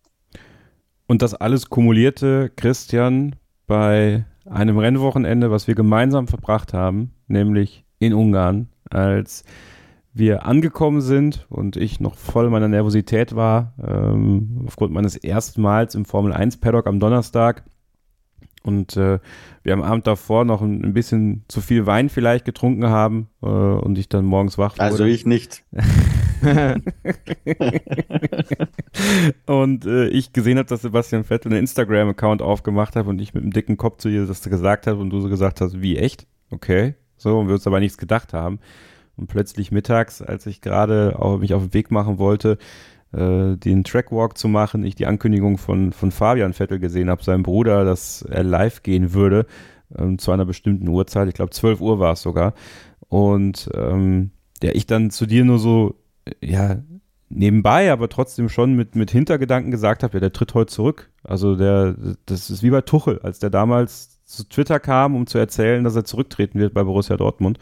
Und 1.07 1.23
das 1.23 1.33
alles 1.33 1.69
kumulierte 1.69 2.51
Christian 2.55 3.35
bei 3.65 4.25
einem 4.45 4.77
Rennwochenende, 4.77 5.49
was 5.49 5.67
wir 5.67 5.73
gemeinsam 5.73 6.27
verbracht 6.27 6.73
haben, 6.73 7.15
nämlich 7.27 7.83
in 7.97 8.13
Ungarn, 8.13 8.69
als 8.91 9.43
wir 10.13 10.45
angekommen 10.45 11.01
sind 11.01 11.45
und 11.49 11.75
ich 11.77 11.99
noch 11.99 12.15
voll 12.15 12.49
meiner 12.49 12.67
Nervosität 12.67 13.35
war, 13.35 13.73
ähm, 13.81 14.63
aufgrund 14.65 14.91
meines 14.93 15.15
ersten 15.15 15.61
Mals 15.61 15.95
im 15.95 16.05
Formel 16.05 16.33
1 16.33 16.57
Paddock 16.57 16.87
am 16.87 16.99
Donnerstag. 16.99 17.63
Und 18.61 18.97
äh, 18.97 19.19
wir 19.63 19.73
am 19.73 19.81
Abend 19.81 20.05
davor 20.05 20.43
noch 20.43 20.61
ein, 20.61 20.83
ein, 20.83 20.93
bisschen 20.93 21.45
zu 21.47 21.61
viel 21.61 21.85
Wein 21.85 22.09
vielleicht 22.09 22.43
getrunken 22.43 22.87
haben 22.87 23.29
äh, 23.41 23.45
und 23.45 23.97
ich 23.97 24.09
dann 24.09 24.25
morgens 24.25 24.57
wach 24.57 24.73
wurde. 24.73 24.83
Also 24.83 25.05
ich 25.05 25.25
nicht. 25.25 25.63
und 29.45 29.85
äh, 29.85 30.07
ich 30.09 30.33
gesehen 30.33 30.57
habe, 30.57 30.67
dass 30.67 30.81
Sebastian 30.81 31.23
Vettel 31.23 31.53
einen 31.53 31.61
Instagram-Account 31.61 32.41
aufgemacht 32.41 32.97
hat 32.97 33.07
und 33.07 33.21
ich 33.21 33.33
mit 33.33 33.43
einem 33.43 33.53
dicken 33.53 33.77
Kopf 33.77 33.99
zu 33.99 34.09
ihr 34.09 34.25
das 34.25 34.41
gesagt 34.41 34.87
habe 34.87 34.99
und 34.99 35.09
du 35.09 35.21
so 35.21 35.29
gesagt 35.29 35.61
hast, 35.61 35.81
wie 35.81 35.95
echt? 35.97 36.27
Okay. 36.51 36.95
So, 37.15 37.39
und 37.39 37.47
wir 37.47 37.53
uns 37.55 37.67
aber 37.67 37.79
nichts 37.79 37.97
gedacht 37.97 38.33
haben. 38.33 38.59
Und 39.19 39.27
plötzlich 39.27 39.71
mittags, 39.71 40.21
als 40.21 40.45
ich 40.45 40.61
gerade 40.61 41.17
mich 41.39 41.53
auf 41.53 41.63
den 41.63 41.73
Weg 41.73 41.91
machen 41.91 42.19
wollte, 42.19 42.57
äh, 43.11 43.57
den 43.57 43.83
Trackwalk 43.83 44.37
zu 44.37 44.47
machen, 44.47 44.83
ich 44.83 44.95
die 44.95 45.07
Ankündigung 45.07 45.57
von, 45.57 45.91
von 45.91 46.11
Fabian 46.11 46.53
Vettel 46.53 46.79
gesehen 46.79 47.09
habe, 47.09 47.23
seinem 47.23 47.43
Bruder, 47.43 47.83
dass 47.83 48.21
er 48.21 48.43
live 48.43 48.81
gehen 48.81 49.13
würde, 49.13 49.45
ähm, 49.97 50.19
zu 50.19 50.31
einer 50.31 50.45
bestimmten 50.45 50.87
Uhrzeit, 50.87 51.27
ich 51.27 51.33
glaube 51.33 51.51
12 51.51 51.81
Uhr 51.81 51.99
war 51.99 52.13
es 52.13 52.21
sogar. 52.21 52.53
Und 53.09 53.69
ähm, 53.73 54.31
ja, 54.61 54.71
ich 54.73 54.85
dann 54.85 55.09
zu 55.09 55.25
dir 55.25 55.43
nur 55.43 55.59
so, 55.59 55.95
ja, 56.39 56.77
nebenbei, 57.29 57.91
aber 57.91 58.09
trotzdem 58.09 58.49
schon 58.49 58.73
mit, 58.73 58.95
mit 58.95 59.11
Hintergedanken 59.11 59.71
gesagt 59.71 60.03
habe, 60.03 60.13
ja, 60.13 60.19
der 60.19 60.33
tritt 60.33 60.53
heute 60.53 60.71
zurück. 60.71 61.09
Also 61.23 61.55
der, 61.55 61.95
das 62.25 62.49
ist 62.49 62.63
wie 62.63 62.69
bei 62.69 62.81
Tuchel, 62.81 63.19
als 63.19 63.39
der 63.39 63.49
damals 63.49 64.23
zu 64.25 64.47
Twitter 64.47 64.79
kam, 64.79 65.15
um 65.15 65.27
zu 65.27 65.37
erzählen, 65.37 65.83
dass 65.83 65.95
er 65.95 66.05
zurücktreten 66.05 66.59
wird 66.59 66.73
bei 66.73 66.83
Borussia 66.83 67.17
Dortmund. 67.17 67.57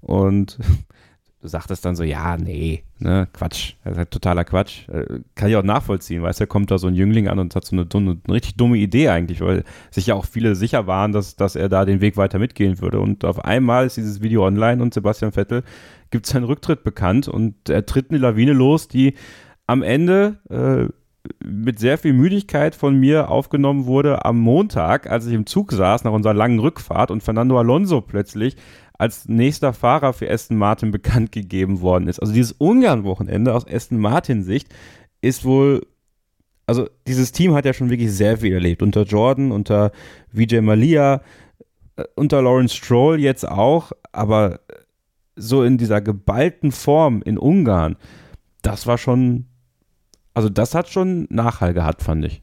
Und 0.00 0.58
du 1.40 1.48
sagtest 1.48 1.84
dann 1.84 1.96
so, 1.96 2.02
ja, 2.02 2.36
nee, 2.36 2.84
ne, 2.98 3.28
Quatsch, 3.32 3.74
das 3.84 3.92
ist 3.92 3.98
halt 3.98 4.10
totaler 4.10 4.44
Quatsch. 4.44 4.88
Äh, 4.88 5.20
kann 5.34 5.48
ich 5.48 5.56
auch 5.56 5.62
nachvollziehen, 5.62 6.22
weißt 6.22 6.40
du, 6.40 6.46
kommt 6.46 6.70
da 6.70 6.78
so 6.78 6.88
ein 6.88 6.94
Jüngling 6.94 7.28
an 7.28 7.38
und 7.38 7.54
hat 7.54 7.64
so 7.64 7.76
eine, 7.76 7.86
eine, 7.92 8.18
eine, 8.24 8.34
richtig 8.34 8.56
dumme 8.56 8.78
Idee 8.78 9.08
eigentlich, 9.08 9.40
weil 9.40 9.64
sich 9.90 10.06
ja 10.08 10.14
auch 10.14 10.24
viele 10.24 10.54
sicher 10.54 10.86
waren, 10.86 11.12
dass, 11.12 11.36
dass 11.36 11.56
er 11.56 11.68
da 11.68 11.84
den 11.84 12.00
Weg 12.00 12.16
weiter 12.16 12.38
mitgehen 12.38 12.80
würde. 12.80 13.00
Und 13.00 13.24
auf 13.24 13.44
einmal 13.44 13.86
ist 13.86 13.96
dieses 13.96 14.20
Video 14.20 14.46
online 14.46 14.82
und 14.82 14.94
Sebastian 14.94 15.32
Vettel 15.32 15.62
gibt 16.10 16.26
seinen 16.26 16.44
Rücktritt 16.44 16.84
bekannt 16.84 17.28
und 17.28 17.68
er 17.68 17.86
tritt 17.86 18.10
eine 18.10 18.18
Lawine 18.18 18.52
los, 18.52 18.88
die 18.88 19.14
am 19.66 19.82
Ende 19.82 20.38
äh, 20.48 20.90
mit 21.44 21.78
sehr 21.78 21.98
viel 21.98 22.12
Müdigkeit 22.14 22.74
von 22.74 22.98
mir 22.98 23.30
aufgenommen 23.30 23.86
wurde 23.86 24.24
am 24.24 24.38
Montag, 24.38 25.10
als 25.10 25.26
ich 25.26 25.34
im 25.34 25.46
Zug 25.46 25.72
saß 25.72 26.04
nach 26.04 26.12
unserer 26.12 26.34
langen 26.34 26.58
Rückfahrt 26.58 27.10
und 27.10 27.22
Fernando 27.22 27.58
Alonso 27.58 28.00
plötzlich 28.00 28.56
als 28.98 29.28
nächster 29.28 29.72
Fahrer 29.72 30.12
für 30.12 30.30
Aston 30.30 30.58
Martin 30.58 30.90
bekannt 30.90 31.30
gegeben 31.32 31.80
worden 31.80 32.08
ist. 32.08 32.18
Also 32.18 32.32
dieses 32.32 32.52
Ungarn-Wochenende 32.52 33.54
aus 33.54 33.66
Aston 33.66 33.98
Martin 33.98 34.42
Sicht 34.42 34.74
ist 35.20 35.44
wohl, 35.44 35.86
also 36.66 36.88
dieses 37.06 37.30
Team 37.32 37.54
hat 37.54 37.64
ja 37.64 37.72
schon 37.72 37.90
wirklich 37.90 38.12
sehr 38.12 38.38
viel 38.38 38.52
erlebt. 38.52 38.82
Unter 38.82 39.04
Jordan, 39.04 39.52
unter 39.52 39.92
Vijay 40.32 40.60
Malia, 40.60 41.22
äh, 41.96 42.04
unter 42.16 42.42
Lawrence 42.42 42.74
Stroll 42.74 43.20
jetzt 43.20 43.48
auch, 43.48 43.92
aber 44.10 44.60
so 45.36 45.62
in 45.62 45.78
dieser 45.78 46.00
geballten 46.00 46.72
Form 46.72 47.22
in 47.22 47.38
Ungarn, 47.38 47.96
das 48.62 48.88
war 48.88 48.98
schon, 48.98 49.46
also 50.34 50.48
das 50.48 50.74
hat 50.74 50.88
schon 50.88 51.28
Nachhall 51.30 51.72
gehabt, 51.72 52.02
fand 52.02 52.24
ich. 52.24 52.42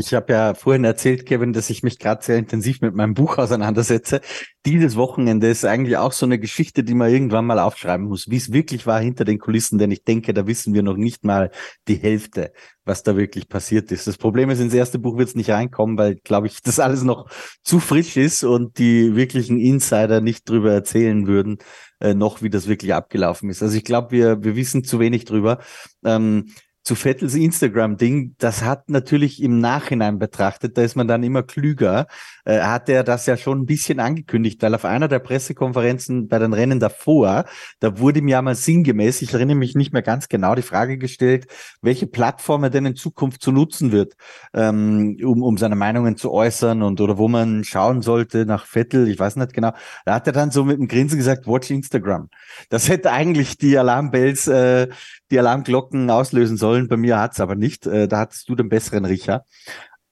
Ich 0.00 0.14
habe 0.14 0.32
ja 0.32 0.54
vorhin 0.54 0.84
erzählt, 0.84 1.26
Kevin, 1.26 1.52
dass 1.52 1.68
ich 1.68 1.82
mich 1.82 1.98
gerade 1.98 2.24
sehr 2.24 2.38
intensiv 2.38 2.80
mit 2.80 2.94
meinem 2.94 3.12
Buch 3.12 3.36
auseinandersetze. 3.36 4.22
Dieses 4.64 4.96
Wochenende 4.96 5.48
ist 5.48 5.66
eigentlich 5.66 5.98
auch 5.98 6.12
so 6.12 6.24
eine 6.24 6.38
Geschichte, 6.38 6.82
die 6.82 6.94
man 6.94 7.10
irgendwann 7.10 7.44
mal 7.44 7.58
aufschreiben 7.58 8.06
muss, 8.06 8.30
wie 8.30 8.36
es 8.36 8.50
wirklich 8.50 8.86
war 8.86 9.00
hinter 9.00 9.26
den 9.26 9.38
Kulissen, 9.38 9.78
denn 9.78 9.90
ich 9.90 10.02
denke, 10.02 10.32
da 10.32 10.46
wissen 10.46 10.72
wir 10.72 10.82
noch 10.82 10.96
nicht 10.96 11.22
mal 11.22 11.50
die 11.86 11.96
Hälfte, 11.96 12.52
was 12.84 13.02
da 13.02 13.14
wirklich 13.16 13.48
passiert 13.48 13.92
ist. 13.92 14.06
Das 14.06 14.16
Problem 14.16 14.48
ist, 14.48 14.60
ins 14.60 14.72
erste 14.72 14.98
Buch 14.98 15.18
wird 15.18 15.28
es 15.28 15.34
nicht 15.34 15.50
reinkommen, 15.50 15.98
weil, 15.98 16.14
glaube 16.16 16.46
ich, 16.46 16.62
das 16.62 16.80
alles 16.80 17.02
noch 17.02 17.28
zu 17.62 17.78
frisch 17.78 18.16
ist 18.16 18.42
und 18.42 18.78
die 18.78 19.14
wirklichen 19.16 19.60
Insider 19.60 20.22
nicht 20.22 20.48
drüber 20.48 20.72
erzählen 20.72 21.26
würden, 21.26 21.58
äh, 22.00 22.14
noch 22.14 22.40
wie 22.40 22.48
das 22.48 22.68
wirklich 22.68 22.94
abgelaufen 22.94 23.50
ist. 23.50 23.62
Also 23.62 23.76
ich 23.76 23.84
glaube, 23.84 24.12
wir, 24.12 24.42
wir 24.42 24.56
wissen 24.56 24.82
zu 24.82 24.98
wenig 24.98 25.26
drüber. 25.26 25.58
Ähm, 26.04 26.46
zu 26.90 26.96
Vettels 26.96 27.36
Instagram-Ding, 27.36 28.34
das 28.38 28.64
hat 28.64 28.90
natürlich 28.90 29.40
im 29.40 29.60
Nachhinein 29.60 30.18
betrachtet, 30.18 30.76
da 30.76 30.82
ist 30.82 30.96
man 30.96 31.06
dann 31.06 31.22
immer 31.22 31.44
klüger, 31.44 32.08
äh, 32.44 32.62
hat 32.62 32.88
er 32.88 33.04
das 33.04 33.26
ja 33.26 33.36
schon 33.36 33.60
ein 33.60 33.66
bisschen 33.66 34.00
angekündigt, 34.00 34.60
weil 34.60 34.74
auf 34.74 34.84
einer 34.84 35.06
der 35.06 35.20
Pressekonferenzen 35.20 36.26
bei 36.26 36.40
den 36.40 36.52
Rennen 36.52 36.80
davor, 36.80 37.44
da 37.78 38.00
wurde 38.00 38.18
ihm 38.18 38.26
ja 38.26 38.42
mal 38.42 38.56
sinngemäß, 38.56 39.22
ich 39.22 39.32
erinnere 39.32 39.56
mich 39.56 39.76
nicht 39.76 39.92
mehr 39.92 40.02
ganz 40.02 40.28
genau, 40.28 40.56
die 40.56 40.62
Frage 40.62 40.98
gestellt, 40.98 41.46
welche 41.80 42.08
Plattform 42.08 42.64
er 42.64 42.70
denn 42.70 42.86
in 42.86 42.96
Zukunft 42.96 43.40
zu 43.40 43.52
nutzen 43.52 43.92
wird, 43.92 44.14
ähm, 44.52 45.16
um, 45.22 45.44
um 45.44 45.58
seine 45.58 45.76
Meinungen 45.76 46.16
zu 46.16 46.32
äußern 46.32 46.82
und 46.82 47.00
oder 47.00 47.18
wo 47.18 47.28
man 47.28 47.62
schauen 47.62 48.02
sollte 48.02 48.46
nach 48.46 48.66
Vettel, 48.66 49.06
ich 49.06 49.20
weiß 49.20 49.36
nicht 49.36 49.52
genau. 49.52 49.74
Da 50.06 50.14
hat 50.14 50.26
er 50.26 50.32
dann 50.32 50.50
so 50.50 50.64
mit 50.64 50.76
dem 50.76 50.88
Grinsen 50.88 51.18
gesagt, 51.18 51.46
watch 51.46 51.70
Instagram. 51.70 52.30
Das 52.68 52.88
hätte 52.88 53.12
eigentlich 53.12 53.58
die 53.58 53.78
Alarmbells, 53.78 54.48
äh, 54.48 54.88
die 55.30 55.38
Alarmglocken 55.38 56.10
auslösen 56.10 56.56
sollen. 56.56 56.79
Bei 56.88 56.96
mir 56.96 57.18
hat's 57.18 57.40
aber 57.40 57.54
nicht. 57.54 57.86
Äh, 57.86 58.08
da 58.08 58.20
hattest 58.20 58.48
du 58.48 58.54
den 58.54 58.68
besseren 58.68 59.04
Riecher. 59.04 59.44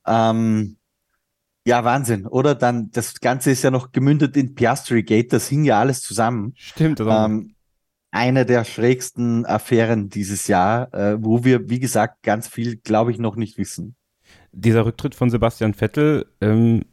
Ähm, 0.06 0.76
ja, 1.66 1.84
Wahnsinn, 1.84 2.26
oder? 2.26 2.54
Dann, 2.54 2.90
das 2.90 3.20
Ganze 3.20 3.50
ist 3.50 3.62
ja 3.62 3.70
noch 3.70 3.92
gemündet 3.92 4.36
in 4.36 4.54
Piastri 4.54 5.02
Gate, 5.02 5.32
das 5.32 5.48
hing 5.48 5.64
ja 5.64 5.78
alles 5.78 6.00
zusammen. 6.00 6.54
Stimmt, 6.56 7.00
oder? 7.00 7.26
Ähm, 7.26 7.54
eine 8.10 8.46
der 8.46 8.64
schrägsten 8.64 9.44
Affären 9.44 10.08
dieses 10.08 10.46
Jahr, 10.46 10.92
äh, 10.94 11.22
wo 11.22 11.44
wir, 11.44 11.68
wie 11.68 11.78
gesagt, 11.78 12.22
ganz 12.22 12.48
viel, 12.48 12.76
glaube 12.76 13.10
ich, 13.10 13.18
noch 13.18 13.36
nicht 13.36 13.58
wissen. 13.58 13.96
Dieser 14.52 14.86
Rücktritt 14.86 15.14
von 15.14 15.28
Sebastian 15.28 15.74
Vettel, 15.74 16.26
ähm, 16.40 16.84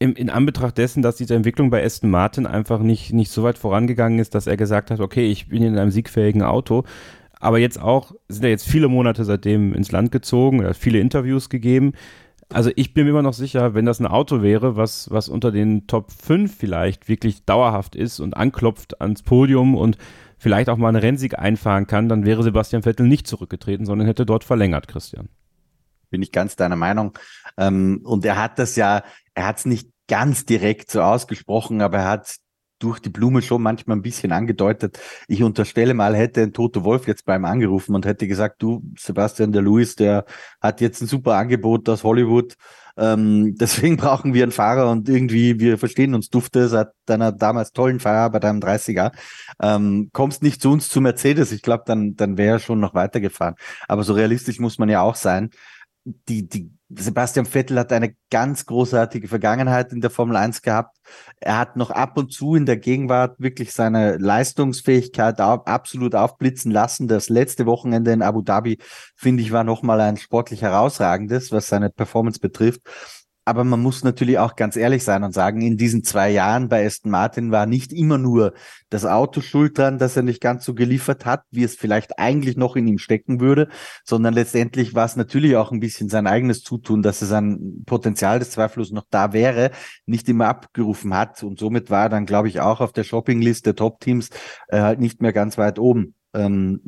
in, 0.00 0.14
in 0.14 0.30
Anbetracht 0.30 0.78
dessen, 0.78 1.02
dass 1.02 1.16
diese 1.16 1.34
Entwicklung 1.34 1.70
bei 1.70 1.84
Aston 1.84 2.10
Martin 2.10 2.46
einfach 2.46 2.80
nicht, 2.80 3.12
nicht 3.12 3.30
so 3.30 3.42
weit 3.42 3.58
vorangegangen 3.58 4.18
ist, 4.18 4.34
dass 4.34 4.46
er 4.46 4.56
gesagt 4.56 4.90
hat, 4.90 4.98
okay, 4.98 5.30
ich 5.30 5.48
bin 5.48 5.62
in 5.62 5.78
einem 5.78 5.90
siegfähigen 5.90 6.42
Auto, 6.42 6.84
aber 7.40 7.58
jetzt 7.58 7.80
auch, 7.80 8.12
sind 8.28 8.44
ja 8.44 8.50
jetzt 8.50 8.68
viele 8.68 8.88
Monate 8.88 9.24
seitdem 9.24 9.74
ins 9.74 9.90
Land 9.90 10.12
gezogen, 10.12 10.60
er 10.60 10.70
hat 10.70 10.76
viele 10.76 11.00
Interviews 11.00 11.48
gegeben. 11.48 11.92
Also 12.52 12.70
ich 12.76 12.94
bin 12.94 13.04
mir 13.04 13.10
immer 13.10 13.22
noch 13.22 13.32
sicher, 13.32 13.74
wenn 13.74 13.86
das 13.86 14.00
ein 14.00 14.06
Auto 14.06 14.42
wäre, 14.42 14.76
was, 14.76 15.10
was 15.10 15.28
unter 15.28 15.50
den 15.50 15.86
Top 15.86 16.10
5 16.10 16.54
vielleicht 16.54 17.08
wirklich 17.08 17.44
dauerhaft 17.44 17.96
ist 17.96 18.20
und 18.20 18.36
anklopft 18.36 19.00
ans 19.00 19.22
Podium 19.22 19.74
und 19.74 19.96
vielleicht 20.36 20.68
auch 20.68 20.76
mal 20.76 20.88
einen 20.88 20.96
Rennsieg 20.96 21.38
einfahren 21.38 21.86
kann, 21.86 22.08
dann 22.08 22.26
wäre 22.26 22.42
Sebastian 22.42 22.82
Vettel 22.82 23.06
nicht 23.06 23.26
zurückgetreten, 23.26 23.86
sondern 23.86 24.06
hätte 24.06 24.26
dort 24.26 24.44
verlängert, 24.44 24.88
Christian. 24.88 25.28
Bin 26.10 26.22
ich 26.22 26.32
ganz 26.32 26.56
deiner 26.56 26.76
Meinung. 26.76 27.16
Ähm, 27.56 28.00
und 28.04 28.24
er 28.24 28.36
hat 28.36 28.58
das 28.58 28.74
ja, 28.76 29.02
er 29.34 29.46
hat 29.46 29.58
es 29.58 29.64
nicht 29.64 29.88
ganz 30.08 30.44
direkt 30.44 30.90
so 30.90 31.02
ausgesprochen, 31.02 31.80
aber 31.82 31.98
er 31.98 32.08
hat 32.08 32.36
durch 32.80 32.98
die 32.98 33.10
Blume 33.10 33.42
schon 33.42 33.62
manchmal 33.62 33.96
ein 33.96 34.02
bisschen 34.02 34.32
angedeutet. 34.32 34.98
Ich 35.28 35.42
unterstelle 35.42 35.94
mal, 35.94 36.16
hätte 36.16 36.42
ein 36.42 36.52
Toto 36.52 36.84
Wolf 36.84 37.06
jetzt 37.06 37.24
beim 37.24 37.44
angerufen 37.44 37.94
und 37.94 38.06
hätte 38.06 38.26
gesagt, 38.26 38.62
du, 38.62 38.82
Sebastian 38.98 39.52
der 39.52 39.62
Louis, 39.62 39.94
der 39.94 40.24
hat 40.60 40.80
jetzt 40.80 41.00
ein 41.00 41.06
super 41.06 41.34
Angebot 41.36 41.88
aus 41.88 42.02
Hollywood. 42.02 42.56
Ähm, 42.96 43.54
deswegen 43.60 43.96
brauchen 43.96 44.34
wir 44.34 44.42
einen 44.42 44.52
Fahrer 44.52 44.90
und 44.90 45.08
irgendwie, 45.08 45.60
wir 45.60 45.78
verstehen 45.78 46.14
uns 46.14 46.30
dufte 46.30 46.68
seit 46.68 46.88
deiner 47.06 47.32
damals 47.32 47.72
tollen 47.72 48.00
Fahrer 48.00 48.30
bei 48.30 48.38
deinem 48.40 48.60
30er. 48.60 49.12
Ähm, 49.62 50.10
kommst 50.12 50.42
nicht 50.42 50.62
zu 50.62 50.72
uns 50.72 50.88
zu 50.88 51.00
Mercedes. 51.00 51.52
Ich 51.52 51.62
glaube, 51.62 51.84
dann, 51.86 52.16
dann 52.16 52.36
wäre 52.38 52.56
er 52.56 52.60
schon 52.60 52.80
noch 52.80 52.94
weitergefahren. 52.94 53.54
Aber 53.88 54.02
so 54.02 54.14
realistisch 54.14 54.58
muss 54.58 54.78
man 54.78 54.88
ja 54.88 55.02
auch 55.02 55.16
sein 55.16 55.50
die, 56.04 56.48
die, 56.48 56.70
Sebastian 56.92 57.46
Vettel 57.46 57.78
hat 57.78 57.92
eine 57.92 58.16
ganz 58.30 58.66
großartige 58.66 59.28
Vergangenheit 59.28 59.92
in 59.92 60.00
der 60.00 60.10
Formel 60.10 60.36
1 60.36 60.62
gehabt. 60.62 60.96
Er 61.38 61.58
hat 61.58 61.76
noch 61.76 61.90
ab 61.90 62.16
und 62.18 62.32
zu 62.32 62.56
in 62.56 62.66
der 62.66 62.78
Gegenwart 62.78 63.38
wirklich 63.38 63.72
seine 63.72 64.16
Leistungsfähigkeit 64.16 65.40
absolut 65.40 66.16
aufblitzen 66.16 66.72
lassen. 66.72 67.06
Das 67.06 67.28
letzte 67.28 67.66
Wochenende 67.66 68.10
in 68.10 68.22
Abu 68.22 68.42
Dhabi, 68.42 68.78
finde 69.14 69.42
ich, 69.42 69.52
war 69.52 69.62
nochmal 69.62 70.00
ein 70.00 70.16
sportlich 70.16 70.62
herausragendes, 70.62 71.52
was 71.52 71.68
seine 71.68 71.90
Performance 71.90 72.40
betrifft. 72.40 72.80
Aber 73.50 73.64
man 73.64 73.82
muss 73.82 74.04
natürlich 74.04 74.38
auch 74.38 74.54
ganz 74.54 74.76
ehrlich 74.76 75.02
sein 75.02 75.24
und 75.24 75.34
sagen, 75.34 75.60
in 75.60 75.76
diesen 75.76 76.04
zwei 76.04 76.30
Jahren 76.30 76.68
bei 76.68 76.86
Aston 76.86 77.10
Martin 77.10 77.50
war 77.50 77.66
nicht 77.66 77.92
immer 77.92 78.16
nur 78.16 78.54
das 78.90 79.04
Auto 79.04 79.40
schuld 79.40 79.76
dran, 79.76 79.98
dass 79.98 80.16
er 80.16 80.22
nicht 80.22 80.40
ganz 80.40 80.64
so 80.64 80.72
geliefert 80.72 81.26
hat, 81.26 81.42
wie 81.50 81.64
es 81.64 81.74
vielleicht 81.74 82.20
eigentlich 82.20 82.56
noch 82.56 82.76
in 82.76 82.86
ihm 82.86 82.98
stecken 82.98 83.40
würde, 83.40 83.66
sondern 84.04 84.34
letztendlich 84.34 84.94
war 84.94 85.04
es 85.04 85.16
natürlich 85.16 85.56
auch 85.56 85.72
ein 85.72 85.80
bisschen 85.80 86.08
sein 86.08 86.28
eigenes 86.28 86.62
Zutun, 86.62 87.02
dass 87.02 87.22
er 87.22 87.26
sein 87.26 87.82
Potenzial 87.86 88.38
des 88.38 88.52
Zweifellos 88.52 88.92
noch 88.92 89.06
da 89.10 89.32
wäre, 89.32 89.72
nicht 90.06 90.28
immer 90.28 90.46
abgerufen 90.46 91.12
hat. 91.12 91.42
Und 91.42 91.58
somit 91.58 91.90
war 91.90 92.04
er 92.04 92.08
dann, 92.08 92.26
glaube 92.26 92.46
ich, 92.46 92.60
auch 92.60 92.80
auf 92.80 92.92
der 92.92 93.02
Shoppinglist 93.02 93.66
der 93.66 93.74
Top-Teams 93.74 94.30
äh, 94.68 94.78
halt 94.78 95.00
nicht 95.00 95.22
mehr 95.22 95.32
ganz 95.32 95.58
weit 95.58 95.80
oben. 95.80 96.14
Ähm, 96.34 96.80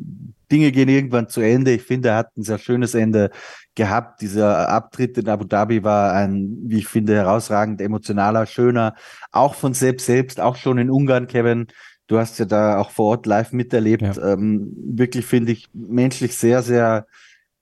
Dinge 0.51 0.71
gehen 0.71 0.89
irgendwann 0.89 1.29
zu 1.29 1.41
Ende. 1.41 1.71
Ich 1.71 1.83
finde, 1.83 2.09
er 2.09 2.17
hat 2.17 2.37
ein 2.37 2.43
sehr 2.43 2.59
schönes 2.59 2.93
Ende 2.93 3.31
gehabt. 3.75 4.21
Dieser 4.21 4.69
Abtritt 4.69 5.17
in 5.17 5.27
Abu 5.27 5.45
Dhabi 5.45 5.83
war 5.83 6.13
ein, 6.13 6.57
wie 6.63 6.77
ich 6.77 6.87
finde, 6.87 7.15
herausragend 7.15 7.81
emotionaler, 7.81 8.45
schöner, 8.45 8.95
auch 9.31 9.55
von 9.55 9.73
selbst 9.73 10.05
selbst, 10.05 10.39
auch 10.39 10.55
schon 10.55 10.77
in 10.77 10.89
Ungarn, 10.89 11.27
Kevin. 11.27 11.67
Du 12.07 12.19
hast 12.19 12.37
ja 12.37 12.45
da 12.45 12.77
auch 12.77 12.91
vor 12.91 13.05
Ort 13.07 13.25
live 13.25 13.51
miterlebt. 13.53 14.03
Ja. 14.03 14.33
Ähm, 14.33 14.73
wirklich 14.75 15.25
finde 15.25 15.53
ich 15.53 15.69
menschlich 15.73 16.35
sehr, 16.35 16.61
sehr 16.61 17.07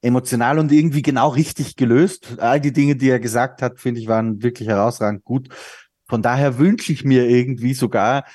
emotional 0.02 0.60
und 0.60 0.72
irgendwie 0.72 1.04
genau 1.04 1.30
richtig 1.30 1.76
gelöst. 1.76 2.40
All 2.40 2.60
die 2.60 2.74
Dinge, 2.74 2.96
die 2.96 3.10
er 3.10 3.20
gesagt 3.20 3.62
hat, 3.62 3.80
finde 3.80 4.02
ich, 4.02 4.08
waren 4.08 4.42
wirklich 4.42 4.68
herausragend 4.68 5.24
gut. 5.24 5.50
Von 6.10 6.22
daher 6.22 6.58
wünsche 6.58 6.92
ich 6.92 7.06
mir 7.06 7.30
irgendwie 7.30 7.74
sogar, 7.74 8.26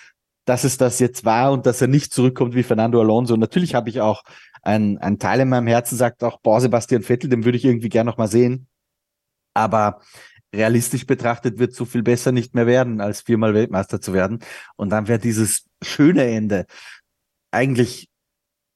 dass 0.46 0.64
es 0.64 0.78
das 0.78 0.98
jetzt 1.00 1.24
war 1.26 1.52
und 1.52 1.66
dass 1.66 1.82
er 1.82 1.88
nicht 1.88 2.14
zurückkommt 2.14 2.54
wie 2.54 2.62
Fernando 2.62 3.00
Alonso. 3.00 3.36
natürlich 3.36 3.74
habe 3.74 3.90
ich 3.90 4.00
auch 4.00 4.22
ein, 4.62 5.18
Teil 5.18 5.40
in 5.40 5.48
meinem 5.48 5.66
Herzen 5.66 5.96
sagt 5.96 6.24
auch, 6.24 6.40
boah, 6.40 6.60
Sebastian 6.60 7.02
Vettel, 7.02 7.28
den 7.28 7.44
würde 7.44 7.58
ich 7.58 7.64
irgendwie 7.64 7.88
gerne 7.88 8.10
noch 8.10 8.16
mal 8.16 8.28
sehen. 8.28 8.68
Aber 9.54 10.00
realistisch 10.54 11.06
betrachtet 11.06 11.58
wird 11.58 11.74
so 11.74 11.84
viel 11.84 12.02
besser 12.02 12.32
nicht 12.32 12.54
mehr 12.54 12.66
werden, 12.66 13.00
als 13.00 13.22
viermal 13.22 13.54
Weltmeister 13.54 14.00
zu 14.00 14.12
werden. 14.12 14.40
Und 14.76 14.90
dann 14.90 15.08
wäre 15.08 15.18
dieses 15.18 15.66
schöne 15.82 16.24
Ende 16.24 16.66
eigentlich, 17.50 18.08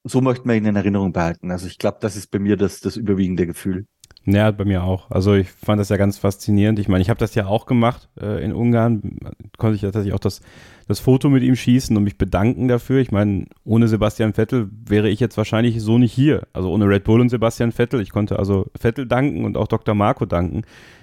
so 0.05 0.21
möchte 0.21 0.47
man 0.47 0.57
ihn 0.57 0.67
in 0.67 0.77
Erinnerung 0.77 1.13
behalten. 1.13 1.51
Also 1.51 1.67
ich 1.67 1.79
glaube, 1.79 1.99
das 2.01 2.17
ist 2.17 2.31
bei 2.31 2.39
mir 2.39 2.57
das, 2.57 2.81
das 2.81 2.97
überwiegende 2.97 3.47
Gefühl. 3.47 3.87
Ja, 4.27 4.51
bei 4.51 4.65
mir 4.65 4.85
auch. 4.85 5.11
Also 5.11 5.35
ich 5.35 5.51
fand 5.51 5.81
das 5.81 5.89
ja 5.89 5.97
ganz 5.97 6.19
faszinierend. 6.19 6.79
Ich 6.79 6.89
meine, 6.89 7.01
ich 7.01 7.09
habe 7.09 7.19
das 7.19 7.35
ja 7.35 7.47
auch 7.47 7.65
gemacht 7.65 8.09
äh, 8.21 8.45
in 8.45 8.53
Ungarn. 8.53 9.19
Konnte 9.57 9.77
ich 9.77 9.81
tatsächlich 9.81 10.13
auch 10.13 10.21
das, 10.21 10.43
das 10.89 11.01
Foto 11.01 11.31
mit 11.31 11.43
ihm 11.43 11.57
schießen 11.57 11.97
und 11.97 12.05
mich 12.05 12.19
bedanken 12.19 12.69
dafür. 12.69 13.01
Ich 13.01 13.13
meine, 13.13 13.47
ohne 13.65 13.89
Sebastian 13.89 14.35
Vettel 14.35 14.69
wäre 14.87 15.09
ich 15.09 15.21
jetzt 15.21 15.39
wahrscheinlich 15.39 15.81
so 15.81 15.97
nicht 15.97 16.13
hier. 16.13 16.47
Also 16.53 16.71
ohne 16.71 16.87
Red 16.87 17.05
Bull 17.05 17.21
und 17.21 17.31
Sebastian 17.31 17.73
Vettel. 17.73 18.03
Ich 18.03 18.11
konnte 18.11 18.39
also 18.39 18.67
Vettel 18.79 19.07
danken 19.07 19.45
und 19.45 19.57
auch 19.57 19.69
Dr. 19.69 19.95
Marco 19.95 20.27
danken 20.27 20.63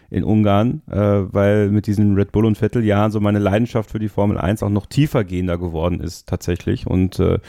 in 0.09 0.23
Ungarn, 0.23 0.83
äh, 0.89 0.95
weil 0.95 1.69
mit 1.69 1.87
diesen 1.87 2.15
Red 2.15 2.31
Bull 2.31 2.45
und 2.45 2.57
Vettel 2.57 2.85
Jahren 2.85 3.11
so 3.11 3.19
meine 3.19 3.39
Leidenschaft 3.39 3.91
für 3.91 3.99
die 3.99 4.09
Formel 4.09 4.37
1 4.37 4.61
auch 4.61 4.69
noch 4.69 4.85
tiefer 4.85 5.23
gehender 5.23 5.57
geworden 5.57 5.99
ist 5.99 6.29
tatsächlich. 6.29 6.85
Und 6.85 7.19
äh, 7.19 7.39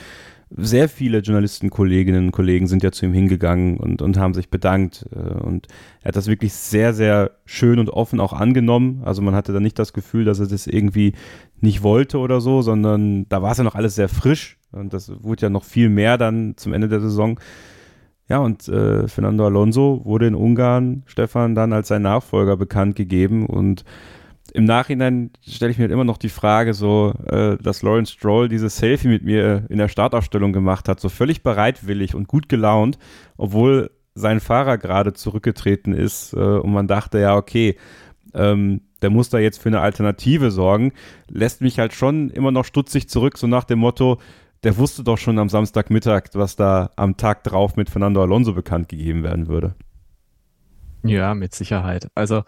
sehr 0.50 0.88
viele 0.88 1.18
Journalisten, 1.18 1.70
Kolleginnen 1.70 2.26
und 2.26 2.32
Kollegen 2.32 2.66
sind 2.66 2.82
ja 2.82 2.90
zu 2.90 3.06
ihm 3.06 3.12
hingegangen 3.12 3.76
und, 3.76 4.00
und 4.00 4.16
haben 4.16 4.34
sich 4.34 4.48
bedankt. 4.48 5.06
Äh, 5.14 5.18
und 5.18 5.68
er 6.02 6.08
hat 6.08 6.16
das 6.16 6.26
wirklich 6.26 6.54
sehr, 6.54 6.94
sehr 6.94 7.32
schön 7.44 7.78
und 7.78 7.90
offen 7.90 8.20
auch 8.20 8.32
angenommen. 8.32 9.02
Also 9.04 9.20
man 9.22 9.34
hatte 9.34 9.52
da 9.52 9.60
nicht 9.60 9.78
das 9.78 9.92
Gefühl, 9.92 10.24
dass 10.24 10.40
er 10.40 10.46
das 10.46 10.66
irgendwie 10.66 11.12
nicht 11.60 11.82
wollte 11.82 12.18
oder 12.18 12.40
so, 12.40 12.62
sondern 12.62 13.28
da 13.28 13.42
war 13.42 13.52
es 13.52 13.58
ja 13.58 13.64
noch 13.64 13.74
alles 13.74 13.94
sehr 13.94 14.08
frisch. 14.08 14.58
Und 14.72 14.92
das 14.92 15.12
wurde 15.22 15.42
ja 15.42 15.50
noch 15.50 15.64
viel 15.64 15.88
mehr 15.88 16.18
dann 16.18 16.56
zum 16.56 16.72
Ende 16.72 16.88
der 16.88 17.00
Saison. 17.00 17.38
Ja, 18.28 18.38
und 18.38 18.68
äh, 18.68 19.08
Fernando 19.08 19.46
Alonso 19.46 20.02
wurde 20.04 20.26
in 20.26 20.34
Ungarn, 20.34 21.02
Stefan, 21.06 21.54
dann 21.54 21.72
als 21.72 21.88
sein 21.88 22.02
Nachfolger 22.02 22.56
bekannt 22.56 22.94
gegeben. 22.96 23.46
Und 23.46 23.84
im 24.52 24.64
Nachhinein 24.64 25.30
stelle 25.46 25.70
ich 25.70 25.78
mir 25.78 25.84
halt 25.84 25.92
immer 25.92 26.04
noch 26.04 26.18
die 26.18 26.28
Frage, 26.28 26.74
so, 26.74 27.14
äh, 27.26 27.56
dass 27.58 27.82
Lawrence 27.82 28.12
Stroll 28.12 28.48
dieses 28.48 28.76
Selfie 28.76 29.08
mit 29.08 29.24
mir 29.24 29.64
in 29.68 29.78
der 29.78 29.88
Startaufstellung 29.88 30.52
gemacht 30.52 30.88
hat, 30.88 31.00
so 31.00 31.08
völlig 31.08 31.42
bereitwillig 31.42 32.14
und 32.14 32.28
gut 32.28 32.48
gelaunt, 32.48 32.98
obwohl 33.36 33.90
sein 34.14 34.40
Fahrer 34.40 34.78
gerade 34.78 35.12
zurückgetreten 35.12 35.92
ist 35.92 36.32
äh, 36.32 36.36
und 36.36 36.72
man 36.72 36.88
dachte, 36.88 37.18
ja, 37.20 37.36
okay, 37.36 37.76
ähm, 38.34 38.82
der 39.02 39.10
muss 39.10 39.30
da 39.30 39.38
jetzt 39.38 39.62
für 39.62 39.68
eine 39.68 39.80
Alternative 39.80 40.50
sorgen, 40.50 40.92
lässt 41.28 41.60
mich 41.60 41.78
halt 41.78 41.92
schon 41.92 42.30
immer 42.30 42.50
noch 42.50 42.64
stutzig 42.64 43.08
zurück, 43.08 43.38
so 43.38 43.46
nach 43.46 43.64
dem 43.64 43.78
Motto, 43.78 44.18
der 44.64 44.76
wusste 44.76 45.04
doch 45.04 45.18
schon 45.18 45.38
am 45.38 45.48
Samstagmittag, 45.48 46.30
was 46.32 46.56
da 46.56 46.90
am 46.96 47.16
Tag 47.16 47.44
drauf 47.44 47.76
mit 47.76 47.90
Fernando 47.90 48.22
Alonso 48.22 48.54
bekannt 48.54 48.88
gegeben 48.88 49.22
werden 49.22 49.46
würde. 49.46 49.74
Ja, 51.04 51.34
mit 51.34 51.54
Sicherheit. 51.54 52.08
Also 52.16 52.42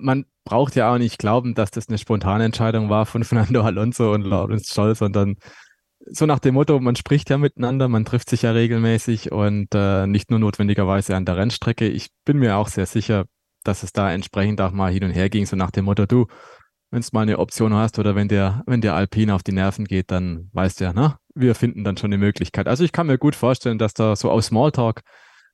man 0.00 0.24
braucht 0.44 0.74
ja 0.74 0.92
auch 0.92 0.98
nicht 0.98 1.18
glauben, 1.18 1.54
dass 1.54 1.70
das 1.70 1.88
eine 1.88 1.98
spontane 1.98 2.44
Entscheidung 2.44 2.90
war 2.90 3.06
von 3.06 3.24
Fernando 3.24 3.62
Alonso 3.62 4.12
und 4.12 4.22
Lawrence 4.22 4.72
Scholl, 4.72 4.94
sondern 4.94 5.36
so 6.06 6.26
nach 6.26 6.40
dem 6.40 6.54
Motto, 6.54 6.80
man 6.80 6.96
spricht 6.96 7.30
ja 7.30 7.38
miteinander, 7.38 7.88
man 7.88 8.04
trifft 8.04 8.28
sich 8.28 8.42
ja 8.42 8.50
regelmäßig 8.50 9.30
und 9.30 9.68
äh, 9.74 10.06
nicht 10.06 10.30
nur 10.30 10.40
notwendigerweise 10.40 11.14
an 11.14 11.24
der 11.24 11.36
Rennstrecke. 11.36 11.86
Ich 11.88 12.08
bin 12.24 12.38
mir 12.38 12.56
auch 12.56 12.68
sehr 12.68 12.86
sicher, 12.86 13.26
dass 13.62 13.84
es 13.84 13.92
da 13.92 14.10
entsprechend 14.12 14.60
auch 14.60 14.72
mal 14.72 14.92
hin 14.92 15.04
und 15.04 15.12
her 15.12 15.30
ging, 15.30 15.46
so 15.46 15.54
nach 15.54 15.70
dem 15.70 15.84
Motto, 15.84 16.06
du, 16.06 16.26
wenn 16.90 17.02
du 17.02 17.08
mal 17.12 17.22
eine 17.22 17.38
Option 17.38 17.72
hast 17.74 17.98
oder 17.98 18.16
wenn 18.16 18.28
der, 18.28 18.62
wenn 18.66 18.80
der 18.80 18.94
Alpine 18.94 19.34
auf 19.34 19.44
die 19.44 19.52
Nerven 19.52 19.84
geht, 19.84 20.10
dann 20.10 20.50
weißt 20.52 20.80
du 20.80 20.84
ja, 20.84 20.92
ne? 20.92 21.16
Wir 21.34 21.54
finden 21.54 21.84
dann 21.84 21.96
schon 21.96 22.12
eine 22.12 22.18
Möglichkeit. 22.18 22.66
Also 22.66 22.84
ich 22.84 22.92
kann 22.92 23.06
mir 23.06 23.16
gut 23.16 23.34
vorstellen, 23.34 23.78
dass 23.78 23.94
da 23.94 24.16
so 24.16 24.30
aus 24.30 24.46
Smalltalk 24.46 25.02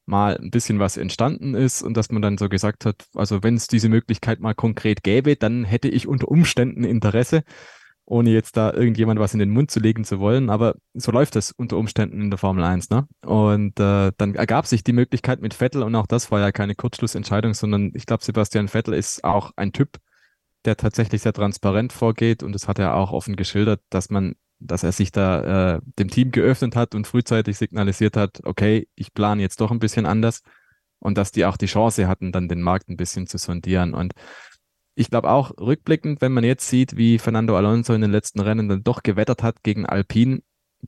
mal 0.08 0.36
ein 0.38 0.50
bisschen 0.50 0.78
was 0.78 0.96
entstanden 0.96 1.54
ist 1.54 1.82
und 1.82 1.96
dass 1.96 2.10
man 2.10 2.22
dann 2.22 2.38
so 2.38 2.48
gesagt 2.48 2.84
hat, 2.84 3.04
also 3.14 3.42
wenn 3.42 3.54
es 3.54 3.68
diese 3.68 3.88
Möglichkeit 3.88 4.40
mal 4.40 4.54
konkret 4.54 5.02
gäbe, 5.02 5.36
dann 5.36 5.64
hätte 5.64 5.88
ich 5.88 6.08
unter 6.08 6.28
Umständen 6.28 6.84
Interesse, 6.84 7.44
ohne 8.04 8.30
jetzt 8.30 8.56
da 8.56 8.72
irgendjemand 8.72 9.20
was 9.20 9.34
in 9.34 9.38
den 9.38 9.50
Mund 9.50 9.70
zu 9.70 9.80
legen 9.80 10.04
zu 10.04 10.18
wollen. 10.18 10.48
Aber 10.48 10.76
so 10.94 11.12
läuft 11.12 11.36
das 11.36 11.52
unter 11.52 11.76
Umständen 11.76 12.22
in 12.22 12.30
der 12.30 12.38
Formel 12.38 12.64
1, 12.64 12.88
ne? 12.90 13.06
Und 13.24 13.78
äh, 13.78 14.12
dann 14.16 14.34
ergab 14.34 14.66
sich 14.66 14.82
die 14.82 14.94
Möglichkeit 14.94 15.40
mit 15.42 15.54
Vettel 15.54 15.82
und 15.82 15.94
auch 15.94 16.06
das 16.06 16.30
war 16.30 16.40
ja 16.40 16.50
keine 16.50 16.74
Kurzschlussentscheidung, 16.74 17.52
sondern 17.54 17.92
ich 17.94 18.06
glaube, 18.06 18.24
Sebastian 18.24 18.68
Vettel 18.68 18.94
ist 18.94 19.24
auch 19.24 19.52
ein 19.56 19.72
Typ, 19.72 19.98
der 20.64 20.76
tatsächlich 20.76 21.22
sehr 21.22 21.34
transparent 21.34 21.92
vorgeht 21.92 22.42
und 22.42 22.52
das 22.52 22.66
hat 22.66 22.78
er 22.78 22.94
auch 22.94 23.12
offen 23.12 23.36
geschildert, 23.36 23.80
dass 23.90 24.10
man, 24.10 24.34
dass 24.60 24.82
er 24.82 24.92
sich 24.92 25.12
da 25.12 25.76
äh, 25.76 25.80
dem 25.98 26.08
Team 26.10 26.30
geöffnet 26.30 26.76
hat 26.76 26.94
und 26.94 27.06
frühzeitig 27.06 27.56
signalisiert 27.58 28.16
hat, 28.16 28.40
okay, 28.44 28.88
ich 28.94 29.14
plane 29.14 29.42
jetzt 29.42 29.60
doch 29.60 29.70
ein 29.70 29.78
bisschen 29.78 30.06
anders 30.06 30.42
und 30.98 31.18
dass 31.18 31.32
die 31.32 31.44
auch 31.44 31.56
die 31.56 31.66
Chance 31.66 32.08
hatten, 32.08 32.32
dann 32.32 32.48
den 32.48 32.62
Markt 32.62 32.88
ein 32.88 32.96
bisschen 32.96 33.26
zu 33.26 33.38
sondieren. 33.38 33.94
Und 33.94 34.12
ich 34.94 35.10
glaube 35.10 35.30
auch 35.30 35.52
rückblickend, 35.58 36.20
wenn 36.20 36.32
man 36.32 36.44
jetzt 36.44 36.68
sieht, 36.68 36.96
wie 36.96 37.18
Fernando 37.18 37.56
Alonso 37.56 37.94
in 37.94 38.00
den 38.00 38.10
letzten 38.10 38.40
Rennen 38.40 38.68
dann 38.68 38.82
doch 38.82 39.02
gewettert 39.02 39.42
hat 39.42 39.62
gegen 39.62 39.86
Alpine, 39.86 40.40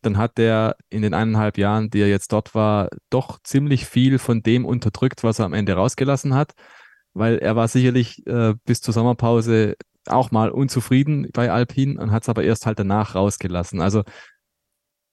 dann 0.02 0.18
hat 0.18 0.38
er 0.38 0.76
in 0.88 1.02
den 1.02 1.14
eineinhalb 1.14 1.58
Jahren, 1.58 1.90
die 1.90 2.00
er 2.00 2.08
jetzt 2.08 2.32
dort 2.32 2.54
war, 2.54 2.88
doch 3.10 3.38
ziemlich 3.42 3.86
viel 3.86 4.18
von 4.18 4.42
dem 4.42 4.64
unterdrückt, 4.64 5.22
was 5.22 5.38
er 5.38 5.46
am 5.46 5.52
Ende 5.52 5.74
rausgelassen 5.74 6.34
hat 6.34 6.54
weil 7.14 7.38
er 7.38 7.56
war 7.56 7.68
sicherlich 7.68 8.26
äh, 8.26 8.54
bis 8.64 8.80
zur 8.80 8.94
Sommerpause 8.94 9.76
auch 10.10 10.30
mal 10.30 10.50
unzufrieden 10.50 11.28
bei 11.32 11.50
Alpine 11.50 12.00
und 12.00 12.10
hat 12.10 12.22
es 12.22 12.28
aber 12.28 12.44
erst 12.44 12.66
halt 12.66 12.78
danach 12.78 13.14
rausgelassen. 13.14 13.80
Also 13.80 14.02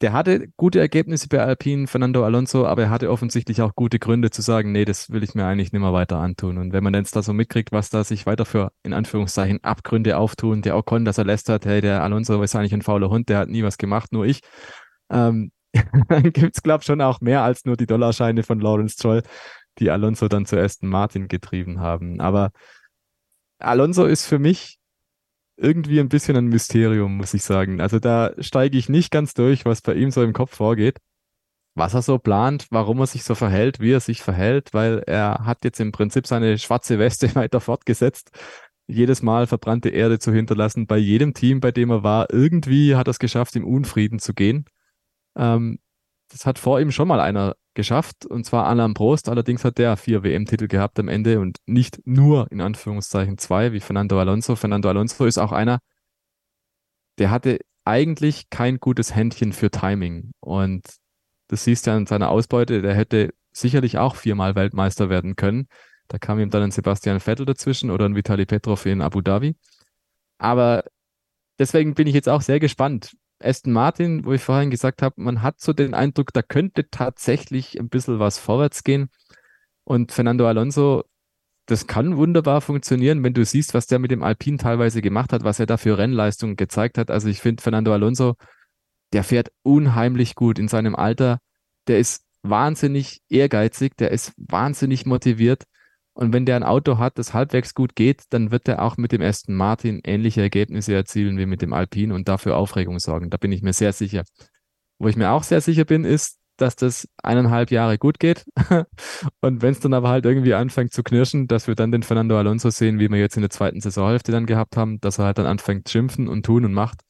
der 0.02 0.14
hatte 0.14 0.48
gute 0.58 0.80
Ergebnisse 0.80 1.28
bei 1.28 1.40
Alpine, 1.40 1.88
Fernando 1.88 2.24
Alonso, 2.24 2.68
aber 2.68 2.84
er 2.84 2.90
hatte 2.92 3.10
offensichtlich 3.10 3.64
auch 3.64 3.74
gute 3.74 3.98
Gründe 3.98 4.30
zu 4.30 4.44
sagen, 4.44 4.72
nee, 4.72 4.86
das 4.86 5.10
will 5.10 5.24
ich 5.24 5.34
mir 5.34 5.46
eigentlich 5.46 5.72
nicht 5.72 5.82
mehr 5.82 5.94
weiter 5.94 6.18
antun. 6.18 6.60
Und 6.60 6.72
wenn 6.72 6.84
man 6.84 6.94
jetzt 6.94 7.16
da 7.16 7.24
so 7.24 7.34
mitkriegt, 7.34 7.72
was 7.72 7.90
da 7.90 8.04
sich 8.04 8.28
weiter 8.28 8.46
für, 8.46 8.72
in 8.84 8.94
Anführungszeichen, 8.94 9.64
Abgründe 9.64 10.18
auftun, 10.18 10.62
der 10.62 10.78
Ocon, 10.78 11.04
dass 11.04 11.18
er 11.18 11.26
lässt 11.26 11.50
hat, 11.50 11.66
hey, 11.66 11.82
der 11.82 12.04
Alonso 12.04 12.42
ist 12.44 12.56
eigentlich 12.56 12.74
ein 12.74 12.84
fauler 12.84 13.10
Hund, 13.10 13.30
der 13.30 13.40
hat 13.40 13.50
nie 13.50 13.64
was 13.64 13.80
gemacht, 13.80 14.14
nur 14.14 14.26
ich. 14.26 14.42
Ähm, 15.10 15.52
dann 16.10 16.32
gibt's 16.32 16.62
glaube 16.62 16.82
ich, 16.82 16.86
schon 16.86 17.02
auch 17.02 17.20
mehr 17.22 17.42
als 17.42 17.66
nur 17.66 17.76
die 17.76 17.88
Dollarscheine 17.88 18.44
von 18.44 18.60
Lawrence 18.60 18.98
Troll, 18.98 19.24
die 19.80 19.90
Alonso 19.90 20.28
dann 20.28 20.46
zu 20.46 20.60
Aston 20.60 20.90
Martin 20.90 21.28
getrieben 21.28 21.80
haben. 21.80 22.22
Aber 22.22 22.52
Alonso 23.60 24.06
ist 24.06 24.28
für 24.28 24.40
mich 24.40 24.77
irgendwie 25.58 26.00
ein 26.00 26.10
bisschen 26.10 26.38
ein 26.38 26.48
Mysterium, 26.48 27.18
muss 27.18 27.34
ich 27.34 27.44
sagen. 27.44 27.82
Also 27.82 28.00
da 28.00 28.32
steige 28.40 28.78
ich 28.78 28.90
nicht 28.90 29.12
ganz 29.12 29.34
durch, 29.34 29.66
was 29.66 29.82
bei 29.82 29.96
ihm 29.96 30.12
so 30.12 30.24
im 30.24 30.34
Kopf 30.34 30.56
vorgeht, 30.56 31.00
was 31.76 31.94
er 31.94 32.02
so 32.02 32.20
plant, 32.20 32.68
warum 32.70 33.00
er 33.00 33.08
sich 33.08 33.24
so 33.24 33.36
verhält, 33.36 33.80
wie 33.80 33.92
er 33.92 34.00
sich 34.00 34.22
verhält, 34.22 34.74
weil 34.74 35.04
er 35.08 35.46
hat 35.46 35.64
jetzt 35.64 35.80
im 35.80 35.92
Prinzip 35.92 36.28
seine 36.28 36.58
schwarze 36.58 37.00
Weste 37.00 37.34
weiter 37.36 37.60
fortgesetzt, 37.60 38.32
jedes 38.88 39.22
Mal 39.22 39.48
verbrannte 39.48 39.90
Erde 39.90 40.20
zu 40.20 40.32
hinterlassen. 40.32 40.88
Bei 40.88 40.98
jedem 40.98 41.34
Team, 41.34 41.60
bei 41.60 41.72
dem 41.72 41.90
er 41.90 42.04
war, 42.04 42.32
irgendwie 42.32 42.96
hat 42.96 43.08
er 43.08 43.12
es 43.12 43.20
geschafft, 43.20 43.56
im 43.56 43.66
Unfrieden 43.66 44.20
zu 44.20 44.34
gehen. 44.34 44.66
Ähm, 45.36 45.80
das 46.32 46.46
hat 46.46 46.60
vor 46.60 46.80
ihm 46.80 46.92
schon 46.92 47.08
mal 47.08 47.20
einer 47.20 47.56
geschafft, 47.78 48.26
und 48.26 48.46
zwar 48.46 48.66
Alain 48.66 48.94
Prost. 48.94 49.30
Allerdings 49.30 49.64
hat 49.64 49.78
der 49.78 49.96
vier 49.96 50.24
WM-Titel 50.24 50.68
gehabt 50.68 51.00
am 51.00 51.08
Ende 51.08 51.40
und 51.40 51.60
nicht 51.66 52.06
nur 52.06 52.52
in 52.52 52.60
Anführungszeichen 52.60 53.38
zwei, 53.38 53.72
wie 53.72 53.80
Fernando 53.80 54.20
Alonso. 54.20 54.58
Fernando 54.58 54.90
Alonso 54.90 55.26
ist 55.26 55.38
auch 55.38 55.54
einer, 55.54 55.80
der 57.20 57.32
hatte 57.32 57.60
eigentlich 57.86 58.50
kein 58.50 58.80
gutes 58.80 59.16
Händchen 59.16 59.54
für 59.54 59.72
Timing. 59.72 60.32
Und 60.42 60.86
das 61.48 61.64
siehst 61.64 61.88
du 61.88 61.92
an 61.92 62.06
seiner 62.06 62.30
Ausbeute, 62.30 62.82
der 62.82 62.96
hätte 62.96 63.34
sicherlich 63.54 63.98
auch 63.98 64.16
viermal 64.16 64.56
Weltmeister 64.56 65.10
werden 65.10 65.36
können. 65.36 65.68
Da 66.10 66.18
kam 66.18 66.40
ihm 66.40 66.50
dann 66.50 66.64
ein 66.64 66.72
Sebastian 66.72 67.20
Vettel 67.20 67.46
dazwischen 67.46 67.92
oder 67.92 68.06
ein 68.06 68.16
Vitali 68.16 68.46
Petrov 68.46 68.86
in 68.86 69.02
Abu 69.02 69.22
Dhabi. 69.22 69.56
Aber 70.40 70.84
deswegen 71.60 71.94
bin 71.94 72.08
ich 72.08 72.16
jetzt 72.16 72.28
auch 72.28 72.42
sehr 72.42 72.60
gespannt, 72.60 73.16
Aston 73.40 73.74
Martin, 73.74 74.26
wo 74.26 74.34
ich 74.34 74.42
vorhin 74.42 74.70
gesagt 74.70 75.02
habe, 75.02 75.22
man 75.22 75.42
hat 75.42 75.60
so 75.60 75.74
den 75.74 75.94
Eindruck, 75.94 76.34
da 76.34 76.42
könnte 76.42 76.90
tatsächlich 76.90 77.80
ein 77.80 77.90
bisschen 77.90 78.20
was 78.20 78.40
vorwärts 78.40 78.84
gehen. 78.84 79.10
Und 79.84 80.12
Fernando 80.12 80.48
Alonso, 80.48 81.04
das 81.68 81.86
kann 81.86 82.18
wunderbar 82.18 82.62
funktionieren, 82.62 83.24
wenn 83.24 83.34
du 83.34 83.46
siehst, 83.46 83.74
was 83.74 83.88
der 83.88 84.00
mit 84.00 84.12
dem 84.12 84.24
Alpine 84.24 84.58
teilweise 84.58 85.02
gemacht 85.02 85.34
hat, 85.34 85.44
was 85.44 85.60
er 85.60 85.66
da 85.66 85.78
für 85.78 85.98
Rennleistungen 85.98 86.56
gezeigt 86.56 86.98
hat. 86.98 87.12
Also 87.12 87.28
ich 87.28 87.42
finde 87.42 87.62
Fernando 87.62 87.94
Alonso, 87.94 88.36
der 89.14 89.24
fährt 89.24 89.52
unheimlich 89.64 90.36
gut 90.36 90.60
in 90.60 90.68
seinem 90.68 90.96
Alter. 90.96 91.40
Der 91.88 92.00
ist 92.00 92.24
wahnsinnig 92.42 93.22
ehrgeizig, 93.30 93.98
der 93.98 94.12
ist 94.12 94.34
wahnsinnig 94.38 95.06
motiviert. 95.06 95.64
Und 96.18 96.34
wenn 96.34 96.48
der 96.48 96.56
ein 96.56 96.64
Auto 96.64 96.98
hat, 96.98 97.20
das 97.20 97.36
halbwegs 97.36 97.76
gut 97.76 97.96
geht, 97.96 98.24
dann 98.32 98.50
wird 98.50 98.68
er 98.68 98.82
auch 98.82 98.98
mit 98.98 99.12
dem 99.12 99.22
Aston 99.22 99.54
Martin 99.54 100.02
ähnliche 100.04 100.42
Ergebnisse 100.42 100.96
erzielen 100.96 101.38
wie 101.38 101.46
mit 101.46 101.62
dem 101.62 101.74
Alpine 101.74 102.12
und 102.12 102.28
dafür 102.28 102.58
Aufregung 102.58 102.98
sorgen. 102.98 103.30
Da 103.30 103.38
bin 103.38 103.52
ich 103.52 103.62
mir 103.62 103.72
sehr 103.72 103.94
sicher. 103.94 104.24
Wo 104.98 105.08
ich 105.08 105.16
mir 105.16 105.30
auch 105.30 105.44
sehr 105.44 105.62
sicher 105.62 105.86
bin, 105.86 106.06
ist, 106.06 106.40
dass 106.58 106.76
das 106.76 107.08
eineinhalb 107.22 107.70
Jahre 107.70 108.00
gut 108.00 108.20
geht. 108.20 108.46
und 109.42 109.62
wenn 109.62 109.74
es 109.74 109.80
dann 109.80 109.94
aber 109.94 110.10
halt 110.10 110.26
irgendwie 110.26 110.56
anfängt 110.56 110.92
zu 110.92 111.04
knirschen, 111.04 111.48
dass 111.48 111.68
wir 111.68 111.76
dann 111.76 111.92
den 111.92 112.02
Fernando 112.02 112.36
Alonso 112.36 112.72
sehen, 112.72 112.98
wie 112.98 113.10
wir 113.12 113.20
jetzt 113.20 113.38
in 113.38 113.42
der 113.42 113.52
zweiten 113.52 113.80
Saisonhälfte 113.80 114.32
dann 114.32 114.48
gehabt 114.48 114.76
haben, 114.76 115.00
dass 115.02 115.20
er 115.20 115.26
halt 115.26 115.38
dann 115.38 115.46
anfängt 115.46 115.88
schimpfen 115.88 116.28
und 116.28 116.44
tun 116.48 116.66
und 116.66 116.74
macht. 116.74 117.02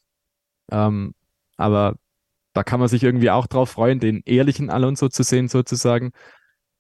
Ähm, 0.70 1.14
aber 1.56 1.96
da 2.52 2.64
kann 2.64 2.82
man 2.82 2.90
sich 2.90 3.04
irgendwie 3.04 3.32
auch 3.32 3.48
drauf 3.48 3.70
freuen, 3.70 4.02
den 4.02 4.22
ehrlichen 4.26 4.70
Alonso 4.70 5.08
zu 5.08 5.24
sehen 5.24 5.48
sozusagen. 5.48 6.12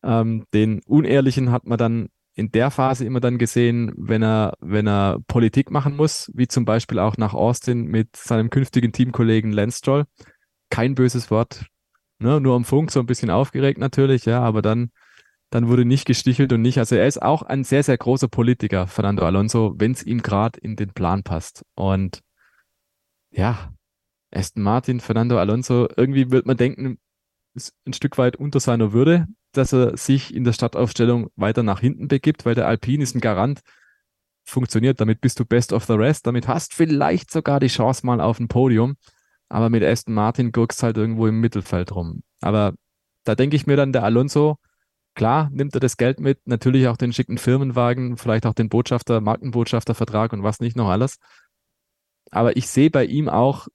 Ähm, 0.03 0.43
den 0.53 0.81
unehrlichen 0.85 1.53
hat 1.53 1.65
man 1.65 1.77
dann 1.77 2.09
in 2.37 2.51
der 2.51 2.69
Phase 2.69 3.03
immer 3.03 3.19
dann 3.19 3.39
gesehen, 3.39 3.91
wenn 3.97 4.21
er, 4.21 4.53
wenn 4.61 4.87
er 4.87 5.17
Politik 5.27 5.71
machen 5.71 5.95
muss, 5.95 6.31
wie 6.35 6.47
zum 6.47 6.65
Beispiel 6.65 6.99
auch 6.99 7.17
nach 7.17 7.33
Austin 7.33 7.85
mit 7.85 8.15
seinem 8.15 8.51
künftigen 8.51 8.91
Teamkollegen 8.91 9.51
Lance 9.51 9.79
Stroll. 9.79 10.05
Kein 10.69 10.93
böses 10.93 11.31
Wort, 11.31 11.65
ne? 12.19 12.39
nur 12.39 12.55
am 12.55 12.63
Funk, 12.63 12.91
so 12.91 12.99
ein 12.99 13.07
bisschen 13.07 13.31
aufgeregt 13.31 13.79
natürlich, 13.79 14.25
ja, 14.25 14.39
aber 14.39 14.61
dann, 14.61 14.91
dann 15.49 15.67
wurde 15.67 15.83
nicht 15.83 16.05
gestichelt 16.05 16.53
und 16.53 16.61
nicht. 16.61 16.77
Also 16.77 16.95
er 16.95 17.07
ist 17.07 17.19
auch 17.19 17.41
ein 17.41 17.63
sehr, 17.63 17.81
sehr 17.81 17.97
großer 17.97 18.27
Politiker, 18.27 18.85
Fernando 18.85 19.25
Alonso, 19.25 19.73
wenn 19.79 19.93
es 19.93 20.03
ihm 20.03 20.21
gerade 20.21 20.59
in 20.59 20.75
den 20.75 20.93
Plan 20.93 21.23
passt. 21.23 21.65
Und 21.73 22.21
ja, 23.31 23.73
Aston 24.31 24.61
Martin, 24.61 24.99
Fernando 24.99 25.39
Alonso, 25.39 25.87
irgendwie 25.97 26.29
wird 26.29 26.45
man 26.45 26.57
denken, 26.57 26.99
ist 27.55 27.73
ein 27.87 27.93
Stück 27.93 28.19
weit 28.19 28.35
unter 28.35 28.59
seiner 28.59 28.93
Würde, 28.93 29.25
dass 29.53 29.73
er 29.73 29.97
sich 29.97 30.33
in 30.33 30.43
der 30.43 30.53
Startaufstellung 30.53 31.29
weiter 31.35 31.63
nach 31.63 31.79
hinten 31.79 32.07
begibt, 32.07 32.45
weil 32.45 32.55
der 32.55 32.67
Alpine 32.67 33.03
ist 33.03 33.15
ein 33.15 33.21
Garant, 33.21 33.61
funktioniert, 34.45 35.01
damit 35.01 35.21
bist 35.21 35.39
du 35.39 35.45
best 35.45 35.73
of 35.73 35.85
the 35.85 35.93
rest, 35.93 36.25
damit 36.25 36.47
hast 36.47 36.73
vielleicht 36.73 37.31
sogar 37.31 37.59
die 37.59 37.67
Chance 37.67 38.05
mal 38.05 38.21
auf 38.21 38.39
ein 38.39 38.47
Podium, 38.47 38.95
aber 39.49 39.69
mit 39.69 39.83
Aston 39.83 40.13
Martin 40.13 40.51
gurkst 40.51 40.83
halt 40.83 40.97
irgendwo 40.97 41.27
im 41.27 41.39
Mittelfeld 41.39 41.93
rum. 41.93 42.23
Aber 42.41 42.73
da 43.23 43.35
denke 43.35 43.55
ich 43.55 43.67
mir 43.67 43.75
dann, 43.75 43.91
der 43.91 44.03
Alonso, 44.03 44.57
klar, 45.15 45.49
nimmt 45.51 45.75
er 45.75 45.79
das 45.79 45.97
Geld 45.97 46.19
mit, 46.19 46.39
natürlich 46.47 46.87
auch 46.87 46.97
den 46.97 47.11
schicken 47.11 47.37
Firmenwagen, 47.37 48.17
vielleicht 48.17 48.45
auch 48.45 48.53
den 48.53 48.69
Botschafter, 48.69 49.19
Markenbotschaftervertrag 49.19 50.31
und 50.33 50.43
was 50.43 50.59
nicht 50.59 50.77
noch 50.77 50.89
alles. 50.89 51.17
Aber 52.31 52.55
ich 52.55 52.67
sehe 52.67 52.89
bei 52.89 53.05
ihm 53.05 53.27
auch 53.27 53.67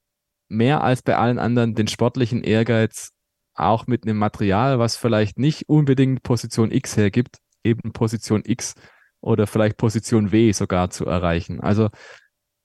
mehr 0.48 0.82
als 0.82 1.02
bei 1.02 1.16
allen 1.16 1.38
anderen 1.38 1.74
den 1.74 1.88
sportlichen 1.88 2.42
Ehrgeiz, 2.42 3.12
auch 3.54 3.86
mit 3.86 4.04
einem 4.04 4.18
Material, 4.18 4.78
was 4.78 4.96
vielleicht 4.96 5.38
nicht 5.38 5.68
unbedingt 5.68 6.22
Position 6.22 6.70
X 6.70 6.96
hergibt, 6.96 7.38
eben 7.64 7.92
Position 7.92 8.42
X 8.44 8.74
oder 9.20 9.46
vielleicht 9.46 9.76
Position 9.76 10.32
W 10.32 10.52
sogar 10.52 10.90
zu 10.90 11.06
erreichen. 11.06 11.60
Also 11.60 11.90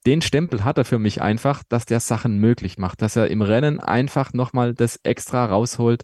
den 0.05 0.21
Stempel 0.21 0.63
hat 0.63 0.77
er 0.77 0.85
für 0.85 0.99
mich 0.99 1.21
einfach, 1.21 1.63
dass 1.67 1.85
der 1.85 1.99
Sachen 1.99 2.39
möglich 2.39 2.77
macht, 2.77 3.01
dass 3.01 3.15
er 3.15 3.27
im 3.27 3.41
Rennen 3.41 3.79
einfach 3.79 4.31
nochmal 4.33 4.73
das 4.73 4.99
extra 5.03 5.45
rausholt, 5.45 6.03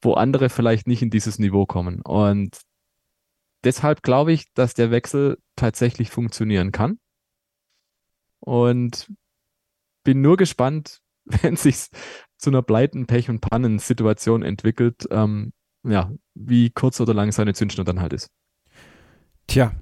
wo 0.00 0.14
andere 0.14 0.48
vielleicht 0.48 0.86
nicht 0.86 1.02
in 1.02 1.10
dieses 1.10 1.38
Niveau 1.38 1.66
kommen. 1.66 2.00
Und 2.00 2.58
deshalb 3.64 4.02
glaube 4.02 4.32
ich, 4.32 4.52
dass 4.54 4.74
der 4.74 4.90
Wechsel 4.90 5.38
tatsächlich 5.54 6.10
funktionieren 6.10 6.72
kann. 6.72 6.98
Und 8.40 9.12
bin 10.02 10.20
nur 10.22 10.36
gespannt, 10.36 11.00
wenn 11.42 11.56
sich 11.56 11.88
zu 12.38 12.50
einer 12.50 12.62
Pleiten, 12.62 13.06
Pech 13.06 13.28
und 13.28 13.40
Pannen-Situation 13.40 14.42
entwickelt, 14.42 15.06
ähm, 15.10 15.52
ja, 15.84 16.12
wie 16.34 16.70
kurz 16.70 17.00
oder 17.00 17.14
lang 17.14 17.32
seine 17.32 17.54
Zündschnur 17.54 17.84
dann 17.84 18.00
halt 18.00 18.12
ist. 18.12 18.30
Tja, 19.46 19.72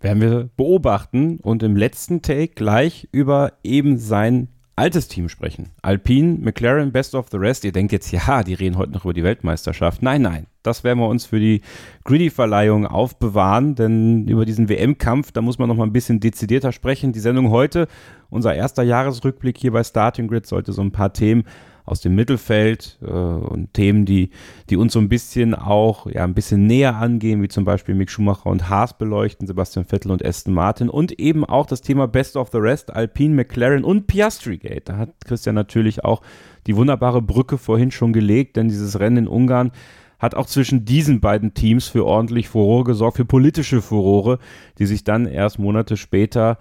werden 0.00 0.20
wir 0.20 0.50
beobachten 0.56 1.38
und 1.40 1.62
im 1.62 1.76
letzten 1.76 2.22
Take 2.22 2.54
gleich 2.54 3.08
über 3.12 3.58
eben 3.62 3.98
sein 3.98 4.48
altes 4.76 5.08
Team 5.08 5.28
sprechen. 5.30 5.70
Alpine, 5.82 6.38
McLaren, 6.40 6.92
Best 6.92 7.14
of 7.14 7.28
the 7.30 7.38
Rest. 7.38 7.64
Ihr 7.64 7.72
denkt 7.72 7.92
jetzt, 7.92 8.12
ja, 8.12 8.42
die 8.42 8.54
reden 8.54 8.76
heute 8.76 8.92
noch 8.92 9.04
über 9.04 9.14
die 9.14 9.24
Weltmeisterschaft. 9.24 10.02
Nein, 10.02 10.20
nein, 10.22 10.46
das 10.62 10.84
werden 10.84 10.98
wir 10.98 11.08
uns 11.08 11.24
für 11.24 11.40
die 11.40 11.62
Greedy-Verleihung 12.04 12.86
aufbewahren, 12.86 13.74
denn 13.74 14.28
über 14.28 14.44
diesen 14.44 14.68
WM-Kampf, 14.68 15.32
da 15.32 15.40
muss 15.40 15.58
man 15.58 15.68
noch 15.68 15.76
mal 15.76 15.84
ein 15.84 15.92
bisschen 15.92 16.20
dezidierter 16.20 16.72
sprechen. 16.72 17.12
Die 17.12 17.20
Sendung 17.20 17.50
heute, 17.50 17.88
unser 18.28 18.54
erster 18.54 18.82
Jahresrückblick 18.82 19.56
hier 19.56 19.72
bei 19.72 19.82
Starting 19.82 20.28
Grid, 20.28 20.46
sollte 20.46 20.72
so 20.72 20.82
ein 20.82 20.92
paar 20.92 21.12
Themen 21.12 21.44
aus 21.86 22.00
dem 22.00 22.14
Mittelfeld 22.16 22.98
äh, 23.00 23.06
und 23.06 23.72
Themen, 23.72 24.04
die, 24.04 24.30
die 24.68 24.76
uns 24.76 24.92
so 24.92 24.98
ein 24.98 25.08
bisschen 25.08 25.54
auch 25.54 26.06
ja, 26.10 26.24
ein 26.24 26.34
bisschen 26.34 26.66
näher 26.66 26.96
angehen, 26.96 27.42
wie 27.42 27.48
zum 27.48 27.64
Beispiel 27.64 27.94
Mick 27.94 28.10
Schumacher 28.10 28.50
und 28.50 28.68
Haas 28.68 28.98
beleuchten, 28.98 29.46
Sebastian 29.46 29.86
Vettel 29.86 30.10
und 30.10 30.24
Aston 30.24 30.52
Martin 30.52 30.90
und 30.90 31.18
eben 31.18 31.44
auch 31.44 31.64
das 31.64 31.80
Thema 31.80 32.08
Best 32.08 32.36
of 32.36 32.50
the 32.50 32.58
Rest, 32.58 32.92
Alpine, 32.94 33.34
McLaren 33.34 33.84
und 33.84 34.08
Piastri 34.08 34.58
Gate. 34.58 34.88
Da 34.88 34.96
hat 34.96 35.10
Christian 35.24 35.54
natürlich 35.54 36.04
auch 36.04 36.22
die 36.66 36.76
wunderbare 36.76 37.22
Brücke 37.22 37.56
vorhin 37.56 37.92
schon 37.92 38.12
gelegt, 38.12 38.56
denn 38.56 38.68
dieses 38.68 38.98
Rennen 38.98 39.16
in 39.16 39.28
Ungarn 39.28 39.70
hat 40.18 40.34
auch 40.34 40.46
zwischen 40.46 40.84
diesen 40.84 41.20
beiden 41.20 41.54
Teams 41.54 41.88
für 41.88 42.04
ordentlich 42.04 42.48
Furore 42.48 42.84
gesorgt, 42.84 43.18
für 43.18 43.24
politische 43.24 43.82
Furore, 43.82 44.38
die 44.78 44.86
sich 44.86 45.04
dann 45.04 45.26
erst 45.26 45.58
Monate 45.58 45.96
später 45.96 46.58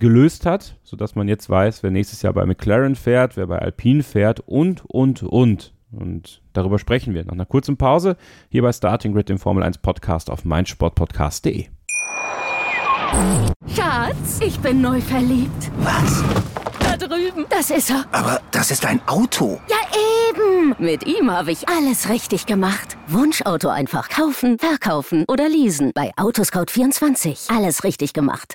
gelöst 0.00 0.46
hat, 0.46 0.76
sodass 0.82 1.14
man 1.14 1.28
jetzt 1.28 1.48
weiß, 1.48 1.82
wer 1.82 1.90
nächstes 1.90 2.22
Jahr 2.22 2.32
bei 2.32 2.46
McLaren 2.46 2.96
fährt, 2.96 3.36
wer 3.36 3.46
bei 3.46 3.58
Alpine 3.58 4.02
fährt 4.02 4.40
und, 4.40 4.84
und, 4.86 5.22
und. 5.22 5.72
Und 5.90 6.42
darüber 6.52 6.78
sprechen 6.78 7.14
wir 7.14 7.24
nach 7.24 7.32
einer 7.32 7.46
kurzen 7.46 7.76
Pause 7.76 8.16
hier 8.50 8.62
bei 8.62 8.72
Starting 8.72 9.14
Grid, 9.14 9.28
dem 9.28 9.38
Formel 9.38 9.62
1 9.62 9.78
Podcast 9.78 10.30
auf 10.30 10.44
meinsportpodcast.de. 10.44 11.66
Schatz, 13.74 14.40
ich 14.44 14.58
bin 14.60 14.80
neu 14.80 15.00
verliebt. 15.00 15.70
Was? 15.78 16.22
Da 16.80 16.96
drüben. 16.96 17.46
Das 17.48 17.70
ist 17.70 17.90
er. 17.90 18.04
Aber 18.12 18.40
das 18.50 18.70
ist 18.70 18.84
ein 18.84 19.00
Auto. 19.06 19.60
Ja, 19.68 19.76
eben. 20.30 20.74
Mit 20.78 21.06
ihm 21.06 21.30
habe 21.30 21.52
ich 21.52 21.68
alles 21.68 22.08
richtig 22.08 22.46
gemacht. 22.46 22.96
Wunschauto 23.06 23.68
einfach 23.68 24.08
kaufen, 24.08 24.58
verkaufen 24.58 25.24
oder 25.26 25.48
leasen. 25.48 25.92
Bei 25.94 26.12
Autoscout24. 26.16 27.54
Alles 27.54 27.82
richtig 27.84 28.12
gemacht. 28.12 28.54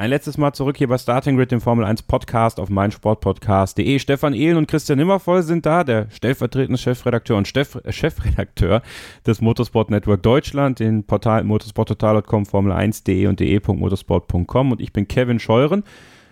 Ein 0.00 0.08
letztes 0.08 0.38
Mal 0.38 0.54
zurück 0.54 0.78
hier 0.78 0.88
bei 0.88 0.96
Starting 0.96 1.36
Grid, 1.36 1.50
dem 1.50 1.60
Formel 1.60 1.84
1 1.84 2.04
Podcast 2.04 2.58
auf 2.58 2.70
meinsportpodcast.de. 2.70 3.98
Stefan 3.98 4.32
Ehlen 4.32 4.56
und 4.56 4.66
Christian 4.66 4.96
Nimmervoll 4.98 5.42
sind 5.42 5.66
da, 5.66 5.84
der 5.84 6.08
stellvertretende 6.08 6.78
Chefredakteur 6.78 7.36
und 7.36 7.46
Chef, 7.46 7.74
äh, 7.84 7.92
Chefredakteur 7.92 8.80
des 9.26 9.42
Motorsport 9.42 9.90
Network 9.90 10.22
Deutschland, 10.22 10.80
den 10.80 11.04
Portal 11.04 11.44
motorsporttotal.com, 11.44 12.44
Formel1.de 12.44 13.26
und 13.26 13.40
de.motorsport.com 13.40 14.72
und 14.72 14.80
ich 14.80 14.94
bin 14.94 15.06
Kevin 15.06 15.38
Scheuren. 15.38 15.84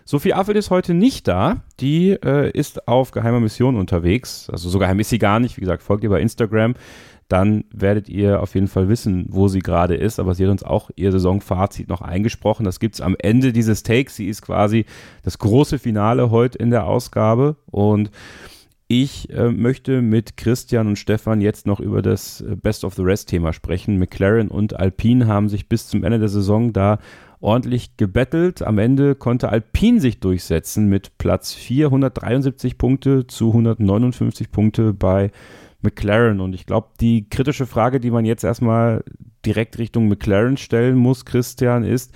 Sophie 0.06 0.32
Affelt 0.32 0.56
ist 0.56 0.70
heute 0.70 0.94
nicht 0.94 1.28
da. 1.28 1.58
Die 1.80 2.12
äh, 2.12 2.50
ist 2.52 2.88
auf 2.88 3.10
geheimer 3.10 3.40
Mission 3.40 3.76
unterwegs. 3.76 4.48
Also 4.50 4.70
so 4.70 4.78
geheim 4.78 4.98
ist 4.98 5.10
sie 5.10 5.18
gar 5.18 5.40
nicht. 5.40 5.58
Wie 5.58 5.60
gesagt, 5.60 5.82
folgt 5.82 6.04
ihr 6.04 6.08
bei 6.08 6.22
Instagram 6.22 6.74
dann 7.28 7.64
werdet 7.70 8.08
ihr 8.08 8.42
auf 8.42 8.54
jeden 8.54 8.68
Fall 8.68 8.88
wissen, 8.88 9.26
wo 9.28 9.48
sie 9.48 9.60
gerade 9.60 9.94
ist. 9.94 10.18
Aber 10.18 10.34
sie 10.34 10.44
hat 10.44 10.50
uns 10.50 10.62
auch 10.62 10.90
ihr 10.96 11.12
Saisonfazit 11.12 11.88
noch 11.88 12.00
eingesprochen. 12.00 12.64
Das 12.64 12.80
gibt 12.80 12.94
es 12.94 13.00
am 13.02 13.16
Ende 13.18 13.52
dieses 13.52 13.82
Takes. 13.82 14.16
Sie 14.16 14.28
ist 14.28 14.42
quasi 14.42 14.86
das 15.22 15.38
große 15.38 15.78
Finale 15.78 16.30
heute 16.30 16.56
in 16.58 16.70
der 16.70 16.86
Ausgabe. 16.86 17.56
Und 17.66 18.10
ich 18.90 19.28
äh, 19.28 19.50
möchte 19.50 20.00
mit 20.00 20.38
Christian 20.38 20.86
und 20.86 20.96
Stefan 20.96 21.42
jetzt 21.42 21.66
noch 21.66 21.80
über 21.80 22.00
das 22.00 22.40
äh, 22.40 22.56
Best 22.56 22.84
of 22.84 22.94
the 22.94 23.02
Rest 23.02 23.28
Thema 23.28 23.52
sprechen. 23.52 23.98
McLaren 23.98 24.48
und 24.48 24.74
Alpine 24.74 25.26
haben 25.26 25.50
sich 25.50 25.68
bis 25.68 25.86
zum 25.86 26.04
Ende 26.04 26.18
der 26.18 26.30
Saison 26.30 26.72
da 26.72 26.98
ordentlich 27.40 27.98
gebettelt. 27.98 28.62
Am 28.62 28.78
Ende 28.78 29.14
konnte 29.14 29.50
Alpine 29.50 30.00
sich 30.00 30.20
durchsetzen 30.20 30.88
mit 30.88 31.18
Platz 31.18 31.52
4, 31.52 31.86
173 31.88 32.78
Punkte 32.78 33.26
zu 33.26 33.48
159 33.48 34.50
Punkte 34.50 34.94
bei 34.94 35.30
McLaren. 35.82 36.40
Und 36.40 36.54
ich 36.54 36.66
glaube, 36.66 36.88
die 37.00 37.28
kritische 37.28 37.66
Frage, 37.66 38.00
die 38.00 38.10
man 38.10 38.24
jetzt 38.24 38.44
erstmal 38.44 39.04
direkt 39.44 39.78
Richtung 39.78 40.08
McLaren 40.08 40.56
stellen 40.56 40.96
muss, 40.96 41.24
Christian, 41.24 41.84
ist, 41.84 42.12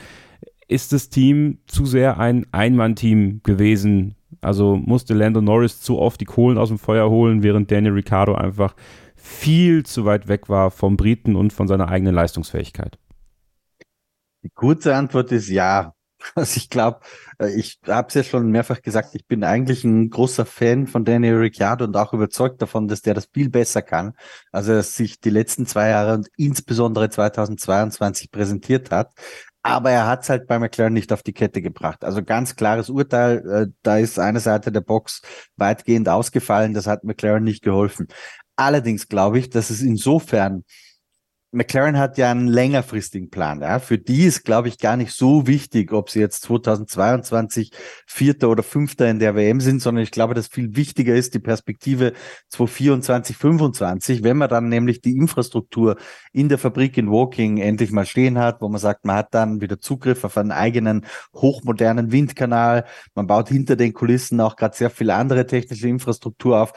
ist 0.68 0.92
das 0.92 1.08
Team 1.08 1.58
zu 1.66 1.86
sehr 1.86 2.18
ein 2.18 2.46
Einmann-Team 2.52 3.40
gewesen? 3.42 4.16
Also 4.40 4.76
musste 4.76 5.14
Lando 5.14 5.40
Norris 5.40 5.80
zu 5.80 5.98
oft 5.98 6.20
die 6.20 6.26
Kohlen 6.26 6.58
aus 6.58 6.68
dem 6.68 6.78
Feuer 6.78 7.10
holen, 7.10 7.42
während 7.42 7.70
Daniel 7.70 7.92
Ricciardo 7.92 8.34
einfach 8.34 8.74
viel 9.14 9.84
zu 9.84 10.04
weit 10.04 10.26
weg 10.26 10.48
war 10.48 10.70
vom 10.70 10.96
Briten 10.96 11.36
und 11.36 11.52
von 11.52 11.68
seiner 11.68 11.88
eigenen 11.88 12.14
Leistungsfähigkeit? 12.14 12.98
Die 14.42 14.50
kurze 14.50 14.96
Antwort 14.96 15.30
ist 15.30 15.48
ja. 15.48 15.94
Also 16.34 16.56
ich 16.56 16.70
glaube, 16.70 17.00
äh, 17.38 17.50
ich 17.54 17.80
habe 17.86 18.08
es 18.08 18.14
ja 18.14 18.22
schon 18.22 18.50
mehrfach 18.50 18.82
gesagt, 18.82 19.14
ich 19.14 19.26
bin 19.26 19.44
eigentlich 19.44 19.84
ein 19.84 20.10
großer 20.10 20.46
Fan 20.46 20.86
von 20.86 21.04
Daniel 21.04 21.36
Ricciardo 21.36 21.84
und 21.84 21.96
auch 21.96 22.12
überzeugt 22.12 22.62
davon, 22.62 22.88
dass 22.88 23.02
der 23.02 23.14
das 23.14 23.28
viel 23.32 23.50
besser 23.50 23.82
kann, 23.82 24.14
als 24.50 24.68
er 24.68 24.82
sich 24.82 25.20
die 25.20 25.30
letzten 25.30 25.66
zwei 25.66 25.90
Jahre 25.90 26.14
und 26.14 26.28
insbesondere 26.36 27.10
2022 27.10 28.30
präsentiert 28.30 28.90
hat. 28.90 29.12
Aber 29.64 29.90
er 29.90 30.08
hat 30.08 30.24
es 30.24 30.28
halt 30.28 30.48
bei 30.48 30.58
McLaren 30.58 30.92
nicht 30.92 31.12
auf 31.12 31.22
die 31.22 31.32
Kette 31.32 31.62
gebracht. 31.62 32.04
Also 32.04 32.22
ganz 32.24 32.56
klares 32.56 32.90
Urteil, 32.90 33.48
äh, 33.48 33.66
da 33.82 33.98
ist 33.98 34.18
eine 34.18 34.40
Seite 34.40 34.72
der 34.72 34.80
Box 34.80 35.22
weitgehend 35.56 36.08
ausgefallen, 36.08 36.74
das 36.74 36.86
hat 36.88 37.04
McLaren 37.04 37.44
nicht 37.44 37.62
geholfen. 37.62 38.08
Allerdings 38.56 39.08
glaube 39.08 39.38
ich, 39.38 39.50
dass 39.50 39.70
es 39.70 39.80
insofern 39.80 40.64
McLaren 41.54 41.98
hat 41.98 42.16
ja 42.16 42.30
einen 42.30 42.48
längerfristigen 42.48 43.28
Plan. 43.28 43.60
Ja. 43.60 43.78
Für 43.78 43.98
die 43.98 44.24
ist, 44.24 44.44
glaube 44.44 44.68
ich, 44.68 44.78
gar 44.78 44.96
nicht 44.96 45.12
so 45.12 45.46
wichtig, 45.46 45.92
ob 45.92 46.08
sie 46.08 46.20
jetzt 46.20 46.42
2022 46.44 47.72
Vierter 48.06 48.48
oder 48.48 48.62
Fünfter 48.62 49.08
in 49.10 49.18
der 49.18 49.34
WM 49.34 49.60
sind, 49.60 49.82
sondern 49.82 50.02
ich 50.02 50.10
glaube, 50.10 50.32
dass 50.32 50.46
viel 50.46 50.74
wichtiger 50.76 51.14
ist 51.14 51.34
die 51.34 51.40
Perspektive 51.40 52.14
2024, 52.48 53.36
2025, 53.36 54.22
wenn 54.22 54.38
man 54.38 54.48
dann 54.48 54.70
nämlich 54.70 55.02
die 55.02 55.14
Infrastruktur 55.14 55.96
in 56.32 56.48
der 56.48 56.56
Fabrik 56.56 56.96
in 56.96 57.10
Woking 57.10 57.58
endlich 57.58 57.92
mal 57.92 58.06
stehen 58.06 58.38
hat, 58.38 58.62
wo 58.62 58.68
man 58.70 58.80
sagt, 58.80 59.04
man 59.04 59.16
hat 59.16 59.34
dann 59.34 59.60
wieder 59.60 59.78
Zugriff 59.78 60.24
auf 60.24 60.38
einen 60.38 60.52
eigenen 60.52 61.04
hochmodernen 61.34 62.12
Windkanal. 62.12 62.86
Man 63.14 63.26
baut 63.26 63.50
hinter 63.50 63.76
den 63.76 63.92
Kulissen 63.92 64.40
auch 64.40 64.56
gerade 64.56 64.74
sehr 64.74 64.90
viel 64.90 65.10
andere 65.10 65.46
technische 65.46 65.88
Infrastruktur 65.88 66.62
auf 66.62 66.72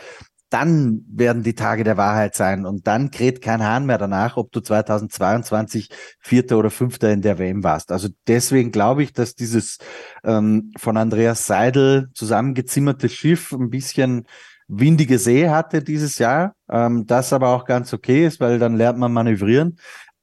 dann 0.49 1.03
werden 1.09 1.43
die 1.43 1.55
Tage 1.55 1.83
der 1.83 1.97
Wahrheit 1.97 2.35
sein 2.35 2.65
und 2.65 2.87
dann 2.87 3.11
kräht 3.11 3.41
kein 3.41 3.63
Hahn 3.63 3.85
mehr 3.85 3.97
danach, 3.97 4.37
ob 4.37 4.51
du 4.51 4.61
2022 4.61 5.89
Vierter 6.19 6.57
oder 6.57 6.69
Fünfter 6.69 7.11
in 7.11 7.21
der 7.21 7.39
WM 7.39 7.63
warst. 7.63 7.91
Also 7.91 8.09
deswegen 8.27 8.71
glaube 8.71 9.03
ich, 9.03 9.13
dass 9.13 9.35
dieses 9.35 9.79
ähm, 10.23 10.71
von 10.77 10.97
Andreas 10.97 11.45
Seidel 11.45 12.09
zusammengezimmerte 12.13 13.09
Schiff 13.09 13.51
ein 13.51 13.69
bisschen 13.69 14.25
windige 14.67 15.19
See 15.19 15.49
hatte 15.49 15.83
dieses 15.83 16.17
Jahr, 16.17 16.55
ähm, 16.69 17.05
das 17.05 17.33
aber 17.33 17.49
auch 17.49 17.65
ganz 17.65 17.93
okay 17.93 18.25
ist, 18.25 18.39
weil 18.39 18.59
dann 18.59 18.75
lernt 18.75 18.99
man 18.99 19.13
manövrieren. 19.13 19.77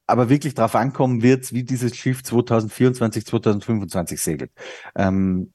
Aber 0.06 0.28
wirklich 0.28 0.54
darauf 0.54 0.74
ankommen 0.74 1.22
wird, 1.22 1.52
wie 1.52 1.62
dieses 1.62 1.96
Schiff 1.96 2.22
2024, 2.22 3.24
2025 3.24 4.20
segelt. 4.20 4.50
Ähm, 4.96 5.52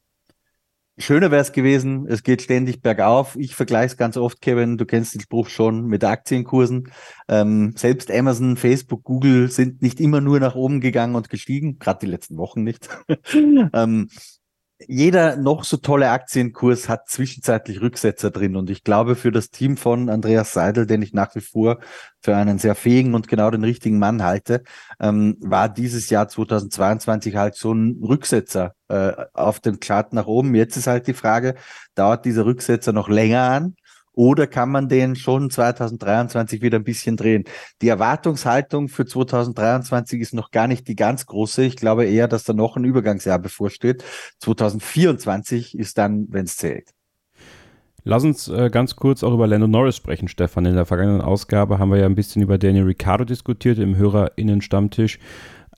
Schöner 1.00 1.30
wäre 1.30 1.42
es 1.42 1.52
gewesen, 1.52 2.08
es 2.08 2.24
geht 2.24 2.42
ständig 2.42 2.82
bergauf. 2.82 3.36
Ich 3.36 3.56
vergleiche 3.56 3.94
es 3.94 3.98
ganz 3.98 4.18
oft, 4.18 4.42
Kevin, 4.42 4.78
du 4.78 4.86
kennst 4.86 5.14
den 5.14 5.22
Spruch 5.22 5.50
schon 5.50 5.86
mit 5.86 6.04
Aktienkursen. 6.04 6.92
Ähm, 7.28 7.74
selbst 7.76 8.10
Amazon, 8.10 8.58
Facebook, 8.58 9.04
Google 9.04 9.52
sind 9.52 9.84
nicht 9.84 10.00
immer 10.00 10.22
nur 10.22 10.40
nach 10.40 10.56
oben 10.56 10.82
gegangen 10.82 11.16
und 11.16 11.30
gestiegen, 11.30 11.78
gerade 11.78 12.00
die 12.00 12.12
letzten 12.12 12.38
Wochen 12.38 12.64
nicht. 12.64 12.90
ähm, 13.74 14.10
jeder 14.86 15.38
noch 15.38 15.64
so 15.64 15.78
tolle 15.78 16.10
Aktienkurs 16.12 16.88
hat 16.88 17.10
zwischenzeitlich 17.10 17.82
Rücksetzer 17.82 18.30
drin. 18.30 18.56
Und 18.56 18.70
ich 18.70 18.84
glaube, 18.84 19.16
für 19.16 19.32
das 19.32 19.50
Team 19.50 19.78
von 19.78 20.10
Andreas 20.10 20.54
Seidel, 20.54 20.86
den 20.86 21.02
ich 21.02 21.14
nach 21.14 21.34
wie 21.36 21.42
vor 21.42 21.80
für 22.22 22.36
einen 22.36 22.60
sehr 22.60 22.76
fähigen 22.76 23.16
und 23.16 23.28
genau 23.28 23.50
den 23.50 23.64
richtigen 23.64 23.98
Mann 23.98 24.24
halte, 24.24 24.64
ähm, 25.00 25.38
war 25.40 25.70
dieses 25.70 26.10
Jahr 26.10 26.28
2022 26.28 27.36
halt 27.36 27.56
so 27.56 27.74
ein 27.74 28.00
Rücksetzer 28.04 28.76
äh, 28.90 29.14
auf 29.34 29.60
dem 29.60 29.80
Chart 29.80 30.14
nach 30.14 30.28
oben. 30.28 30.54
Jetzt 30.54 30.78
ist 30.78 30.88
halt 30.88 31.08
die 31.08 31.14
Frage, 31.14 31.56
dauert 31.96 32.26
dieser 32.26 32.46
Rücksetzer 32.46 32.94
noch 32.94 33.10
länger 33.10 33.50
an? 33.50 33.76
Oder 34.18 34.48
kann 34.48 34.72
man 34.72 34.90
den 34.90 35.16
schon 35.16 35.52
2023 35.52 36.64
wieder 36.64 36.80
ein 36.80 36.84
bisschen 36.84 37.18
drehen? 37.18 37.44
Die 37.84 37.88
Erwartungshaltung 37.88 38.88
für 38.88 39.06
2023 39.06 40.20
ist 40.20 40.34
noch 40.34 40.50
gar 40.50 40.68
nicht 40.68 40.88
die 40.88 40.96
ganz 40.96 41.28
große. 41.28 41.64
Ich 41.64 41.76
glaube 41.76 42.06
eher, 42.06 42.28
dass 42.28 42.44
da 42.44 42.54
noch 42.54 42.78
ein 42.78 42.84
Übergangsjahr 42.84 43.38
bevorsteht. 43.38 44.04
2024 44.40 45.78
ist 45.78 46.00
dann, 46.00 46.26
wenn 46.30 46.46
es 46.46 46.58
zählt. 46.58 46.90
Lass 48.06 48.24
uns 48.24 48.48
äh, 48.48 48.72
ganz 48.72 48.96
kurz 48.96 49.22
auch 49.22 49.36
über 49.36 49.46
Lando 49.46 49.68
Norris 49.68 49.98
sprechen, 49.98 50.28
Stefan. 50.28 50.66
In 50.66 50.74
der 50.74 50.88
vergangenen 50.88 51.22
Ausgabe 51.22 51.78
haben 51.78 51.92
wir 51.92 52.00
ja 52.00 52.08
ein 52.08 52.16
bisschen 52.16 52.42
über 52.42 52.58
Daniel 52.58 52.86
Ricciardo 52.86 53.24
diskutiert 53.24 53.78
im 53.78 53.98
HörerInnen-Stammtisch. 53.98 55.20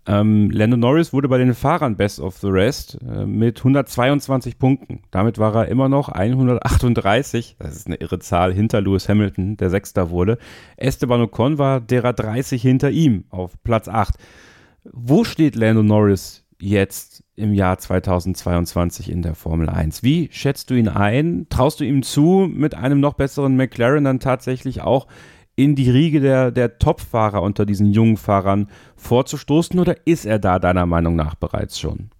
Ähm, 0.10 0.49
Lando 0.49 0.76
Norris 0.76 1.14
wurde 1.14 1.27
bei 1.27 1.38
den 1.38 1.53
Fahrern 1.53 1.95
Best 1.95 2.19
of 2.19 2.38
the 2.38 2.48
Rest 2.48 2.98
äh, 3.07 3.27
mit 3.27 3.60
122 3.60 4.57
Punkten. 4.57 5.03
Damit 5.11 5.38
war 5.38 5.53
er 5.53 5.68
immer 5.68 5.88
noch 5.88 6.10
138, 6.10 7.57
das 7.60 7.76
ist 7.76 7.86
eine 7.86 7.98
irre 7.98 8.18
Zahl, 8.18 8.52
hinter 8.52 8.81
Lewis 8.81 9.07
Hamilton, 9.07 9.56
der 9.57 9.69
Sechster 9.69 10.10
wurde. 10.10 10.40
Esteban 10.77 11.22
Ocon 11.22 11.60
war 11.60 11.80
derer 11.80 12.14
30 12.14 12.60
hinter 12.60 12.90
ihm 12.90 13.26
auf 13.30 13.52
Platz 13.64 13.88
8. 13.88 14.15
Wo 14.84 15.23
steht 15.23 15.56
Lando 15.56 15.84
Norris 15.84 16.44
jetzt 16.60 17.23
im 17.36 17.53
Jahr 17.53 17.77
2022 17.77 19.11
in 19.11 19.22
der 19.22 19.36
Formel 19.36 19.69
1. 19.69 20.02
Wie 20.02 20.30
schätzt 20.31 20.72
du 20.72 20.73
ihn 20.73 20.90
ein? 20.90 21.45
Traust 21.49 21.81
du 21.81 21.84
ihm 21.84 22.02
zu, 22.02 22.49
mit 22.52 22.73
einem 22.73 22.99
noch 22.99 23.14
besseren 23.14 23.56
McLaren 23.56 24.06
dann 24.06 24.19
tatsächlich 24.19 24.81
auch 24.81 25.06
in 25.60 25.76
die 25.76 25.90
Riege 25.90 26.22
der, 26.22 26.52
der 26.52 26.80
Top-Fahrer 26.80 27.41
unter 27.41 27.65
diesen 27.65 27.91
jungen 27.91 28.15
Fahrern 28.15 28.69
vorzustoßen 28.95 29.77
oder 29.77 30.07
ist 30.07 30.26
er 30.26 30.40
da 30.40 30.57
deiner 30.57 30.86
Meinung 30.86 31.18
nach 31.18 31.36
bereits 31.36 31.77
schon? 31.77 32.11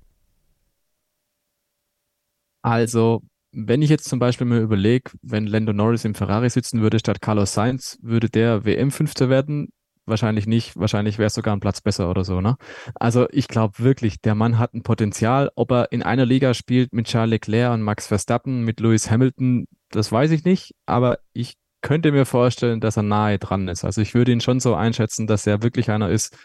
Also, 2.62 3.22
wenn 3.54 3.82
ich 3.82 3.90
jetzt 3.90 4.10
zum 4.10 4.20
Beispiel 4.20 4.46
mir 4.46 4.60
überlege, 4.60 5.12
wenn 5.22 5.48
Lando 5.48 5.72
Norris 5.72 6.04
im 6.04 6.16
Ferrari 6.16 6.50
sitzen 6.50 6.82
würde 6.82 7.00
statt 7.00 7.22
Carlos 7.22 7.54
Sainz, 7.54 7.98
würde 8.02 8.30
der 8.30 8.66
WM-Fünfter 8.66 9.30
werden. 9.30 9.70
Wahrscheinlich 10.06 10.46
nicht. 10.46 10.76
Wahrscheinlich 10.76 11.18
wäre 11.18 11.28
es 11.28 11.34
sogar 11.34 11.56
ein 11.56 11.62
Platz 11.62 11.80
besser 11.80 12.10
oder 12.10 12.26
so, 12.26 12.42
ne? 12.42 12.58
Also 12.96 13.28
ich 13.32 13.48
glaube 13.48 13.80
wirklich, 13.80 14.20
der 14.20 14.36
Mann 14.36 14.58
hat 14.58 14.74
ein 14.74 14.84
Potenzial. 14.84 15.50
Ob 15.56 15.72
er 15.72 15.94
in 15.94 16.04
einer 16.04 16.26
Liga 16.26 16.54
spielt 16.54 16.92
mit 16.92 17.08
Charles 17.08 17.30
Leclerc 17.30 17.74
und 17.74 17.84
Max 17.84 18.08
Verstappen, 18.08 18.66
mit 18.66 18.82
Lewis 18.82 19.10
Hamilton, 19.10 19.68
das 19.92 20.12
weiß 20.12 20.32
ich 20.32 20.44
nicht. 20.44 20.74
Aber 20.86 21.20
ich 21.32 21.54
könnte 21.82 22.12
mir 22.12 22.26
vorstellen, 22.26 22.80
dass 22.80 22.98
er 22.98 23.04
nahe 23.04 23.40
dran 23.40 23.68
ist. 23.68 23.86
Also 23.86 24.02
ich 24.02 24.14
würde 24.14 24.32
ihn 24.32 24.42
schon 24.42 24.60
so 24.60 24.76
einschätzen, 24.76 25.28
dass 25.28 25.48
er 25.48 25.64
wirklich 25.64 25.90
einer 25.90 26.10
ist, 26.10 26.38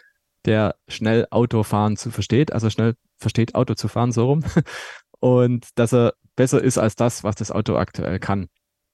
der 0.45 0.75
schnell 0.87 1.27
Autofahren 1.31 1.97
zu 1.97 2.11
versteht, 2.11 2.53
also 2.53 2.69
schnell 2.69 2.95
versteht, 3.17 3.55
Auto 3.55 3.73
zu 3.73 3.87
fahren, 3.87 4.11
so 4.11 4.25
rum. 4.25 4.43
Und 5.19 5.67
dass 5.75 5.93
er 5.93 6.13
besser 6.35 6.63
ist 6.63 6.77
als 6.77 6.95
das, 6.95 7.23
was 7.23 7.35
das 7.35 7.51
Auto 7.51 7.75
aktuell 7.77 8.19
kann. 8.19 8.47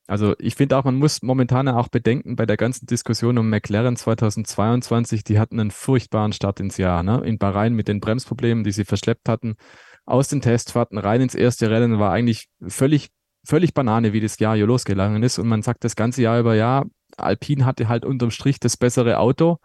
Also 0.07 0.35
ich 0.39 0.55
finde 0.55 0.77
auch, 0.77 0.84
man 0.84 0.95
muss 0.95 1.22
momentan 1.22 1.68
auch 1.68 1.88
bedenken, 1.88 2.35
bei 2.35 2.45
der 2.45 2.57
ganzen 2.57 2.85
Diskussion 2.85 3.38
um 3.38 3.49
McLaren 3.49 3.95
2022, 3.95 5.23
die 5.23 5.39
hatten 5.39 5.59
einen 5.59 5.72
furchtbaren 5.72 6.34
Start 6.34 6.59
ins 6.59 6.77
Jahr. 6.77 7.03
Ne? 7.03 7.22
In 7.23 7.38
Bahrain 7.38 7.73
mit 7.73 7.88
den 7.88 7.99
Bremsproblemen, 7.99 8.63
die 8.63 8.72
sie 8.72 8.85
verschleppt 8.85 9.30
hatten, 9.30 9.55
aus 10.05 10.27
den 10.27 10.41
Testfahrten 10.41 10.97
rein 10.97 11.22
ins 11.22 11.35
erste 11.35 11.69
Rennen, 11.69 11.99
war 11.99 12.11
eigentlich 12.11 12.47
völlig, 12.68 13.09
völlig 13.45 13.73
Banane, 13.73 14.13
wie 14.13 14.19
das 14.22 14.39
Jahr 14.39 14.55
hier 14.55 14.68
losgegangen 14.68 15.23
ist. 15.23 15.39
Und 15.39 15.47
man 15.47 15.61
sagt 15.61 15.84
das 15.84 15.95
ganze 15.95 16.22
Jahr 16.22 16.39
über, 16.39 16.55
ja, 16.55 16.84
Alpine 17.18 17.65
hatte 17.65 17.88
halt 17.88 18.05
unterm 18.05 18.31
Strich 18.31 18.59
das 18.59 18.77
bessere 18.77 19.19
Auto. 19.19 19.57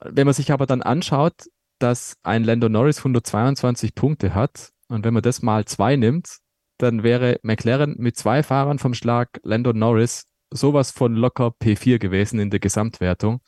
Wenn 0.00 0.26
man 0.26 0.34
sich 0.34 0.52
aber 0.52 0.66
dann 0.66 0.82
anschaut, 0.82 1.34
dass 1.78 2.16
ein 2.22 2.44
Lando 2.44 2.68
Norris 2.68 2.98
122 2.98 3.94
Punkte 3.94 4.34
hat 4.34 4.70
und 4.88 5.04
wenn 5.04 5.14
man 5.14 5.22
das 5.22 5.42
mal 5.42 5.64
zwei 5.64 5.96
nimmt, 5.96 6.38
dann 6.78 7.02
wäre 7.02 7.38
McLaren 7.42 7.96
mit 7.98 8.16
zwei 8.16 8.42
Fahrern 8.42 8.78
vom 8.78 8.94
Schlag 8.94 9.40
Lando 9.42 9.72
Norris 9.72 10.24
sowas 10.50 10.90
von 10.90 11.14
locker 11.14 11.52
P4 11.62 11.98
gewesen 11.98 12.38
in 12.38 12.50
der 12.50 12.60
Gesamtwertung. 12.60 13.40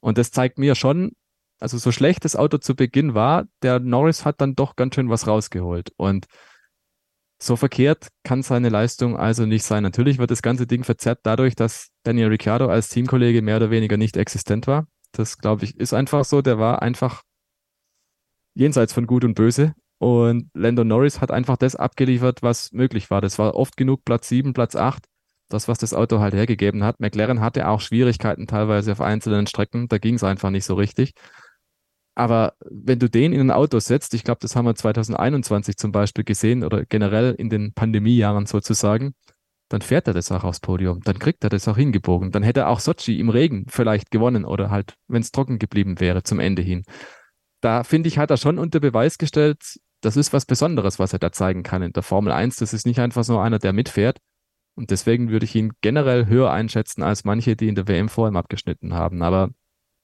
Und 0.00 0.18
das 0.18 0.30
zeigt 0.30 0.58
mir 0.58 0.74
schon, 0.74 1.12
also 1.60 1.78
so 1.78 1.90
schlecht 1.92 2.24
das 2.24 2.36
Auto 2.36 2.58
zu 2.58 2.76
Beginn 2.76 3.14
war, 3.14 3.44
der 3.62 3.80
Norris 3.80 4.24
hat 4.24 4.40
dann 4.40 4.54
doch 4.54 4.76
ganz 4.76 4.94
schön 4.94 5.08
was 5.08 5.26
rausgeholt. 5.26 5.92
Und 5.96 6.26
so 7.40 7.56
verkehrt 7.56 8.08
kann 8.24 8.42
seine 8.42 8.68
Leistung 8.68 9.16
also 9.16 9.46
nicht 9.46 9.64
sein. 9.64 9.82
Natürlich 9.82 10.18
wird 10.18 10.30
das 10.30 10.42
ganze 10.42 10.66
Ding 10.66 10.84
verzerrt 10.84 11.20
dadurch, 11.22 11.54
dass 11.54 11.90
Daniel 12.02 12.28
Ricciardo 12.28 12.68
als 12.68 12.88
Teamkollege 12.88 13.42
mehr 13.42 13.56
oder 13.56 13.70
weniger 13.70 13.96
nicht 13.96 14.16
existent 14.16 14.66
war. 14.66 14.86
Das, 15.12 15.38
glaube 15.38 15.64
ich, 15.64 15.76
ist 15.78 15.94
einfach 15.94 16.24
so. 16.24 16.42
Der 16.42 16.58
war 16.58 16.82
einfach 16.82 17.22
jenseits 18.54 18.92
von 18.92 19.06
Gut 19.06 19.24
und 19.24 19.34
Böse. 19.34 19.74
Und 19.98 20.50
Lando 20.54 20.84
Norris 20.84 21.20
hat 21.20 21.30
einfach 21.30 21.56
das 21.56 21.74
abgeliefert, 21.76 22.42
was 22.42 22.72
möglich 22.72 23.10
war. 23.10 23.20
Das 23.20 23.38
war 23.38 23.54
oft 23.54 23.76
genug 23.76 24.04
Platz 24.04 24.28
7, 24.28 24.52
Platz 24.52 24.76
8. 24.76 25.04
Das, 25.48 25.66
was 25.66 25.78
das 25.78 25.94
Auto 25.94 26.18
halt 26.18 26.34
hergegeben 26.34 26.84
hat. 26.84 27.00
McLaren 27.00 27.40
hatte 27.40 27.68
auch 27.68 27.80
Schwierigkeiten 27.80 28.46
teilweise 28.46 28.92
auf 28.92 29.00
einzelnen 29.00 29.46
Strecken. 29.46 29.88
Da 29.88 29.98
ging 29.98 30.14
es 30.16 30.24
einfach 30.24 30.50
nicht 30.50 30.64
so 30.64 30.74
richtig. 30.74 31.14
Aber 32.18 32.54
wenn 32.68 32.98
du 32.98 33.08
den 33.08 33.32
in 33.32 33.40
ein 33.42 33.50
Auto 33.52 33.78
setzt, 33.78 34.12
ich 34.12 34.24
glaube, 34.24 34.40
das 34.42 34.56
haben 34.56 34.64
wir 34.64 34.74
2021 34.74 35.76
zum 35.76 35.92
Beispiel 35.92 36.24
gesehen 36.24 36.64
oder 36.64 36.84
generell 36.84 37.32
in 37.38 37.48
den 37.48 37.74
Pandemiejahren 37.74 38.44
sozusagen, 38.46 39.14
dann 39.68 39.82
fährt 39.82 40.08
er 40.08 40.14
das 40.14 40.32
auch 40.32 40.42
aufs 40.42 40.58
Podium. 40.58 41.00
Dann 41.04 41.20
kriegt 41.20 41.44
er 41.44 41.50
das 41.50 41.68
auch 41.68 41.76
hingebogen. 41.76 42.32
Dann 42.32 42.42
hätte 42.42 42.60
er 42.60 42.70
auch 42.70 42.80
Sochi 42.80 43.20
im 43.20 43.28
Regen 43.28 43.66
vielleicht 43.68 44.10
gewonnen 44.10 44.44
oder 44.44 44.68
halt, 44.68 44.94
wenn 45.06 45.22
es 45.22 45.30
trocken 45.30 45.60
geblieben 45.60 46.00
wäre 46.00 46.24
zum 46.24 46.40
Ende 46.40 46.60
hin. 46.60 46.82
Da 47.60 47.84
finde 47.84 48.08
ich, 48.08 48.18
hat 48.18 48.32
er 48.32 48.36
schon 48.36 48.58
unter 48.58 48.80
Beweis 48.80 49.18
gestellt, 49.18 49.78
das 50.00 50.16
ist 50.16 50.32
was 50.32 50.44
Besonderes, 50.44 50.98
was 50.98 51.12
er 51.12 51.20
da 51.20 51.30
zeigen 51.30 51.62
kann 51.62 51.82
in 51.82 51.92
der 51.92 52.02
Formel 52.02 52.32
1. 52.32 52.56
Das 52.56 52.72
ist 52.72 52.84
nicht 52.84 52.98
einfach 52.98 53.22
so 53.22 53.38
einer, 53.38 53.60
der 53.60 53.72
mitfährt. 53.72 54.18
Und 54.74 54.90
deswegen 54.90 55.30
würde 55.30 55.44
ich 55.44 55.54
ihn 55.54 55.72
generell 55.82 56.26
höher 56.26 56.50
einschätzen 56.50 57.04
als 57.04 57.22
manche, 57.22 57.54
die 57.54 57.68
in 57.68 57.76
der 57.76 57.86
WM 57.86 58.08
vor 58.08 58.26
ihm 58.26 58.36
abgeschnitten 58.36 58.94
haben. 58.94 59.22
Aber 59.22 59.50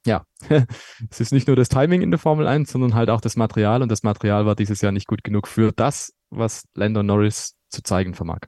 ja, 0.07 0.25
es 1.11 1.21
ist 1.21 1.33
nicht 1.33 1.47
nur 1.47 1.57
das 1.57 1.69
Timing 1.69 2.03
in 2.03 2.11
der 2.11 2.19
Formel 2.19 2.47
1, 2.47 2.71
sondern 2.71 2.95
halt 2.95 3.11
auch 3.11 3.21
das 3.21 3.37
Material. 3.37 3.83
Und 3.83 3.91
das 3.91 4.03
Material 4.03 4.47
war 4.47 4.55
dieses 4.55 4.81
Jahr 4.81 4.93
nicht 4.93 5.07
gut 5.07 5.25
genug 5.25 5.49
für 5.49 5.73
das, 5.73 6.13
was 6.31 6.65
Lando 6.75 7.03
Norris 7.03 7.57
zu 7.71 7.83
zeigen 7.83 8.15
vermag. 8.15 8.41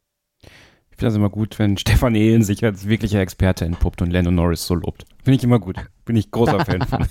Ich 0.42 0.98
finde 0.98 1.10
das 1.10 1.16
immer 1.16 1.30
gut, 1.30 1.58
wenn 1.58 1.76
Stefan 1.78 2.14
Ehlen 2.14 2.42
sich 2.42 2.64
als 2.64 2.88
wirklicher 2.88 3.20
Experte 3.20 3.64
entpuppt 3.64 4.02
und 4.02 4.10
Lando 4.10 4.30
Norris 4.30 4.66
so 4.66 4.74
lobt. 4.74 5.04
Finde 5.22 5.36
ich 5.36 5.44
immer 5.44 5.58
gut. 5.58 5.76
Bin 6.04 6.16
ich 6.16 6.30
großer 6.30 6.64
Fan 6.64 6.82
von. 6.82 7.06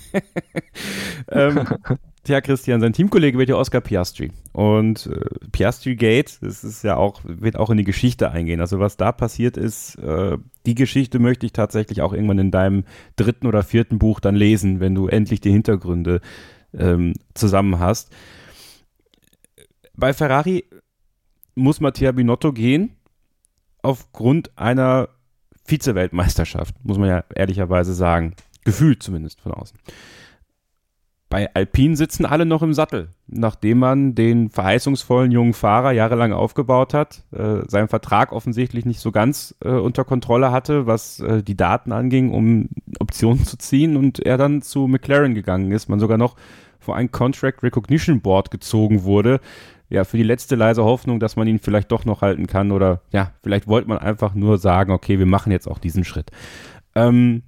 ähm, 1.30 1.66
Tja, 2.26 2.40
Christian, 2.40 2.80
sein 2.80 2.92
Teamkollege 2.92 3.38
wird 3.38 3.50
ja 3.50 3.54
Oscar 3.54 3.80
Piastri. 3.80 4.32
Und 4.52 5.06
äh, 5.06 5.48
Piastri 5.52 5.94
Gate, 5.94 6.38
das 6.40 6.64
ist 6.64 6.82
ja 6.82 6.96
auch, 6.96 7.20
wird 7.22 7.54
auch 7.54 7.70
in 7.70 7.76
die 7.76 7.84
Geschichte 7.84 8.32
eingehen. 8.32 8.60
Also 8.60 8.80
was 8.80 8.96
da 8.96 9.12
passiert 9.12 9.56
ist, 9.56 9.94
äh, 10.00 10.36
die 10.66 10.74
Geschichte 10.74 11.20
möchte 11.20 11.46
ich 11.46 11.52
tatsächlich 11.52 12.02
auch 12.02 12.12
irgendwann 12.12 12.40
in 12.40 12.50
deinem 12.50 12.82
dritten 13.14 13.46
oder 13.46 13.62
vierten 13.62 14.00
Buch 14.00 14.18
dann 14.18 14.34
lesen, 14.34 14.80
wenn 14.80 14.92
du 14.92 15.06
endlich 15.06 15.40
die 15.40 15.52
Hintergründe 15.52 16.20
ähm, 16.76 17.12
zusammen 17.34 17.78
hast. 17.78 18.10
Bei 19.94 20.12
Ferrari 20.12 20.64
muss 21.54 21.78
Mattia 21.78 22.10
Binotto 22.10 22.52
gehen, 22.52 22.96
aufgrund 23.82 24.58
einer 24.58 25.10
Vize-Weltmeisterschaft, 25.64 26.74
muss 26.82 26.98
man 26.98 27.08
ja 27.08 27.24
ehrlicherweise 27.36 27.94
sagen. 27.94 28.34
Gefühlt 28.64 29.00
zumindest 29.00 29.40
von 29.40 29.52
außen 29.52 29.78
bei 31.36 31.52
Alpine 31.52 31.96
sitzen 31.96 32.24
alle 32.24 32.46
noch 32.46 32.62
im 32.62 32.72
Sattel, 32.72 33.08
nachdem 33.26 33.80
man 33.80 34.14
den 34.14 34.48
verheißungsvollen 34.48 35.30
jungen 35.30 35.52
Fahrer 35.52 35.92
jahrelang 35.92 36.32
aufgebaut 36.32 36.94
hat, 36.94 37.24
äh, 37.30 37.58
seinen 37.68 37.88
Vertrag 37.88 38.32
offensichtlich 38.32 38.86
nicht 38.86 39.00
so 39.00 39.12
ganz 39.12 39.54
äh, 39.62 39.68
unter 39.68 40.06
Kontrolle 40.06 40.50
hatte, 40.50 40.86
was 40.86 41.20
äh, 41.20 41.42
die 41.42 41.54
Daten 41.54 41.92
anging, 41.92 42.30
um 42.30 42.70
Optionen 43.00 43.44
zu 43.44 43.58
ziehen 43.58 43.98
und 43.98 44.18
er 44.18 44.38
dann 44.38 44.62
zu 44.62 44.86
McLaren 44.86 45.34
gegangen 45.34 45.72
ist, 45.72 45.90
man 45.90 46.00
sogar 46.00 46.16
noch 46.16 46.36
vor 46.78 46.96
ein 46.96 47.10
Contract 47.10 47.62
Recognition 47.62 48.22
Board 48.22 48.50
gezogen 48.50 49.02
wurde, 49.02 49.40
ja, 49.90 50.04
für 50.04 50.16
die 50.16 50.22
letzte 50.22 50.56
leise 50.56 50.84
Hoffnung, 50.84 51.20
dass 51.20 51.36
man 51.36 51.46
ihn 51.46 51.58
vielleicht 51.58 51.92
doch 51.92 52.06
noch 52.06 52.22
halten 52.22 52.46
kann 52.46 52.72
oder 52.72 53.02
ja, 53.12 53.32
vielleicht 53.42 53.68
wollte 53.68 53.90
man 53.90 53.98
einfach 53.98 54.32
nur 54.32 54.56
sagen, 54.56 54.90
okay, 54.90 55.18
wir 55.18 55.26
machen 55.26 55.52
jetzt 55.52 55.68
auch 55.68 55.80
diesen 55.80 56.04
Schritt. 56.04 56.30
Ähm, 56.94 57.42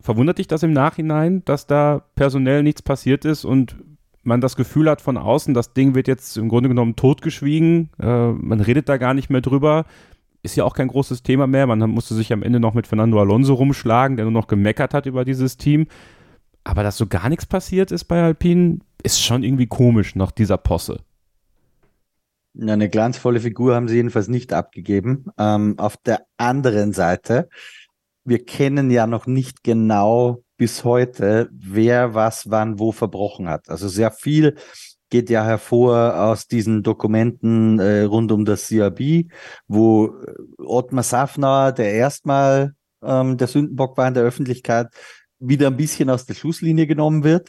Verwundert 0.00 0.38
dich 0.38 0.46
das 0.46 0.62
im 0.62 0.72
Nachhinein, 0.72 1.44
dass 1.44 1.66
da 1.66 2.04
personell 2.14 2.62
nichts 2.62 2.82
passiert 2.82 3.24
ist 3.24 3.44
und 3.44 3.76
man 4.22 4.40
das 4.40 4.56
Gefühl 4.56 4.88
hat 4.88 5.00
von 5.00 5.16
außen, 5.16 5.54
das 5.54 5.72
Ding 5.72 5.94
wird 5.94 6.06
jetzt 6.06 6.36
im 6.36 6.48
Grunde 6.48 6.68
genommen 6.68 6.96
totgeschwiegen, 6.96 7.90
äh, 7.98 8.28
man 8.32 8.60
redet 8.60 8.88
da 8.88 8.96
gar 8.96 9.14
nicht 9.14 9.30
mehr 9.30 9.40
drüber. 9.40 9.86
Ist 10.42 10.56
ja 10.56 10.64
auch 10.64 10.74
kein 10.74 10.88
großes 10.88 11.24
Thema 11.24 11.48
mehr. 11.48 11.66
Man 11.66 11.80
musste 11.90 12.14
sich 12.14 12.32
am 12.32 12.44
Ende 12.44 12.60
noch 12.60 12.72
mit 12.72 12.86
Fernando 12.86 13.18
Alonso 13.18 13.54
rumschlagen, 13.54 14.16
der 14.16 14.24
nur 14.24 14.32
noch 14.32 14.46
gemeckert 14.46 14.94
hat 14.94 15.06
über 15.06 15.24
dieses 15.24 15.56
Team. 15.56 15.88
Aber 16.62 16.84
dass 16.84 16.96
so 16.96 17.06
gar 17.06 17.28
nichts 17.28 17.44
passiert 17.44 17.90
ist 17.90 18.04
bei 18.04 18.22
Alpine, 18.22 18.78
ist 19.02 19.20
schon 19.20 19.42
irgendwie 19.42 19.66
komisch 19.66 20.14
nach 20.14 20.30
dieser 20.30 20.56
Posse. 20.56 21.00
Eine 22.60 22.88
glanzvolle 22.88 23.40
Figur 23.40 23.74
haben 23.74 23.88
sie 23.88 23.96
jedenfalls 23.96 24.28
nicht 24.28 24.52
abgegeben. 24.52 25.26
Ähm, 25.38 25.74
auf 25.78 25.96
der 25.96 26.26
anderen 26.36 26.92
Seite 26.92 27.48
wir 28.28 28.44
kennen 28.44 28.90
ja 28.90 29.06
noch 29.06 29.26
nicht 29.26 29.64
genau 29.64 30.42
bis 30.56 30.84
heute, 30.84 31.48
wer 31.52 32.14
was 32.14 32.50
wann 32.50 32.78
wo 32.78 32.92
verbrochen 32.92 33.48
hat. 33.48 33.68
Also 33.68 33.88
sehr 33.88 34.10
viel 34.10 34.56
geht 35.10 35.30
ja 35.30 35.44
hervor 35.44 36.20
aus 36.20 36.46
diesen 36.46 36.82
Dokumenten 36.82 37.78
äh, 37.78 38.02
rund 38.02 38.30
um 38.30 38.44
das 38.44 38.68
CRB, 38.68 39.30
wo 39.66 40.08
äh, 40.08 40.34
Ottmar 40.58 41.04
Safnauer, 41.04 41.72
der 41.72 41.92
erstmal 41.94 42.74
ähm, 43.02 43.38
der 43.38 43.46
Sündenbock 43.46 43.96
war 43.96 44.08
in 44.08 44.14
der 44.14 44.24
Öffentlichkeit, 44.24 44.88
wieder 45.38 45.68
ein 45.68 45.76
bisschen 45.76 46.10
aus 46.10 46.26
der 46.26 46.34
Schusslinie 46.34 46.86
genommen 46.86 47.24
wird. 47.24 47.48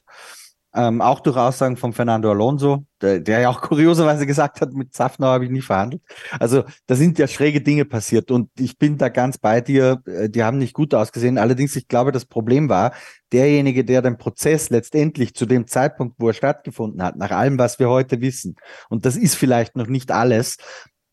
Ähm, 0.75 1.01
auch 1.01 1.19
durch 1.21 1.35
Aussagen 1.35 1.77
von 1.77 1.93
Fernando 1.93 2.29
Alonso, 2.29 2.85
der, 3.01 3.19
der 3.19 3.39
ja 3.39 3.49
auch 3.49 3.61
kurioserweise 3.69 4.27
gesagt 4.27 4.61
hat, 4.61 4.71
mit 4.73 4.93
Safnauer 4.93 5.31
habe 5.31 5.45
ich 5.45 5.51
nie 5.51 5.61
verhandelt. 5.61 6.03
Also 6.39 6.63
da 6.85 6.95
sind 6.95 7.17
ja 7.17 7.27
schräge 7.27 7.61
Dinge 7.61 7.85
passiert 7.85 8.29
und 8.29 8.51
ich 8.59 8.77
bin 8.77 8.97
da 8.99 9.09
ganz 9.09 9.39
bei 9.39 9.61
dir, 9.61 10.01
äh, 10.05 10.29
die 10.29 10.43
haben 10.43 10.59
nicht 10.59 10.73
gut 10.73 10.93
ausgesehen. 10.93 11.39
Allerdings, 11.39 11.75
ich 11.75 11.87
glaube, 11.87 12.11
das 12.11 12.25
Problem 12.25 12.69
war, 12.69 12.93
derjenige, 13.31 13.83
der 13.83 14.03
den 14.03 14.17
Prozess 14.17 14.69
letztendlich 14.69 15.33
zu 15.33 15.47
dem 15.47 15.65
Zeitpunkt, 15.65 16.15
wo 16.19 16.27
er 16.27 16.33
stattgefunden 16.33 17.01
hat, 17.01 17.15
nach 17.15 17.31
allem, 17.31 17.57
was 17.57 17.79
wir 17.79 17.89
heute 17.89 18.21
wissen, 18.21 18.55
und 18.89 19.05
das 19.05 19.15
ist 19.15 19.35
vielleicht 19.35 19.75
noch 19.75 19.87
nicht 19.87 20.11
alles, 20.11 20.57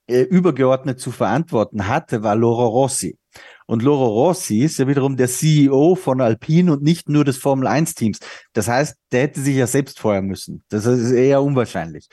äh, 0.08 0.20
übergeordnet 0.20 1.00
zu 1.00 1.10
verantworten 1.10 1.88
hatte, 1.88 2.22
war 2.22 2.36
Loro 2.36 2.66
Rossi. 2.66 3.18
Und 3.66 3.82
Loro 3.82 4.06
Rossi 4.06 4.60
ist 4.60 4.78
ja 4.78 4.86
wiederum 4.86 5.16
der 5.16 5.28
CEO 5.28 5.97
von 5.97 6.20
Alpine 6.20 6.72
und 6.72 6.82
nicht 6.82 7.09
nur 7.09 7.24
des 7.24 7.36
Formel 7.36 7.66
1 7.66 7.94
Teams. 7.94 8.20
Das 8.52 8.68
heißt, 8.68 8.97
der 9.10 9.22
hätte 9.22 9.40
sich 9.40 9.56
ja 9.56 9.66
selbst 9.66 9.98
feuern 9.98 10.26
müssen. 10.26 10.62
Das 10.68 10.86
ist 10.86 11.10
eher 11.10 11.43
unwahrscheinlich. 11.43 12.09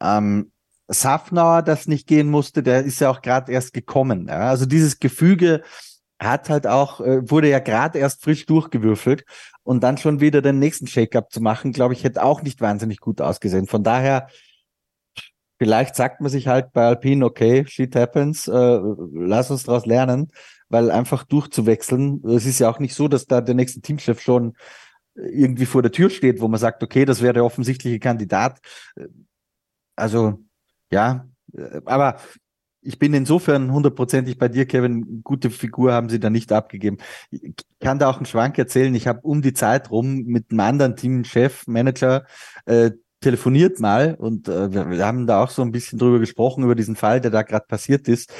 Ähm, 0.00 0.52
Safnauer, 0.88 1.62
das 1.62 1.86
nicht 1.86 2.06
gehen 2.06 2.28
musste, 2.28 2.62
der 2.62 2.84
ist 2.84 3.00
ja 3.00 3.10
auch 3.10 3.22
gerade 3.22 3.50
erst 3.50 3.72
gekommen. 3.72 4.26
Ja? 4.28 4.50
Also 4.50 4.66
dieses 4.66 4.98
Gefüge 4.98 5.62
hat 6.18 6.50
halt 6.50 6.66
auch, 6.66 7.00
äh, 7.00 7.30
wurde 7.30 7.48
ja 7.48 7.60
gerade 7.60 7.98
erst 7.98 8.22
frisch 8.22 8.44
durchgewürfelt 8.44 9.24
und 9.62 9.82
dann 9.82 9.96
schon 9.96 10.20
wieder 10.20 10.42
den 10.42 10.58
nächsten 10.58 10.86
Shake-up 10.86 11.32
zu 11.32 11.40
machen, 11.40 11.72
glaube 11.72 11.94
ich, 11.94 12.04
hätte 12.04 12.22
auch 12.22 12.42
nicht 12.42 12.60
wahnsinnig 12.60 12.98
gut 12.98 13.22
ausgesehen. 13.22 13.66
Von 13.66 13.84
daher, 13.84 14.28
vielleicht 15.58 15.94
sagt 15.94 16.20
man 16.20 16.30
sich 16.30 16.48
halt 16.48 16.72
bei 16.72 16.86
Alpine, 16.86 17.24
okay, 17.24 17.64
shit 17.66 17.96
happens, 17.96 18.48
äh, 18.48 18.80
lass 19.14 19.50
uns 19.50 19.62
daraus 19.62 19.86
lernen 19.86 20.30
weil 20.70 20.90
einfach 20.90 21.24
durchzuwechseln, 21.24 22.22
es 22.24 22.46
ist 22.46 22.60
ja 22.60 22.70
auch 22.70 22.78
nicht 22.78 22.94
so, 22.94 23.08
dass 23.08 23.26
da 23.26 23.40
der 23.40 23.54
nächste 23.54 23.80
Teamchef 23.80 24.20
schon 24.20 24.54
irgendwie 25.14 25.66
vor 25.66 25.82
der 25.82 25.92
Tür 25.92 26.08
steht, 26.08 26.40
wo 26.40 26.48
man 26.48 26.60
sagt, 26.60 26.82
okay, 26.82 27.04
das 27.04 27.20
wäre 27.20 27.34
der 27.34 27.44
offensichtliche 27.44 27.98
Kandidat. 27.98 28.60
Also, 29.96 30.40
ja, 30.90 31.28
aber 31.84 32.16
ich 32.82 32.98
bin 32.98 33.12
insofern 33.12 33.72
hundertprozentig 33.72 34.38
bei 34.38 34.48
dir, 34.48 34.66
Kevin. 34.66 35.22
Gute 35.22 35.50
Figur 35.50 35.92
haben 35.92 36.08
sie 36.08 36.20
da 36.20 36.30
nicht 36.30 36.50
abgegeben. 36.52 36.96
Ich 37.30 37.52
kann 37.80 37.98
da 37.98 38.08
auch 38.08 38.16
einen 38.16 38.26
Schwank 38.26 38.56
erzählen. 38.56 38.94
Ich 38.94 39.06
habe 39.06 39.20
um 39.22 39.42
die 39.42 39.52
Zeit 39.52 39.90
rum 39.90 40.22
mit 40.24 40.50
einem 40.50 40.60
anderen 40.60 40.96
Teamchef, 40.96 41.66
Manager, 41.66 42.24
äh, 42.64 42.92
telefoniert 43.20 43.80
mal 43.80 44.14
und 44.14 44.48
äh, 44.48 44.72
wir 44.90 45.04
haben 45.04 45.26
da 45.26 45.42
auch 45.42 45.50
so 45.50 45.60
ein 45.60 45.72
bisschen 45.72 45.98
drüber 45.98 46.20
gesprochen, 46.20 46.64
über 46.64 46.74
diesen 46.74 46.96
Fall, 46.96 47.20
der 47.20 47.30
da 47.30 47.42
gerade 47.42 47.66
passiert 47.66 48.08
ist. 48.08 48.32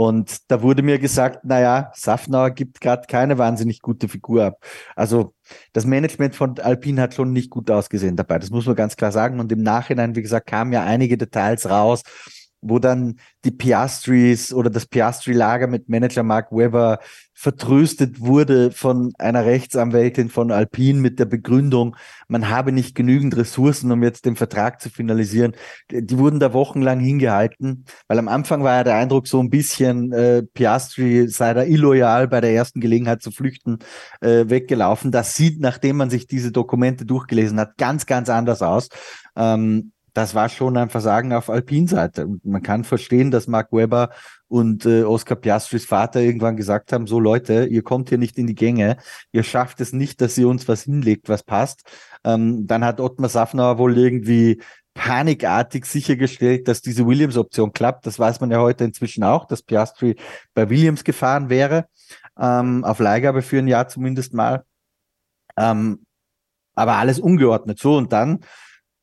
Und 0.00 0.50
da 0.50 0.62
wurde 0.62 0.82
mir 0.82 0.98
gesagt, 0.98 1.44
naja, 1.44 1.92
Safnauer 1.94 2.52
gibt 2.52 2.80
gerade 2.80 3.02
keine 3.06 3.36
wahnsinnig 3.36 3.82
gute 3.82 4.08
Figur 4.08 4.46
ab. 4.46 4.64
Also 4.96 5.34
das 5.74 5.84
Management 5.84 6.34
von 6.34 6.58
Alpine 6.58 7.02
hat 7.02 7.12
schon 7.12 7.34
nicht 7.34 7.50
gut 7.50 7.70
ausgesehen 7.70 8.16
dabei. 8.16 8.38
Das 8.38 8.48
muss 8.48 8.64
man 8.64 8.76
ganz 8.76 8.96
klar 8.96 9.12
sagen. 9.12 9.40
Und 9.40 9.52
im 9.52 9.62
Nachhinein, 9.62 10.16
wie 10.16 10.22
gesagt, 10.22 10.46
kamen 10.46 10.72
ja 10.72 10.84
einige 10.84 11.18
Details 11.18 11.68
raus, 11.68 12.00
wo 12.62 12.78
dann 12.78 13.18
die 13.44 13.50
Piastris 13.50 14.52
oder 14.52 14.70
das 14.70 14.86
Piastri-Lager 14.86 15.66
mit 15.66 15.88
Manager 15.88 16.22
Mark 16.22 16.52
Webber 16.52 16.98
vertröstet 17.40 18.20
wurde 18.20 18.70
von 18.70 19.12
einer 19.18 19.46
Rechtsanwältin 19.46 20.28
von 20.28 20.52
Alpine 20.52 21.00
mit 21.00 21.18
der 21.18 21.24
Begründung, 21.24 21.96
man 22.28 22.50
habe 22.50 22.70
nicht 22.70 22.94
genügend 22.94 23.34
Ressourcen, 23.34 23.90
um 23.90 24.02
jetzt 24.02 24.26
den 24.26 24.36
Vertrag 24.36 24.78
zu 24.82 24.90
finalisieren. 24.90 25.56
Die 25.90 26.18
wurden 26.18 26.38
da 26.38 26.52
wochenlang 26.52 27.00
hingehalten, 27.00 27.86
weil 28.08 28.18
am 28.18 28.28
Anfang 28.28 28.62
war 28.62 28.74
ja 28.74 28.84
der 28.84 28.96
Eindruck 28.96 29.26
so 29.26 29.40
ein 29.40 29.48
bisschen, 29.48 30.12
äh, 30.12 30.42
Piastri 30.42 31.28
sei 31.28 31.54
da 31.54 31.62
illoyal 31.62 32.28
bei 32.28 32.42
der 32.42 32.52
ersten 32.52 32.78
Gelegenheit 32.78 33.22
zu 33.22 33.30
flüchten 33.30 33.78
äh, 34.20 34.50
weggelaufen. 34.50 35.10
Das 35.10 35.34
sieht, 35.34 35.60
nachdem 35.60 35.96
man 35.96 36.10
sich 36.10 36.26
diese 36.26 36.52
Dokumente 36.52 37.06
durchgelesen 37.06 37.58
hat, 37.58 37.78
ganz, 37.78 38.04
ganz 38.04 38.28
anders 38.28 38.60
aus. 38.60 38.90
Ähm, 39.34 39.92
das 40.12 40.34
war 40.34 40.48
schon 40.48 40.76
ein 40.76 40.90
Versagen 40.90 41.32
auf 41.32 41.50
Alpin-Seite. 41.50 42.26
Und 42.26 42.44
man 42.44 42.62
kann 42.62 42.84
verstehen, 42.84 43.30
dass 43.30 43.46
Mark 43.46 43.72
Webber 43.72 44.10
und 44.48 44.84
äh, 44.86 45.04
Oscar 45.04 45.36
Piastris 45.36 45.86
Vater 45.86 46.20
irgendwann 46.20 46.56
gesagt 46.56 46.92
haben, 46.92 47.06
so 47.06 47.20
Leute, 47.20 47.66
ihr 47.66 47.82
kommt 47.82 48.08
hier 48.08 48.18
nicht 48.18 48.38
in 48.38 48.46
die 48.46 48.54
Gänge, 48.54 48.96
ihr 49.32 49.42
schafft 49.42 49.80
es 49.80 49.92
nicht, 49.92 50.20
dass 50.20 50.36
ihr 50.38 50.48
uns 50.48 50.66
was 50.68 50.82
hinlegt, 50.82 51.28
was 51.28 51.42
passt. 51.42 51.82
Ähm, 52.24 52.66
dann 52.66 52.84
hat 52.84 53.00
Ottmar 53.00 53.28
Safnauer 53.28 53.78
wohl 53.78 53.96
irgendwie 53.96 54.60
panikartig 54.94 55.86
sichergestellt, 55.86 56.68
dass 56.68 56.82
diese 56.82 57.06
Williams-Option 57.06 57.72
klappt. 57.72 58.06
Das 58.06 58.18
weiß 58.18 58.40
man 58.40 58.50
ja 58.50 58.60
heute 58.60 58.84
inzwischen 58.84 59.22
auch, 59.24 59.46
dass 59.46 59.62
Piastri 59.62 60.16
bei 60.52 60.68
Williams 60.68 61.04
gefahren 61.04 61.48
wäre, 61.48 61.86
ähm, 62.38 62.84
auf 62.84 62.98
Leihgabe 62.98 63.42
für 63.42 63.58
ein 63.58 63.68
Jahr 63.68 63.88
zumindest 63.88 64.34
mal. 64.34 64.64
Ähm, 65.56 66.04
aber 66.74 66.96
alles 66.96 67.20
ungeordnet. 67.20 67.78
So, 67.78 67.96
und 67.96 68.12
dann 68.12 68.40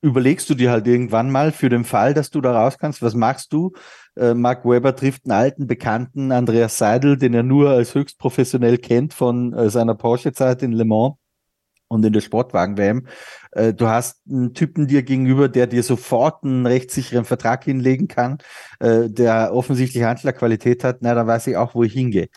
überlegst 0.02 0.50
du 0.50 0.56
dir 0.56 0.72
halt 0.72 0.88
irgendwann 0.88 1.32
mal 1.32 1.52
für 1.52 1.70
den 1.70 1.84
Fall, 1.84 2.14
dass 2.14 2.30
du 2.30 2.42
da 2.42 2.54
raus 2.54 2.78
kannst, 2.78 3.02
was 3.02 3.16
machst 3.16 3.54
du? 3.54 3.74
Äh, 4.16 4.34
Mark 4.34 4.66
Webber 4.66 4.96
trifft 4.96 5.26
einen 5.26 5.34
alten 5.34 5.68
Bekannten, 5.68 6.32
Andreas 6.32 6.78
Seidel, 6.78 7.18
den 7.18 7.34
er 7.34 7.44
nur 7.44 7.72
als 7.72 7.96
höchst 7.96 8.18
professionell 8.20 8.78
kennt 8.78 9.14
von 9.14 9.54
äh, 9.54 9.70
seiner 9.70 9.96
Porsche-Zeit 9.96 10.64
in 10.64 10.72
Le 10.72 10.86
Mans 10.86 11.16
und 11.88 12.06
in 12.06 12.14
der 12.14 12.22
Sportwagen-WM. 12.22 13.08
Äh, 13.52 13.74
du 13.74 13.88
hast 13.88 14.22
einen 14.30 14.54
Typen 14.54 14.88
dir 14.88 15.04
gegenüber, 15.04 15.50
der 15.50 15.68
dir 15.68 15.84
sofort 15.84 16.44
einen 16.44 16.66
rechtssicheren 16.66 17.26
Vertrag 17.26 17.64
hinlegen 17.64 18.08
kann, 18.08 18.38
äh, 18.80 19.10
der 19.10 19.54
offensichtlich 19.54 20.04
Handschlagqualität 20.04 20.84
hat. 20.84 20.98
Na, 21.02 21.14
dann 21.14 21.28
weiß 21.28 21.48
ich 21.48 21.58
auch, 21.58 21.76
wo 21.76 21.84
ich 21.84 21.94
hingehe. 21.94 22.30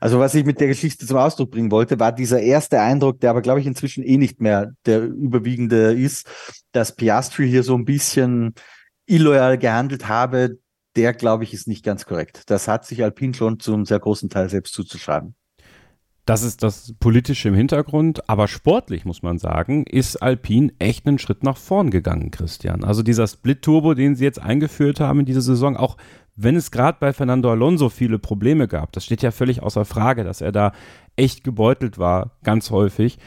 Also 0.00 0.18
was 0.18 0.34
ich 0.34 0.44
mit 0.44 0.60
der 0.60 0.68
Geschichte 0.68 1.06
zum 1.06 1.16
Ausdruck 1.16 1.50
bringen 1.50 1.70
wollte, 1.70 2.00
war 2.00 2.12
dieser 2.12 2.40
erste 2.40 2.80
Eindruck, 2.80 3.20
der 3.20 3.30
aber, 3.30 3.42
glaube 3.42 3.60
ich, 3.60 3.66
inzwischen 3.66 4.02
eh 4.04 4.16
nicht 4.16 4.40
mehr 4.40 4.72
der 4.86 5.02
überwiegende 5.02 5.92
ist, 5.92 6.28
dass 6.72 6.94
Piastri 6.94 7.48
hier 7.48 7.62
so 7.62 7.74
ein 7.74 7.84
bisschen 7.84 8.54
illoyal 9.06 9.58
gehandelt 9.58 10.08
habe. 10.08 10.58
Der, 10.96 11.12
glaube 11.12 11.44
ich, 11.44 11.52
ist 11.52 11.66
nicht 11.66 11.84
ganz 11.84 12.06
korrekt. 12.06 12.42
Das 12.46 12.68
hat 12.68 12.86
sich 12.86 13.02
Alpine 13.02 13.34
schon 13.34 13.58
zum 13.58 13.84
sehr 13.84 13.98
großen 13.98 14.30
Teil 14.30 14.48
selbst 14.48 14.74
zuzuschreiben. 14.74 15.34
Das 16.24 16.42
ist 16.42 16.62
das 16.62 16.94
Politische 17.00 17.48
im 17.48 17.54
Hintergrund, 17.54 18.30
aber 18.30 18.48
sportlich 18.48 19.04
muss 19.04 19.22
man 19.22 19.38
sagen, 19.38 19.84
ist 19.84 20.16
Alpine 20.16 20.72
echt 20.78 21.06
einen 21.06 21.18
Schritt 21.18 21.42
nach 21.42 21.58
vorn 21.58 21.90
gegangen, 21.90 22.30
Christian. 22.30 22.82
Also 22.82 23.02
dieser 23.02 23.26
Split-Turbo, 23.26 23.92
den 23.92 24.16
sie 24.16 24.24
jetzt 24.24 24.40
eingeführt 24.40 25.00
haben 25.00 25.20
in 25.20 25.26
dieser 25.26 25.42
Saison, 25.42 25.76
auch 25.76 25.98
wenn 26.34 26.56
es 26.56 26.70
gerade 26.70 26.96
bei 26.98 27.12
Fernando 27.12 27.50
Alonso 27.50 27.90
viele 27.90 28.18
Probleme 28.18 28.68
gab, 28.68 28.92
das 28.92 29.04
steht 29.04 29.22
ja 29.22 29.32
völlig 29.32 29.62
außer 29.62 29.84
Frage, 29.84 30.24
dass 30.24 30.40
er 30.40 30.50
da 30.50 30.72
echt 31.14 31.44
gebeutelt 31.44 31.98
war, 31.98 32.38
ganz 32.42 32.70
häufig. 32.70 33.18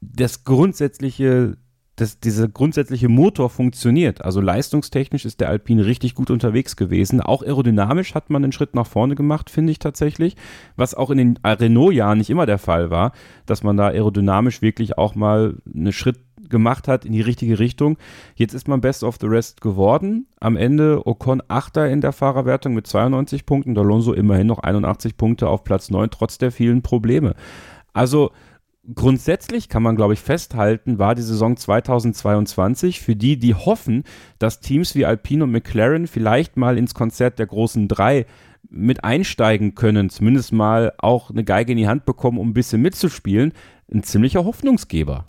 Das 0.00 0.42
grundsätzliche 0.42 1.58
dass 2.00 2.20
dieser 2.20 2.48
grundsätzliche 2.48 3.08
Motor 3.08 3.50
funktioniert. 3.50 4.24
Also 4.24 4.40
leistungstechnisch 4.40 5.24
ist 5.24 5.40
der 5.40 5.48
Alpine 5.48 5.84
richtig 5.84 6.14
gut 6.14 6.30
unterwegs 6.30 6.76
gewesen. 6.76 7.20
Auch 7.20 7.42
aerodynamisch 7.42 8.14
hat 8.14 8.30
man 8.30 8.44
einen 8.44 8.52
Schritt 8.52 8.74
nach 8.74 8.86
vorne 8.86 9.16
gemacht, 9.16 9.50
finde 9.50 9.72
ich 9.72 9.80
tatsächlich. 9.80 10.36
Was 10.76 10.94
auch 10.94 11.10
in 11.10 11.18
den 11.18 11.38
Renault-Jahren 11.44 12.18
nicht 12.18 12.30
immer 12.30 12.46
der 12.46 12.58
Fall 12.58 12.90
war, 12.90 13.12
dass 13.46 13.64
man 13.64 13.76
da 13.76 13.88
aerodynamisch 13.88 14.62
wirklich 14.62 14.96
auch 14.96 15.16
mal 15.16 15.56
einen 15.74 15.92
Schritt 15.92 16.20
gemacht 16.48 16.88
hat 16.88 17.04
in 17.04 17.12
die 17.12 17.20
richtige 17.20 17.58
Richtung. 17.58 17.98
Jetzt 18.36 18.54
ist 18.54 18.68
man 18.68 18.80
Best 18.80 19.02
of 19.02 19.16
the 19.20 19.26
Rest 19.26 19.60
geworden. 19.60 20.28
Am 20.40 20.56
Ende 20.56 21.04
Ocon 21.04 21.42
Achter 21.48 21.88
in 21.88 22.00
der 22.00 22.12
Fahrerwertung 22.12 22.74
mit 22.74 22.86
92 22.86 23.44
Punkten, 23.44 23.76
Alonso 23.76 24.12
immerhin 24.12 24.46
noch 24.46 24.60
81 24.60 25.16
Punkte 25.16 25.48
auf 25.48 25.64
Platz 25.64 25.90
9, 25.90 26.10
trotz 26.10 26.38
der 26.38 26.52
vielen 26.52 26.82
Probleme. 26.82 27.34
Also 27.92 28.30
grundsätzlich 28.94 29.68
kann 29.68 29.82
man, 29.82 29.96
glaube 29.96 30.14
ich, 30.14 30.20
festhalten, 30.20 30.98
war 30.98 31.14
die 31.14 31.22
Saison 31.22 31.56
2022 31.56 33.00
für 33.00 33.16
die, 33.16 33.38
die 33.38 33.54
hoffen, 33.54 34.04
dass 34.38 34.60
Teams 34.60 34.94
wie 34.94 35.04
Alpine 35.04 35.44
und 35.44 35.52
McLaren 35.52 36.06
vielleicht 36.06 36.56
mal 36.56 36.78
ins 36.78 36.94
Konzert 36.94 37.38
der 37.38 37.46
großen 37.46 37.88
drei 37.88 38.26
mit 38.70 39.04
einsteigen 39.04 39.74
können, 39.74 40.10
zumindest 40.10 40.52
mal 40.52 40.92
auch 40.98 41.30
eine 41.30 41.44
Geige 41.44 41.72
in 41.72 41.78
die 41.78 41.88
Hand 41.88 42.04
bekommen, 42.04 42.38
um 42.38 42.50
ein 42.50 42.54
bisschen 42.54 42.82
mitzuspielen, 42.82 43.52
ein 43.92 44.02
ziemlicher 44.02 44.44
Hoffnungsgeber. 44.44 45.24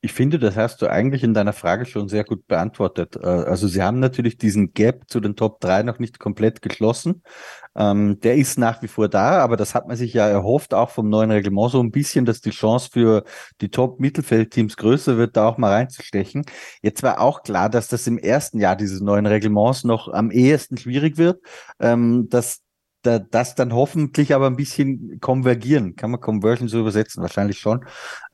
Ich 0.00 0.12
finde, 0.12 0.38
das 0.38 0.54
hast 0.56 0.80
du 0.80 0.86
eigentlich 0.86 1.24
in 1.24 1.34
deiner 1.34 1.52
Frage 1.52 1.84
schon 1.84 2.08
sehr 2.08 2.22
gut 2.22 2.46
beantwortet. 2.46 3.16
Äh, 3.16 3.26
also 3.26 3.66
sie 3.66 3.82
haben 3.82 3.98
natürlich 3.98 4.38
diesen 4.38 4.72
Gap 4.72 5.04
zu 5.08 5.18
den 5.18 5.34
Top 5.34 5.60
3 5.60 5.82
noch 5.82 5.98
nicht 5.98 6.20
komplett 6.20 6.62
geschlossen. 6.62 7.22
Ähm, 7.74 8.20
der 8.20 8.36
ist 8.36 8.58
nach 8.58 8.80
wie 8.80 8.86
vor 8.88 9.08
da, 9.08 9.40
aber 9.40 9.56
das 9.56 9.74
hat 9.74 9.88
man 9.88 9.96
sich 9.96 10.12
ja 10.14 10.28
erhofft, 10.28 10.72
auch 10.72 10.90
vom 10.90 11.08
neuen 11.08 11.32
Reglement 11.32 11.72
so 11.72 11.80
ein 11.82 11.90
bisschen, 11.90 12.24
dass 12.26 12.40
die 12.40 12.50
Chance 12.50 12.90
für 12.92 13.24
die 13.60 13.70
Top-Mittelfeldteams 13.70 14.76
größer 14.76 15.16
wird, 15.16 15.36
da 15.36 15.48
auch 15.48 15.58
mal 15.58 15.72
reinzustechen. 15.72 16.44
Jetzt 16.80 17.02
war 17.02 17.20
auch 17.20 17.42
klar, 17.42 17.68
dass 17.68 17.88
das 17.88 18.06
im 18.06 18.18
ersten 18.18 18.60
Jahr 18.60 18.76
dieses 18.76 19.00
neuen 19.00 19.26
Reglements 19.26 19.82
noch 19.82 20.08
am 20.08 20.30
ehesten 20.30 20.76
schwierig 20.76 21.16
wird, 21.18 21.40
ähm, 21.80 22.28
dass 22.28 22.60
da, 23.02 23.18
das 23.18 23.54
dann 23.54 23.72
hoffentlich 23.72 24.34
aber 24.34 24.46
ein 24.46 24.56
bisschen 24.56 25.20
konvergieren. 25.20 25.94
Kann 25.96 26.10
man 26.10 26.20
Conversion 26.20 26.68
so 26.68 26.80
übersetzen? 26.80 27.22
Wahrscheinlich 27.22 27.58
schon. 27.58 27.84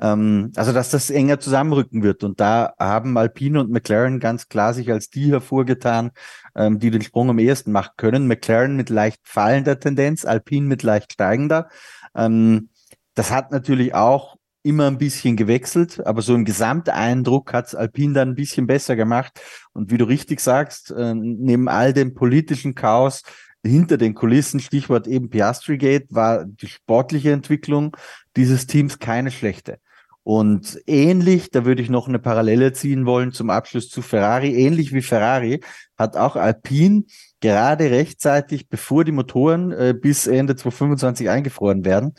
Ähm, 0.01 0.53
also, 0.57 0.73
dass 0.73 0.91
das 0.91 1.11
enger 1.11 1.39
zusammenrücken 1.41 2.03
wird. 2.03 2.25
Und 2.25 2.41
da 2.41 2.73
haben 2.79 3.17
Alpine 3.19 3.61
und 3.61 3.71
McLaren 3.71 4.21
ganz 4.21 4.49
klar 4.49 4.73
sich 4.75 4.91
als 4.91 5.11
die 5.11 5.31
hervorgetan, 5.31 6.13
ähm, 6.55 6.79
die 6.79 6.91
den 6.91 7.03
Sprung 7.03 7.31
am 7.31 7.39
ehesten 7.39 7.73
machen 7.73 7.93
können. 7.97 8.27
McLaren 8.27 8.77
mit 8.77 8.91
leicht 8.91 9.21
fallender 9.25 9.79
Tendenz, 9.79 10.25
Alpine 10.25 10.67
mit 10.67 10.83
leicht 10.83 11.13
steigender. 11.13 11.69
Ähm, 12.15 12.71
das 13.15 13.31
hat 13.31 13.53
natürlich 13.53 13.95
auch 13.95 14.37
immer 14.63 14.87
ein 14.87 14.97
bisschen 14.99 15.37
gewechselt, 15.37 16.05
aber 16.07 16.23
so 16.23 16.35
im 16.35 16.47
Gesamteindruck 16.47 17.53
hat's 17.53 17.75
Alpine 17.75 18.15
dann 18.15 18.31
ein 18.31 18.35
bisschen 18.35 18.67
besser 18.67 18.97
gemacht. 18.97 19.39
Und 19.75 19.91
wie 19.91 19.99
du 19.99 20.07
richtig 20.07 20.41
sagst, 20.41 20.91
äh, 20.91 21.15
neben 21.15 21.69
all 21.69 21.93
dem 21.93 22.15
politischen 22.15 22.75
Chaos 22.75 23.23
hinter 23.65 23.97
den 23.97 24.15
Kulissen, 24.15 24.61
Stichwort 24.61 25.07
eben 25.07 25.31
Piastri 25.31 25.79
Gate, 25.79 26.07
war 26.11 26.45
die 26.45 26.69
sportliche 26.69 27.33
Entwicklung 27.33 27.97
dieses 28.37 28.67
Teams 28.67 28.99
keine 28.99 29.31
schlechte. 29.31 29.79
Und 30.25 30.81
ähnlich, 30.87 31.51
da 31.51 31.67
würde 31.67 31.83
ich 31.83 31.91
noch 31.91 32.09
eine 32.09 32.19
Parallele 32.19 32.73
ziehen 32.73 33.05
wollen 33.05 33.33
zum 33.33 33.51
Abschluss 33.51 33.91
zu 33.91 34.01
Ferrari, 34.01 34.55
ähnlich 34.55 34.95
wie 34.95 35.03
Ferrari 35.03 35.61
hat 35.99 36.17
auch 36.17 36.37
Alpine 36.37 37.05
gerade 37.41 37.91
rechtzeitig, 37.91 38.71
bevor 38.71 39.05
die 39.05 39.13
Motoren 39.13 39.71
äh, 39.71 39.95
bis 39.95 40.27
Ende 40.27 40.57
2025 40.57 41.29
eingefroren 41.29 41.85
werden, 41.85 42.15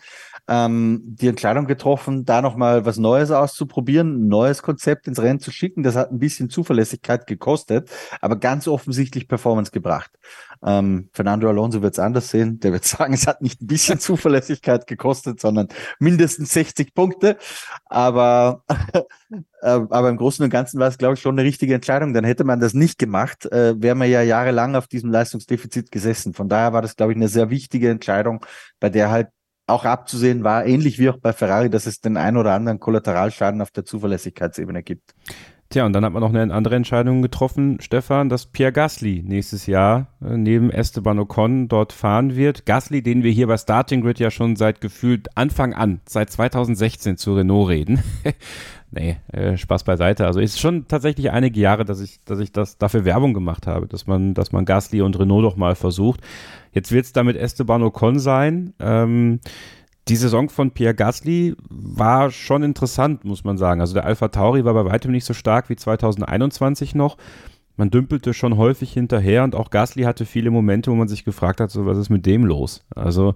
ähm, 0.47 1.01
die 1.03 1.27
Entscheidung 1.27 1.65
getroffen, 1.65 2.25
da 2.25 2.43
nochmal 2.43 2.85
was 2.85 2.97
Neues 2.97 3.31
auszuprobieren, 3.31 4.25
ein 4.25 4.27
neues 4.27 4.61
Konzept 4.61 5.07
ins 5.07 5.19
Rennen 5.19 5.39
zu 5.39 5.51
schicken. 5.51 5.81
Das 5.81 5.95
hat 5.95 6.11
ein 6.11 6.19
bisschen 6.19 6.51
Zuverlässigkeit 6.51 7.25
gekostet, 7.25 7.89
aber 8.21 8.35
ganz 8.35 8.67
offensichtlich 8.67 9.27
Performance 9.27 9.71
gebracht. 9.71 10.11
Ähm, 10.65 11.09
Fernando 11.13 11.47
Alonso 11.47 11.81
wird 11.81 11.93
es 11.93 11.99
anders 11.99 12.29
sehen. 12.29 12.59
Der 12.59 12.73
wird 12.73 12.83
sagen, 12.85 13.13
es 13.13 13.27
hat 13.27 13.41
nicht 13.41 13.61
ein 13.61 13.67
bisschen 13.67 13.99
Zuverlässigkeit 13.99 14.87
gekostet, 14.87 15.39
sondern 15.39 15.67
mindestens 15.99 16.51
60 16.53 16.93
Punkte. 16.93 17.37
Aber, 17.85 18.63
äh, 19.29 19.37
aber 19.61 20.09
im 20.09 20.17
Großen 20.17 20.43
und 20.43 20.49
Ganzen 20.49 20.79
war 20.79 20.87
es, 20.87 20.97
glaube 20.97 21.13
ich, 21.13 21.21
schon 21.21 21.37
eine 21.37 21.47
richtige 21.47 21.75
Entscheidung. 21.75 22.13
Dann 22.13 22.23
hätte 22.23 22.43
man 22.43 22.59
das 22.59 22.73
nicht 22.73 22.97
gemacht, 22.97 23.45
äh, 23.51 23.79
wäre 23.81 23.95
man 23.95 24.09
ja 24.09 24.21
jahrelang 24.21 24.75
auf 24.75 24.87
diesem 24.87 25.11
Leistungsdefizit 25.11 25.91
gesessen. 25.91 26.33
Von 26.33 26.49
daher 26.49 26.73
war 26.73 26.81
das, 26.81 26.95
glaube 26.95 27.11
ich, 27.11 27.17
eine 27.17 27.27
sehr 27.27 27.49
wichtige 27.51 27.89
Entscheidung, 27.89 28.43
bei 28.79 28.89
der 28.89 29.11
halt 29.11 29.27
auch 29.67 29.85
abzusehen 29.85 30.43
war, 30.43 30.65
ähnlich 30.65 30.99
wie 30.99 31.09
auch 31.09 31.17
bei 31.17 31.33
Ferrari, 31.33 31.69
dass 31.69 31.87
es 31.87 31.99
den 31.99 32.17
ein 32.17 32.37
oder 32.37 32.53
anderen 32.53 32.79
Kollateralschaden 32.79 33.61
auf 33.61 33.71
der 33.71 33.83
Zuverlässigkeitsebene 33.83 34.83
gibt. 34.83 35.15
Tja, 35.69 35.85
und 35.85 35.93
dann 35.93 36.05
hat 36.05 36.13
man 36.13 36.21
noch 36.21 36.33
eine 36.33 36.53
andere 36.53 36.75
Entscheidung 36.75 37.23
getroffen, 37.23 37.79
Stefan, 37.81 38.29
dass 38.29 38.45
Pierre 38.45 38.71
Gasly 38.71 39.23
nächstes 39.25 39.65
Jahr 39.65 40.07
äh, 40.23 40.37
neben 40.37 40.69
Esteban 40.69 41.17
Ocon 41.17 41.67
dort 41.67 41.91
fahren 41.91 42.35
wird. 42.35 42.67
Gasly, 42.67 43.01
den 43.01 43.23
wir 43.23 43.31
hier 43.31 43.47
bei 43.47 43.57
Starting 43.57 44.01
Grid 44.01 44.19
ja 44.19 44.29
schon 44.29 44.55
seit 44.55 44.79
gefühlt 44.79 45.35
Anfang 45.35 45.73
an, 45.73 46.01
seit 46.07 46.29
2016 46.29 47.17
zu 47.17 47.33
Renault 47.33 47.69
reden. 47.69 48.03
nee, 48.91 49.17
äh, 49.31 49.57
Spaß 49.57 49.83
beiseite. 49.85 50.27
Also 50.27 50.39
ist 50.39 50.59
schon 50.59 50.87
tatsächlich 50.87 51.31
einige 51.31 51.59
Jahre, 51.59 51.83
dass 51.83 51.99
ich, 51.99 52.23
dass 52.25 52.39
ich 52.39 52.51
das 52.51 52.77
dafür 52.77 53.03
Werbung 53.03 53.33
gemacht 53.33 53.65
habe, 53.65 53.87
dass 53.87 54.05
man, 54.05 54.35
dass 54.35 54.51
man 54.51 54.65
Gasly 54.65 55.01
und 55.01 55.17
Renault 55.19 55.43
doch 55.43 55.55
mal 55.55 55.73
versucht. 55.73 56.21
Jetzt 56.73 56.91
wird 56.91 57.05
es 57.05 57.13
damit 57.13 57.37
Esteban 57.37 57.81
Ocon 57.81 58.19
sein. 58.19 58.73
Ähm, 58.79 59.39
die 60.07 60.15
Saison 60.15 60.49
von 60.49 60.71
Pierre 60.71 60.93
Gasly 60.93 61.55
war 61.69 62.29
schon 62.29 62.63
interessant, 62.63 63.25
muss 63.25 63.43
man 63.43 63.57
sagen. 63.57 63.81
Also 63.81 63.93
der 63.93 64.05
Alpha 64.05 64.27
Tauri 64.27 64.63
war 64.63 64.73
bei 64.73 64.85
weitem 64.85 65.11
nicht 65.11 65.25
so 65.25 65.33
stark 65.33 65.69
wie 65.69 65.75
2021 65.75 66.93
noch. 66.93 67.17
Man 67.77 67.89
dümpelte 67.89 68.33
schon 68.33 68.57
häufig 68.57 68.93
hinterher 68.93 69.43
und 69.43 69.55
auch 69.55 69.69
Gasly 69.69 70.03
hatte 70.03 70.25
viele 70.25 70.51
Momente, 70.51 70.91
wo 70.91 70.95
man 70.95 71.07
sich 71.07 71.25
gefragt 71.25 71.59
hat, 71.59 71.71
so 71.71 71.85
was 71.85 71.97
ist 71.97 72.09
mit 72.09 72.25
dem 72.25 72.45
los? 72.45 72.85
Also 72.95 73.33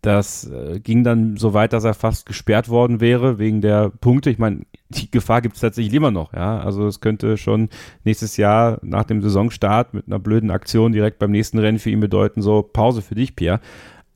das 0.00 0.48
äh, 0.48 0.78
ging 0.78 1.02
dann 1.02 1.36
so 1.36 1.52
weit, 1.52 1.72
dass 1.72 1.82
er 1.82 1.92
fast 1.92 2.26
gesperrt 2.26 2.68
worden 2.68 3.00
wäre 3.00 3.38
wegen 3.38 3.60
der 3.60 3.90
Punkte. 3.90 4.30
Ich 4.30 4.38
meine, 4.38 4.60
die 4.88 5.10
Gefahr 5.10 5.42
gibt 5.42 5.56
es 5.56 5.60
tatsächlich 5.60 5.94
immer 5.94 6.12
noch, 6.12 6.32
ja. 6.32 6.60
Also 6.60 6.86
es 6.86 7.00
könnte 7.00 7.36
schon 7.36 7.68
nächstes 8.04 8.36
Jahr 8.36 8.78
nach 8.82 9.04
dem 9.04 9.20
Saisonstart 9.20 9.92
mit 9.94 10.06
einer 10.06 10.20
blöden 10.20 10.52
Aktion 10.52 10.92
direkt 10.92 11.18
beim 11.18 11.32
nächsten 11.32 11.58
Rennen 11.58 11.80
für 11.80 11.90
ihn 11.90 11.98
bedeuten, 11.98 12.40
so 12.40 12.62
Pause 12.62 13.02
für 13.02 13.16
dich, 13.16 13.34
Pierre. 13.34 13.60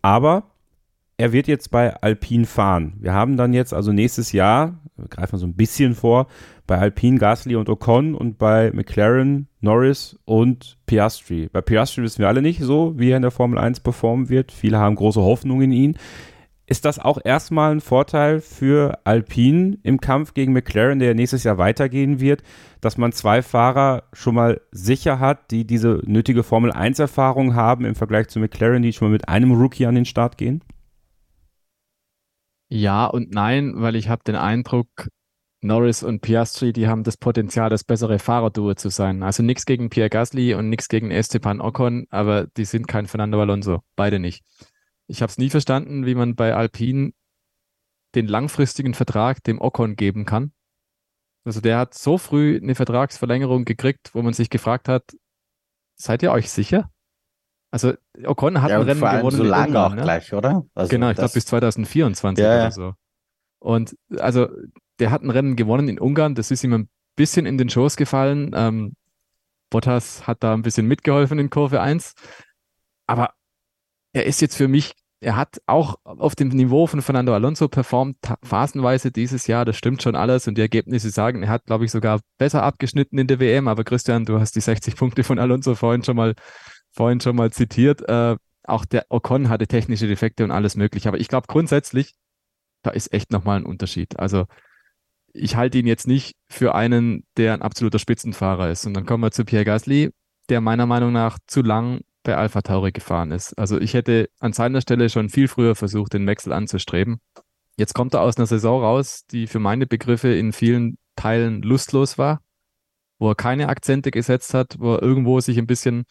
Aber 0.01 0.45
er 1.21 1.35
wird 1.35 1.49
jetzt 1.49 1.71
bei 1.71 1.95
Alpine 1.97 2.47
fahren. 2.47 2.95
Wir 2.99 3.13
haben 3.13 3.37
dann 3.37 3.53
jetzt 3.53 3.75
also 3.75 3.93
nächstes 3.93 4.33
Jahr, 4.33 4.81
greifen 5.11 5.33
wir 5.33 5.39
so 5.39 5.47
ein 5.47 5.55
bisschen 5.55 5.95
vor, 5.95 6.29
bei 6.67 6.79
Alpine 6.79 7.19
Gasly 7.19 7.57
und 7.57 7.69
Ocon 7.69 8.15
und 8.15 8.39
bei 8.39 8.71
McLaren, 8.73 9.47
Norris 9.61 10.19
und 10.25 10.79
Piastri. 10.87 11.51
Bei 11.53 11.61
Piastri 11.61 12.03
wissen 12.03 12.21
wir 12.21 12.29
alle 12.29 12.41
nicht 12.41 12.63
so, 12.63 12.95
wie 12.97 13.11
er 13.11 13.19
in 13.19 13.23
der 13.23 13.33
Formel 13.33 13.59
1 13.59 13.81
performen 13.81 14.31
wird. 14.31 14.51
Viele 14.51 14.79
haben 14.79 14.97
große 14.97 15.21
Hoffnung 15.21 15.61
in 15.61 15.73
ihn. 15.73 15.99
Ist 16.67 16.87
das 16.87 16.99
auch 16.99 17.19
erstmal 17.23 17.73
ein 17.73 17.83
Vorteil 17.83 18.41
für 18.41 18.99
Alpine 19.05 19.77
im 19.83 20.01
Kampf 20.01 20.33
gegen 20.33 20.55
McLaren, 20.55 21.01
der 21.01 21.15
nächstes 21.15 21.45
Jahr 21.45 21.59
weitergehen 21.59 22.21
wird, 22.21 22.43
dass 22.81 22.97
man 22.97 23.13
zwei 23.13 23.43
Fahrer 23.43 24.05
schon 24.15 24.37
mal 24.37 24.63
sicher 24.73 25.21
hat, 25.21 25.51
die 25.51 25.67
diese 25.67 26.01
nötige 26.07 26.45
Formel 26.45 26.73
1 26.73 26.99
Erfahrung 26.99 27.55
haben 27.55 27.85
im 27.85 27.95
Vergleich 27.95 28.29
zu 28.29 28.39
McLaren, 28.39 28.81
die 28.81 28.95
schon 28.95 29.09
mal 29.09 29.13
mit 29.13 29.29
einem 29.29 29.53
Rookie 29.53 29.85
an 29.85 29.97
den 29.97 30.07
Start 30.07 30.39
gehen? 30.39 30.63
Ja 32.73 33.07
und 33.07 33.33
nein, 33.33 33.75
weil 33.77 33.97
ich 33.97 34.09
habe 34.09 34.23
den 34.23 34.37
Eindruck, 34.37 35.09
Norris 35.61 36.05
und 36.05 36.21
Piastri, 36.21 36.73
die 36.73 36.87
haben 36.87 37.03
das 37.03 37.17
Potenzial, 37.17 37.69
das 37.69 37.83
bessere 37.85 38.21
Fahrerduo 38.21 38.75
zu 38.75 38.91
sein. 38.91 39.25
Also 39.25 39.43
nichts 39.43 39.67
gegen 39.67 39.91
Pierre 39.91 40.09
Gasly 40.09 40.55
und 40.55 40.69
nichts 40.69 40.89
gegen 40.89 41.11
Esteban 41.11 41.61
Ocon, 41.61 42.07
aber 42.11 42.47
die 42.47 42.65
sind 42.65 42.87
kein 42.87 43.07
Fernando 43.07 43.41
Alonso, 43.41 43.83
beide 43.97 44.21
nicht. 44.21 44.45
Ich 45.09 45.21
habe 45.21 45.31
es 45.31 45.39
nie 45.39 45.51
verstanden, 45.51 46.07
wie 46.07 46.15
man 46.15 46.37
bei 46.37 46.55
Alpine 46.55 47.13
den 48.15 48.29
langfristigen 48.29 48.95
Vertrag 48.95 49.43
dem 49.43 49.61
Ocon 49.61 49.97
geben 49.97 50.25
kann. 50.25 50.53
Also 51.45 51.61
der 51.61 51.79
hat 51.79 51.95
so 51.95 52.19
früh 52.19 52.61
eine 52.63 52.77
Vertragsverlängerung 52.77 53.65
gekriegt, 53.65 54.15
wo 54.15 54.23
man 54.23 54.33
sich 54.33 54.49
gefragt 54.49 54.89
hat, 54.89 55.17
seid 55.97 56.23
ihr 56.23 56.31
euch 56.31 56.51
sicher? 56.51 56.91
Also 57.71 57.95
Ocon 58.25 58.61
hat 58.63 58.71
ja, 58.71 58.81
ein 58.81 58.83
Rennen 58.83 59.01
gewonnen 59.01 59.37
so 59.37 59.45
lange 59.45 59.69
Ungarn, 59.69 59.93
auch 59.93 59.97
ne? 59.97 60.03
gleich, 60.03 60.33
oder? 60.33 60.65
Also 60.75 60.91
genau, 60.91 61.11
ich 61.11 61.17
glaube 61.17 61.33
bis 61.33 61.47
2024 61.47 62.43
ja, 62.43 62.55
oder 62.55 62.71
so. 62.73 62.95
Und 63.61 63.97
also 64.19 64.49
der 64.99 65.11
hat 65.11 65.23
ein 65.23 65.31
Rennen 65.31 65.57
gewonnen 65.57 65.89
in 65.89 65.99
Ungarn, 65.99 66.35
das 66.35 66.51
ist 66.51 66.65
ihm 66.65 66.73
ein 66.73 66.89
bisschen 67.17 67.47
in 67.47 67.59
den 67.59 67.69
Schoß 67.69 67.97
gefallen. 67.97 68.51
Ähm, 68.55 68.95
Bottas 69.71 70.27
hat 70.27 70.43
da 70.43 70.53
ein 70.53 70.63
bisschen 70.63 70.87
mitgeholfen 70.87 71.39
in 71.39 71.51
Kurve 71.51 71.81
1. 71.81 72.15
Aber 73.07 73.35
er 74.13 74.27
ist 74.27 74.41
jetzt 74.41 74.57
für 74.57 74.69
mich, 74.69 74.95
er 75.21 75.37
hat 75.37 75.61
auch 75.67 75.97
auf 76.05 76.35
dem 76.35 76.49
Niveau 76.49 76.87
von 76.87 77.03
Fernando 77.03 77.35
Alonso 77.35 77.69
performt, 77.69 78.17
phasenweise 78.43 79.13
dieses 79.13 79.47
Jahr, 79.47 79.65
das 79.65 79.77
stimmt 79.77 80.03
schon 80.03 80.17
alles. 80.17 80.49
Und 80.49 80.57
die 80.57 80.63
Ergebnisse 80.63 81.11
sagen, 81.11 81.43
er 81.43 81.51
hat, 81.51 81.67
glaube 81.67 81.85
ich, 81.85 81.91
sogar 81.93 82.21
besser 82.39 82.63
abgeschnitten 82.63 83.19
in 83.19 83.27
der 83.27 83.39
WM. 83.39 83.69
Aber 83.69 83.85
Christian, 83.85 84.25
du 84.25 84.41
hast 84.41 84.57
die 84.57 84.61
60 84.61 84.97
Punkte 84.97 85.23
von 85.23 85.39
Alonso 85.39 85.75
vorhin 85.75 86.03
schon 86.03 86.17
mal 86.17 86.35
vorhin 86.91 87.21
schon 87.21 87.37
mal 87.37 87.53
zitiert. 87.53 88.07
Äh, 88.09 88.37
auch 88.65 88.85
der 88.85 89.07
Ocon 89.09 89.49
hatte 89.49 89.67
technische 89.67 90.07
Defekte 90.07 90.45
und 90.45 90.51
alles 90.51 90.77
mögliche. 90.77 91.09
Aber 91.09 91.21
ich 91.21 91.29
glaube 91.29 91.47
grundsätzlich, 91.49 92.15
da 92.83 92.91
ist 92.91 93.13
echt 93.13 93.33
nochmal 93.33 93.59
ein 93.59 93.67
Unterschied. 93.67 94.19
Also 94.19 94.47
ich 95.33 95.57
halte 95.57 95.79
ihn 95.79 95.87
jetzt 95.87 96.07
nicht 96.07 96.37
für 96.49 96.75
einen, 96.75 97.25
der 97.37 97.55
ein 97.55 97.63
absoluter 97.63 97.99
Spitzenfahrer 97.99 98.71
ist. 98.71 98.87
Und 98.87 98.95
dann 98.95 99.07
kommen 99.07 99.23
wir 99.23 99.31
zu 99.31 99.45
Pierre 99.45 99.65
Gasly, 99.65 100.11
der 100.49 100.61
meiner 100.61 100.87
Meinung 100.87 101.13
nach 101.13 101.39
zu 101.47 101.63
lang 101.63 102.01
bei 102.23 102.37
Alpha 102.37 102.63
Tauri 102.63 102.93
gefahren 102.93 103.31
ist. 103.31 103.55
Also 103.59 103.81
ich 103.81 103.95
hätte 103.95 104.29
an 104.41 104.53
seiner 104.53 104.81
Stelle 104.81 105.09
schon 105.09 105.29
viel 105.29 105.49
früher 105.49 105.75
versucht, 105.75 106.13
den 106.13 106.27
Wechsel 106.27 106.53
anzustreben. 106.53 107.21
Jetzt 107.77 107.95
kommt 107.95 108.15
er 108.15 108.21
aus 108.21 108.37
einer 108.37 108.47
Saison 108.47 108.83
raus, 108.83 109.25
die 109.31 109.47
für 109.47 109.59
meine 109.59 109.87
Begriffe 109.87 110.29
in 110.35 110.53
vielen 110.53 110.99
Teilen 111.17 111.63
lustlos 111.63 112.19
war, 112.19 112.41
wo 113.19 113.31
er 113.31 113.35
keine 113.35 113.69
Akzente 113.69 114.11
gesetzt 114.11 114.53
hat, 114.53 114.77
wo 114.79 114.95
er 114.95 115.03
irgendwo 115.03 115.41
sich 115.41 115.59
ein 115.59 115.67
bisschen 115.67 116.05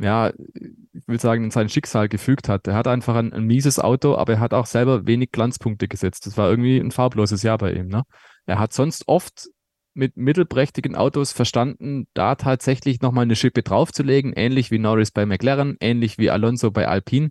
ja, 0.00 0.32
ich 0.54 1.06
will 1.06 1.20
sagen, 1.20 1.44
in 1.44 1.50
sein 1.50 1.68
Schicksal 1.68 2.08
gefügt 2.08 2.48
hat. 2.48 2.66
Er 2.66 2.74
hat 2.74 2.86
einfach 2.86 3.16
ein, 3.16 3.32
ein, 3.32 3.44
mieses 3.44 3.78
Auto, 3.78 4.16
aber 4.16 4.34
er 4.34 4.40
hat 4.40 4.54
auch 4.54 4.66
selber 4.66 5.06
wenig 5.06 5.32
Glanzpunkte 5.32 5.88
gesetzt. 5.88 6.26
Das 6.26 6.36
war 6.36 6.48
irgendwie 6.48 6.78
ein 6.78 6.90
farbloses 6.90 7.42
Jahr 7.42 7.58
bei 7.58 7.72
ihm. 7.72 7.88
Ne? 7.88 8.02
Er 8.46 8.58
hat 8.58 8.72
sonst 8.72 9.08
oft 9.08 9.48
mit 9.94 10.16
mittelprächtigen 10.16 10.94
Autos 10.94 11.32
verstanden, 11.32 12.06
da 12.14 12.36
tatsächlich 12.36 13.00
nochmal 13.00 13.22
eine 13.22 13.34
Schippe 13.34 13.62
draufzulegen, 13.62 14.32
ähnlich 14.32 14.70
wie 14.70 14.78
Norris 14.78 15.10
bei 15.10 15.26
McLaren, 15.26 15.76
ähnlich 15.80 16.18
wie 16.18 16.30
Alonso 16.30 16.70
bei 16.70 16.86
Alpine, 16.86 17.30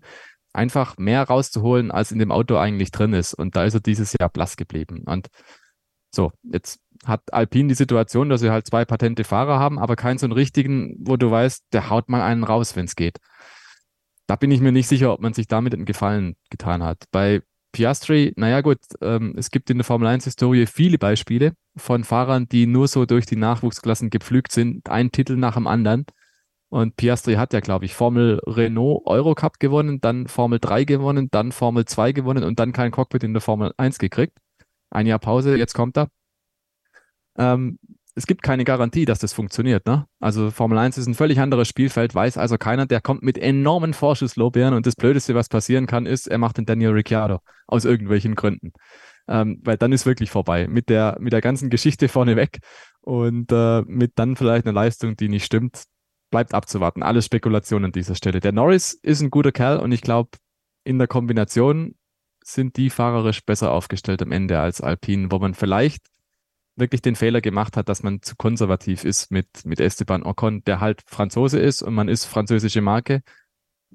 einfach 0.54 0.98
mehr 0.98 1.24
rauszuholen, 1.24 1.92
als 1.92 2.12
in 2.12 2.20
dem 2.20 2.32
Auto 2.32 2.58
eigentlich 2.58 2.92
drin 2.92 3.14
ist. 3.14 3.34
Und 3.34 3.56
da 3.56 3.64
ist 3.64 3.76
er 3.76 3.80
dieses 3.80 4.14
Jahr 4.20 4.30
blass 4.30 4.58
geblieben. 4.58 5.04
Und 5.06 5.28
so, 6.14 6.32
jetzt 6.44 6.80
hat 7.06 7.34
Alpine 7.34 7.70
die 7.70 7.76
Situation, 7.76 8.30
dass 8.30 8.42
sie 8.42 8.50
halt 8.50 8.68
zwei 8.68 8.86
patente 8.86 9.24
Fahrer 9.24 9.60
haben, 9.60 9.80
aber 9.80 9.96
keinen 9.96 10.18
so 10.18 10.26
einen 10.26 10.34
richtigen, 10.34 10.96
wo 11.00 11.18
du 11.18 11.30
weißt, 11.32 11.66
der 11.74 11.90
haut 11.90 12.10
mal 12.10 12.22
einen 12.22 12.44
raus, 12.44 12.76
wenn 12.76 12.86
es 12.86 12.96
geht. 12.96 13.18
Da 14.28 14.36
bin 14.36 14.52
ich 14.52 14.60
mir 14.60 14.72
nicht 14.72 14.88
sicher, 14.88 15.14
ob 15.14 15.22
man 15.22 15.34
sich 15.34 15.48
damit 15.48 15.74
einen 15.74 15.86
Gefallen 15.86 16.36
getan 16.50 16.84
hat. 16.84 17.06
Bei 17.12 17.42
Piastri, 17.72 18.34
naja 18.36 18.62
gut, 18.62 18.80
ähm, 19.02 19.36
es 19.38 19.52
gibt 19.52 19.70
in 19.70 19.78
der 19.78 19.86
Formel 19.86 20.08
1-Historie 20.08 20.66
viele 20.66 20.98
Beispiele 20.98 21.54
von 21.76 22.04
Fahrern, 22.04 22.48
die 22.50 22.66
nur 22.66 22.88
so 22.88 23.06
durch 23.06 23.26
die 23.26 23.36
Nachwuchsklassen 23.36 24.10
gepflügt 24.10 24.52
sind, 24.52 24.90
ein 24.90 25.12
Titel 25.12 25.36
nach 25.36 25.56
dem 25.56 25.68
anderen. 25.68 26.06
Und 26.70 26.98
Piastri 26.98 27.36
hat 27.36 27.54
ja, 27.54 27.62
glaube 27.62 27.86
ich, 27.86 27.94
Formel 27.94 28.42
Renault 28.46 29.06
Eurocup 29.06 29.60
gewonnen, 29.60 30.02
dann 30.02 30.28
Formel 30.28 30.60
3 30.60 30.84
gewonnen, 30.84 31.30
dann 31.32 31.52
Formel 31.52 31.86
2 31.86 32.12
gewonnen 32.12 32.44
und 32.44 32.60
dann 32.60 32.74
kein 32.74 32.92
Cockpit 32.92 33.24
in 33.24 33.34
der 33.34 33.42
Formel 33.42 33.74
1 33.78 34.00
gekriegt. 34.00 34.38
Ein 34.90 35.06
Jahr 35.06 35.20
Pause, 35.20 35.56
jetzt 35.58 35.74
kommt 35.74 35.98
er. 35.98 36.10
Ähm, 37.38 37.80
es 38.18 38.26
gibt 38.26 38.42
keine 38.42 38.64
Garantie, 38.64 39.06
dass 39.06 39.20
das 39.20 39.32
funktioniert. 39.32 39.86
Ne? 39.86 40.08
Also 40.20 40.50
Formel 40.50 40.80
1 40.80 40.98
ist 40.98 41.06
ein 41.06 41.14
völlig 41.14 41.40
anderes 41.40 41.68
Spielfeld, 41.68 42.16
weiß 42.16 42.40
also 42.40 42.58
keiner, 42.58 42.88
der 42.88 43.00
kommt 43.00 43.22
mit 43.22 43.38
enormen 43.38 43.94
Vorschusslorbeeren 43.94 44.74
und 44.74 44.88
das 44.88 44.96
Blödeste, 44.96 45.36
was 45.36 45.50
passieren 45.50 45.86
kann, 45.86 46.08
ist, 46.08 46.28
er 46.28 46.40
macht 46.40 46.58
den 46.58 46.66
Daniel 46.66 46.94
Ricciardo 46.94 47.42
aus 47.68 47.86
irgendwelchen 47.86 48.34
Gründen. 48.34 48.74
Ähm, 49.28 49.62
weil 49.64 49.78
dann 49.78 49.92
ist 49.92 50.08
wirklich 50.08 50.32
vorbei 50.32 50.68
mit 50.68 50.90
der, 50.90 51.18
mit 51.20 51.32
der 51.32 51.42
ganzen 51.42 51.70
Geschichte 51.70 52.08
vorneweg 52.08 52.60
und 53.02 53.52
äh, 53.52 53.84
mit 53.84 54.14
dann 54.16 54.36
vielleicht 54.36 54.66
einer 54.66 54.74
Leistung, 54.74 55.16
die 55.16 55.30
nicht 55.30 55.46
stimmt, 55.46 55.84
bleibt 56.32 56.56
abzuwarten. 56.56 57.04
Alles 57.04 57.26
Spekulation 57.26 57.86
an 57.86 57.92
dieser 57.92 58.16
Stelle. 58.16 58.40
Der 58.40 58.52
Norris 58.52 58.94
ist 58.94 59.22
ein 59.22 59.30
guter 59.30 59.52
Kerl 59.52 59.78
und 59.78 59.92
ich 59.92 60.02
glaube, 60.02 60.32
in 60.84 60.98
der 60.98 61.08
Kombination 61.08 61.94
sind 62.44 62.78
die 62.78 62.90
fahrerisch 62.90 63.46
besser 63.46 63.72
aufgestellt 63.72 64.24
am 64.24 64.32
Ende 64.32 64.60
als 64.60 64.82
Alpine, 64.82 65.32
wo 65.32 65.38
man 65.38 65.54
vielleicht 65.54 66.02
wirklich 66.78 67.02
den 67.02 67.16
Fehler 67.16 67.42
gemacht 67.42 67.76
hat, 67.76 67.90
dass 67.90 68.04
man 68.04 68.22
zu 68.22 68.36
konservativ 68.36 69.04
ist 69.04 69.32
mit, 69.32 69.66
mit 69.66 69.80
Esteban 69.80 70.24
Ocon, 70.24 70.64
der 70.64 70.80
halt 70.80 71.04
Franzose 71.06 71.60
ist 71.60 71.82
und 71.82 71.94
man 71.94 72.08
ist 72.08 72.26
französische 72.26 72.82
Marke. 72.82 73.22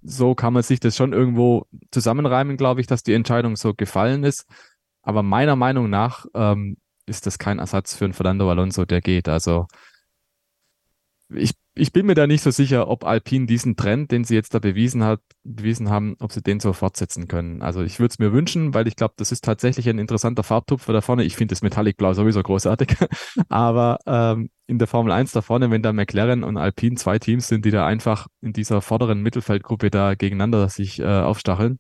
So 0.02 0.34
kann 0.34 0.52
man 0.52 0.62
sich 0.62 0.80
das 0.80 0.96
schon 0.96 1.12
irgendwo 1.12 1.66
zusammenreimen, 1.90 2.56
glaube 2.56 2.80
ich, 2.80 2.86
dass 2.86 3.02
die 3.02 3.14
Entscheidung 3.14 3.56
so 3.56 3.74
gefallen 3.74 4.24
ist. 4.24 4.46
Aber 5.02 5.22
meiner 5.22 5.56
Meinung 5.56 5.90
nach 5.90 6.26
ähm, 6.34 6.76
ist 7.06 7.26
das 7.26 7.38
kein 7.38 7.58
Ersatz 7.58 7.94
für 7.94 8.04
einen 8.04 8.14
Fernando 8.14 8.50
Alonso, 8.50 8.84
der 8.84 9.00
geht. 9.00 9.28
Also 9.28 9.66
ich 11.28 11.52
ich 11.74 11.92
bin 11.92 12.04
mir 12.04 12.14
da 12.14 12.26
nicht 12.26 12.42
so 12.42 12.50
sicher, 12.50 12.88
ob 12.88 13.04
Alpine 13.04 13.46
diesen 13.46 13.76
Trend, 13.76 14.10
den 14.10 14.24
sie 14.24 14.34
jetzt 14.34 14.52
da 14.52 14.58
bewiesen 14.58 15.04
hat, 15.04 15.20
bewiesen 15.42 15.88
haben, 15.88 16.16
ob 16.20 16.30
sie 16.30 16.42
den 16.42 16.60
so 16.60 16.74
fortsetzen 16.74 17.28
können. 17.28 17.62
Also 17.62 17.82
ich 17.82 17.98
würde 17.98 18.12
es 18.12 18.18
mir 18.18 18.32
wünschen, 18.32 18.74
weil 18.74 18.86
ich 18.86 18.96
glaube, 18.96 19.14
das 19.16 19.32
ist 19.32 19.42
tatsächlich 19.44 19.88
ein 19.88 19.98
interessanter 19.98 20.42
Farbtupfer 20.42 20.92
da 20.92 21.00
vorne. 21.00 21.24
Ich 21.24 21.36
finde 21.36 21.52
das 21.52 21.62
Metallic 21.62 21.96
Blau 21.96 22.12
sowieso 22.12 22.42
großartig. 22.42 22.94
Aber 23.48 23.98
ähm, 24.06 24.50
in 24.66 24.78
der 24.78 24.86
Formel 24.86 25.12
1 25.12 25.32
da 25.32 25.40
vorne, 25.40 25.70
wenn 25.70 25.82
da 25.82 25.94
McLaren 25.94 26.44
und 26.44 26.58
Alpine 26.58 26.96
zwei 26.96 27.18
Teams 27.18 27.48
sind, 27.48 27.64
die 27.64 27.70
da 27.70 27.86
einfach 27.86 28.26
in 28.42 28.52
dieser 28.52 28.82
vorderen 28.82 29.22
Mittelfeldgruppe 29.22 29.90
da 29.90 30.14
gegeneinander 30.14 30.68
sich 30.68 31.00
äh, 31.00 31.06
aufstacheln. 31.06 31.78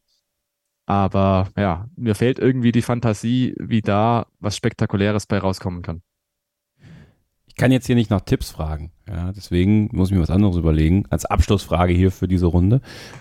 Aber 0.86 1.48
ja, 1.56 1.86
mir 1.96 2.14
fehlt 2.14 2.38
irgendwie 2.38 2.72
die 2.72 2.82
Fantasie, 2.82 3.54
wie 3.58 3.82
da 3.82 4.26
was 4.40 4.56
Spektakuläres 4.56 5.26
bei 5.26 5.38
rauskommen 5.38 5.82
kann. 5.82 6.02
Ich 7.52 7.56
kann 7.56 7.70
jetzt 7.70 7.86
hier 7.86 7.96
nicht 7.96 8.08
nach 8.08 8.22
Tipps 8.22 8.50
fragen. 8.50 8.92
Ja, 9.06 9.30
deswegen 9.30 9.90
muss 9.92 10.08
ich 10.08 10.14
mir 10.14 10.22
was 10.22 10.30
anderes 10.30 10.56
überlegen. 10.56 11.04
Als 11.10 11.26
Abschlussfrage 11.26 11.92
hier 11.92 12.10
für 12.10 12.26
diese 12.26 12.46
Runde. 12.46 12.80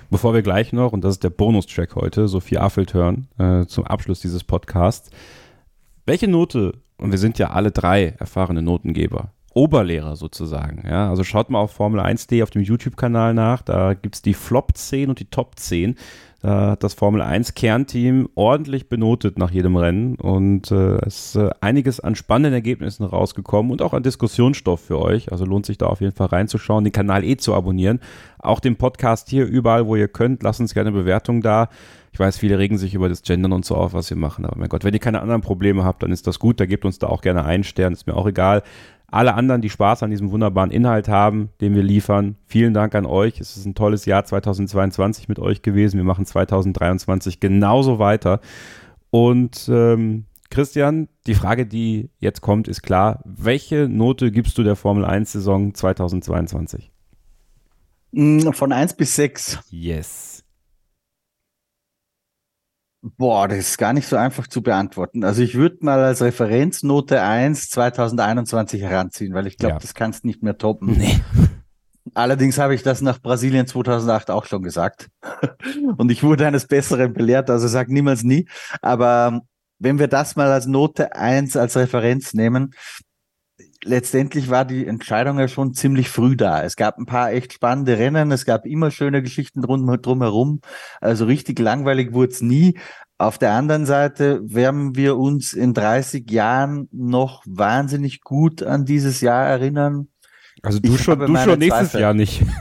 Bevor 0.09 0.33
wir 0.33 0.41
gleich 0.41 0.71
noch, 0.71 0.93
und 0.93 1.03
das 1.03 1.15
ist 1.15 1.25
der 1.25 1.31
Bonustrack 1.31 1.95
heute, 1.95 2.29
Sophie 2.29 2.57
Affelt 2.57 2.93
hören, 2.93 3.27
äh, 3.37 3.65
zum 3.65 3.83
Abschluss 3.83 4.21
dieses 4.21 4.45
Podcasts. 4.45 5.09
Welche 6.05 6.29
Note, 6.29 6.75
und 6.97 7.11
wir 7.11 7.17
sind 7.19 7.39
ja 7.39 7.49
alle 7.49 7.71
drei 7.71 8.15
erfahrene 8.19 8.61
Notengeber, 8.61 9.33
Oberlehrer 9.53 10.15
sozusagen. 10.15 10.87
Ja, 10.87 11.09
also 11.09 11.25
schaut 11.25 11.49
mal 11.49 11.59
auf 11.59 11.71
Formel 11.71 11.99
1D 11.99 12.41
auf 12.41 12.51
dem 12.51 12.61
YouTube-Kanal 12.61 13.33
nach. 13.33 13.61
Da 13.61 13.95
gibt 13.95 14.15
es 14.15 14.21
die 14.21 14.33
Flop 14.33 14.77
10 14.77 15.09
und 15.09 15.19
die 15.19 15.29
Top 15.29 15.59
10. 15.59 15.97
Da 16.41 16.71
hat 16.71 16.83
das 16.83 16.95
Formel 16.95 17.21
1 17.21 17.53
Kernteam 17.53 18.27
ordentlich 18.33 18.89
benotet 18.89 19.37
nach 19.37 19.51
jedem 19.51 19.75
Rennen 19.75 20.15
und 20.15 20.71
äh, 20.71 20.97
es 21.05 21.35
ist 21.35 21.35
äh, 21.35 21.51
einiges 21.61 21.99
an 21.99 22.15
spannenden 22.15 22.53
Ergebnissen 22.53 23.03
rausgekommen 23.03 23.71
und 23.71 23.83
auch 23.83 23.93
an 23.93 24.01
Diskussionsstoff 24.01 24.81
für 24.81 24.99
euch. 24.99 25.31
Also 25.31 25.45
lohnt 25.45 25.67
sich 25.67 25.77
da 25.77 25.85
auf 25.85 26.01
jeden 26.01 26.15
Fall 26.15 26.27
reinzuschauen, 26.27 26.83
den 26.83 26.93
Kanal 26.93 27.23
eh 27.23 27.37
zu 27.37 27.53
abonnieren. 27.53 27.99
Auch 28.39 28.59
den 28.59 28.75
Podcast 28.75 29.29
hier 29.29 29.45
überall, 29.45 29.85
wo 29.85 29.95
ihr 29.95 30.07
könnt. 30.07 30.41
Lasst 30.41 30.59
uns 30.59 30.73
gerne 30.73 30.91
Bewertung 30.91 31.41
da. 31.41 31.69
Ich 32.11 32.19
weiß, 32.19 32.39
viele 32.39 32.57
regen 32.57 32.79
sich 32.79 32.95
über 32.95 33.07
das 33.07 33.21
Gendern 33.21 33.53
und 33.53 33.63
so 33.63 33.75
auf, 33.75 33.93
was 33.93 34.09
wir 34.09 34.17
machen. 34.17 34.45
Aber 34.45 34.57
mein 34.57 34.67
Gott, 34.67 34.83
wenn 34.83 34.95
ihr 34.95 34.99
keine 34.99 35.21
anderen 35.21 35.41
Probleme 35.41 35.83
habt, 35.83 36.01
dann 36.01 36.11
ist 36.11 36.25
das 36.25 36.39
gut. 36.39 36.59
Da 36.59 36.65
gebt 36.65 36.85
uns 36.85 36.97
da 36.97 37.05
auch 37.05 37.21
gerne 37.21 37.45
einen 37.45 37.63
Stern. 37.63 37.93
Ist 37.93 38.07
mir 38.07 38.15
auch 38.15 38.27
egal 38.27 38.63
alle 39.11 39.33
anderen, 39.35 39.61
die 39.61 39.69
Spaß 39.69 40.03
an 40.03 40.09
diesem 40.09 40.31
wunderbaren 40.31 40.71
Inhalt 40.71 41.07
haben, 41.09 41.49
den 41.59 41.75
wir 41.75 41.83
liefern. 41.83 42.37
Vielen 42.47 42.73
Dank 42.73 42.95
an 42.95 43.05
euch. 43.05 43.39
Es 43.39 43.57
ist 43.57 43.65
ein 43.65 43.75
tolles 43.75 44.05
Jahr 44.05 44.23
2022 44.23 45.27
mit 45.27 45.37
euch 45.37 45.61
gewesen. 45.61 45.97
Wir 45.97 46.05
machen 46.05 46.25
2023 46.25 47.39
genauso 47.39 47.99
weiter. 47.99 48.39
Und 49.09 49.69
ähm, 49.71 50.25
Christian, 50.49 51.09
die 51.27 51.35
Frage, 51.35 51.65
die 51.65 52.09
jetzt 52.19 52.41
kommt, 52.41 52.67
ist 52.67 52.81
klar. 52.81 53.21
Welche 53.25 53.87
Note 53.89 54.31
gibst 54.31 54.57
du 54.57 54.63
der 54.63 54.75
Formel 54.75 55.05
1 55.05 55.33
Saison 55.33 55.73
2022? 55.73 56.91
Von 58.13 58.71
1 58.71 58.93
bis 58.95 59.15
6. 59.15 59.59
Yes. 59.69 60.30
Boah, 63.03 63.47
das 63.47 63.57
ist 63.57 63.77
gar 63.79 63.93
nicht 63.93 64.07
so 64.07 64.15
einfach 64.15 64.47
zu 64.47 64.61
beantworten. 64.61 65.23
Also 65.23 65.41
ich 65.41 65.55
würde 65.55 65.77
mal 65.81 66.03
als 66.03 66.21
Referenznote 66.21 67.21
1 67.21 67.69
2021 67.71 68.81
heranziehen, 68.81 69.33
weil 69.33 69.47
ich 69.47 69.57
glaube, 69.57 69.73
ja. 69.75 69.79
das 69.79 69.95
kannst 69.95 70.23
nicht 70.23 70.43
mehr 70.43 70.57
toppen. 70.57 70.97
Nee. 70.97 71.19
Allerdings 72.13 72.59
habe 72.59 72.75
ich 72.75 72.83
das 72.83 73.01
nach 73.01 73.19
Brasilien 73.19 73.65
2008 73.65 74.29
auch 74.29 74.45
schon 74.45 74.61
gesagt. 74.61 75.09
Und 75.97 76.11
ich 76.11 76.21
wurde 76.23 76.45
eines 76.45 76.67
Besseren 76.67 77.13
belehrt, 77.13 77.49
also 77.49 77.67
sag 77.67 77.89
niemals 77.89 78.23
nie. 78.23 78.47
Aber 78.81 79.41
wenn 79.79 79.97
wir 79.97 80.07
das 80.07 80.35
mal 80.35 80.51
als 80.51 80.67
Note 80.67 81.15
1 81.15 81.57
als 81.57 81.75
Referenz 81.77 82.33
nehmen, 82.33 82.75
letztendlich 83.83 84.49
war 84.49 84.65
die 84.65 84.85
Entscheidung 84.85 85.39
ja 85.39 85.47
schon 85.47 85.73
ziemlich 85.73 86.09
früh 86.09 86.35
da. 86.35 86.63
Es 86.63 86.75
gab 86.75 86.97
ein 86.97 87.05
paar 87.05 87.31
echt 87.31 87.53
spannende 87.53 87.97
Rennen, 87.97 88.31
es 88.31 88.45
gab 88.45 88.65
immer 88.65 88.91
schöne 88.91 89.21
Geschichten 89.21 89.61
drum, 89.61 89.85
drumherum. 90.01 90.61
Also 90.99 91.25
richtig 91.25 91.59
langweilig 91.59 92.13
wurde 92.13 92.31
es 92.31 92.41
nie. 92.41 92.77
Auf 93.17 93.37
der 93.37 93.53
anderen 93.53 93.85
Seite 93.85 94.41
werden 94.43 94.95
wir 94.95 95.17
uns 95.17 95.53
in 95.53 95.73
30 95.73 96.29
Jahren 96.31 96.89
noch 96.91 97.43
wahnsinnig 97.45 98.21
gut 98.21 98.63
an 98.63 98.85
dieses 98.85 99.21
Jahr 99.21 99.45
erinnern. 99.45 100.07
Also 100.63 100.79
du 100.79 100.95
ich 100.95 101.01
schon, 101.01 101.19
du 101.19 101.35
schon 101.37 101.59
nächstes 101.59 101.91
Zweifel. 101.91 102.01
Jahr 102.01 102.13
nicht. 102.13 102.43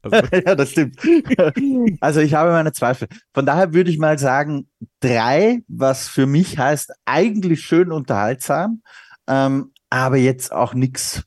Also. 0.00 0.16
ja, 0.32 0.54
das 0.54 0.70
stimmt. 0.70 0.96
Also 2.00 2.20
ich 2.20 2.34
habe 2.34 2.52
meine 2.52 2.72
Zweifel. 2.72 3.08
Von 3.34 3.46
daher 3.46 3.74
würde 3.74 3.90
ich 3.90 3.98
mal 3.98 4.18
sagen, 4.18 4.68
drei, 5.00 5.62
was 5.66 6.08
für 6.08 6.26
mich 6.26 6.56
heißt, 6.56 6.92
eigentlich 7.04 7.62
schön 7.62 7.90
unterhaltsam. 7.90 8.82
Ähm, 9.26 9.72
aber 9.90 10.16
jetzt 10.16 10.52
auch 10.52 10.74
nichts, 10.74 11.24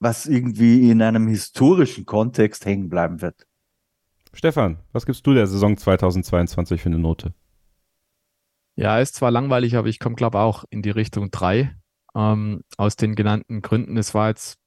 was 0.00 0.26
irgendwie 0.26 0.90
in 0.90 1.02
einem 1.02 1.28
historischen 1.28 2.06
Kontext 2.06 2.64
hängen 2.64 2.88
bleiben 2.88 3.20
wird. 3.20 3.46
Stefan, 4.32 4.78
was 4.92 5.06
gibst 5.06 5.26
du 5.26 5.34
der 5.34 5.46
Saison 5.46 5.76
2022 5.76 6.80
für 6.80 6.88
eine 6.88 6.98
Note? 6.98 7.34
Ja, 8.76 9.00
ist 9.00 9.16
zwar 9.16 9.32
langweilig, 9.32 9.76
aber 9.76 9.88
ich 9.88 9.98
komme, 9.98 10.14
glaube 10.14 10.38
auch 10.38 10.64
in 10.70 10.82
die 10.82 10.90
Richtung 10.90 11.30
3. 11.30 11.74
Ähm, 12.14 12.62
aus 12.76 12.96
den 12.96 13.14
genannten 13.14 13.60
Gründen. 13.60 13.96
Es 13.96 14.14
war 14.14 14.28
jetzt, 14.28 14.58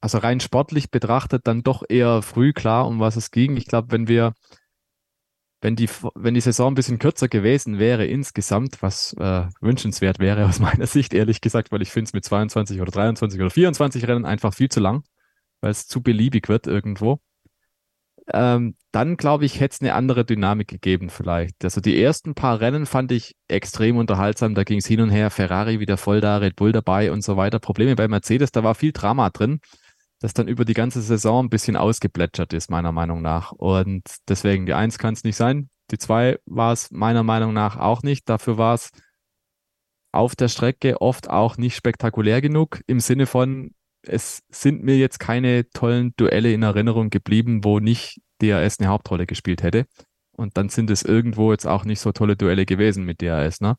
also 0.00 0.18
rein 0.18 0.40
sportlich 0.40 0.90
betrachtet, 0.90 1.46
dann 1.46 1.62
doch 1.62 1.84
eher 1.88 2.22
früh 2.22 2.52
klar, 2.52 2.86
um 2.88 2.98
was 2.98 3.16
es 3.16 3.30
ging. 3.30 3.56
Ich 3.56 3.66
glaube, 3.66 3.92
wenn 3.92 4.08
wir 4.08 4.34
wenn 5.66 5.74
die, 5.74 5.88
wenn 6.14 6.34
die 6.34 6.40
Saison 6.40 6.70
ein 6.70 6.74
bisschen 6.76 7.00
kürzer 7.00 7.26
gewesen 7.26 7.80
wäre 7.80 8.06
insgesamt, 8.06 8.82
was 8.82 9.14
äh, 9.14 9.46
wünschenswert 9.60 10.20
wäre 10.20 10.46
aus 10.46 10.60
meiner 10.60 10.86
Sicht, 10.86 11.12
ehrlich 11.12 11.40
gesagt, 11.40 11.72
weil 11.72 11.82
ich 11.82 11.90
finde 11.90 12.06
es 12.06 12.12
mit 12.12 12.24
22 12.24 12.80
oder 12.80 12.92
23 12.92 13.40
oder 13.40 13.50
24 13.50 14.06
Rennen 14.06 14.24
einfach 14.24 14.54
viel 14.54 14.68
zu 14.68 14.78
lang, 14.78 15.02
weil 15.60 15.72
es 15.72 15.88
zu 15.88 16.04
beliebig 16.04 16.48
wird 16.48 16.68
irgendwo. 16.68 17.18
Ähm, 18.32 18.76
dann 18.92 19.16
glaube 19.16 19.44
ich, 19.44 19.58
hätte 19.58 19.74
es 19.74 19.80
eine 19.80 19.94
andere 19.94 20.24
Dynamik 20.24 20.68
gegeben 20.68 21.10
vielleicht. 21.10 21.64
Also 21.64 21.80
die 21.80 22.00
ersten 22.00 22.36
paar 22.36 22.60
Rennen 22.60 22.86
fand 22.86 23.10
ich 23.10 23.34
extrem 23.48 23.96
unterhaltsam. 23.96 24.54
Da 24.54 24.62
ging 24.62 24.78
es 24.78 24.86
hin 24.86 25.00
und 25.00 25.10
her, 25.10 25.30
Ferrari 25.30 25.80
wieder 25.80 25.96
voll 25.96 26.20
da, 26.20 26.36
Red 26.36 26.54
Bull 26.54 26.70
dabei 26.70 27.10
und 27.10 27.24
so 27.24 27.36
weiter. 27.36 27.58
Probleme 27.58 27.96
bei 27.96 28.06
Mercedes, 28.06 28.52
da 28.52 28.62
war 28.62 28.76
viel 28.76 28.92
Drama 28.92 29.30
drin 29.30 29.58
das 30.20 30.34
dann 30.34 30.48
über 30.48 30.64
die 30.64 30.74
ganze 30.74 31.02
Saison 31.02 31.46
ein 31.46 31.50
bisschen 31.50 31.76
ausgeplätschert 31.76 32.52
ist, 32.52 32.70
meiner 32.70 32.92
Meinung 32.92 33.22
nach. 33.22 33.52
Und 33.52 34.02
deswegen, 34.28 34.66
die 34.66 34.74
Eins 34.74 34.98
kann 34.98 35.14
es 35.14 35.24
nicht 35.24 35.36
sein. 35.36 35.68
Die 35.90 35.98
Zwei 35.98 36.38
war 36.46 36.72
es 36.72 36.90
meiner 36.90 37.22
Meinung 37.22 37.52
nach 37.52 37.76
auch 37.76 38.02
nicht. 38.02 38.28
Dafür 38.28 38.58
war 38.58 38.74
es 38.74 38.90
auf 40.12 40.34
der 40.34 40.48
Strecke 40.48 41.00
oft 41.00 41.28
auch 41.28 41.58
nicht 41.58 41.76
spektakulär 41.76 42.40
genug, 42.40 42.80
im 42.86 43.00
Sinne 43.00 43.26
von, 43.26 43.72
es 44.02 44.42
sind 44.48 44.82
mir 44.82 44.96
jetzt 44.96 45.18
keine 45.20 45.68
tollen 45.70 46.14
Duelle 46.16 46.52
in 46.52 46.62
Erinnerung 46.62 47.10
geblieben, 47.10 47.64
wo 47.64 47.80
nicht 47.80 48.20
DRS 48.40 48.78
eine 48.80 48.88
Hauptrolle 48.88 49.26
gespielt 49.26 49.62
hätte. 49.62 49.86
Und 50.32 50.56
dann 50.56 50.68
sind 50.68 50.90
es 50.90 51.02
irgendwo 51.02 51.52
jetzt 51.52 51.66
auch 51.66 51.84
nicht 51.84 52.00
so 52.00 52.12
tolle 52.12 52.36
Duelle 52.36 52.66
gewesen 52.66 53.04
mit 53.04 53.20
DRS. 53.20 53.60
Ne? 53.60 53.76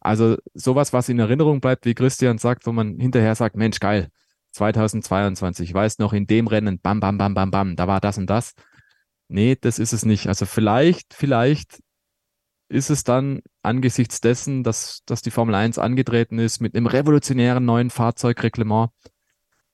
Also 0.00 0.36
sowas, 0.54 0.92
was 0.92 1.08
in 1.08 1.18
Erinnerung 1.18 1.60
bleibt, 1.60 1.84
wie 1.86 1.94
Christian 1.94 2.38
sagt, 2.38 2.66
wo 2.66 2.72
man 2.72 2.98
hinterher 2.98 3.34
sagt, 3.34 3.56
Mensch, 3.56 3.80
geil, 3.80 4.08
2022. 4.56 5.68
Ich 5.68 5.74
weiß 5.74 5.98
noch, 5.98 6.12
in 6.12 6.26
dem 6.26 6.46
Rennen, 6.46 6.80
bam, 6.80 7.00
bam, 7.00 7.18
bam, 7.18 7.34
bam, 7.34 7.50
bam, 7.50 7.76
da 7.76 7.86
war 7.86 8.00
das 8.00 8.18
und 8.18 8.28
das. 8.28 8.54
Nee, 9.28 9.56
das 9.60 9.78
ist 9.78 9.92
es 9.92 10.04
nicht. 10.04 10.28
Also 10.28 10.46
vielleicht, 10.46 11.14
vielleicht 11.14 11.80
ist 12.68 12.90
es 12.90 13.04
dann 13.04 13.40
angesichts 13.62 14.20
dessen, 14.20 14.64
dass, 14.64 15.02
dass 15.06 15.22
die 15.22 15.30
Formel 15.30 15.54
1 15.54 15.78
angetreten 15.78 16.38
ist 16.38 16.60
mit 16.60 16.74
einem 16.74 16.86
revolutionären 16.86 17.64
neuen 17.64 17.90
Fahrzeugreglement 17.90 18.90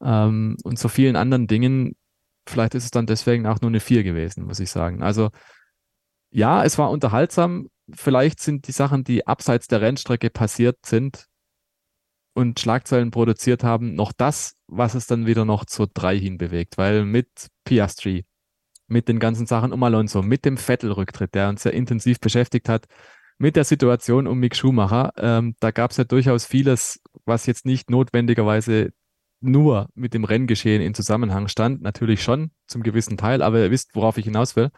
ähm, 0.02 0.56
und 0.62 0.78
so 0.78 0.88
vielen 0.88 1.16
anderen 1.16 1.46
Dingen, 1.46 1.96
vielleicht 2.46 2.74
ist 2.74 2.84
es 2.84 2.90
dann 2.90 3.06
deswegen 3.06 3.46
auch 3.46 3.60
nur 3.60 3.70
eine 3.70 3.80
4 3.80 4.02
gewesen, 4.02 4.44
muss 4.44 4.60
ich 4.60 4.70
sagen. 4.70 5.02
Also 5.02 5.30
ja, 6.30 6.64
es 6.64 6.78
war 6.78 6.90
unterhaltsam. 6.90 7.68
Vielleicht 7.94 8.40
sind 8.40 8.66
die 8.68 8.72
Sachen, 8.72 9.04
die 9.04 9.26
abseits 9.26 9.68
der 9.68 9.80
Rennstrecke 9.80 10.30
passiert 10.30 10.78
sind 10.84 11.28
und 12.34 12.59
Schlagzeilen 12.60 13.10
produziert 13.10 13.64
haben, 13.64 13.94
noch 13.94 14.12
das, 14.12 14.56
was 14.66 14.94
es 14.94 15.06
dann 15.06 15.26
wieder 15.26 15.44
noch 15.44 15.64
zur 15.64 15.88
3 15.88 16.18
hinbewegt. 16.18 16.78
Weil 16.78 17.04
mit 17.04 17.28
Piastri, 17.64 18.24
mit 18.86 19.09
den 19.09 19.18
ganzen 19.18 19.46
Sachen 19.46 19.72
um 19.72 19.82
Alonso, 19.82 20.22
mit 20.22 20.44
dem 20.44 20.56
Vettel-Rücktritt, 20.56 21.34
der 21.34 21.48
uns 21.48 21.62
sehr 21.62 21.74
intensiv 21.74 22.20
beschäftigt 22.20 22.68
hat, 22.68 22.86
mit 23.38 23.56
der 23.56 23.64
Situation 23.64 24.26
um 24.26 24.38
Mick 24.38 24.56
Schumacher, 24.56 25.12
ähm, 25.16 25.56
da 25.60 25.70
gab 25.70 25.90
es 25.90 25.96
ja 25.96 26.04
durchaus 26.04 26.46
vieles, 26.46 27.00
was 27.24 27.46
jetzt 27.46 27.66
nicht 27.66 27.90
notwendigerweise 27.90 28.92
nur 29.40 29.88
mit 29.94 30.14
dem 30.14 30.24
Renngeschehen 30.24 30.80
in 30.80 30.94
Zusammenhang 30.94 31.48
stand. 31.48 31.82
Natürlich 31.82 32.22
schon, 32.22 32.52
zum 32.66 32.82
gewissen 32.82 33.16
Teil, 33.16 33.42
aber 33.42 33.59
ihr 33.60 33.70
wisst, 33.70 33.94
worauf 33.94 34.16
ich 34.16 34.24
hinaus 34.24 34.56
will. 34.56 34.70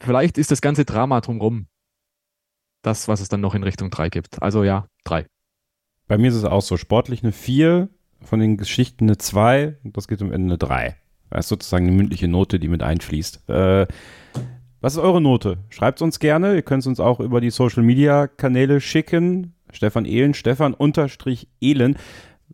Vielleicht 0.00 0.38
ist 0.38 0.50
das 0.50 0.60
ganze 0.60 0.84
Drama 0.84 1.20
drumherum 1.20 1.68
das, 2.84 3.08
was 3.08 3.20
es 3.20 3.28
dann 3.28 3.40
noch 3.40 3.54
in 3.54 3.62
Richtung 3.62 3.90
3 3.90 4.10
gibt. 4.10 4.42
Also 4.42 4.62
ja, 4.62 4.86
3. 5.04 5.26
Bei 6.06 6.18
mir 6.18 6.28
ist 6.28 6.34
es 6.34 6.44
auch 6.44 6.62
so. 6.62 6.76
Sportlich 6.76 7.22
eine 7.22 7.32
4, 7.32 7.88
von 8.24 8.40
den 8.40 8.56
Geschichten 8.56 9.04
eine 9.04 9.18
2 9.18 9.76
und 9.84 9.96
das 9.96 10.08
geht 10.08 10.22
am 10.22 10.32
Ende 10.32 10.54
eine 10.54 10.58
3. 10.58 10.96
Das 11.30 11.46
ist 11.46 11.48
sozusagen 11.48 11.86
eine 11.86 11.96
mündliche 11.96 12.28
Note, 12.28 12.58
die 12.58 12.68
mit 12.68 12.82
einfließt. 12.82 13.48
Äh, 13.48 13.86
was 14.80 14.94
ist 14.94 14.98
eure 14.98 15.20
Note? 15.20 15.58
Schreibt 15.70 15.98
es 15.98 16.02
uns 16.02 16.18
gerne. 16.18 16.54
Ihr 16.54 16.62
könnt 16.62 16.82
es 16.82 16.86
uns 16.86 17.00
auch 17.00 17.20
über 17.20 17.40
die 17.40 17.50
Social 17.50 17.82
Media 17.82 18.26
Kanäle 18.26 18.80
schicken. 18.80 19.54
Stefan 19.72 20.04
Ehlen, 20.04 20.34
Stefan 20.34 20.74
unterstrich 20.74 21.48
Ehlen. 21.60 21.96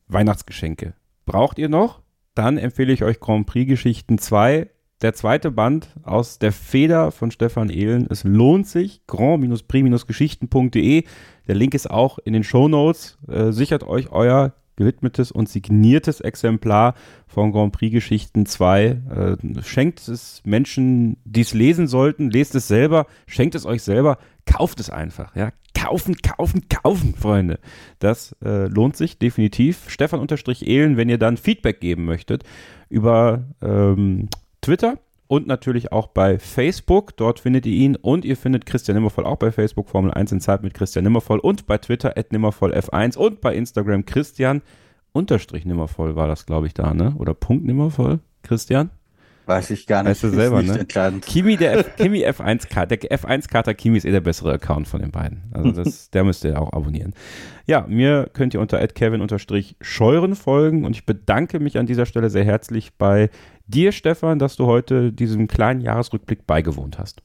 Weihnachtsgeschenke. 0.06 0.94
Braucht 1.26 1.58
ihr 1.58 1.68
noch? 1.68 2.00
Dann 2.34 2.56
empfehle 2.56 2.92
ich 2.92 3.04
euch 3.04 3.20
Grand 3.20 3.46
Prix 3.46 3.68
Geschichten 3.68 4.18
2. 4.18 4.70
Der 5.02 5.14
zweite 5.14 5.50
Band 5.50 5.88
aus 6.02 6.38
der 6.38 6.52
Feder 6.52 7.10
von 7.10 7.30
Stefan 7.30 7.70
Ehlen. 7.70 8.06
Es 8.10 8.22
lohnt 8.24 8.66
sich. 8.66 9.00
Grand-Prix-Geschichten.de. 9.06 11.04
Der 11.48 11.54
Link 11.54 11.72
ist 11.72 11.90
auch 11.90 12.18
in 12.18 12.34
den 12.34 12.44
Show 12.44 12.68
Notes. 12.68 13.16
Äh, 13.26 13.52
sichert 13.52 13.82
euch 13.82 14.12
euer 14.12 14.52
gewidmetes 14.76 15.32
und 15.32 15.48
signiertes 15.48 16.20
Exemplar 16.20 16.94
von 17.26 17.52
Grand 17.52 17.72
Prix 17.72 17.92
Geschichten 17.92 18.44
2. 18.44 18.84
Äh, 18.84 19.62
schenkt 19.62 20.06
es 20.06 20.42
Menschen, 20.44 21.16
die 21.24 21.42
es 21.42 21.54
lesen 21.54 21.86
sollten, 21.86 22.30
lest 22.30 22.54
es 22.54 22.68
selber, 22.68 23.06
schenkt 23.26 23.54
es 23.54 23.64
euch 23.66 23.82
selber, 23.82 24.18
kauft 24.46 24.80
es 24.80 24.90
einfach. 24.90 25.34
Ja? 25.34 25.50
Kaufen, 25.74 26.16
kaufen, 26.16 26.68
kaufen, 26.68 27.14
Freunde. 27.14 27.58
Das 28.00 28.36
äh, 28.44 28.66
lohnt 28.66 28.96
sich 28.96 29.18
definitiv. 29.18 29.88
Stefan-Ehlen, 29.88 30.96
wenn 30.98 31.08
ihr 31.08 31.18
dann 31.18 31.38
Feedback 31.38 31.80
geben 31.80 32.04
möchtet 32.04 32.44
über 32.88 33.44
ähm, 33.62 34.28
Twitter 34.70 34.98
und 35.26 35.48
natürlich 35.48 35.90
auch 35.90 36.06
bei 36.06 36.38
Facebook. 36.38 37.16
Dort 37.16 37.40
findet 37.40 37.66
ihr 37.66 37.72
ihn 37.72 37.96
und 37.96 38.24
ihr 38.24 38.36
findet 38.36 38.66
Christian 38.66 38.96
Nimmervoll 38.96 39.26
auch 39.26 39.34
bei 39.34 39.50
Facebook, 39.50 39.88
Formel 39.88 40.12
1 40.14 40.30
in 40.30 40.40
Zeit 40.40 40.62
mit 40.62 40.74
Christian 40.74 41.02
Nimmervoll 41.02 41.40
und 41.40 41.66
bei 41.66 41.76
Twitter 41.76 42.16
at 42.16 42.30
Nimmervoll 42.30 42.72
F1 42.72 43.16
und 43.16 43.40
bei 43.40 43.56
Instagram 43.56 44.06
Christian 44.06 44.62
unterstrich 45.10 45.64
Nimmervoll 45.64 46.14
war 46.14 46.28
das, 46.28 46.46
glaube 46.46 46.68
ich, 46.68 46.74
da, 46.74 46.94
ne? 46.94 47.16
Oder 47.18 47.34
Punkt 47.34 47.64
Nimmervoll, 47.64 48.20
Christian? 48.44 48.90
Weiß 49.46 49.70
ich 49.70 49.88
gar 49.88 50.04
nicht. 50.04 50.10
Weißt 50.10 50.22
du 50.22 50.28
selber, 50.36 50.62
ne? 50.62 50.86
Kimi, 51.20 51.56
der 51.56 51.80
F, 51.80 51.96
Kimi 51.96 52.24
F1, 52.24 52.86
der 52.86 53.00
F1-Kater 53.00 53.74
Kimi 53.74 53.96
ist 53.96 54.04
eh 54.04 54.12
der 54.12 54.20
bessere 54.20 54.52
Account 54.52 54.86
von 54.86 55.00
den 55.00 55.10
beiden. 55.10 55.42
Also 55.50 55.72
das, 55.72 56.10
der 56.12 56.22
müsst 56.22 56.44
ihr 56.44 56.62
auch 56.62 56.72
abonnieren. 56.72 57.12
Ja, 57.66 57.84
mir 57.88 58.30
könnt 58.32 58.54
ihr 58.54 58.60
unter 58.60 58.86
kevin-scheuren 58.86 60.36
folgen 60.36 60.84
und 60.84 60.94
ich 60.94 61.06
bedanke 61.06 61.58
mich 61.58 61.76
an 61.76 61.86
dieser 61.86 62.06
Stelle 62.06 62.30
sehr 62.30 62.44
herzlich 62.44 62.92
bei 62.96 63.30
dir, 63.70 63.92
Stefan, 63.92 64.38
dass 64.38 64.56
du 64.56 64.66
heute 64.66 65.12
diesem 65.12 65.46
kleinen 65.48 65.80
Jahresrückblick 65.80 66.46
beigewohnt 66.46 66.98
hast. 66.98 67.22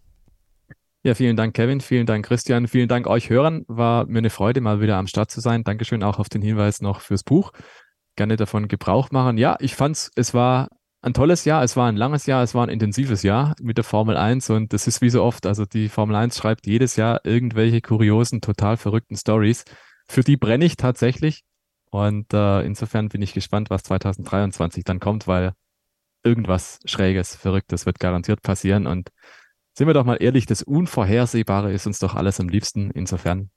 Ja, 1.03 1.13
vielen 1.13 1.35
Dank, 1.35 1.53
Kevin. 1.53 1.81
Vielen 1.81 2.07
Dank, 2.07 2.25
Christian. 2.25 2.67
Vielen 2.67 2.87
Dank 2.87 3.05
euch 3.05 3.29
Hörern. 3.29 3.63
War 3.67 4.07
mir 4.07 4.17
eine 4.17 4.31
Freude, 4.31 4.59
mal 4.61 4.81
wieder 4.81 4.97
am 4.97 5.05
Start 5.05 5.29
zu 5.29 5.39
sein. 5.39 5.63
Dankeschön 5.63 6.01
auch 6.01 6.17
auf 6.17 6.29
den 6.29 6.41
Hinweis 6.41 6.81
noch 6.81 7.01
fürs 7.01 7.23
Buch. 7.23 7.51
Gerne 8.15 8.37
davon 8.37 8.67
Gebrauch 8.67 9.11
machen. 9.11 9.37
Ja, 9.37 9.55
ich 9.59 9.75
fand's, 9.75 10.09
es 10.15 10.33
war 10.33 10.69
ein 11.05 11.13
tolles 11.13 11.45
Jahr, 11.45 11.63
es 11.63 11.77
war 11.77 11.87
ein 11.87 11.95
langes 11.95 12.25
Jahr, 12.25 12.41
es 12.41 12.55
war 12.55 12.65
ein 12.65 12.69
intensives 12.69 13.21
Jahr 13.21 13.55
mit 13.61 13.77
der 13.77 13.83
Formel 13.83 14.17
1 14.17 14.49
und 14.49 14.73
das 14.73 14.87
ist 14.87 15.01
wie 15.01 15.11
so 15.11 15.21
oft, 15.21 15.45
also 15.45 15.63
die 15.65 15.87
Formel 15.87 16.15
1 16.15 16.35
schreibt 16.35 16.65
jedes 16.65 16.95
Jahr 16.95 17.21
irgendwelche 17.23 17.81
kuriosen, 17.81 18.41
total 18.41 18.75
verrückten 18.75 19.15
Stories. 19.15 19.65
Für 20.07 20.21
die 20.21 20.37
brenne 20.37 20.65
ich 20.65 20.77
tatsächlich 20.77 21.43
und 21.91 22.33
äh, 22.33 22.61
insofern 22.61 23.09
bin 23.09 23.21
ich 23.21 23.35
gespannt, 23.35 23.69
was 23.69 23.83
2023 23.83 24.83
dann 24.83 24.99
kommt, 24.99 25.27
weil 25.27 25.53
irgendwas 26.25 26.79
Schräges, 26.85 27.35
Verrücktes 27.35 27.85
wird 27.85 27.99
garantiert 27.99 28.41
passieren. 28.41 28.87
Und 28.87 29.11
sind 29.73 29.87
wir 29.87 29.93
doch 29.93 30.05
mal 30.05 30.17
ehrlich, 30.21 30.45
das 30.45 30.63
Unvorhersehbare 30.63 31.71
ist 31.71 31.85
uns 31.85 31.99
doch 31.99 32.15
alles 32.15 32.39
am 32.39 32.49
liebsten. 32.49 32.91
Insofern, 32.91 33.49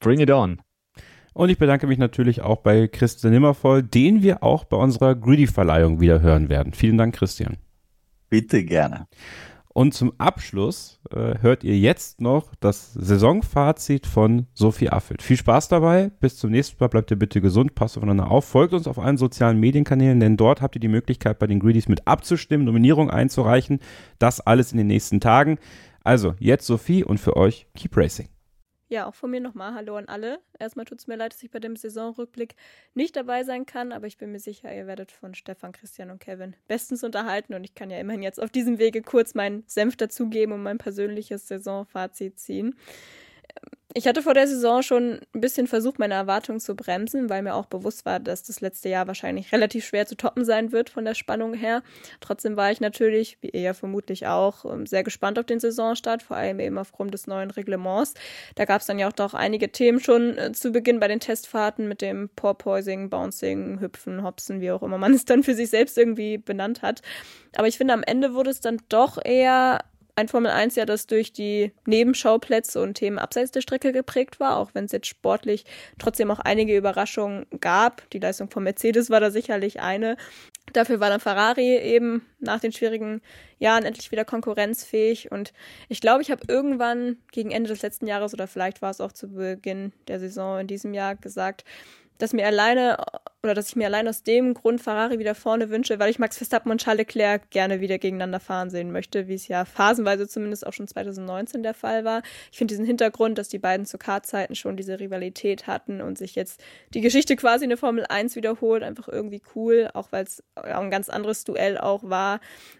bring 0.00 0.20
it 0.20 0.30
on. 0.30 0.60
Und 1.34 1.48
ich 1.48 1.58
bedanke 1.58 1.86
mich 1.86 1.98
natürlich 1.98 2.42
auch 2.42 2.58
bei 2.58 2.88
Christian 2.88 3.32
Nimmervoll, 3.32 3.82
den 3.82 4.22
wir 4.22 4.42
auch 4.42 4.64
bei 4.64 4.76
unserer 4.76 5.14
Greedy-Verleihung 5.14 6.00
wieder 6.00 6.20
hören 6.20 6.48
werden. 6.50 6.74
Vielen 6.74 6.98
Dank, 6.98 7.14
Christian. 7.14 7.56
Bitte 8.28 8.64
gerne. 8.64 9.06
Und 9.74 9.94
zum 9.94 10.12
Abschluss 10.18 11.00
äh, 11.10 11.38
hört 11.40 11.64
ihr 11.64 11.78
jetzt 11.78 12.20
noch 12.20 12.54
das 12.60 12.92
Saisonfazit 12.92 14.06
von 14.06 14.46
Sophie 14.52 14.90
Affelt. 14.90 15.22
Viel 15.22 15.38
Spaß 15.38 15.68
dabei. 15.68 16.10
Bis 16.20 16.36
zum 16.36 16.50
nächsten 16.50 16.76
Mal. 16.78 16.88
Bleibt 16.88 17.10
ihr 17.10 17.18
bitte 17.18 17.40
gesund. 17.40 17.74
Passt 17.74 17.96
aufeinander 17.96 18.30
auf. 18.30 18.44
Folgt 18.44 18.74
uns 18.74 18.86
auf 18.86 18.98
allen 18.98 19.16
sozialen 19.16 19.58
Medienkanälen, 19.60 20.20
denn 20.20 20.36
dort 20.36 20.60
habt 20.60 20.76
ihr 20.76 20.80
die 20.80 20.88
Möglichkeit, 20.88 21.38
bei 21.38 21.46
den 21.46 21.60
Greedies 21.60 21.88
mit 21.88 22.06
abzustimmen, 22.06 22.66
Nominierung 22.66 23.10
einzureichen. 23.10 23.80
Das 24.18 24.40
alles 24.40 24.72
in 24.72 24.78
den 24.78 24.88
nächsten 24.88 25.20
Tagen. 25.20 25.58
Also, 26.04 26.34
jetzt 26.38 26.66
Sophie 26.66 27.04
und 27.04 27.18
für 27.18 27.36
euch 27.36 27.66
Keep 27.74 27.96
Racing. 27.96 28.28
Ja, 28.92 29.06
auch 29.06 29.14
von 29.14 29.30
mir 29.30 29.40
nochmal 29.40 29.72
Hallo 29.72 29.96
an 29.96 30.06
alle. 30.06 30.38
Erstmal 30.58 30.84
tut 30.84 30.98
es 30.98 31.06
mir 31.06 31.16
leid, 31.16 31.32
dass 31.32 31.42
ich 31.42 31.50
bei 31.50 31.60
dem 31.60 31.76
Saisonrückblick 31.76 32.56
nicht 32.92 33.16
dabei 33.16 33.42
sein 33.42 33.64
kann, 33.64 33.90
aber 33.90 34.06
ich 34.06 34.18
bin 34.18 34.32
mir 34.32 34.38
sicher, 34.38 34.70
ihr 34.70 34.86
werdet 34.86 35.10
von 35.10 35.34
Stefan, 35.34 35.72
Christian 35.72 36.10
und 36.10 36.20
Kevin 36.20 36.54
bestens 36.68 37.02
unterhalten 37.02 37.54
und 37.54 37.64
ich 37.64 37.74
kann 37.74 37.88
ja 37.88 37.98
immerhin 37.98 38.22
jetzt 38.22 38.38
auf 38.38 38.50
diesem 38.50 38.78
Wege 38.78 39.00
kurz 39.00 39.32
meinen 39.32 39.64
Senf 39.66 39.96
dazugeben 39.96 40.52
und 40.52 40.62
mein 40.62 40.76
persönliches 40.76 41.48
Saisonfazit 41.48 42.38
ziehen 42.38 42.76
ich 43.94 44.06
hatte 44.06 44.22
vor 44.22 44.34
der 44.34 44.46
Saison 44.46 44.82
schon 44.82 45.20
ein 45.34 45.40
bisschen 45.40 45.66
versucht, 45.66 45.98
meine 45.98 46.14
Erwartungen 46.14 46.60
zu 46.60 46.74
bremsen, 46.74 47.28
weil 47.28 47.42
mir 47.42 47.54
auch 47.54 47.66
bewusst 47.66 48.06
war, 48.06 48.20
dass 48.20 48.42
das 48.42 48.60
letzte 48.60 48.88
Jahr 48.88 49.06
wahrscheinlich 49.06 49.52
relativ 49.52 49.84
schwer 49.84 50.06
zu 50.06 50.16
toppen 50.16 50.44
sein 50.44 50.72
wird 50.72 50.88
von 50.88 51.04
der 51.04 51.14
Spannung 51.14 51.52
her. 51.52 51.82
Trotzdem 52.20 52.56
war 52.56 52.70
ich 52.70 52.80
natürlich, 52.80 53.38
wie 53.42 53.50
ihr 53.50 53.60
ja 53.60 53.74
vermutlich 53.74 54.26
auch, 54.26 54.64
ähm, 54.64 54.86
sehr 54.86 55.02
gespannt 55.02 55.38
auf 55.38 55.44
den 55.44 55.60
Saisonstart, 55.60 56.22
vor 56.22 56.36
allem 56.36 56.60
eben 56.60 56.78
aufgrund 56.78 57.12
des 57.12 57.26
neuen 57.26 57.50
Reglements. 57.50 58.14
Da 58.54 58.64
gab 58.64 58.80
es 58.80 58.86
dann 58.86 58.98
ja 58.98 59.08
auch 59.08 59.12
doch 59.12 59.34
einige 59.34 59.70
Themen 59.70 60.00
schon 60.00 60.38
äh, 60.38 60.52
zu 60.52 60.72
Beginn 60.72 60.98
bei 60.98 61.08
den 61.08 61.20
Testfahrten 61.20 61.86
mit 61.86 62.00
dem 62.00 62.30
Porpoising, 62.34 63.10
Bouncing, 63.10 63.80
Hüpfen, 63.80 64.22
Hopsen, 64.22 64.60
wie 64.60 64.70
auch 64.70 64.82
immer 64.82 64.98
man 64.98 65.12
es 65.14 65.26
dann 65.26 65.42
für 65.42 65.54
sich 65.54 65.68
selbst 65.68 65.98
irgendwie 65.98 66.38
benannt 66.38 66.82
hat. 66.82 67.02
Aber 67.56 67.68
ich 67.68 67.76
finde, 67.76 67.92
am 67.92 68.02
Ende 68.02 68.34
wurde 68.34 68.50
es 68.50 68.60
dann 68.60 68.78
doch 68.88 69.22
eher 69.22 69.80
ein 70.14 70.28
Formel 70.28 70.50
1 70.50 70.76
ja, 70.76 70.84
das 70.84 71.06
durch 71.06 71.32
die 71.32 71.72
Nebenschauplätze 71.86 72.82
und 72.82 72.94
Themen 72.94 73.18
abseits 73.18 73.50
der 73.50 73.62
Strecke 73.62 73.92
geprägt 73.92 74.40
war, 74.40 74.58
auch 74.58 74.70
wenn 74.74 74.84
es 74.84 74.92
jetzt 74.92 75.06
sportlich 75.06 75.64
trotzdem 75.98 76.30
auch 76.30 76.40
einige 76.40 76.76
Überraschungen 76.76 77.46
gab. 77.60 78.08
Die 78.10 78.18
Leistung 78.18 78.50
von 78.50 78.62
Mercedes 78.62 79.08
war 79.08 79.20
da 79.20 79.30
sicherlich 79.30 79.80
eine. 79.80 80.16
Dafür 80.74 81.00
war 81.00 81.08
dann 81.08 81.20
Ferrari 81.20 81.78
eben 81.78 82.26
nach 82.40 82.60
den 82.60 82.72
schwierigen 82.72 83.22
Jahren 83.58 83.84
endlich 83.84 84.12
wieder 84.12 84.24
konkurrenzfähig. 84.24 85.32
Und 85.32 85.52
ich 85.88 86.00
glaube, 86.00 86.22
ich 86.22 86.30
habe 86.30 86.42
irgendwann 86.46 87.16
gegen 87.32 87.50
Ende 87.50 87.68
des 87.68 87.82
letzten 87.82 88.06
Jahres 88.06 88.34
oder 88.34 88.46
vielleicht 88.46 88.82
war 88.82 88.90
es 88.90 89.00
auch 89.00 89.12
zu 89.12 89.28
Beginn 89.28 89.92
der 90.08 90.20
Saison 90.20 90.60
in 90.60 90.66
diesem 90.66 90.92
Jahr 90.92 91.16
gesagt, 91.16 91.64
dass 92.18 92.32
mir 92.32 92.46
alleine 92.46 92.98
oder 93.42 93.54
dass 93.54 93.70
ich 93.70 93.76
mir 93.76 93.86
allein 93.86 94.06
aus 94.06 94.22
dem 94.22 94.54
Grund 94.54 94.80
Ferrari 94.80 95.18
wieder 95.18 95.34
vorne 95.34 95.68
wünsche, 95.68 95.98
weil 95.98 96.10
ich 96.10 96.20
Max 96.20 96.36
Verstappen 96.36 96.70
und 96.70 96.80
Charles 96.80 96.98
Leclerc 96.98 97.50
gerne 97.50 97.80
wieder 97.80 97.98
gegeneinander 97.98 98.38
fahren 98.38 98.70
sehen 98.70 98.92
möchte, 98.92 99.26
wie 99.26 99.34
es 99.34 99.48
ja 99.48 99.64
phasenweise 99.64 100.28
zumindest 100.28 100.64
auch 100.64 100.72
schon 100.72 100.86
2019 100.86 101.64
der 101.64 101.74
Fall 101.74 102.04
war. 102.04 102.22
Ich 102.52 102.58
finde 102.58 102.72
diesen 102.72 102.84
Hintergrund, 102.84 103.38
dass 103.38 103.48
die 103.48 103.58
beiden 103.58 103.84
zu 103.84 103.98
Kartzeiten 103.98 104.54
schon 104.54 104.76
diese 104.76 105.00
Rivalität 105.00 105.66
hatten 105.66 106.00
und 106.00 106.18
sich 106.18 106.36
jetzt 106.36 106.62
die 106.94 107.00
Geschichte 107.00 107.34
quasi 107.34 107.64
in 107.64 107.70
der 107.70 107.78
Formel 107.78 108.06
1 108.08 108.36
wiederholt, 108.36 108.84
einfach 108.84 109.08
irgendwie 109.08 109.42
cool, 109.56 109.90
auch 109.92 110.12
weil 110.12 110.22
es 110.22 110.44
ein 110.54 110.90
ganz 110.92 111.08
anderes 111.08 111.42
Duell 111.42 111.78
auch 111.78 112.04
war 112.04 112.38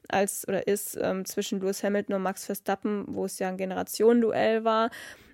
als 0.08 0.46
oder 0.46 0.68
ist 0.68 0.96
ähm, 1.00 1.24
zwischen 1.24 1.60
Lewis 1.60 1.82
Hamilton 1.82 2.14
und 2.16 2.22
Max 2.22 2.46
Verstappen, 2.46 3.04
wo 3.08 3.24
es 3.24 3.38
ja 3.40 3.48
ein 3.48 3.56
Generationenduell 3.56 4.62
war. 4.62 4.90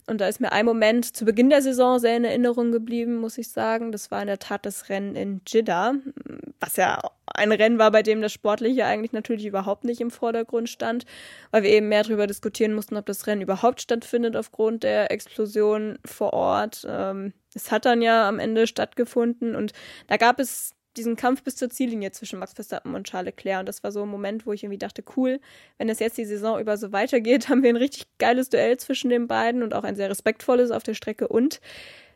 Und 0.09 0.21
da 0.21 0.29
ist 0.29 0.41
mir 0.41 0.53
ein 0.53 0.65
Moment 0.65 1.17
zu 1.17 1.25
Beginn 1.25 1.51
der 1.51 1.63
Saison 1.63 1.99
sehr 1.99 2.17
in 2.17 2.25
Erinnerung 2.25 2.73
geblieben, 2.73 3.17
muss 3.17 3.37
ich 3.39 3.51
sagen. 3.51 3.93
Das 3.93 4.11
war 4.11 4.21
in 4.21 4.27
der 4.27 4.39
Tat 4.39 4.65
das 4.65 4.89
Rennen 4.89 5.15
in 5.17 5.43
Jeddah, 5.47 5.95
was 6.61 6.77
ja 6.77 6.99
ein 7.27 7.53
Rennen 7.53 7.79
war, 7.79 7.91
bei 7.91 8.03
dem 8.03 8.23
das 8.23 8.33
Sportliche 8.33 8.87
eigentlich 8.87 9.13
natürlich 9.13 9.45
überhaupt 9.45 9.85
nicht 9.85 10.01
im 10.01 10.11
Vordergrund 10.11 10.69
stand, 10.69 11.05
weil 11.51 11.63
wir 11.63 11.71
eben 11.71 11.89
mehr 11.89 12.03
darüber 12.03 12.27
diskutieren 12.27 12.75
mussten, 12.75 12.97
ob 12.97 13.07
das 13.07 13.27
Rennen 13.27 13.43
überhaupt 13.43 13.83
stattfindet 13.83 14.35
aufgrund 14.35 14.83
der 14.83 15.11
Explosion 15.11 15.99
vor 16.05 16.33
Ort. 16.33 16.87
Ähm, 16.89 17.35
es 17.55 17.71
hat 17.71 17.85
dann 17.85 18.03
ja 18.03 18.29
am 18.29 18.39
Ende 18.39 18.67
stattgefunden 18.67 19.55
und 19.55 19.73
da 20.07 20.17
gab 20.17 20.41
es 20.41 20.75
diesen 20.97 21.17
Kampf 21.17 21.43
bis 21.43 21.57
zur 21.57 21.71
Ziellinie 21.71 22.11
zwischen 22.11 22.39
Max 22.39 22.53
Verstappen 22.55 22.95
und 22.95 23.07
Charles 23.07 23.27
Leclerc. 23.27 23.61
Und 23.61 23.67
das 23.67 23.85
war 23.85 23.93
so 23.93 24.03
ein 24.03 24.09
Moment, 24.09 24.47
wo 24.47 24.53
ich 24.53 24.63
irgendwie 24.63 24.79
dachte, 24.79 25.05
cool, 25.17 25.41
wenn 25.77 25.89
das 25.89 26.01
jetzt 26.01 26.19
die 26.19 26.25
Saison 26.25 26.61
über 26.61 26.77
so 26.77 26.93
weitergeht, 26.93 27.49
haben 27.49 27.63
wir 27.63 27.71
ein 27.71 27.77
richtig 27.77 28.07
geiles 28.19 28.49
Duell 28.49 28.77
zwischen 28.79 29.11
den 29.11 29.29
beiden 29.29 29.63
und 29.63 29.75
auch 29.75 29.85
ein 29.85 29.97
sehr 29.97 30.11
respektvolles 30.11 30.71
auf 30.71 30.83
der 30.83 30.95
Strecke 30.95 31.29
und 31.29 31.61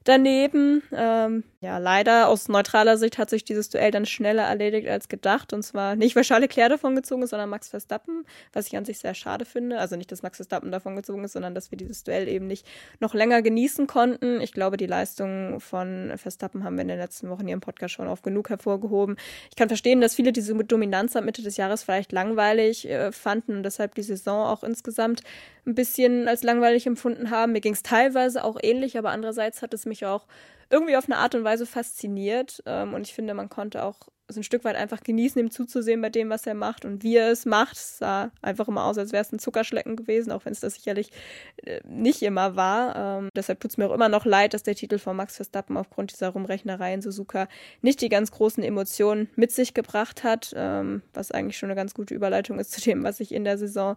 daneben. 0.04 0.82
Ähm, 0.92 1.44
ja, 1.60 1.78
leider 1.78 2.28
aus 2.28 2.48
neutraler 2.48 2.96
Sicht 2.96 3.18
hat 3.18 3.30
sich 3.30 3.44
dieses 3.44 3.70
Duell 3.70 3.90
dann 3.90 4.06
schneller 4.06 4.42
erledigt 4.42 4.88
als 4.88 5.08
gedacht. 5.08 5.52
Und 5.52 5.62
zwar 5.62 5.96
nicht, 5.96 6.16
weil 6.16 6.24
Charles 6.24 6.48
Leclerc 6.48 6.70
davon 6.70 6.96
gezogen 6.96 7.22
ist, 7.22 7.30
sondern 7.30 7.48
Max 7.48 7.68
Verstappen, 7.68 8.24
was 8.52 8.66
ich 8.66 8.76
an 8.76 8.84
sich 8.84 8.98
sehr 8.98 9.14
schade 9.14 9.44
finde. 9.44 9.78
Also 9.78 9.96
nicht, 9.96 10.10
dass 10.10 10.22
Max 10.22 10.38
Verstappen 10.38 10.72
davon 10.72 10.96
gezogen 10.96 11.24
ist, 11.24 11.32
sondern 11.32 11.54
dass 11.54 11.70
wir 11.70 11.78
dieses 11.78 12.02
Duell 12.04 12.28
eben 12.28 12.46
nicht 12.46 12.66
noch 13.00 13.14
länger 13.14 13.42
genießen 13.42 13.86
konnten. 13.86 14.40
Ich 14.40 14.52
glaube, 14.52 14.76
die 14.76 14.86
Leistung 14.86 15.60
von 15.60 16.12
Verstappen 16.16 16.64
haben 16.64 16.76
wir 16.76 16.82
in 16.82 16.88
den 16.88 16.98
letzten 16.98 17.28
Wochen 17.30 17.46
hier 17.46 17.54
im 17.54 17.60
Podcast 17.60 17.94
schon 17.94 18.08
oft 18.08 18.22
genug 18.22 18.50
hervorgehoben. 18.50 19.16
Ich 19.50 19.56
kann 19.56 19.68
verstehen, 19.68 20.00
dass 20.00 20.16
viele 20.16 20.32
diese 20.32 20.54
Dominanz 20.54 21.14
ab 21.16 21.24
Mitte 21.24 21.42
des 21.42 21.56
Jahres 21.56 21.82
vielleicht 21.84 22.12
langweilig 22.12 22.88
äh, 22.88 23.12
fanden 23.12 23.56
und 23.58 23.62
deshalb 23.62 23.94
die 23.94 24.02
Saison 24.02 24.46
auch 24.46 24.64
insgesamt 24.64 25.22
ein 25.64 25.74
bisschen 25.74 26.26
als 26.26 26.42
langweilig 26.42 26.86
empfunden 26.86 27.30
haben. 27.30 27.52
Mir 27.52 27.60
ging 27.60 27.72
es 27.72 27.82
teilweise 27.82 28.42
auch 28.42 28.58
ähnlich, 28.60 28.98
aber 28.98 29.10
andererseits 29.10 29.62
hat 29.62 29.72
es 29.74 29.86
mich 29.93 30.06
auch 30.06 30.27
irgendwie 30.70 30.97
auf 30.97 31.05
eine 31.05 31.19
Art 31.19 31.35
und 31.35 31.44
Weise 31.44 31.66
fasziniert. 31.66 32.62
Ähm, 32.66 32.94
und 32.94 33.06
ich 33.06 33.14
finde, 33.14 33.35
man 33.35 33.51
konnte 33.51 33.85
auch 33.85 34.09
so 34.28 34.40
ein 34.40 34.44
Stück 34.44 34.64
weit 34.64 34.77
einfach 34.77 35.02
genießen, 35.02 35.39
ihm 35.39 35.51
zuzusehen 35.51 36.01
bei 36.01 36.09
dem, 36.09 36.31
was 36.31 36.47
er 36.47 36.55
macht 36.55 36.86
und 36.86 37.02
wie 37.02 37.16
er 37.16 37.31
es 37.31 37.44
macht. 37.44 37.77
Es 37.77 37.98
sah 37.98 38.31
einfach 38.40 38.69
immer 38.69 38.85
aus, 38.85 38.97
als 38.97 39.12
wäre 39.12 39.23
es 39.23 39.31
ein 39.32 39.39
Zuckerschlecken 39.39 39.97
gewesen, 39.97 40.32
auch 40.32 40.47
wenn 40.47 40.52
es 40.52 40.60
das 40.60 40.74
sicherlich 40.74 41.10
äh, 41.59 41.81
nicht 41.85 42.23
immer 42.23 42.56
war. 42.56 42.97
Ähm, 42.97 43.28
deshalb 43.36 43.60
tut 43.60 43.73
es 43.73 43.77
mir 43.77 43.86
auch 43.90 43.94
immer 43.94 44.09
noch 44.09 44.24
leid, 44.24 44.55
dass 44.55 44.62
der 44.62 44.74
Titel 44.74 44.98
von 44.98 45.14
Max 45.14 45.36
Verstappen 45.36 45.77
aufgrund 45.77 46.12
dieser 46.12 46.31
Rumrechnerei 46.31 46.94
in 46.94 47.02
Suzuka 47.02 47.48
nicht 47.82 48.01
die 48.01 48.09
ganz 48.09 48.31
großen 48.31 48.62
Emotionen 48.62 49.28
mit 49.36 49.52
sich 49.52 49.74
gebracht 49.74 50.24
hat, 50.24 50.55
ähm, 50.56 51.02
was 51.12 51.31
eigentlich 51.31 51.59
schon 51.59 51.69
eine 51.69 51.77
ganz 51.77 51.93
gute 51.93 52.14
Überleitung 52.14 52.59
ist 52.59 52.73
zu 52.73 52.81
dem, 52.81 53.05
was 53.05 53.20
ich 53.20 53.32
in 53.32 53.44
der 53.44 53.59
Saison 53.59 53.97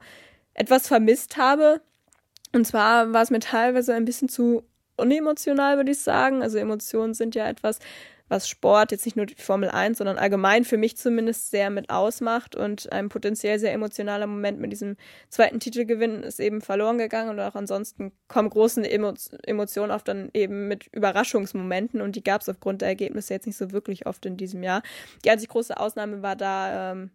etwas 0.54 0.88
vermisst 0.88 1.38
habe. 1.38 1.80
Und 2.54 2.66
zwar 2.66 3.14
war 3.14 3.22
es 3.22 3.32
mir 3.32 3.40
teilweise 3.40 3.94
ein 3.94 4.06
bisschen 4.06 4.30
zu 4.30 4.64
unemotional, 4.98 5.78
würde 5.78 5.92
ich 5.92 6.00
sagen. 6.00 6.42
Also 6.42 6.58
Emotionen 6.58 7.14
sind 7.14 7.36
ja 7.36 7.48
etwas, 7.48 7.80
was 8.28 8.50
Sport, 8.50 8.92
jetzt 8.92 9.06
nicht 9.06 9.16
nur 9.16 9.28
die 9.28 9.36
Formel 9.36 9.70
1, 9.70 10.00
sondern 10.00 10.18
allgemein 10.18 10.66
für 10.66 10.78
mich 10.78 10.98
zumindest 10.98 11.52
sehr 11.52 11.70
mit 11.70 11.90
ausmacht. 11.90 12.56
Und 12.56 12.92
ein 12.92 13.10
potenziell 13.10 13.60
sehr 13.60 13.74
emotionaler 13.74 14.26
Moment 14.26 14.60
mit 14.60 14.72
diesem 14.72 14.98
zweiten 15.30 15.60
Titelgewinn 15.60 16.24
ist 16.24 16.40
eben 16.40 16.62
verloren 16.62 16.98
gegangen. 16.98 17.30
Und 17.30 17.40
auch 17.40 17.56
ansonsten 17.56 18.12
kommen 18.28 18.50
große 18.50 18.90
Emo 18.90 19.14
Emotionen 19.44 19.92
oft 19.92 20.08
dann 20.08 20.30
eben 20.34 20.68
mit 20.68 20.88
Überraschungsmomenten. 20.88 22.02
Und 22.02 22.16
die 22.16 22.24
gab 22.24 22.42
es 22.42 22.50
aufgrund 22.50 22.82
der 22.82 22.90
Ergebnisse 22.90 23.34
jetzt 23.34 23.46
nicht 23.46 23.58
so 23.58 23.72
wirklich 23.72 24.08
oft 24.08 24.26
in 24.26 24.38
diesem 24.38 24.64
Jahr. 24.64 24.82
Die 25.24 25.30
einzig 25.30 25.50
große 25.50 25.78
Ausnahme 25.80 26.24
war 26.24 26.36
da 26.36 26.94
ähm, 26.94 27.12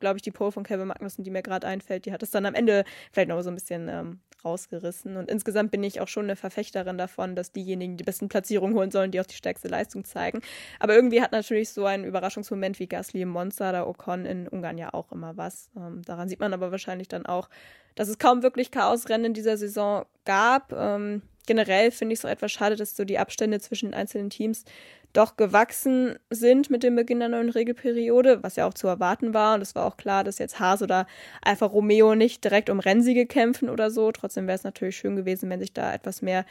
glaube 0.00 0.16
ich, 0.16 0.22
die 0.22 0.30
Pole 0.30 0.52
von 0.52 0.64
Kevin 0.64 0.88
Magnussen, 0.88 1.24
die 1.24 1.30
mir 1.30 1.42
gerade 1.42 1.66
einfällt, 1.66 2.06
die 2.06 2.12
hat 2.12 2.22
es 2.22 2.30
dann 2.30 2.46
am 2.46 2.54
Ende 2.54 2.84
vielleicht 3.12 3.28
noch 3.28 3.40
so 3.42 3.50
ein 3.50 3.54
bisschen 3.54 3.88
ähm, 3.88 4.20
rausgerissen. 4.44 5.16
Und 5.16 5.30
insgesamt 5.30 5.70
bin 5.70 5.82
ich 5.82 6.00
auch 6.00 6.08
schon 6.08 6.24
eine 6.24 6.36
Verfechterin 6.36 6.98
davon, 6.98 7.36
dass 7.36 7.52
diejenigen 7.52 7.96
die 7.96 8.04
besten 8.04 8.28
Platzierungen 8.28 8.76
holen 8.76 8.90
sollen, 8.90 9.10
die 9.10 9.20
auch 9.20 9.26
die 9.26 9.34
stärkste 9.34 9.68
Leistung 9.68 10.04
zeigen. 10.04 10.40
Aber 10.78 10.94
irgendwie 10.94 11.22
hat 11.22 11.32
natürlich 11.32 11.70
so 11.70 11.84
ein 11.84 12.04
Überraschungsmoment 12.04 12.78
wie 12.78 12.86
Gasly 12.86 13.22
im 13.22 13.28
Monster 13.28 13.70
oder 13.70 13.88
Ocon 13.88 14.24
in 14.24 14.48
Ungarn 14.48 14.78
ja 14.78 14.92
auch 14.94 15.12
immer 15.12 15.36
was. 15.36 15.70
Ähm, 15.76 16.02
daran 16.04 16.28
sieht 16.28 16.40
man 16.40 16.52
aber 16.52 16.70
wahrscheinlich 16.70 17.08
dann 17.08 17.26
auch, 17.26 17.48
dass 17.94 18.08
es 18.08 18.18
kaum 18.18 18.42
wirklich 18.42 18.70
Chaosrennen 18.70 19.26
in 19.26 19.34
dieser 19.34 19.56
Saison 19.56 20.06
gab. 20.24 20.72
Ähm, 20.72 21.22
generell 21.46 21.90
finde 21.90 22.12
ich 22.12 22.20
es 22.20 22.24
auch 22.24 22.30
etwas 22.30 22.52
schade, 22.52 22.76
dass 22.76 22.94
so 22.94 23.04
die 23.04 23.18
Abstände 23.18 23.58
zwischen 23.58 23.86
den 23.86 23.94
einzelnen 23.94 24.30
Teams 24.30 24.64
doch 25.12 25.36
gewachsen 25.36 26.18
sind 26.30 26.70
mit 26.70 26.82
dem 26.82 26.96
Beginn 26.96 27.20
der 27.20 27.28
neuen 27.28 27.48
Regelperiode, 27.48 28.42
was 28.42 28.56
ja 28.56 28.66
auch 28.66 28.74
zu 28.74 28.86
erwarten 28.88 29.34
war. 29.34 29.54
Und 29.54 29.62
es 29.62 29.74
war 29.74 29.84
auch 29.84 29.96
klar, 29.96 30.24
dass 30.24 30.38
jetzt 30.38 30.60
Haas 30.60 30.82
oder 30.82 31.06
Alfa 31.42 31.66
Romeo 31.66 32.14
nicht 32.14 32.44
direkt 32.44 32.70
um 32.70 32.80
Rennsiege 32.80 33.26
kämpfen 33.26 33.68
oder 33.68 33.90
so. 33.90 34.12
Trotzdem 34.12 34.46
wäre 34.46 34.56
es 34.56 34.64
natürlich 34.64 34.96
schön 34.96 35.16
gewesen, 35.16 35.50
wenn 35.50 35.60
sich 35.60 35.72
da 35.72 35.92
etwas 35.92 36.22
mehr 36.22 36.44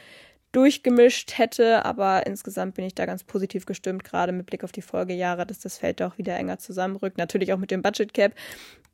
durchgemischt 0.52 1.36
hätte, 1.36 1.84
aber 1.84 2.26
insgesamt 2.26 2.74
bin 2.74 2.86
ich 2.86 2.94
da 2.94 3.04
ganz 3.04 3.22
positiv 3.22 3.66
gestimmt, 3.66 4.02
gerade 4.02 4.32
mit 4.32 4.46
Blick 4.46 4.64
auf 4.64 4.72
die 4.72 4.82
Folgejahre, 4.82 5.46
dass 5.46 5.60
das 5.60 5.76
Feld 5.76 6.00
da 6.00 6.08
auch 6.08 6.18
wieder 6.18 6.36
enger 6.36 6.58
zusammenrückt. 6.58 7.18
Natürlich 7.18 7.52
auch 7.52 7.58
mit 7.58 7.70
dem 7.70 7.82
Budget 7.82 8.14
Cap, 8.14 8.32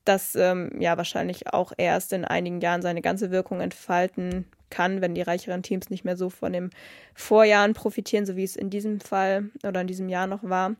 das 0.04 0.34
ähm, 0.34 0.70
ja 0.80 0.96
wahrscheinlich 0.96 1.52
auch 1.52 1.72
erst 1.76 2.12
in 2.12 2.24
einigen 2.24 2.60
Jahren 2.60 2.82
seine 2.82 3.02
ganze 3.02 3.30
Wirkung 3.30 3.60
entfalten 3.60 4.46
kann, 4.74 5.00
wenn 5.00 5.14
die 5.14 5.22
reicheren 5.22 5.62
Teams 5.62 5.88
nicht 5.88 6.04
mehr 6.04 6.16
so 6.16 6.30
von 6.30 6.52
den 6.52 6.70
Vorjahren 7.14 7.74
profitieren, 7.74 8.26
so 8.26 8.34
wie 8.34 8.42
es 8.42 8.56
in 8.56 8.70
diesem 8.70 9.00
Fall 9.00 9.50
oder 9.62 9.80
in 9.80 9.86
diesem 9.86 10.08
Jahr 10.08 10.26
noch 10.26 10.42
war. 10.42 10.74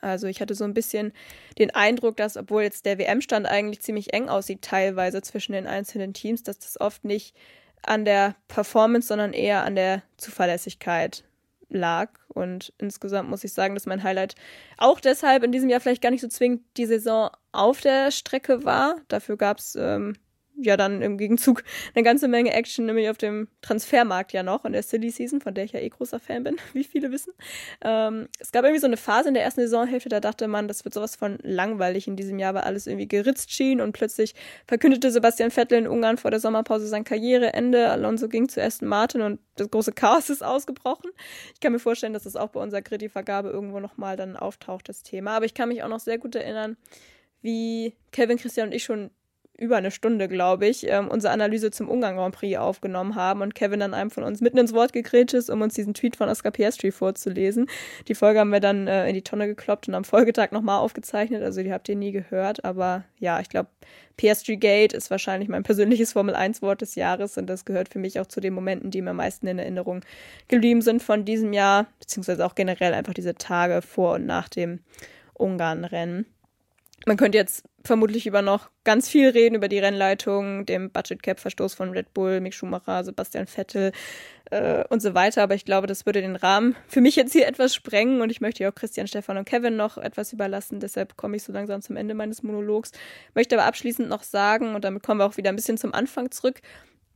Also 0.00 0.28
ich 0.28 0.40
hatte 0.40 0.54
so 0.54 0.64
ein 0.64 0.74
bisschen 0.74 1.12
den 1.58 1.74
Eindruck, 1.74 2.16
dass 2.16 2.36
obwohl 2.36 2.62
jetzt 2.62 2.86
der 2.86 2.98
WM-Stand 2.98 3.46
eigentlich 3.46 3.82
ziemlich 3.82 4.12
eng 4.12 4.28
aussieht, 4.28 4.62
teilweise 4.62 5.20
zwischen 5.22 5.52
den 5.52 5.66
einzelnen 5.66 6.12
Teams, 6.12 6.42
dass 6.44 6.58
das 6.58 6.80
oft 6.80 7.04
nicht 7.04 7.34
an 7.82 8.04
der 8.04 8.36
Performance, 8.46 9.08
sondern 9.08 9.32
eher 9.32 9.64
an 9.64 9.74
der 9.74 10.02
Zuverlässigkeit 10.16 11.24
lag. 11.68 12.10
Und 12.28 12.72
insgesamt 12.78 13.28
muss 13.28 13.44
ich 13.44 13.52
sagen, 13.52 13.74
dass 13.74 13.86
mein 13.86 14.02
Highlight 14.02 14.34
auch 14.76 15.00
deshalb 15.00 15.42
in 15.42 15.52
diesem 15.52 15.68
Jahr 15.68 15.80
vielleicht 15.80 16.02
gar 16.02 16.10
nicht 16.10 16.20
so 16.20 16.28
zwingend 16.28 16.62
die 16.76 16.86
Saison 16.86 17.30
auf 17.52 17.80
der 17.80 18.10
Strecke 18.10 18.64
war. 18.64 18.96
Dafür 19.08 19.36
gab 19.36 19.58
es 19.58 19.74
ähm, 19.74 20.14
ja 20.60 20.76
dann 20.76 21.02
im 21.02 21.18
Gegenzug 21.18 21.62
eine 21.94 22.04
ganze 22.04 22.28
Menge 22.28 22.52
Action, 22.52 22.86
nämlich 22.86 23.08
auf 23.08 23.18
dem 23.18 23.48
Transfermarkt 23.62 24.32
ja 24.32 24.42
noch 24.42 24.64
in 24.64 24.72
der 24.72 24.82
Silly 24.82 25.10
Season, 25.10 25.40
von 25.40 25.54
der 25.54 25.64
ich 25.64 25.72
ja 25.72 25.80
eh 25.80 25.88
großer 25.88 26.18
Fan 26.18 26.44
bin, 26.44 26.56
wie 26.72 26.84
viele 26.84 27.10
wissen. 27.10 27.32
Ähm, 27.82 28.28
es 28.38 28.52
gab 28.52 28.64
irgendwie 28.64 28.80
so 28.80 28.86
eine 28.86 28.96
Phase 28.96 29.28
in 29.28 29.34
der 29.34 29.44
ersten 29.44 29.60
Saisonhälfte, 29.62 30.08
da 30.08 30.20
dachte 30.20 30.48
man, 30.48 30.68
das 30.68 30.84
wird 30.84 30.94
sowas 30.94 31.16
von 31.16 31.38
langweilig 31.42 32.08
in 32.08 32.16
diesem 32.16 32.38
Jahr, 32.38 32.54
weil 32.54 32.62
alles 32.62 32.86
irgendwie 32.86 33.08
geritzt 33.08 33.52
schien 33.52 33.80
und 33.80 33.92
plötzlich 33.92 34.34
verkündete 34.66 35.10
Sebastian 35.10 35.50
Vettel 35.50 35.78
in 35.78 35.88
Ungarn 35.88 36.16
vor 36.16 36.30
der 36.30 36.40
Sommerpause 36.40 36.86
sein 36.86 37.04
Karriereende. 37.04 37.90
Alonso 37.90 38.28
ging 38.28 38.48
zu 38.48 38.62
Aston 38.62 38.88
Martin 38.88 39.22
und 39.22 39.40
das 39.56 39.70
große 39.70 39.92
Chaos 39.92 40.30
ist 40.30 40.42
ausgebrochen. 40.42 41.10
Ich 41.54 41.60
kann 41.60 41.72
mir 41.72 41.78
vorstellen, 41.78 42.12
dass 42.12 42.24
das 42.24 42.36
auch 42.36 42.48
bei 42.48 42.60
unserer 42.60 42.82
Gritty-Vergabe 42.82 43.50
irgendwo 43.50 43.80
nochmal 43.80 44.16
dann 44.16 44.36
auftaucht, 44.36 44.88
das 44.88 45.02
Thema. 45.02 45.36
Aber 45.36 45.44
ich 45.44 45.54
kann 45.54 45.68
mich 45.68 45.82
auch 45.82 45.88
noch 45.88 46.00
sehr 46.00 46.18
gut 46.18 46.34
erinnern, 46.34 46.76
wie 47.40 47.94
Kevin, 48.12 48.38
Christian 48.38 48.68
und 48.68 48.74
ich 48.74 48.84
schon 48.84 49.10
über 49.58 49.76
eine 49.76 49.90
Stunde, 49.90 50.28
glaube 50.28 50.66
ich, 50.66 50.86
ähm, 50.88 51.08
unsere 51.08 51.32
Analyse 51.32 51.70
zum 51.72 51.88
Ungarn 51.88 52.16
Grand 52.16 52.34
Prix 52.34 52.56
aufgenommen 52.56 53.16
haben 53.16 53.42
und 53.42 53.56
Kevin 53.56 53.80
dann 53.80 53.92
einem 53.92 54.10
von 54.10 54.22
uns 54.22 54.40
mitten 54.40 54.56
ins 54.56 54.72
Wort 54.72 54.92
gegrätscht 54.92 55.34
ist, 55.34 55.50
um 55.50 55.60
uns 55.62 55.74
diesen 55.74 55.94
Tweet 55.94 56.14
von 56.14 56.28
Oscar 56.28 56.52
Piastri 56.52 56.92
vorzulesen. 56.92 57.68
Die 58.06 58.14
Folge 58.14 58.38
haben 58.38 58.50
wir 58.50 58.60
dann 58.60 58.86
äh, 58.86 59.08
in 59.08 59.14
die 59.14 59.22
Tonne 59.22 59.48
gekloppt 59.48 59.88
und 59.88 59.94
am 59.94 60.04
Folgetag 60.04 60.52
nochmal 60.52 60.78
aufgezeichnet, 60.78 61.42
also 61.42 61.62
die 61.62 61.72
habt 61.72 61.88
ihr 61.88 61.96
nie 61.96 62.12
gehört, 62.12 62.64
aber 62.64 63.04
ja, 63.18 63.40
ich 63.40 63.48
glaube, 63.48 63.68
Piastri 64.16 64.56
Gate 64.56 64.92
ist 64.92 65.10
wahrscheinlich 65.10 65.48
mein 65.48 65.64
persönliches 65.64 66.12
Formel 66.12 66.34
1 66.34 66.62
Wort 66.62 66.80
des 66.80 66.94
Jahres 66.94 67.36
und 67.36 67.46
das 67.46 67.64
gehört 67.64 67.88
für 67.88 67.98
mich 67.98 68.20
auch 68.20 68.26
zu 68.26 68.40
den 68.40 68.54
Momenten, 68.54 68.90
die 68.90 69.02
mir 69.02 69.10
am 69.10 69.16
meisten 69.16 69.46
in 69.48 69.58
Erinnerung 69.58 70.02
geblieben 70.46 70.82
sind 70.82 71.02
von 71.02 71.24
diesem 71.24 71.52
Jahr, 71.52 71.86
beziehungsweise 71.98 72.46
auch 72.46 72.54
generell 72.54 72.94
einfach 72.94 73.14
diese 73.14 73.34
Tage 73.34 73.82
vor 73.82 74.14
und 74.14 74.26
nach 74.26 74.48
dem 74.48 74.80
Ungarn-Rennen. 75.34 76.26
Man 77.06 77.16
könnte 77.16 77.38
jetzt 77.38 77.64
vermutlich 77.88 78.26
über 78.26 78.42
noch 78.42 78.70
ganz 78.84 79.08
viel 79.08 79.28
reden, 79.30 79.56
über 79.56 79.66
die 79.66 79.80
Rennleitung, 79.80 80.64
dem 80.64 80.90
Budget 80.90 81.22
Cap 81.22 81.40
Verstoß 81.40 81.74
von 81.74 81.90
Red 81.90 82.14
Bull, 82.14 82.40
Mick 82.40 82.54
Schumacher, 82.54 83.02
Sebastian 83.02 83.48
Vettel 83.48 83.90
äh, 84.50 84.84
und 84.88 85.02
so 85.02 85.14
weiter. 85.14 85.42
Aber 85.42 85.56
ich 85.56 85.64
glaube, 85.64 85.88
das 85.88 86.06
würde 86.06 86.20
den 86.20 86.36
Rahmen 86.36 86.76
für 86.86 87.00
mich 87.00 87.16
jetzt 87.16 87.32
hier 87.32 87.48
etwas 87.48 87.74
sprengen 87.74 88.20
und 88.20 88.30
ich 88.30 88.40
möchte 88.40 88.62
ja 88.62 88.70
auch 88.70 88.74
Christian, 88.74 89.08
Stefan 89.08 89.38
und 89.38 89.48
Kevin 89.48 89.76
noch 89.76 89.98
etwas 89.98 90.32
überlassen. 90.32 90.78
Deshalb 90.78 91.16
komme 91.16 91.36
ich 91.36 91.42
so 91.42 91.52
langsam 91.52 91.82
zum 91.82 91.96
Ende 91.96 92.14
meines 92.14 92.44
Monologs. 92.44 92.92
Möchte 93.34 93.56
aber 93.56 93.66
abschließend 93.66 94.08
noch 94.08 94.22
sagen, 94.22 94.76
und 94.76 94.84
damit 94.84 95.02
kommen 95.02 95.20
wir 95.20 95.26
auch 95.26 95.36
wieder 95.36 95.50
ein 95.50 95.56
bisschen 95.56 95.78
zum 95.78 95.92
Anfang 95.92 96.30
zurück, 96.30 96.60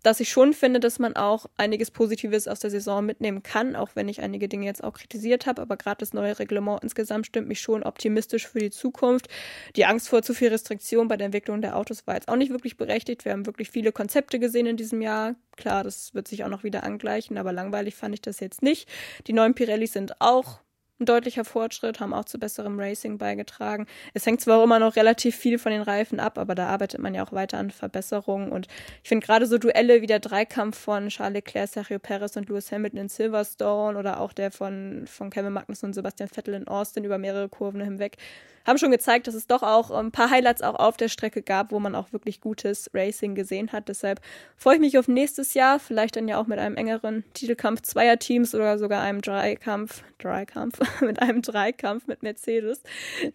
dass 0.03 0.21
ich 0.21 0.31
schon 0.31 0.53
finde, 0.53 0.81
dass 0.81 0.99
man 0.99 1.17
auch 1.17 1.47
einiges 1.57 1.91
Positives 1.91 2.49
aus 2.49 2.61
der 2.61 2.71
Saison 2.71 3.05
mitnehmen 3.05 3.43
kann, 3.43 3.77
auch 3.77 3.91
wenn 3.95 4.09
ich 4.09 4.21
einige 4.21 4.49
Dinge 4.49 4.67
jetzt 4.67 4.83
auch 4.83 4.95
kritisiert 4.95 5.47
habe. 5.47 5.63
Aber 5.63 5.77
gerade 5.77 5.99
das 5.99 6.13
neue 6.13 6.39
Reglement 6.39 6.83
insgesamt 6.83 7.27
stimmt 7.27 7.49
mich 7.49 7.61
schon 7.61 7.83
optimistisch 7.83 8.49
für 8.49 8.59
die 8.59 8.71
Zukunft. 8.71 9.29
Die 9.77 9.85
Angst 9.85 10.09
vor 10.09 10.23
zu 10.23 10.35
viel 10.35 10.49
Restriktion 10.49 11.09
bei 11.09 11.17
der 11.17 11.27
Entwicklung 11.27 11.61
der 11.61 11.77
Autos 11.77 12.07
war 12.07 12.15
jetzt 12.15 12.29
auch 12.29 12.37
nicht 12.37 12.51
wirklich 12.51 12.77
berechtigt. 12.77 13.25
Wir 13.25 13.33
haben 13.33 13.47
wirklich 13.47 13.71
viele 13.71 13.93
Konzepte 13.93 14.39
gesehen 14.39 14.67
in 14.67 14.77
diesem 14.77 15.01
Jahr. 15.01 15.35
Klar, 15.57 15.85
das 15.85 16.15
wird 16.15 16.29
sich 16.29 16.45
auch 16.45 16.49
noch 16.49 16.65
wieder 16.65 16.83
angleichen, 16.83 17.39
aber 17.39 17.53
langweilig 17.53 17.95
fand 17.95 18.15
ich 18.15 18.23
das 18.23 18.41
jetzt 18.41 18.63
nicht. 18.63 18.89
Die 19.27 19.33
neuen 19.33 19.55
Pirellis 19.55 19.93
sind 19.93 20.21
auch 20.21 20.61
ein 21.01 21.07
deutlicher 21.07 21.45
Fortschritt, 21.45 22.01
haben 22.01 22.15
auch 22.15 22.25
zu 22.25 22.39
besserem 22.39 22.79
Racing 22.79 23.19
beigetragen. 23.19 23.87
Es 24.15 24.25
hängt 24.27 24.41
zwar 24.41 24.59
auch 24.59 24.65
immer 24.65 24.79
noch 24.79 24.97
relativ 24.97 25.37
viel 25.37 25.59
von 25.59 25.73
den 25.73 25.83
Reifen 25.83 26.21
ab, 26.21 26.39
aber 26.39 26.55
da 26.55 26.69
arbeitet 26.69 27.01
man 27.01 27.15
ja 27.15 27.25
auch 27.25 27.33
weiter 27.33 27.59
an 27.59 27.71
Verbesserungen. 27.71 28.53
Und 28.53 28.69
ich 29.03 29.09
finde 29.09 29.27
gerade 29.27 29.47
so 29.47 29.59
Duelle 29.59 30.03
wie 30.03 30.07
der 30.07 30.21
Dreikampf 30.21 30.79
von 30.79 31.09
Charles 31.09 31.35
Leclerc, 31.35 31.69
Sergio 31.69 31.99
Perez 31.99 32.37
und 32.37 32.49
Lewis 32.49 32.71
Hamilton 32.71 33.01
in 33.01 33.09
Silverstone 33.09 33.99
oder 33.99 34.21
auch 34.21 34.33
der 34.33 34.51
von, 34.51 35.05
von 35.07 35.31
Kevin 35.31 35.53
Magnussen 35.53 35.89
und 35.89 35.93
Sebastian 35.95 36.29
Vettel 36.29 36.55
in 36.55 36.69
Austin 36.69 37.05
über 37.05 37.19
mehrere 37.19 37.49
Kurven 37.49 37.81
hinweg 37.81 38.19
haben 38.67 38.79
schon 38.79 38.91
gezeigt, 38.91 39.27
dass 39.27 39.35
es 39.35 39.47
doch 39.47 39.63
auch 39.63 39.91
ein 39.91 40.13
paar 40.13 40.31
Highlights 40.31 40.63
auch 40.63 40.77
auf 40.77 40.97
der 40.97 41.09
Strecke 41.09 41.43
gab, 41.43 41.73
wo 41.73 41.81
man 41.81 41.95
auch 41.95 42.13
wirklich 42.13 42.41
gutes 42.41 42.91
Racing 42.95 43.35
gesehen 43.35 43.73
hat. 43.73 43.89
Deshalb 43.89 44.21
freue 44.57 44.77
ich 44.77 44.81
mich 44.81 44.99
auf 44.99 45.09
nächstes 45.09 45.55
Jahr, 45.55 45.79
vielleicht 45.79 46.17
dann 46.17 46.29
ja 46.29 46.39
auch 46.39 46.47
mit 46.47 46.59
einem 46.59 46.77
engeren 46.77 47.25
Titelkampf 47.35 47.83
zweier 47.83 48.19
Teams 48.19 48.55
oder 48.55 48.79
sogar 48.79 49.03
einem 49.03 49.21
Dreikampf, 49.21 50.03
Dreikampf 50.19 50.79
mit 51.01 51.21
einem 51.21 51.43
Dreikampf 51.43 52.07
mit 52.07 52.23
Mercedes. 52.23 52.83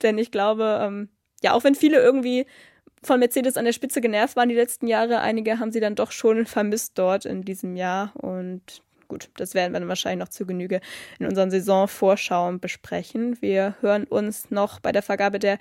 Denn 0.02 0.18
ich 0.18 0.32
glaube, 0.32 0.80
ähm, 0.82 1.10
ja, 1.44 1.54
auch 1.54 1.64
wenn 1.64 1.76
viele 1.76 2.00
irgendwie 2.00 2.46
von 3.04 3.20
Mercedes 3.20 3.58
an 3.58 3.66
der 3.66 3.74
Spitze 3.74 4.02
genervt 4.02 4.36
waren 4.36 4.50
die 4.50 4.56
letzten 4.56 4.88
Jahre, 4.88 5.20
einige 5.20 5.60
haben 5.60 5.72
sie 5.72 5.80
dann 5.80 5.96
doch 5.96 6.12
schon 6.12 6.46
vermisst 6.46 6.98
dort 6.98 7.26
in 7.26 7.44
diesem 7.44 7.76
Jahr. 7.76 8.12
Und 8.16 8.82
gut, 9.08 9.30
das 9.38 9.54
werden 9.54 9.74
wir 9.74 9.80
dann 9.80 9.90
wahrscheinlich 9.90 10.26
noch 10.26 10.32
zu 10.32 10.46
Genüge 10.46 10.82
in 11.20 11.28
unseren 11.28 11.52
Saisonvorschauen 11.52 12.60
besprechen. 12.60 13.42
Wir 13.42 13.76
hören 13.82 14.06
uns 14.06 14.52
noch 14.52 14.80
bei 14.80 14.92
der 14.92 15.04
Vergabe 15.04 15.40
der 15.40 15.60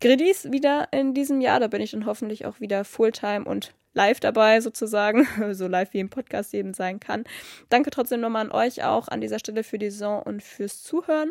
Griddies 0.00 0.50
wieder 0.50 0.88
in 0.92 1.14
diesem 1.14 1.40
Jahr. 1.40 1.60
Da 1.60 1.68
bin 1.68 1.80
ich 1.80 1.92
dann 1.92 2.06
hoffentlich 2.06 2.46
auch 2.46 2.60
wieder 2.60 2.84
Fulltime 2.84 3.44
und 3.44 3.74
live 3.94 4.20
dabei 4.20 4.60
sozusagen, 4.60 5.26
so 5.52 5.66
live 5.66 5.92
wie 5.92 6.00
im 6.00 6.10
Podcast 6.10 6.54
eben 6.54 6.74
sein 6.74 7.00
kann. 7.00 7.24
Danke 7.68 7.90
trotzdem 7.90 8.20
nochmal 8.20 8.46
an 8.46 8.52
euch 8.52 8.84
auch 8.84 9.08
an 9.08 9.20
dieser 9.20 9.38
Stelle 9.38 9.64
für 9.64 9.78
die 9.78 9.90
Saison 9.90 10.22
und 10.22 10.42
fürs 10.42 10.82
Zuhören. 10.82 11.30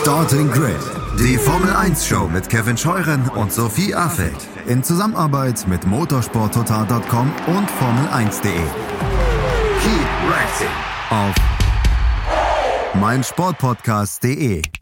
Starting 0.00 0.50
Grid, 0.50 0.80
die 1.20 1.36
Formel 1.36 1.70
1 1.70 2.06
Show 2.06 2.26
mit 2.26 2.48
Kevin 2.48 2.76
Scheuren 2.76 3.28
und 3.28 3.52
Sophie 3.52 3.94
Affeld 3.94 4.48
in 4.66 4.82
Zusammenarbeit 4.82 5.66
mit 5.68 5.86
motorsporttotal.com 5.86 7.32
und 7.46 7.70
Formel1.de. 7.70 8.52
Keep 9.82 10.08
racing 10.28 10.66
auf 11.10 11.34
meinsportpodcast.de. 12.94 14.81